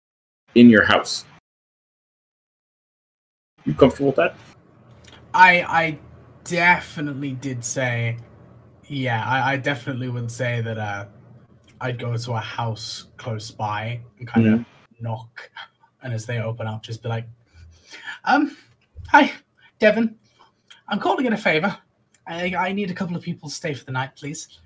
[0.55, 1.25] in your house?
[3.65, 4.37] You comfortable with that?
[5.33, 5.99] I I
[6.45, 8.19] definitely did say,
[8.87, 11.07] yeah, I, I definitely would say that uh,
[11.81, 14.65] I'd go to a house close by and kind of
[15.01, 15.51] knock,
[16.03, 17.27] and as they open up, just be like,
[18.25, 18.57] um,
[19.09, 19.33] hi,
[19.79, 20.17] Devon,
[20.89, 21.77] I'm calling in a favor.
[22.27, 24.61] I I need a couple of people to stay for the night, please.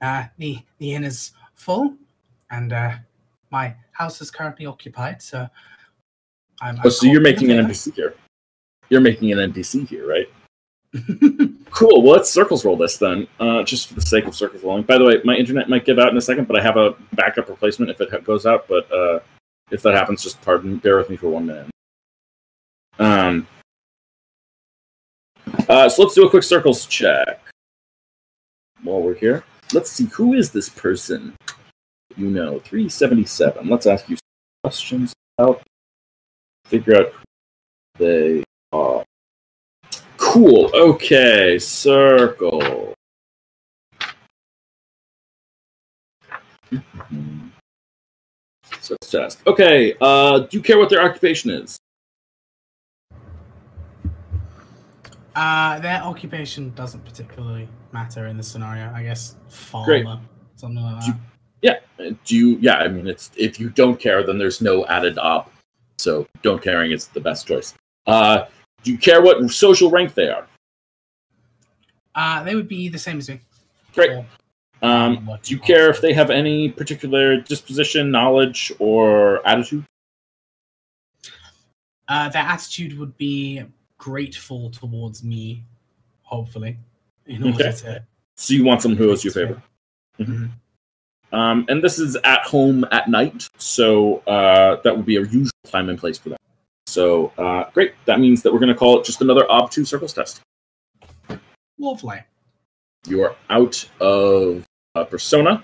[0.00, 1.94] Uh, the the inn is full,
[2.50, 2.92] and uh,
[3.50, 5.46] my house is currently occupied, so.
[6.62, 8.14] I'm, Oh, so you're making an NPC here.
[8.90, 10.28] You're making an NPC here, right?
[11.70, 12.02] Cool.
[12.02, 14.82] Well, let's circles roll this then, uh, just for the sake of circles rolling.
[14.82, 16.96] By the way, my internet might give out in a second, but I have a
[17.12, 18.66] backup replacement if it goes out.
[18.66, 19.20] But uh,
[19.70, 21.68] if that happens, just pardon, bear with me for one minute.
[22.98, 23.46] Um.
[25.68, 27.40] Uh, so let's do a quick circles check
[28.82, 29.44] while we're here.
[29.72, 31.34] Let's see who is this person.
[32.16, 33.68] You know, three seventy seven.
[33.68, 35.62] Let's ask you some questions about.
[36.66, 39.04] Figure out who they are.
[40.18, 40.70] Cool.
[40.72, 41.58] Okay.
[41.58, 42.94] Circle.
[48.80, 49.40] So it's test.
[49.48, 49.94] Okay.
[50.00, 51.76] Uh, do you care what their occupation is?
[55.36, 58.92] Uh, their occupation doesn't particularly matter in this scenario.
[58.94, 60.06] I guess farmer, Great.
[60.56, 61.18] something like that.
[61.62, 61.78] Yeah.
[62.24, 62.58] Do you?
[62.60, 62.76] Yeah.
[62.76, 65.48] I mean, it's if you don't care, then there's no added ob.
[65.98, 67.74] So don't caring is the best choice.
[68.06, 68.46] Uh,
[68.82, 70.46] do you care what social rank they are?
[72.14, 73.40] Uh, they would be the same as me.
[73.94, 74.10] Great.
[74.10, 74.26] Or,
[74.82, 79.84] Um, do you you care if they have any particular disposition, knowledge, or attitude?
[82.08, 83.62] Uh, their attitude would be
[84.00, 85.62] grateful towards me,
[86.22, 86.78] hopefully,
[87.26, 87.76] in order Okay.
[87.82, 88.04] to.
[88.36, 89.62] So you want someone who owes you a favor.
[90.18, 90.50] Mhm.
[91.32, 95.50] Um, and this is at home at night, so uh, that would be a usual
[95.66, 96.40] time and place for that.
[96.86, 97.92] So uh, great.
[98.06, 100.40] That means that we're going to call it just another ob two circles test.
[101.78, 102.20] Lovely.
[103.06, 104.64] You are out of
[104.94, 105.62] uh, persona,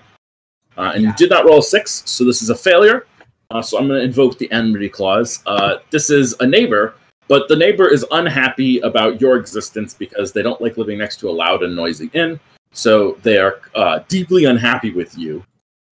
[0.77, 3.07] uh, and you did not roll a six, so this is a failure.
[3.49, 5.41] Uh, so I'm going to invoke the enmity clause.
[5.45, 6.95] Uh, this is a neighbor,
[7.27, 11.29] but the neighbor is unhappy about your existence because they don't like living next to
[11.29, 12.39] a loud and noisy inn.
[12.71, 15.43] So they are uh, deeply unhappy with you,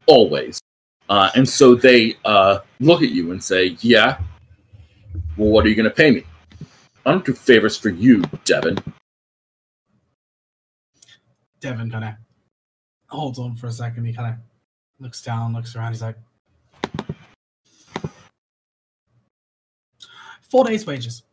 [0.05, 0.59] always.
[1.09, 4.19] Uh, and so they uh, look at you and say, "Yeah,
[5.37, 6.23] well, what are you going to pay me?
[7.05, 8.77] I don't do favors for you, Devin."
[11.59, 12.13] Devin kind of
[13.07, 14.05] holds on for a second.
[14.05, 14.39] He kind of
[14.99, 15.93] looks down, looks around.
[15.93, 16.17] He's like,
[20.41, 21.23] four days' wages.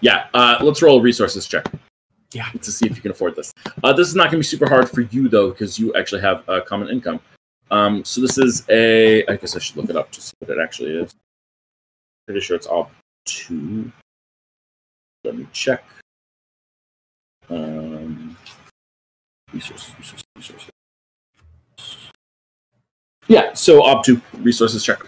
[0.00, 1.66] Yeah, uh, let's roll a resources check.
[2.32, 2.48] Yeah.
[2.50, 3.52] To see if you can afford this.
[3.82, 6.20] Uh, this is not going to be super hard for you though, because you actually
[6.20, 7.20] have a common income.
[7.70, 9.26] Um, so this is a.
[9.26, 11.14] I guess I should look it up to see what it actually is.
[12.26, 12.90] Pretty sure it's all
[13.24, 13.90] two.
[15.24, 15.84] Let me check.
[17.50, 18.36] Um,
[19.52, 20.70] resources, resources, resources.
[23.26, 25.00] Yeah, so ob two resources check.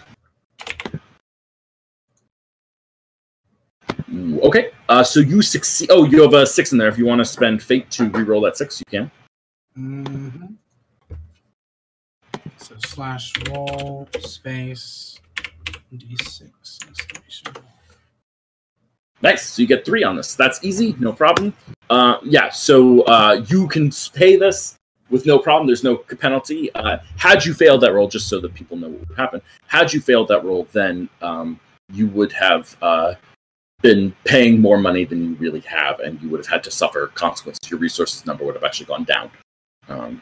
[4.13, 5.89] Ooh, Okay, uh, so you succeed.
[5.91, 6.87] Oh, you have a six in there.
[6.87, 9.11] If you want to spend fate to re-roll that six, you can.
[9.77, 10.45] Mm-hmm.
[12.57, 15.19] So slash roll space
[15.93, 16.49] d6
[16.89, 17.53] exclamation.
[19.21, 19.49] Nice.
[19.49, 20.35] So you get three on this.
[20.35, 21.53] That's easy, no problem.
[21.89, 22.49] Uh, yeah.
[22.49, 24.77] So uh, you can pay this
[25.09, 25.67] with no problem.
[25.67, 26.73] There's no penalty.
[26.73, 29.41] Uh, had you failed that roll, just so that people know what would happen.
[29.67, 31.59] Had you failed that roll, then um,
[31.91, 33.13] you would have uh,
[33.81, 37.07] been paying more money than you really have, and you would have had to suffer
[37.07, 37.69] consequences.
[37.69, 39.31] Your resources number would have actually gone down.
[39.89, 40.21] Um,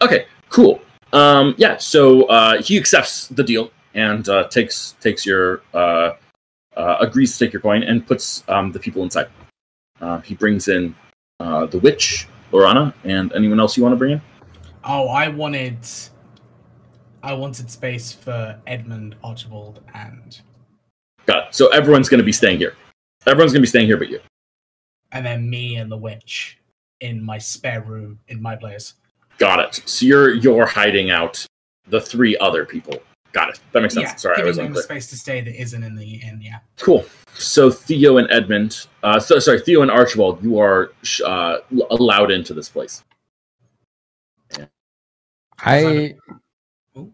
[0.00, 0.80] okay, cool.
[1.12, 6.12] Um, yeah, so uh, he accepts the deal and uh, takes takes your uh,
[6.76, 9.28] uh, agrees to take your coin and puts um, the people inside.
[10.00, 10.94] Uh, he brings in
[11.40, 14.22] uh, the witch, Lorana, and anyone else you want to bring in.
[14.84, 15.78] Oh, I wanted,
[17.22, 20.40] I wanted space for Edmund, Archibald, and
[21.26, 21.54] Got it.
[21.54, 22.74] So everyone's going to be staying here.
[23.26, 24.20] Everyone's going to be staying here, but you.
[25.12, 26.58] and then me and the witch
[27.00, 28.94] in my spare room in my place.
[29.38, 29.88] Got it.
[29.88, 31.44] So you're you're hiding out
[31.88, 33.02] the three other people.
[33.32, 33.60] Got it.
[33.72, 34.10] That makes sense.
[34.10, 34.82] Yeah, Sorry, I giving was them unclear.
[34.84, 36.40] space to stay that isn't in the inn.
[36.40, 36.58] Yeah.
[36.78, 37.04] Cool.
[37.34, 40.92] So Theo and Edmund, uh, so, sorry, Theo and Archibald, you are
[41.24, 41.58] uh,
[41.90, 43.02] allowed into this place.
[45.58, 46.14] I
[46.96, 47.10] Oh.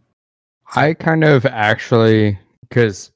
[0.75, 3.13] I kind of actually because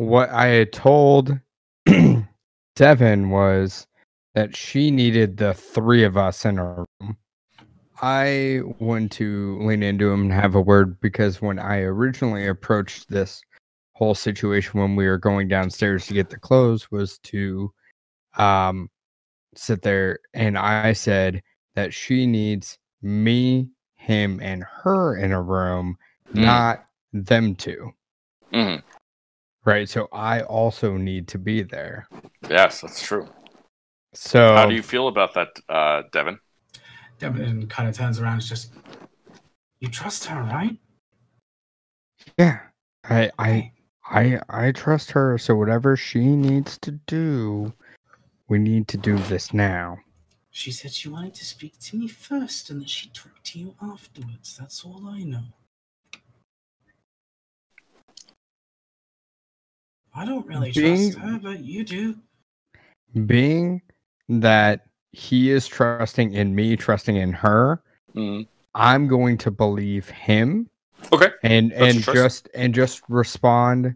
[0.00, 1.38] what I had told
[2.76, 3.86] Devin was
[4.34, 7.16] that she needed the three of us in her room.
[8.00, 13.10] I want to lean into him and have a word because when I originally approached
[13.10, 13.42] this
[13.92, 17.70] whole situation when we were going downstairs to get the clothes was to
[18.38, 18.88] um
[19.54, 21.42] sit there and I said
[21.74, 25.98] that she needs me, him, and her in a room,
[26.34, 26.46] Mm.
[26.46, 27.90] not them two.
[28.54, 28.82] Mhm.
[29.64, 29.88] Right.
[29.88, 32.06] So I also need to be there.
[32.48, 33.28] Yes, that's true.
[34.14, 36.38] So How do you feel about that, uh, Devin?
[37.18, 38.38] Devin kind of turns around.
[38.38, 38.72] It's just,
[39.80, 40.76] you trust her, right?
[42.38, 42.60] yeah.
[43.04, 43.72] I I
[44.04, 47.72] I I trust her, so whatever she needs to do,
[48.48, 49.98] we need to do this now.
[50.50, 53.74] She said she wanted to speak to me first and that she'd talk to you
[53.80, 54.56] afterwards.
[54.58, 55.44] That's all I know.
[60.14, 62.16] I don't really Being- trust her, but you do.
[63.26, 63.82] Being
[64.28, 67.82] that he is trusting in me, trusting in her,
[68.14, 68.46] Mm.
[68.74, 70.68] I'm going to believe him
[71.12, 71.30] Okay.
[71.44, 73.94] and That's and just and just respond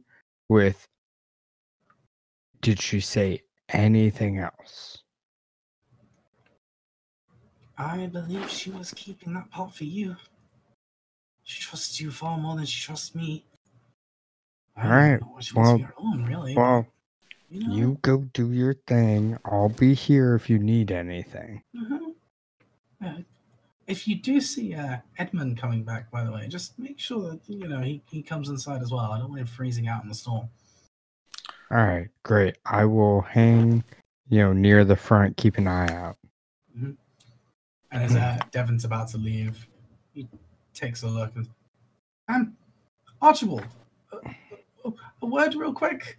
[0.49, 0.86] with
[2.60, 5.02] did she say anything else
[7.76, 10.15] I believe she was keeping that part for you.
[11.43, 13.44] She trusts you far more than she trusts me.
[14.77, 16.57] I don't Alright, know what she wants well- alone, really.
[16.57, 16.86] well
[17.51, 22.15] you know, you go do your thing i'll be here if you need anything Mhm.
[23.05, 23.19] Uh,
[23.86, 27.41] if you do see uh, Edmund coming back, by the way, just make sure that
[27.47, 29.12] you know he, he comes inside as well.
[29.12, 30.49] I don't want him freezing out in the storm.
[31.70, 33.85] all right great i will hang
[34.31, 36.17] you know near the front keep an eye out
[36.81, 36.97] And
[37.93, 39.67] as uh, Devin's about to leave,
[40.15, 40.27] he
[40.73, 41.47] takes a look and,
[42.28, 42.55] and
[43.20, 43.65] Archibald,
[44.85, 46.19] a, word real quick.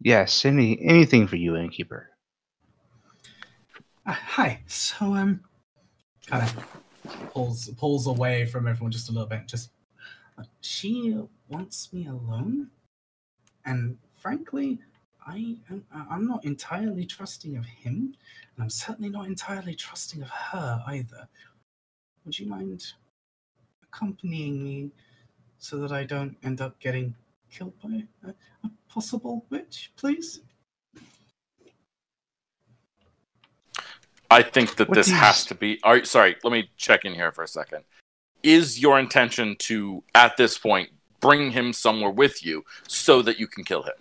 [0.00, 2.10] Yes, any anything for you, innkeeper.
[4.06, 4.62] Uh, hi.
[4.66, 5.40] So um,
[6.26, 9.46] kind of pulls pulls away from everyone just a little bit.
[9.46, 9.70] Just
[10.38, 11.16] uh, she
[11.48, 12.70] wants me alone,
[13.64, 14.78] and frankly,
[15.26, 18.14] I am I'm not entirely trusting of him,
[18.54, 21.28] and I'm certainly not entirely trusting of her either.
[22.24, 22.92] Would you mind
[24.02, 24.90] accompanying me
[25.58, 27.14] so that I don't end up getting
[27.50, 28.28] killed by a,
[28.64, 30.40] a possible witch, please?
[34.30, 35.80] I think that What this has s- to be.
[35.82, 37.82] Are, sorry, let me check in here for a second.
[38.42, 43.46] Is your intention to, at this point, bring him somewhere with you so that you
[43.46, 43.94] can kill him?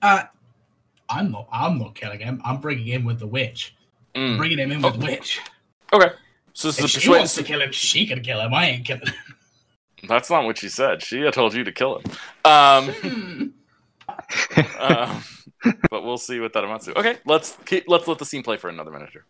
[0.00, 0.22] Uh,
[1.10, 1.48] I'm not.
[1.52, 2.40] I'm not killing him.
[2.44, 3.74] I'm bringing him with the witch.
[4.14, 4.38] Mm.
[4.38, 5.40] Bringing him in with the witch.
[5.92, 6.10] Okay.
[6.54, 8.52] So this If is she a wants to kill him, she can kill him.
[8.54, 9.14] I ain't killing him.
[10.08, 11.02] That's not what she said.
[11.02, 12.04] She had told you to kill him.
[12.44, 13.48] Um, Hmm.
[14.78, 15.22] um,
[15.90, 16.98] but we'll see what that amounts to.
[16.98, 19.24] Okay, let's keep, let's let the scene play for another minute or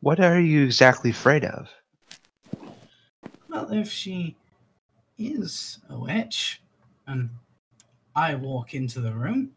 [0.00, 1.68] what are you exactly afraid of?
[3.48, 4.36] well, if she
[5.18, 6.60] is a witch,
[7.06, 7.30] and
[8.16, 9.52] I walk into the room,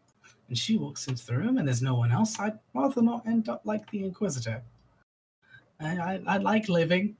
[0.48, 3.48] and she walks into the room, and there's no one else, I'd rather not end
[3.48, 4.62] up like the Inquisitor.
[5.80, 7.16] I, I, I like living.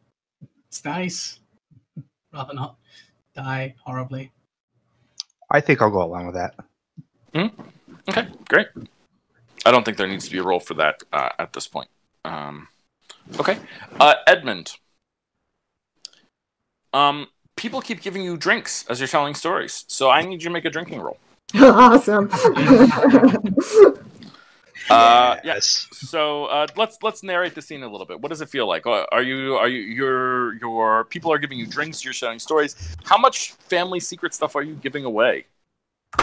[0.68, 1.40] It's nice.
[2.32, 2.76] Rather not
[3.34, 4.32] die horribly.
[5.50, 6.54] I think I'll go along with that.
[8.08, 8.68] Okay, great.
[9.64, 11.88] I don't think there needs to be a roll for that uh, at this point.
[12.24, 12.68] Um,
[13.38, 13.58] okay,
[14.00, 14.76] uh, Edmund.
[16.92, 17.26] Um,
[17.56, 20.64] people keep giving you drinks as you're telling stories, so I need you to make
[20.64, 21.18] a drinking roll.
[21.54, 22.30] awesome.
[24.88, 25.54] Uh, yeah.
[25.54, 25.88] Yes.
[25.92, 28.20] So uh, let's let's narrate the scene a little bit.
[28.20, 28.86] What does it feel like?
[28.86, 32.04] Uh, Are you are you your your people are giving you drinks?
[32.04, 32.76] You're sharing stories.
[33.04, 35.46] How much family secret stuff are you giving away?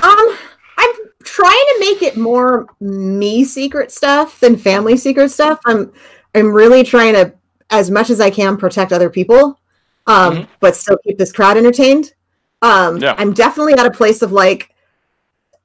[0.02, 0.38] Um,
[0.78, 5.60] I'm trying to make it more me secret stuff than family secret stuff.
[5.66, 5.92] I'm
[6.36, 7.34] I'm really trying to,
[7.70, 9.60] as much as I can, protect other people,
[10.08, 10.48] um, Mhm.
[10.60, 12.14] but still keep this crowd entertained.
[12.62, 13.14] Um, Yeah.
[13.18, 14.74] I'm definitely at a place of like,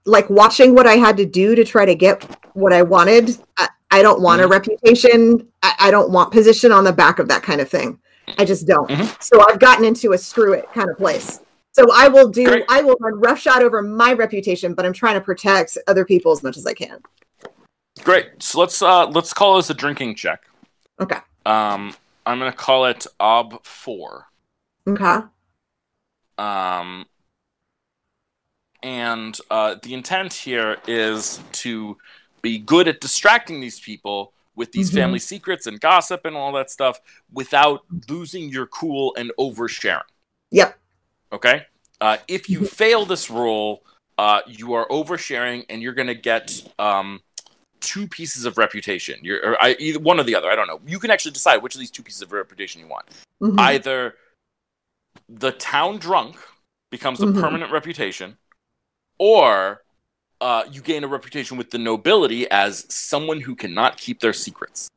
[0.05, 2.23] like watching what I had to do to try to get
[2.59, 3.39] what I wanted.
[3.57, 5.49] I, I don't want a reputation.
[5.63, 7.99] I, I don't want position on the back of that kind of thing.
[8.37, 8.91] I just don't.
[8.91, 9.23] Mhm.
[9.23, 11.41] So I've gotten into a screw it kind of place.
[11.73, 12.45] So I will do.
[12.45, 12.65] Great.
[12.69, 16.43] I will run roughshod over my reputation, but I'm trying to protect other people as
[16.43, 17.01] much as I can.
[18.03, 18.43] Great.
[18.43, 20.43] So let's uh let's call this a drinking check.
[21.01, 21.19] Okay.
[21.47, 21.95] Um,
[22.27, 24.27] I'm gonna call it Ob Four.
[24.87, 25.21] Okay.
[26.37, 27.07] Um,
[28.83, 31.97] and uh, the intent here is to
[32.43, 34.95] be good at distracting these people with these Mhm.
[34.95, 37.01] family secrets and gossip and all that stuff
[37.33, 40.03] without losing your cool and oversharing.
[40.51, 40.79] Yep.
[41.33, 41.67] Okay.
[42.01, 43.85] Uh, if you fail this roll,
[44.19, 47.21] uh, you are oversharing, and you're going to get um,
[47.81, 49.21] two pieces of reputation.
[49.23, 50.51] You're or I, either one or the other.
[50.51, 50.81] I don't know.
[50.85, 53.07] You can actually decide which of these two pieces of reputation you want.
[53.41, 53.59] Mhm.
[53.61, 54.17] Either
[55.29, 56.37] the town drunk
[56.91, 57.41] becomes a Mhm.
[57.41, 58.39] permanent reputation,
[59.19, 59.85] or
[60.41, 64.89] uh, you gain a reputation with the nobility as someone who cannot keep their secrets.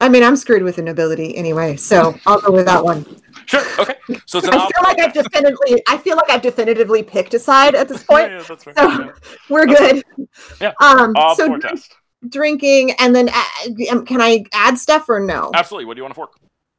[0.00, 3.06] I mean, I'm screwed with the nobility anyway, so I'll go with that one.
[3.46, 3.62] Sure.
[3.78, 3.94] Okay.
[4.26, 7.34] So it's an I op- feel like I've definitively, I feel like I've definitively picked
[7.34, 8.30] a side at this point.
[8.32, 8.76] Yeah, yeah, that's right.
[8.78, 9.12] So Yeah.
[9.48, 10.02] we're good.
[10.60, 10.72] Yeah.
[10.80, 11.12] Um.
[11.14, 11.80] Ob so four drink-
[12.28, 13.44] drinking, and then uh,
[13.92, 15.52] um, can I add stuff or no?
[15.54, 15.84] Absolutely.
[15.84, 16.32] What do you want to fork?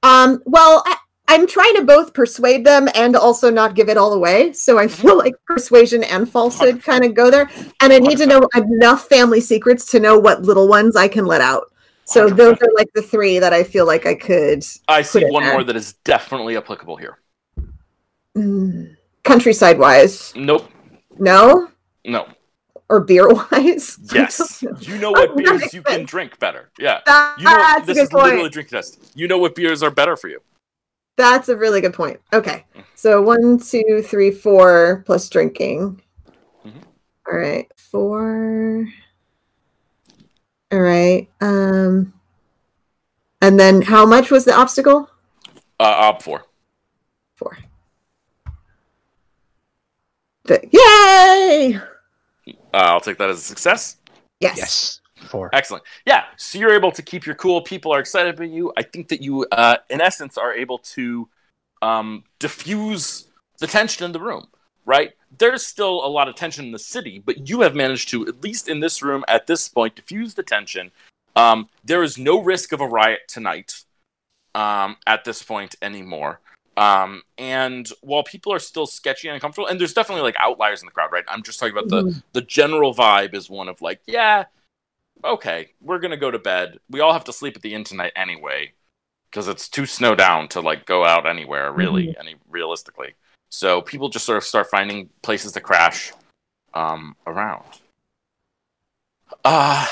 [0.04, 4.14] Um, well, I, I'm trying to both persuade them and also not give it all
[4.14, 4.54] away.
[4.54, 7.50] So I feel like persuasion and falsehood kind of go there.
[7.82, 11.26] And I need to know enough family secrets to know what little ones I can
[11.26, 11.64] let out.
[12.06, 14.64] So those are like the three that I feel like I could.
[14.90, 15.54] I see one there.
[15.54, 17.18] more that is definitely applicable here.
[18.38, 20.70] Mm, countryside wise, Nope.
[21.20, 21.70] no,
[22.04, 22.28] No.
[22.90, 23.98] or beer wise.
[24.14, 24.62] Yes.
[24.82, 26.70] You know what Oh, beers you can drink better.
[26.78, 27.00] Yeah.
[27.06, 29.00] That's You know this is literally a drink test.
[29.16, 30.42] You know what beers are better for you.
[31.16, 32.20] That's a really good point.
[32.34, 36.02] Okay, so one, two, three, four plus drinking.
[36.66, 36.84] Mhm.
[37.28, 38.88] All right, four.
[40.72, 41.30] All right.
[41.40, 42.14] Um,
[43.42, 45.08] and then how much was the obstacle?
[45.80, 46.46] Uh, Ob four.
[47.36, 47.58] Four.
[50.46, 51.76] The- Yay!
[52.48, 53.98] Uh, I'll take that as a success.
[54.40, 54.58] Yes.
[54.58, 55.00] Yes.
[55.28, 55.50] Four.
[55.54, 55.84] Excellent.
[56.06, 56.26] Yeah.
[56.38, 57.62] So you're able to keep your cool.
[57.62, 58.74] People are excited about you.
[58.78, 61.30] I think that you, uh, in essence, are able to
[61.82, 63.28] um, diffuse
[63.60, 64.48] the tension in the room.
[64.86, 65.14] Right.
[65.38, 68.44] There's still a lot of tension in the city, but you have managed to, at
[68.44, 70.92] least in this room at this point, diffuse the tension.
[71.36, 73.84] Um, there is no risk of a riot tonight
[74.54, 76.40] um, at this point anymore.
[76.76, 80.88] Um, and while people are still sketchy and uncomfortable, and there's definitely like outliers in
[80.88, 81.24] the crowd, right?
[81.28, 84.46] I'm just talking about the the general vibe is one of like, yeah,
[85.24, 86.80] okay, we're gonna go to bed.
[86.90, 88.74] We all have to sleep at the inn tonight anyway,
[89.30, 93.16] because it's too snowed down to like go out anywhere really, any realistically.
[93.50, 96.12] So people just sort of start finding places to crash
[96.74, 97.66] um, around.
[99.46, 99.88] Uh,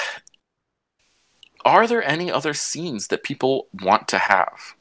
[1.64, 4.76] are there any other scenes that people want to have?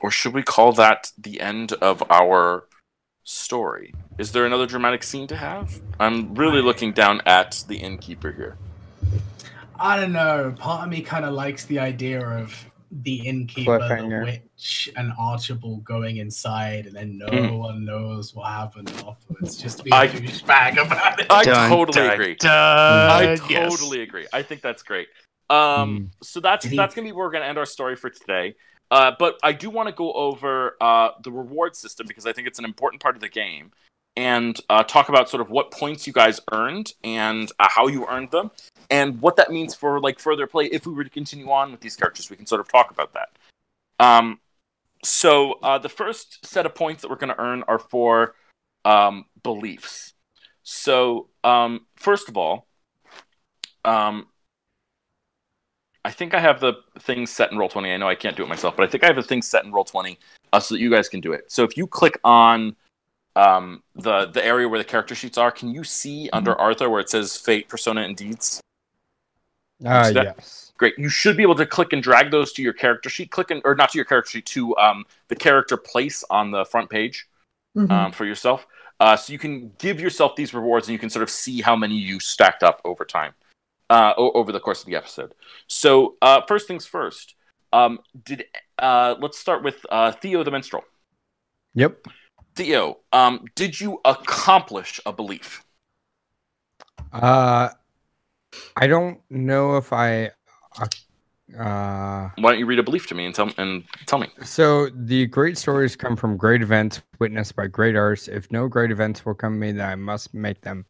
[0.00, 2.66] Or should we call that the end of our
[3.24, 3.94] story?
[4.18, 5.80] Is there another dramatic scene to have?
[6.00, 8.56] I'm really looking down at the innkeeper here.
[9.78, 10.52] I don't know.
[10.58, 12.52] Part of me kind of likes the idea of
[12.90, 17.58] the innkeeper, the witch, and Archibald going inside, and then no Mhm.
[17.58, 19.56] one knows what happened afterwards.
[19.56, 21.26] Just to be I- a douchebag about it.
[21.30, 22.34] I Dun, totally dun, agree.
[22.34, 22.50] dun.
[22.50, 23.78] I Yes.
[23.78, 24.26] totally agree.
[24.32, 25.08] I think that's great.
[25.50, 28.10] Um, so that's Did he- that's gonna be where we're gonna end our story for
[28.10, 28.54] today.
[28.90, 32.48] Uh, but I do want to go over uh, the reward system because I think
[32.48, 33.70] it's an important part of the game,
[34.18, 38.04] and uh, talk about sort of what points you guys earned and uh, how you
[38.08, 38.50] earned them,
[38.90, 40.64] and what that means for like further play.
[40.64, 43.14] If we were to continue on with these characters, we can sort of talk about
[43.14, 43.28] that.
[44.04, 44.40] Um,
[45.04, 48.34] so uh, the first set of points that we're going to earn are for
[48.84, 50.14] um, beliefs.
[50.64, 52.66] So um, first of all,
[53.84, 54.26] um,
[56.04, 57.94] I think I have the things set in Roll20.
[57.94, 59.64] I know I can't do it myself, but I think I have the things set
[59.64, 60.16] in Roll20
[60.52, 61.52] uh, so that you guys can do it.
[61.52, 62.74] So if you click on
[63.38, 67.00] um, the the area where the character sheets are, can you see under Artha where
[67.00, 68.60] it says Fate, Persona, and Deeds?
[69.84, 70.72] Uh, Is yes.
[70.76, 70.94] Great.
[70.98, 73.30] You should be able to click and drag those to your character sheet.
[73.30, 76.64] Click and or not to your character sheet to um, the character place on the
[76.64, 77.26] front page
[77.76, 77.90] Mhm.
[77.90, 78.66] um, for yourself.
[78.98, 81.76] Uh, so you can give yourself these rewards, and you can sort of see how
[81.76, 83.32] many you stacked up over time,
[83.90, 85.32] uh, o- over the course of the episode.
[85.68, 87.34] So uh, first things first.
[87.72, 88.46] Um, did
[88.78, 90.82] uh, let's start with uh, Theo the minstrel.
[91.74, 92.06] Yep.
[92.58, 95.64] Theo, um, did you accomplish a belief?
[97.12, 97.68] Uh,
[98.76, 100.32] I don't know if I.
[100.76, 100.88] Uh,
[101.56, 104.26] Why don't you read a belief to me and tell and tell me?
[104.42, 108.26] so the great stories come from great events witnessed by great artists.
[108.26, 110.84] If no great events will come to me, then I must make them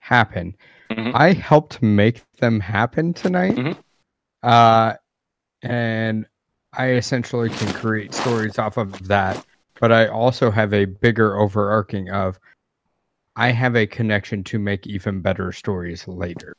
[0.00, 0.54] happen.
[0.90, 1.12] Mhm.
[1.14, 3.56] I helped make them happen tonight.
[3.56, 3.78] Mhm.
[4.42, 4.96] Uh,
[5.62, 6.26] and
[6.74, 9.42] I essentially can create stories off of that.
[9.80, 12.38] But I also have a bigger overarching of
[13.36, 16.56] I have a connection to make even better stories later.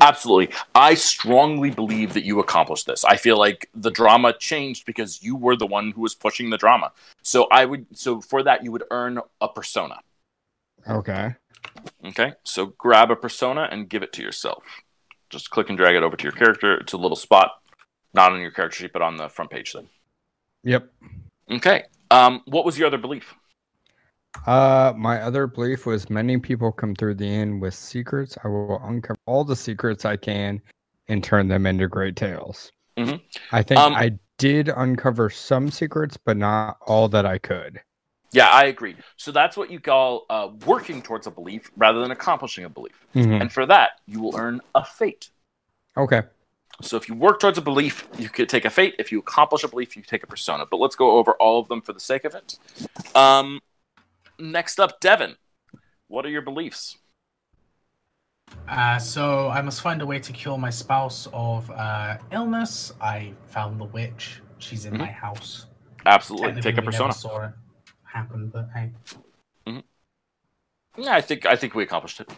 [0.00, 0.54] Absolutely.
[0.74, 3.04] I strongly believe that you accomplished this.
[3.04, 6.56] I feel like the drama changed because you were the one who was pushing the
[6.56, 6.92] drama.
[7.22, 9.98] So I would so for that you would earn a persona.
[10.88, 11.34] Okay.
[12.04, 12.32] Okay?
[12.44, 14.64] So grab a persona and give it to yourself.
[15.30, 16.76] Just click and drag it over to your character.
[16.76, 17.52] It's a little spot,
[18.12, 19.88] not on your character sheet, but on the front page then.
[20.62, 20.90] Yep.
[21.50, 21.84] Okay.
[22.14, 23.34] Um, what was your other belief?
[24.46, 28.36] Uh, my other belief was many people come through the inn with secrets.
[28.44, 30.60] I will uncover all the secrets I can
[31.08, 32.70] and turn them into great tales.
[32.96, 33.20] Mhm.
[33.52, 37.80] I think Um, I did uncover some secrets, but not all that I could.
[38.32, 38.96] Yeah, I agree.
[39.16, 43.06] So that's what you call uh, working towards a belief rather than accomplishing a belief.
[43.14, 43.40] Mhm.
[43.40, 45.30] And for that, you will earn a fate.
[45.96, 46.22] Okay.
[46.82, 48.94] So if you work towards a belief, you could take a fate.
[48.98, 50.66] If you accomplish a belief, you take a persona.
[50.70, 52.58] But let's go over all of them for the sake of it.
[53.14, 53.60] Um,
[54.38, 55.36] next up, Devin.
[56.08, 56.98] What are your beliefs?
[58.68, 62.92] Uh, so I must find a way to cure my spouse of uh, illness.
[63.00, 64.40] I found the witch.
[64.58, 64.98] She's in Mhm.
[64.98, 65.66] my house.
[66.06, 67.12] Absolutely, take a persona.
[67.12, 67.52] saw it
[68.04, 68.92] happen, but hey.
[70.96, 72.30] Yeah, I think I think we accomplished it.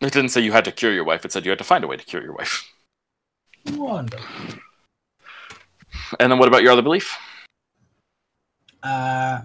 [0.00, 1.24] It didn't say you had to cure your wife.
[1.24, 2.70] It said you had to find a way to cure your wife.
[3.72, 4.58] Wonderful.
[6.20, 7.16] And then what about your other belief?
[8.82, 9.40] Uh,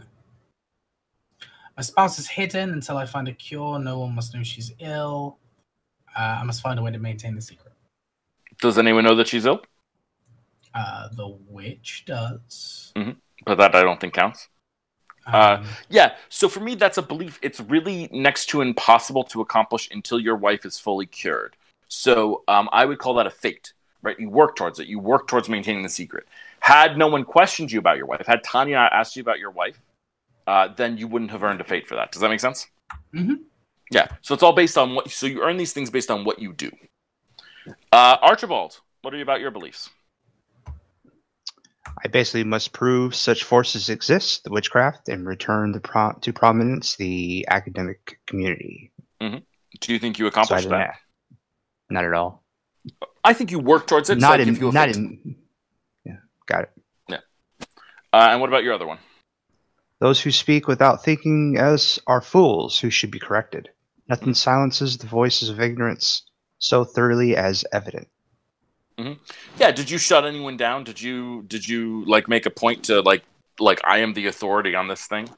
[1.77, 3.80] my spouse is hidden until I find a cure.
[3.80, 5.38] No one must know she's ill.
[6.15, 7.73] Uh, I must find a way to maintain the secret.
[8.59, 9.61] Does anyone know that she's ill?
[10.73, 12.93] Uh, the witch does.
[13.45, 14.49] But that I don't think counts.
[15.27, 17.40] Uh, Um, Yeah, so for me, that's a belief.
[17.41, 21.56] It's really next to impossible to accomplish until your wife is fully cured.
[21.88, 24.19] So um, I would call that a fate, right?
[24.19, 24.88] You work towards it.
[24.88, 26.27] You work towards maintaining the secret.
[26.59, 29.80] Had no one questioned you about your wife, had Tanya asked you about your wife,
[30.48, 32.11] uh, then you wouldn't have earned a fate for that.
[32.11, 32.67] Does that make sense?
[33.14, 33.41] Mhm.
[33.91, 34.08] Yeah.
[34.22, 35.11] So it's all based on what.
[35.11, 36.72] So you earn these things based on what you do.
[37.91, 39.90] Uh, Archibald, what are you about your beliefs?
[42.03, 46.95] I basically must prove such forces exist, the witchcraft, and return the pro- to prominence
[46.95, 48.91] the academic community.
[49.19, 50.91] Do you think you accomplished didn't that?
[50.93, 51.35] ha-
[51.89, 52.43] Not at all.
[53.23, 54.17] I think you work towards it.
[54.17, 54.71] not give in.
[54.71, 54.95] Not fate.
[54.97, 55.35] in.
[56.05, 56.71] Yeah, got it.
[57.07, 57.17] Yeah.
[58.13, 58.97] Uh, and what about your other one?
[59.99, 63.69] Those who speak without thinking as are fools who should be corrected.
[64.09, 66.23] Nothing silences the voices of ignorance
[66.57, 67.63] so thoroughly as
[69.01, 69.19] evident.
[69.59, 70.83] Yeah, did you shut anyone down?
[70.83, 73.23] Did you did you like make a point to like
[73.59, 75.30] like I am the authority on this thing?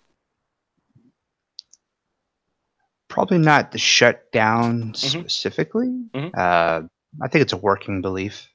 [3.10, 4.96] Probably not the shut down Mhm.
[5.20, 5.90] specifically.
[6.14, 6.32] Mhm.
[6.36, 6.88] Uh,
[7.22, 8.50] I think it's a working belief.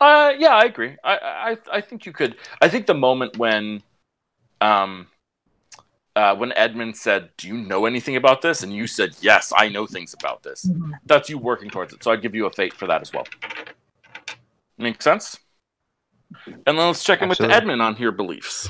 [0.00, 0.96] Uh yeah, I agree.
[1.02, 3.82] I I I think you could I think the moment when
[4.60, 5.08] um
[6.16, 9.68] uh, when Edmund said, "Do you know anything about this?" and you said, "Yes, I
[9.68, 10.92] know things about this." Mhm.
[11.06, 12.02] That's you working towards it.
[12.02, 13.26] So I'd give you a fate for that as well.
[14.80, 15.38] Make sense?
[16.46, 17.56] And then let's check in with Absolutely.
[17.56, 18.68] Edmund on your beliefs.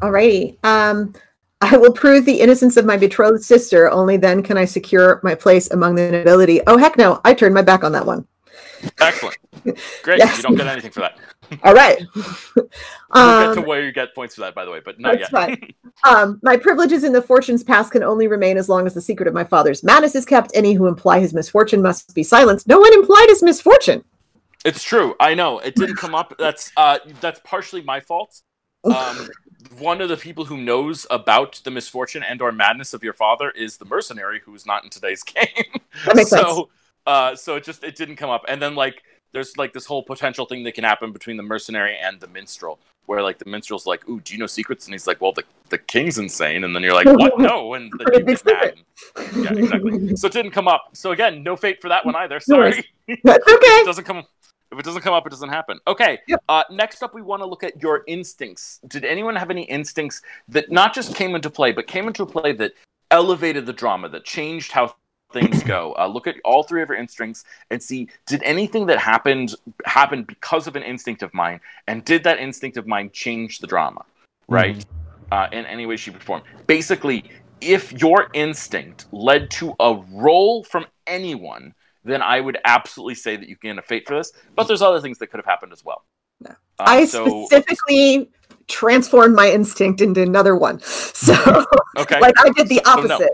[0.00, 0.62] Alrighty.
[0.64, 1.14] Um,
[1.60, 3.88] I will prove the innocence of my betrothed sister.
[3.88, 6.60] Only then can I secure my place among the nobility.
[6.66, 7.20] Oh heck no!
[7.24, 8.26] I turned my back on that one.
[9.00, 9.38] Excellent.
[10.02, 10.18] Great.
[10.18, 10.38] Yes.
[10.38, 11.18] You don't get anything for that.
[11.64, 12.02] All right.
[13.14, 15.18] We'll um, get to where you get points for that, by the way, but not
[15.18, 15.30] That's yet.
[15.30, 15.70] fine.
[16.08, 19.28] um, my privileges in the Fortune's Pass can only remain as long as the secret
[19.28, 20.50] of my father's madness is kept.
[20.54, 22.68] Any who imply his misfortune must be silenced.
[22.68, 24.02] No one implied his misfortune.
[24.64, 25.14] It's true.
[25.18, 26.34] I know it didn't come up.
[26.38, 28.40] That's uh, that's partially my fault.
[28.84, 29.28] Um,
[29.78, 33.50] one of the people who knows about the misfortune and or madness of your father
[33.50, 35.46] is the mercenary who's not in today's game.
[36.04, 36.42] That makes sense.
[36.42, 36.68] so,
[37.06, 38.44] uh, so it just it didn't come up.
[38.48, 41.96] And then like there's like this whole potential thing that can happen between the mercenary
[41.96, 45.06] and the minstrel, where like the minstrel's like, "Ooh, do you know secrets?" And he's
[45.06, 47.38] like, "Well, the the king's insane." And then you're like, "What?
[47.38, 48.74] No!" And then you get mad.
[49.36, 50.16] Yeah, exactly.
[50.16, 50.90] So it didn't come up.
[50.92, 52.38] So again, no fate for that one either.
[52.40, 52.84] Sorry.
[53.24, 53.66] That's okay.
[53.66, 54.24] it doesn't come
[54.72, 55.78] If it doesn't come up, it doesn't happen.
[55.86, 56.18] Okay.
[56.26, 56.42] Yep.
[56.48, 58.80] Uh, next up, we want to look at your instincts.
[58.88, 62.52] Did anyone have any instincts that not just came into play, but came into play
[62.52, 62.72] that
[63.10, 64.94] elevated the drama, that changed how
[65.32, 65.94] things go?
[65.98, 70.24] Uh, look at all three of your instincts and see did anything that happened happen
[70.24, 74.02] because of an instinct of mine, and did that instinct of mine change the drama,
[74.48, 74.84] right?
[75.30, 76.42] Uh, in any way, shape, or form.
[76.66, 77.24] Basically,
[77.60, 83.48] if your instinct led to a roll from anyone, then I would absolutely say that
[83.48, 84.32] you can a fate for this.
[84.56, 86.04] But there's other things that could have happened as well.
[86.40, 86.50] No.
[86.50, 88.28] Uh, I so specifically
[88.68, 90.80] transformed my instinct into another one.
[91.22, 91.34] So,
[91.96, 93.14] okay, like, I did the So, no.
[93.14, 93.30] opposite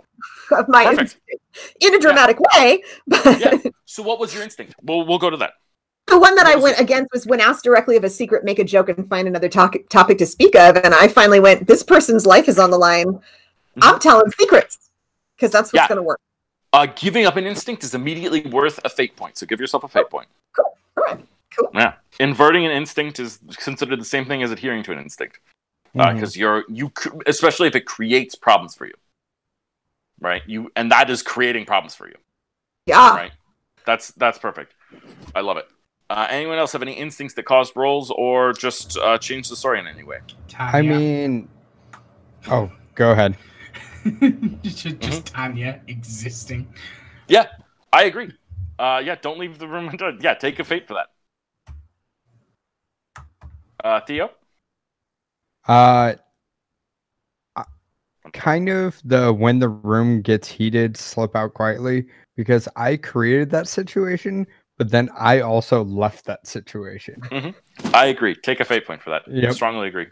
[0.51, 1.01] of my Perfect.
[1.01, 2.83] instinct in a dramatic way.
[3.07, 3.57] But yeah.
[3.87, 4.75] So what was your instinct?
[4.83, 5.55] We'll we'll go to that.
[6.07, 8.65] the one that I went against was when asked directly of a secret, make a
[8.65, 10.77] joke and find another topic topic to speak of.
[10.77, 13.21] And I finally went, this person's life is on the line.
[13.81, 14.91] I'm telling secrets
[15.37, 15.89] because that's what's Yeah.
[15.89, 16.21] going to work.
[16.73, 19.39] Uh, giving up an instinct is immediately worth a fate point.
[19.39, 20.29] So give yourself a fate point.
[20.55, 20.77] Cool.
[20.97, 21.27] All right.
[21.59, 21.71] Cool.
[21.75, 25.41] Yeah, inverting an instinct is considered the same thing as adhering to an instinct
[25.95, 26.93] because you're you
[27.27, 28.93] especially if it creates problems for you,
[30.21, 30.43] right?
[30.47, 32.15] You and that is creating problems for you,
[32.87, 33.17] Yeah.
[33.17, 33.33] right?
[33.87, 34.75] That's that's perfect.
[35.35, 35.67] I love it.
[36.11, 39.81] Uh, anyone else have any instincts that caused rolls or just uh, change the story
[39.81, 40.19] in any way?
[40.59, 40.91] I Tanya.
[40.99, 41.49] mean,
[42.51, 43.37] oh, go ahead.
[44.63, 45.21] just, Mm-hmm.
[45.21, 46.69] Tanya existing.
[47.29, 47.47] Yeah,
[47.93, 48.33] I agree.
[48.79, 51.09] Uh, yeah, don't leave the room until yeah, take a fate for that.
[53.83, 54.31] Uh, Theo,
[55.67, 56.15] Uh,
[58.33, 63.69] kind of the when the room gets heated, slip out quietly because I created that
[63.69, 64.47] situation,
[64.77, 67.21] but then I also left that situation.
[67.95, 68.35] I agree.
[68.35, 69.23] Take a fate point for that.
[69.29, 69.55] Yep.
[69.55, 70.07] Strongly agree.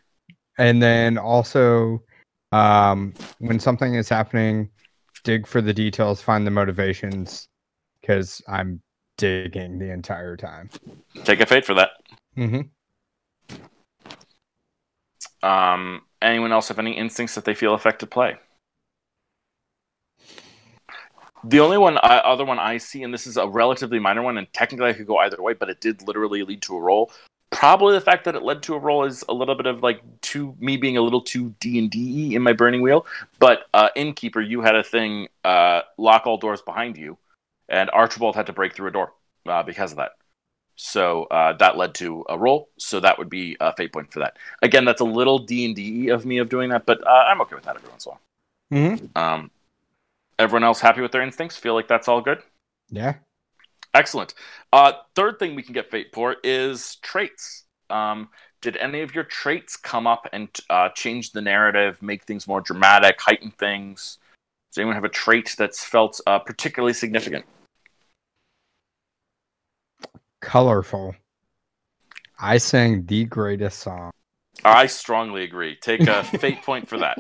[0.58, 2.02] And then also,
[2.52, 4.70] um, when something is happening,
[5.25, 7.49] dig for the details, find the motivations,
[8.00, 8.81] because I'm
[9.18, 10.70] digging the entire time.
[11.25, 11.91] Take a fate for that.
[12.36, 12.62] Mm-hmm.
[15.47, 18.36] Um, anyone else have any instincts that they feel affected play?
[21.44, 24.36] The only one, I, other one I see, and this is a relatively minor one,
[24.39, 27.12] and technically I could go either way, but it did literally lead to a roll.
[27.50, 30.02] Probably the fact that it led to a roll is a little bit of like
[30.20, 33.07] too me being a little too D and D in my burning wheel.
[33.39, 37.16] But uh, innkeeper, you had a thing uh, lock all doors behind you,
[37.68, 39.12] and Archibald had to break through a door
[39.47, 40.12] uh, because of that.
[40.75, 42.68] So uh, that led to a roll.
[42.78, 44.36] So that would be a fate point for that.
[44.60, 47.41] Again, that's a little D and D of me of doing that, but uh, I'm
[47.42, 48.15] okay with that every once in a
[48.78, 48.99] while.
[48.99, 49.50] hmm Um,
[50.39, 51.57] everyone else happy with their instincts?
[51.57, 52.42] Feel like that's all good?
[52.91, 53.15] Yeah.
[53.97, 54.34] Excellent.
[54.75, 57.65] Uh, third thing we can get fate for is traits.
[57.89, 58.28] Um,
[58.60, 62.60] did any of your traits come up and uh, change the narrative, make things more
[62.60, 64.18] dramatic, heighten things?
[64.70, 67.47] Does anyone have a trait that's felt uh, particularly significant?
[70.42, 71.15] Colorful.
[72.39, 74.10] I sang the greatest song.
[74.62, 75.75] I strongly agree.
[75.81, 77.16] Take a fate point for that.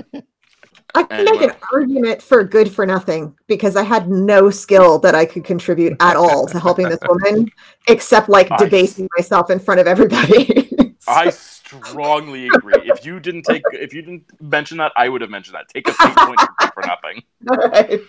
[0.94, 4.98] I can And make an argument for good for nothing because I had no skill
[5.00, 7.50] that I could contribute at all to helping this woman,
[7.88, 10.68] except like I- debasing myself in front of everybody.
[10.78, 12.74] So- I strongly agree.
[12.84, 15.68] If you didn't take, if you didn't mention that, I would have mentioned that.
[15.68, 17.22] Take a fate point for, for nothing.
[17.50, 18.00] all right.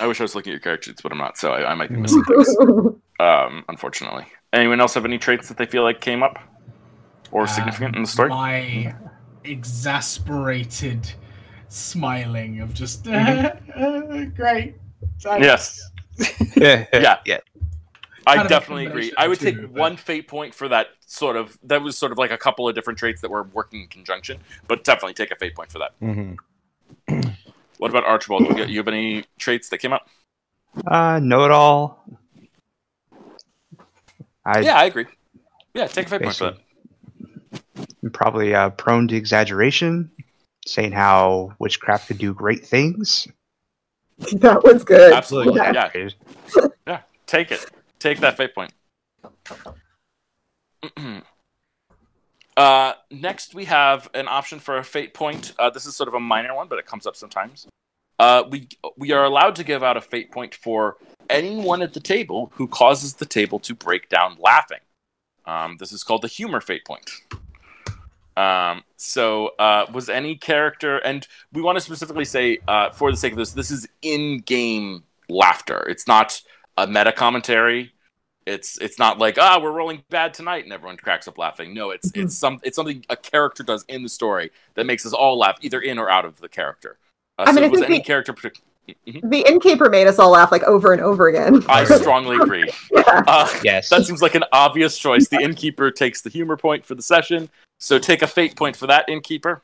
[0.00, 1.74] I wish I was looking at your character sheets, but I'm not, so I, I
[1.74, 2.56] might be missing things.
[3.20, 4.26] Um, unfortunately.
[4.52, 6.40] Anyone else have any traits that they feel like came up
[7.30, 8.30] or significant Um, in the story?
[8.30, 8.96] My
[9.44, 11.12] exasperated
[11.68, 14.74] smiling of just great.
[15.20, 15.90] Thanks." Yes.
[16.56, 17.18] yeah, Yeah.
[17.24, 17.38] yeah.
[18.24, 19.12] I Kind of definitely agree.
[19.16, 21.58] I would the take but- one fate point for that sort of.
[21.64, 24.38] That was sort of like a couple of different traits that were working in conjunction,
[24.68, 25.92] but definitely take a fate point for that.
[26.00, 26.34] hmm
[27.78, 28.56] What about Archibald?
[28.56, 30.08] You, you have any traits that came up?
[30.86, 32.04] Uh, know it all.
[34.44, 35.06] I, yeah, I agree.
[35.74, 36.58] Yeah, take a fate point for that.
[38.02, 40.10] I'm probably uh, prone to exaggeration,
[40.66, 43.28] saying how witchcraft could do great things.
[44.34, 45.12] that was good.
[45.12, 45.54] Absolutely.
[45.54, 45.90] Yeah.
[46.86, 47.00] Yeah.
[47.26, 47.64] Take it.
[47.98, 48.72] Take that fate point.
[52.56, 55.52] uh, next, we have an option for a fate point.
[55.58, 57.66] Uh, this is sort of a minor one, but it comes up sometimes.
[58.18, 60.96] Uh, we we are allowed to give out a fate point for
[61.30, 64.80] anyone at the table who causes the table to break down laughing.
[65.46, 67.10] Um, this is called the humor fate point.
[68.36, 73.16] Um, so, uh, was any character, and we want to specifically say, uh, for the
[73.16, 75.80] sake of this, this is in-game laughter.
[75.88, 76.40] It's not
[76.76, 77.92] a meta commentary.
[78.44, 81.72] It's it's not like ah we're rolling bad tonight and everyone cracks up laughing.
[81.74, 82.24] No, it's Mhm.
[82.24, 85.58] it's some it's something a character does in the story that makes us all laugh
[85.60, 86.98] either in or out of the character.
[87.38, 88.60] Uh, I mean, so I was think any we- character partic-
[89.06, 89.30] Mhm.
[89.30, 91.62] The innkeeper made us all laugh like over and over again.
[91.68, 92.68] I strongly agree.
[92.90, 93.22] Yeah.
[93.28, 93.88] Uh, Yes.
[93.90, 95.28] that seems like an obvious choice.
[95.28, 97.48] The innkeeper takes the humor point for the session,
[97.82, 99.60] so take a fate point for that innkeeper.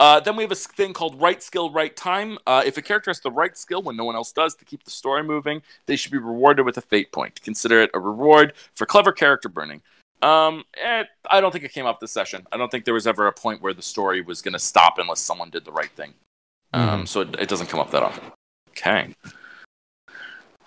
[0.00, 2.38] Uh, then we have a thing called right skill, right time.
[2.46, 4.82] Uh, if a character has the right skill when no one else does to keep
[4.82, 7.40] the story moving, they should be rewarded with a fate point.
[7.42, 9.82] Consider it a reward for clever character burning.
[10.22, 12.46] Um, eh, I don't think it came up this session.
[12.50, 14.94] I don't think there was ever a point where the story was going to stop
[14.96, 16.14] unless someone did the right thing.
[16.72, 18.24] Um, so it, it doesn't come up that often.
[18.70, 19.14] Okay.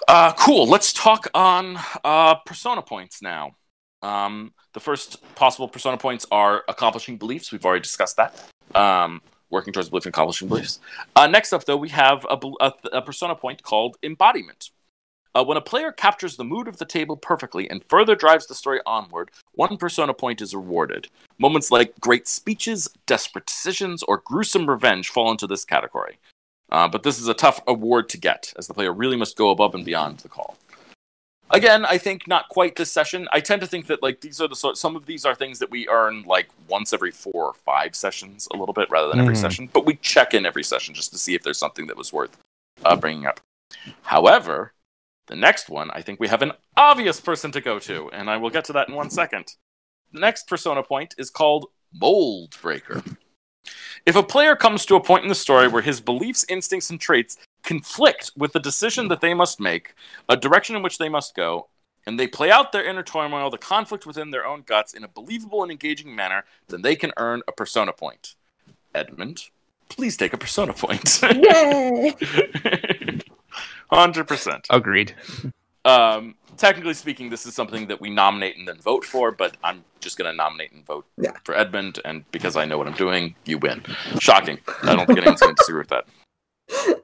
[0.08, 0.68] Uh, cool.
[0.68, 3.56] Let's talk on uh, persona points now.
[4.02, 7.52] Um, the first possible persona points are accomplishing beliefs.
[7.52, 8.44] We've already discussed that.
[8.76, 10.80] Um, working towards belief and accomplishing beliefs.
[11.16, 14.72] Uh, next up, though, we have a, a, a persona point called embodiment.
[15.34, 18.56] Uh, when a player captures the mood of the table perfectly and further drives the
[18.56, 21.08] story onward, one persona point is rewarded.
[21.38, 26.18] Moments like great speeches, desperate decisions, or gruesome revenge fall into this category.
[26.72, 29.52] Uh, but this is a tough award to get, as the player really must go
[29.52, 30.58] above and beyond the call.
[31.52, 33.28] Again, I think not quite this session.
[33.32, 34.78] I tend to think that like these are the sort.
[34.78, 38.48] Some of these are things that we earn like once every four or five sessions,
[38.54, 39.42] a little bit rather than every Mhm.
[39.42, 39.70] session.
[39.72, 42.38] But we check in every session just to see if there's something that was worth
[42.84, 43.40] uh, bringing up.
[44.04, 44.74] However,
[45.28, 48.38] the next one, I think we have an obvious person to go to, and I
[48.38, 49.56] will get to that in one second.
[50.12, 53.04] The next persona point is called Mold Breaker.
[54.06, 57.00] If a player comes to a point in the story where his beliefs, instincts, and
[57.00, 59.94] traits conflict with the decision that they must make,
[60.30, 61.68] a direction in which they must go,
[62.06, 65.08] and they play out their inner turmoil, the conflict within their own guts in a
[65.10, 68.36] believable and engaging manner, then they can earn a persona point.
[68.96, 69.50] Edmund,
[69.90, 71.20] please take a persona point.
[71.22, 72.16] Yay!
[73.92, 74.66] 100%.
[74.70, 75.14] Agreed.
[75.84, 79.84] Um, technically speaking, this is something that we nominate and then vote for, but I'm
[80.00, 81.32] just going to nominate and vote Yeah.
[81.44, 83.84] for Edmund, and because I know what I'm doing, you win.
[84.20, 84.58] Shocking.
[84.84, 86.06] I don't think anyone's going to disagree with that.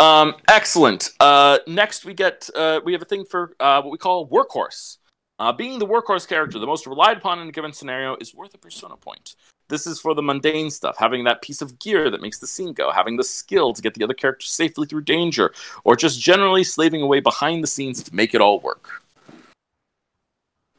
[0.00, 1.10] Um, excellent.
[1.20, 4.96] Uh, next, we get uh, we have a thing for uh, what we call workhorse.
[5.38, 8.54] Uh, being the workhorse character, the most relied upon in a given scenario, is worth
[8.54, 9.34] a persona point.
[9.68, 12.72] This is for the mundane stuff, having that piece of gear that makes the scene
[12.72, 15.52] go, having the skill to get the other character safely through danger,
[15.84, 19.02] or just generally slaving away behind the scenes to make it all work.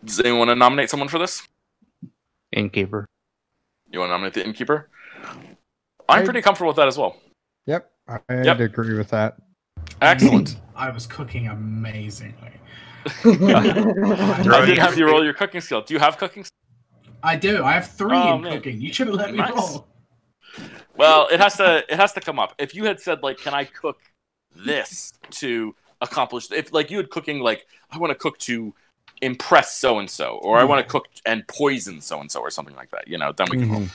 [0.03, 1.47] Does anyone want to nominate someone for this?
[2.51, 3.05] Innkeeper.
[3.91, 4.89] You want to nominate the innkeeper?
[6.09, 7.17] I'm I- pretty comfortable with that as well.
[7.65, 8.59] Yep, I'd Yep.
[8.59, 9.37] agree with that.
[10.01, 10.57] Excellent.
[10.75, 12.51] I was cooking amazingly.
[13.25, 15.81] I didn't have you roll your cooking skill.
[15.81, 16.45] Do you have cooking?
[17.23, 17.63] I do.
[17.63, 18.53] I have three Oh, in man.
[18.53, 18.81] cooking.
[18.81, 19.51] You should have let me Nice.
[19.51, 19.87] roll.
[20.95, 21.83] Well, it has to.
[21.91, 22.53] It has to come up.
[22.59, 23.99] If you had said like, "Can I cook
[24.55, 28.73] this to accomplish?" If like you had cooking like, "I want to cook to
[29.21, 30.69] impress so and so," or "I mm-hmm.
[30.69, 33.47] want to cook and poison so and so," or something like that, you know, then
[33.49, 33.73] we can mm-hmm.
[33.75, 33.87] roll.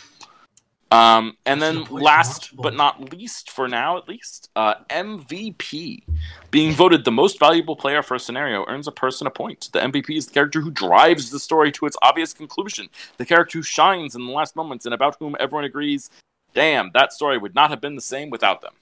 [0.92, 2.62] Um, and then Should've last watchable.
[2.62, 6.05] but not least, for now at least, uh, MVP.
[6.52, 9.68] Being voted the most valuable player for a scenario earns a person a point.
[9.73, 13.58] The MVP is the character who drives the story to its obvious conclusion, the character
[13.58, 16.08] who shines in the last moments and about whom everyone agrees,
[16.55, 18.74] damn, that story would not have been the same without them.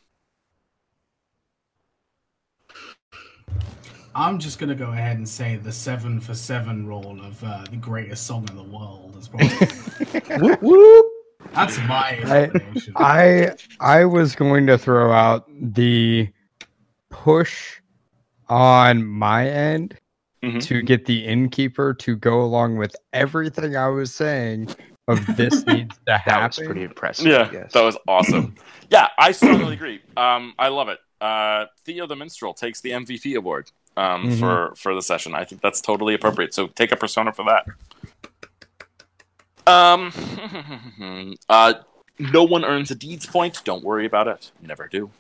[4.15, 7.77] I'm just gonna go ahead and say the seven for seven rule of uh, the
[7.77, 11.07] greatest song in the world is probably Whoop, whoop.
[11.55, 12.51] That's my I-
[12.97, 13.51] I
[13.81, 16.29] I was going to throw out the
[17.11, 17.81] push
[18.49, 19.99] on my end
[20.43, 20.63] Mhm.
[20.67, 24.69] to get the innkeeper to go along with everything I was saying
[25.09, 26.47] of this needs to That happen.
[26.47, 27.27] was pretty impressive.
[27.27, 28.55] Yeah, that was awesome.
[28.91, 30.01] yeah, I strongly agree.
[30.17, 30.99] Um, I love it.
[31.21, 34.39] Uh, Theo the Minstrel takes the MVP award um, Mhm.
[34.41, 35.35] for for the session.
[35.35, 36.53] I think that's totally appropriate.
[36.53, 37.65] So take a persona for that.
[39.67, 40.13] Um,
[41.49, 41.75] uh,
[42.19, 43.63] no one earns a deeds point.
[43.65, 44.51] Don't worry about it.
[44.61, 45.11] You never do.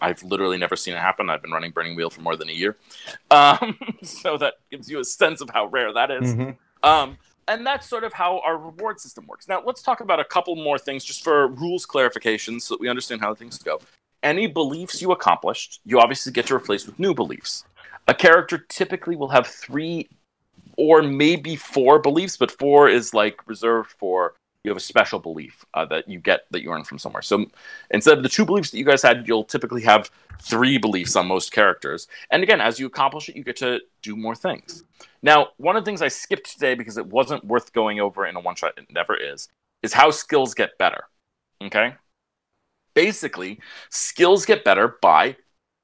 [0.00, 1.28] I've literally never seen it happen.
[1.28, 2.76] I've been running Burning Wheel for more than a year,
[3.30, 6.34] um, so that gives you a sense of how rare that is.
[6.34, 6.56] Mhm.
[6.82, 7.18] Um,
[7.48, 9.48] and that's sort of how our reward system works.
[9.48, 12.88] Now, let's talk about a couple more things just for rules clarification so that we
[12.88, 13.80] understand how things go.
[14.22, 17.64] Any beliefs you accomplished, you obviously get to replace with new beliefs.
[18.06, 20.08] A character typically will have three
[20.80, 24.34] or maybe four beliefs, but four is like reserved for
[24.64, 27.20] you have a special belief uh, that you get that you earn from somewhere.
[27.22, 27.46] So
[27.90, 30.10] instead of the two beliefs that you guys had, you'll typically have
[30.40, 32.08] three beliefs on most characters.
[32.30, 34.84] And again, as you accomplish it, you get to do more things.
[35.22, 38.36] Now, one of the things I skipped today because it wasn't worth going over in
[38.36, 39.48] a one shot, it never is,
[39.82, 41.04] is how skills get better.
[41.62, 41.94] Okay?
[42.94, 43.60] Basically,
[43.90, 45.36] skills get better by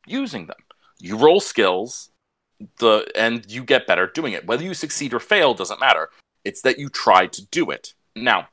[0.07, 0.57] using them.
[0.99, 2.11] You roll skills,
[2.79, 4.47] the and you get better doing it.
[4.47, 6.11] Whether you succeed or fail doesn't matter.
[6.45, 7.95] It's that you try to do it.
[8.15, 8.49] Now,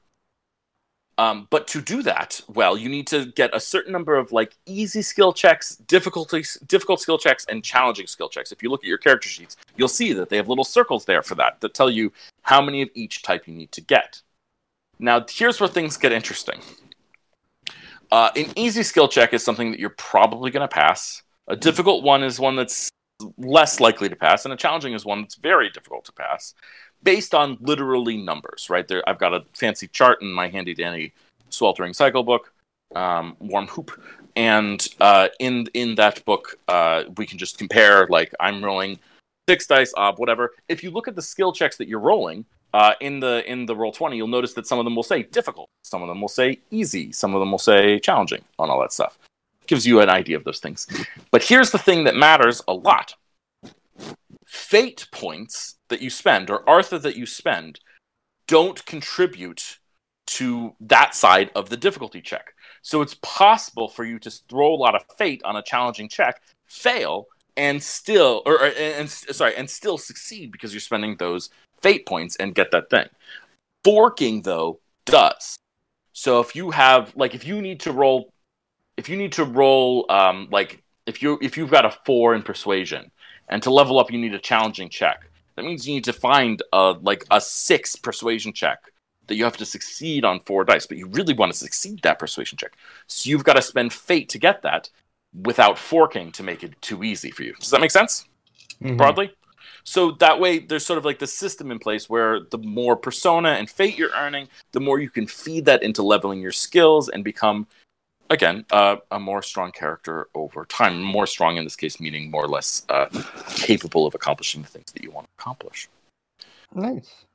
[1.17, 4.57] Um, but to do that, well, you need to get a certain number of like
[4.65, 8.51] easy skill checks, difficulty, difficult skill checks, and challenging skill checks.
[8.51, 11.21] If you look at your character sheets, you'll see that they have little circles there
[11.21, 14.23] for that that tell you how many of each type you need to get.
[14.97, 16.61] Now, here's where things get interesting.
[18.11, 21.21] Uh, an easy skill check is something that you're probably going to pass.
[21.47, 22.89] A difficult one is one that's
[23.37, 26.53] less likely to pass, and a challenging is one that's very difficult to pass
[27.03, 28.87] based on literally numbers, right?
[28.87, 31.13] There, I've got a fancy chart in my handy dandy
[31.49, 32.53] sweltering cycle book,
[32.95, 33.91] um, Warm Hoop,
[34.35, 38.07] and uh, in in that book, uh, we can just compare.
[38.07, 38.99] Like I'm rolling
[39.47, 40.51] six dice, ob, whatever.
[40.69, 43.75] If you look at the skill checks that you're rolling uh, in the in the
[43.75, 46.59] Roll20, you'll notice that some of them will say difficult, some of them will say
[46.71, 49.17] easy, some of them will say challenging, on all that stuff.
[49.67, 50.87] Gives you an idea of those things.
[51.31, 53.15] But here's the thing that matters a lot
[54.45, 57.79] fate points that you spend or Artha that you spend
[58.47, 59.79] don't contribute
[60.25, 62.53] to that side of the difficulty check.
[62.81, 66.41] So it's possible for you to throw a lot of fate on a challenging check,
[66.65, 71.49] fail, and still or, or and sorry, and still succeed because you're spending those
[71.81, 73.07] fate points and get that thing.
[73.83, 75.57] Forking though does.
[76.13, 78.32] So if you have like if you need to roll
[78.97, 82.43] if you need to roll um like if you if you've got a 4 in
[82.43, 83.11] persuasion
[83.49, 85.29] and to level up, you need a challenging check.
[85.55, 88.79] That means you need to find a like a six persuasion check
[89.27, 92.19] that you have to succeed on four dice, but you really want to succeed that
[92.19, 92.75] persuasion check.
[93.07, 94.89] So you've got to spend fate to get that
[95.33, 97.53] without forking to make it too easy for you.
[97.59, 98.25] Does that make sense?
[98.81, 98.97] Mm-hmm.
[98.97, 99.31] Broadly?
[99.85, 103.49] So that way, there's sort of like the system in place where the more persona
[103.49, 107.23] and fate you're earning, the more you can feed that into leveling your skills and
[107.23, 107.67] become
[108.29, 111.01] again, uh, a more strong character over time.
[111.01, 113.07] More strong in this case, meaning more or less uh,
[113.55, 115.89] capable of accomplishing the things that you want to accomplish.
[116.73, 117.25] Nice.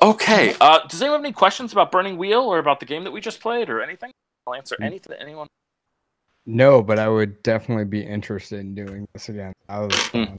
[0.00, 0.54] Okay.
[0.60, 3.20] Uh, does anyone have any questions about Burning Wheel or about the game that we
[3.20, 4.10] just played or anything?
[4.46, 4.84] I'll answer mm.
[4.84, 5.16] anything.
[5.20, 5.46] Anyone?
[6.46, 9.52] No, but I would definitely be interested in doing this again.
[9.68, 9.92] I was.
[9.92, 10.38] Mm.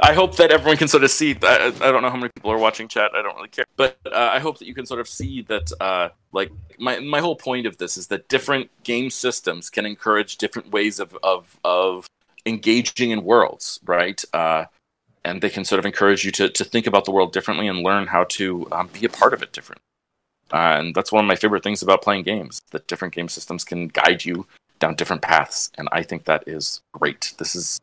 [0.00, 1.36] I hope that everyone can sort of see.
[1.42, 3.12] I, I don't know how many people are watching chat.
[3.14, 5.72] I don't really care, but uh, I hope that you can sort of see that.
[5.80, 10.36] Uh, like my my whole point of this is that different game systems can encourage
[10.36, 12.06] different ways of of of
[12.46, 14.22] engaging in worlds, right?
[14.32, 14.64] Uh,
[15.24, 17.78] and they can sort of encourage you to to think about the world differently and
[17.80, 19.82] learn how to um, be a part of it differently.
[20.52, 23.64] Uh, and that's one of my favorite things about playing games that different game systems
[23.64, 24.46] can guide you
[24.78, 27.32] down different paths, and I think that is great.
[27.38, 27.80] This is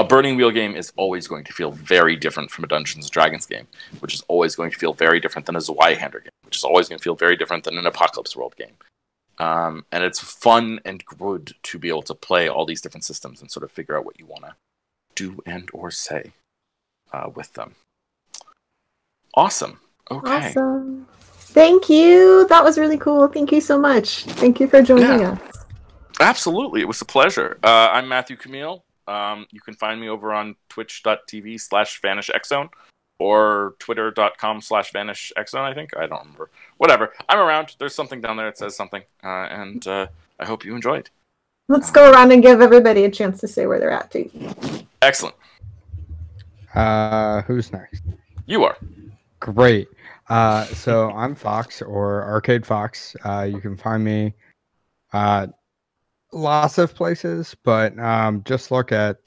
[0.00, 3.12] a Burning Wheel game is always going to feel very different from a Dungeons and
[3.12, 3.66] Dragons game,
[4.00, 6.88] which is always going to feel very different than a Zweihander game, which is always
[6.88, 8.72] going to feel very different than an Apocalypse World game.
[9.38, 13.42] Um, and it's fun and good to be able to play all these different systems
[13.42, 14.54] and sort of figure out what you want to
[15.14, 16.32] do and or say
[17.12, 17.74] uh, with them.
[19.34, 19.80] Awesome.
[20.10, 20.48] Okay.
[20.48, 21.06] Awesome.
[21.20, 22.46] Thank you.
[22.48, 23.28] That was really cool.
[23.28, 24.24] Thank you so much.
[24.24, 25.32] Thank you for joining yeah.
[25.32, 25.66] us.
[26.20, 26.80] Absolutely.
[26.80, 27.58] It was a pleasure.
[27.62, 28.82] Uh, I'm Matthew Camille.
[29.10, 32.68] Um, you can find me over on twitch.tv slash vanishxzone
[33.18, 35.96] or twitter.com slash vanishxzone, I think.
[35.96, 36.50] I don't remember.
[36.78, 37.12] Whatever.
[37.28, 37.74] I'm around.
[37.78, 39.02] There's something down there that says something.
[39.24, 40.06] Uh, and uh,
[40.38, 41.10] I hope you enjoyed.
[41.68, 44.30] Let's go around and give everybody a chance to say where they're at, too.
[45.02, 45.34] Excellent.
[46.74, 48.04] Uh, who's next?
[48.46, 48.76] You are.
[49.40, 49.88] Great.
[50.28, 53.16] Uh, so I'm Fox or Arcade Fox.
[53.24, 54.34] Uh, you can find me
[55.12, 55.48] uh,
[56.32, 59.18] lots of places, but um, just look at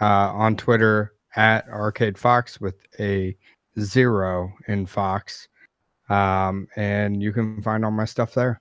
[0.00, 3.36] uh, on Twitter at Arcade Fox with a
[3.78, 5.48] zero in Fox,
[6.08, 8.60] um, and you can find all my stuff there.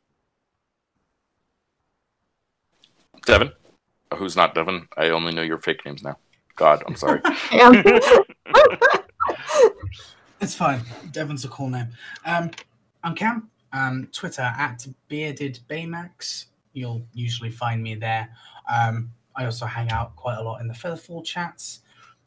[3.26, 3.52] Devin,
[4.16, 4.88] who's not Devin?
[4.98, 6.18] I only know your fake names now.
[6.56, 7.22] God, I'm sorry.
[10.42, 10.82] it's fine.
[11.12, 11.90] Devin's a cool name.
[12.26, 12.52] Um,
[13.04, 13.50] I'm Cam.
[13.74, 18.30] Um, Twitter at bearded baymax you'll usually find me there.
[18.72, 21.82] Um, I also hang out quite a lot in the Featherfall chats.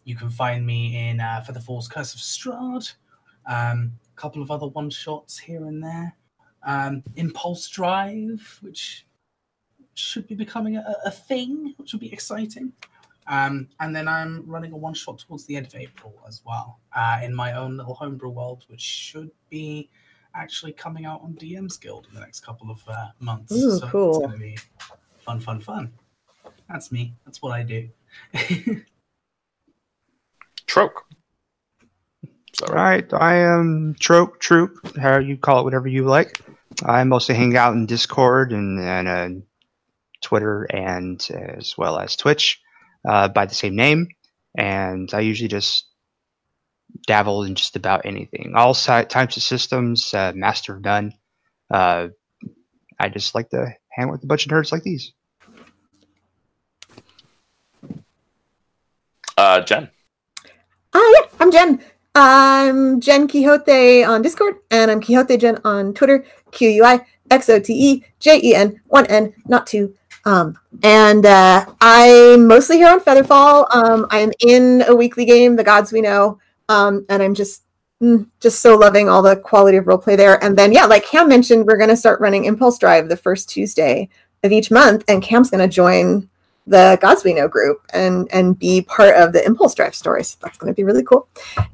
[0.04, 2.92] You can find me in uh, Featherfall's Curse of Strahd,
[3.46, 6.14] um, a couple of other one shots here and there.
[6.66, 9.06] Um, Impulse Drive, which
[9.94, 12.72] should be becoming a, a thing, which will be exciting.
[13.26, 16.80] Um, and then I'm running a one shot towards the end of April as well
[16.94, 19.88] uh, in my own little homebrew world, which should be
[20.34, 23.52] actually coming out on DM's Guild in the next couple of uh, months.
[23.52, 24.10] Ooh, so cool.
[24.10, 24.58] it's going to be
[25.18, 25.92] fun, fun, fun.
[26.68, 27.14] That's me.
[27.24, 27.88] That's what I do.
[30.66, 31.04] Troke.
[32.62, 34.96] All right, I am Troke Troop.
[34.96, 36.40] How you call it, whatever you like.
[36.84, 39.44] I mostly hang out in Discord and, and uh,
[40.22, 42.60] Twitter and as well as Twitch
[43.04, 44.08] uh, by the same name.
[44.56, 45.86] And I usually just
[47.06, 51.12] dabble in just about anything, all si- types of systems, uh, master of none.
[51.70, 52.08] Uh,
[52.98, 55.12] I just like to hang with a bunch of nerds like these.
[59.36, 59.90] Uh, Jen.
[60.92, 61.80] Ah, yeah, I'm Jen.
[62.14, 66.24] I'm Jen Quixote on Discord, and I'm Quixote Jen on Twitter.
[66.52, 69.94] Q U I X O T E J E N, one N, not two.
[70.24, 73.66] Um, and uh, I'm mostly here on Featherfall.
[73.74, 77.62] Um, I'm in a weekly game, The Gods We Know, um, and I'm just
[78.02, 80.42] mm, just so loving all the quality of roleplay there.
[80.42, 83.48] And then, yeah, like Cam mentioned, we're going to start running Impulse Drive the first
[83.48, 84.08] Tuesday
[84.42, 86.28] of each month, and Cam's going to join
[86.66, 90.24] the Gods We Know group and and be part of the Impulse Drive story.
[90.24, 91.28] So that's going to be really cool.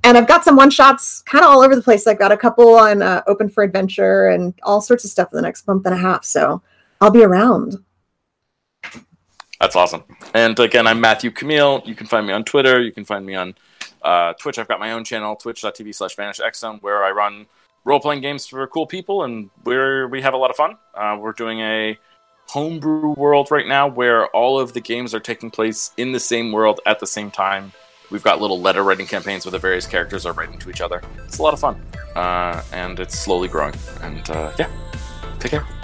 [0.05, 2.07] And I've got some one shots kind of all over the place.
[2.07, 5.37] I've got a couple on uh, Open for Adventure and all sorts of stuff for
[5.37, 6.25] the next month and a half.
[6.25, 6.63] So
[7.01, 7.77] I'll be around.
[9.61, 10.05] That's awesome.
[10.35, 11.83] And again, I'm Matthew Camille.
[11.85, 12.81] You can find me on Twitter.
[12.81, 13.55] You can find me on
[14.03, 14.59] uh, Twitch.
[14.59, 17.47] I've got my own channel, twitch.tv slash vanishexzone, where I run
[17.85, 20.77] role playing games for cool people and where we have a lot of fun.
[20.95, 21.99] Uh, we're doing a
[22.47, 26.53] homebrew world right now where all of the games are taking place in the same
[26.53, 27.73] world at the same time.
[28.11, 31.01] We've got little letter writing campaigns where the various characters are writing to each other.
[31.25, 31.81] It's a lot of fun.
[32.17, 33.75] Uh, and it's slowly growing.
[34.03, 34.69] And uh, yeah,
[35.39, 35.80] take care.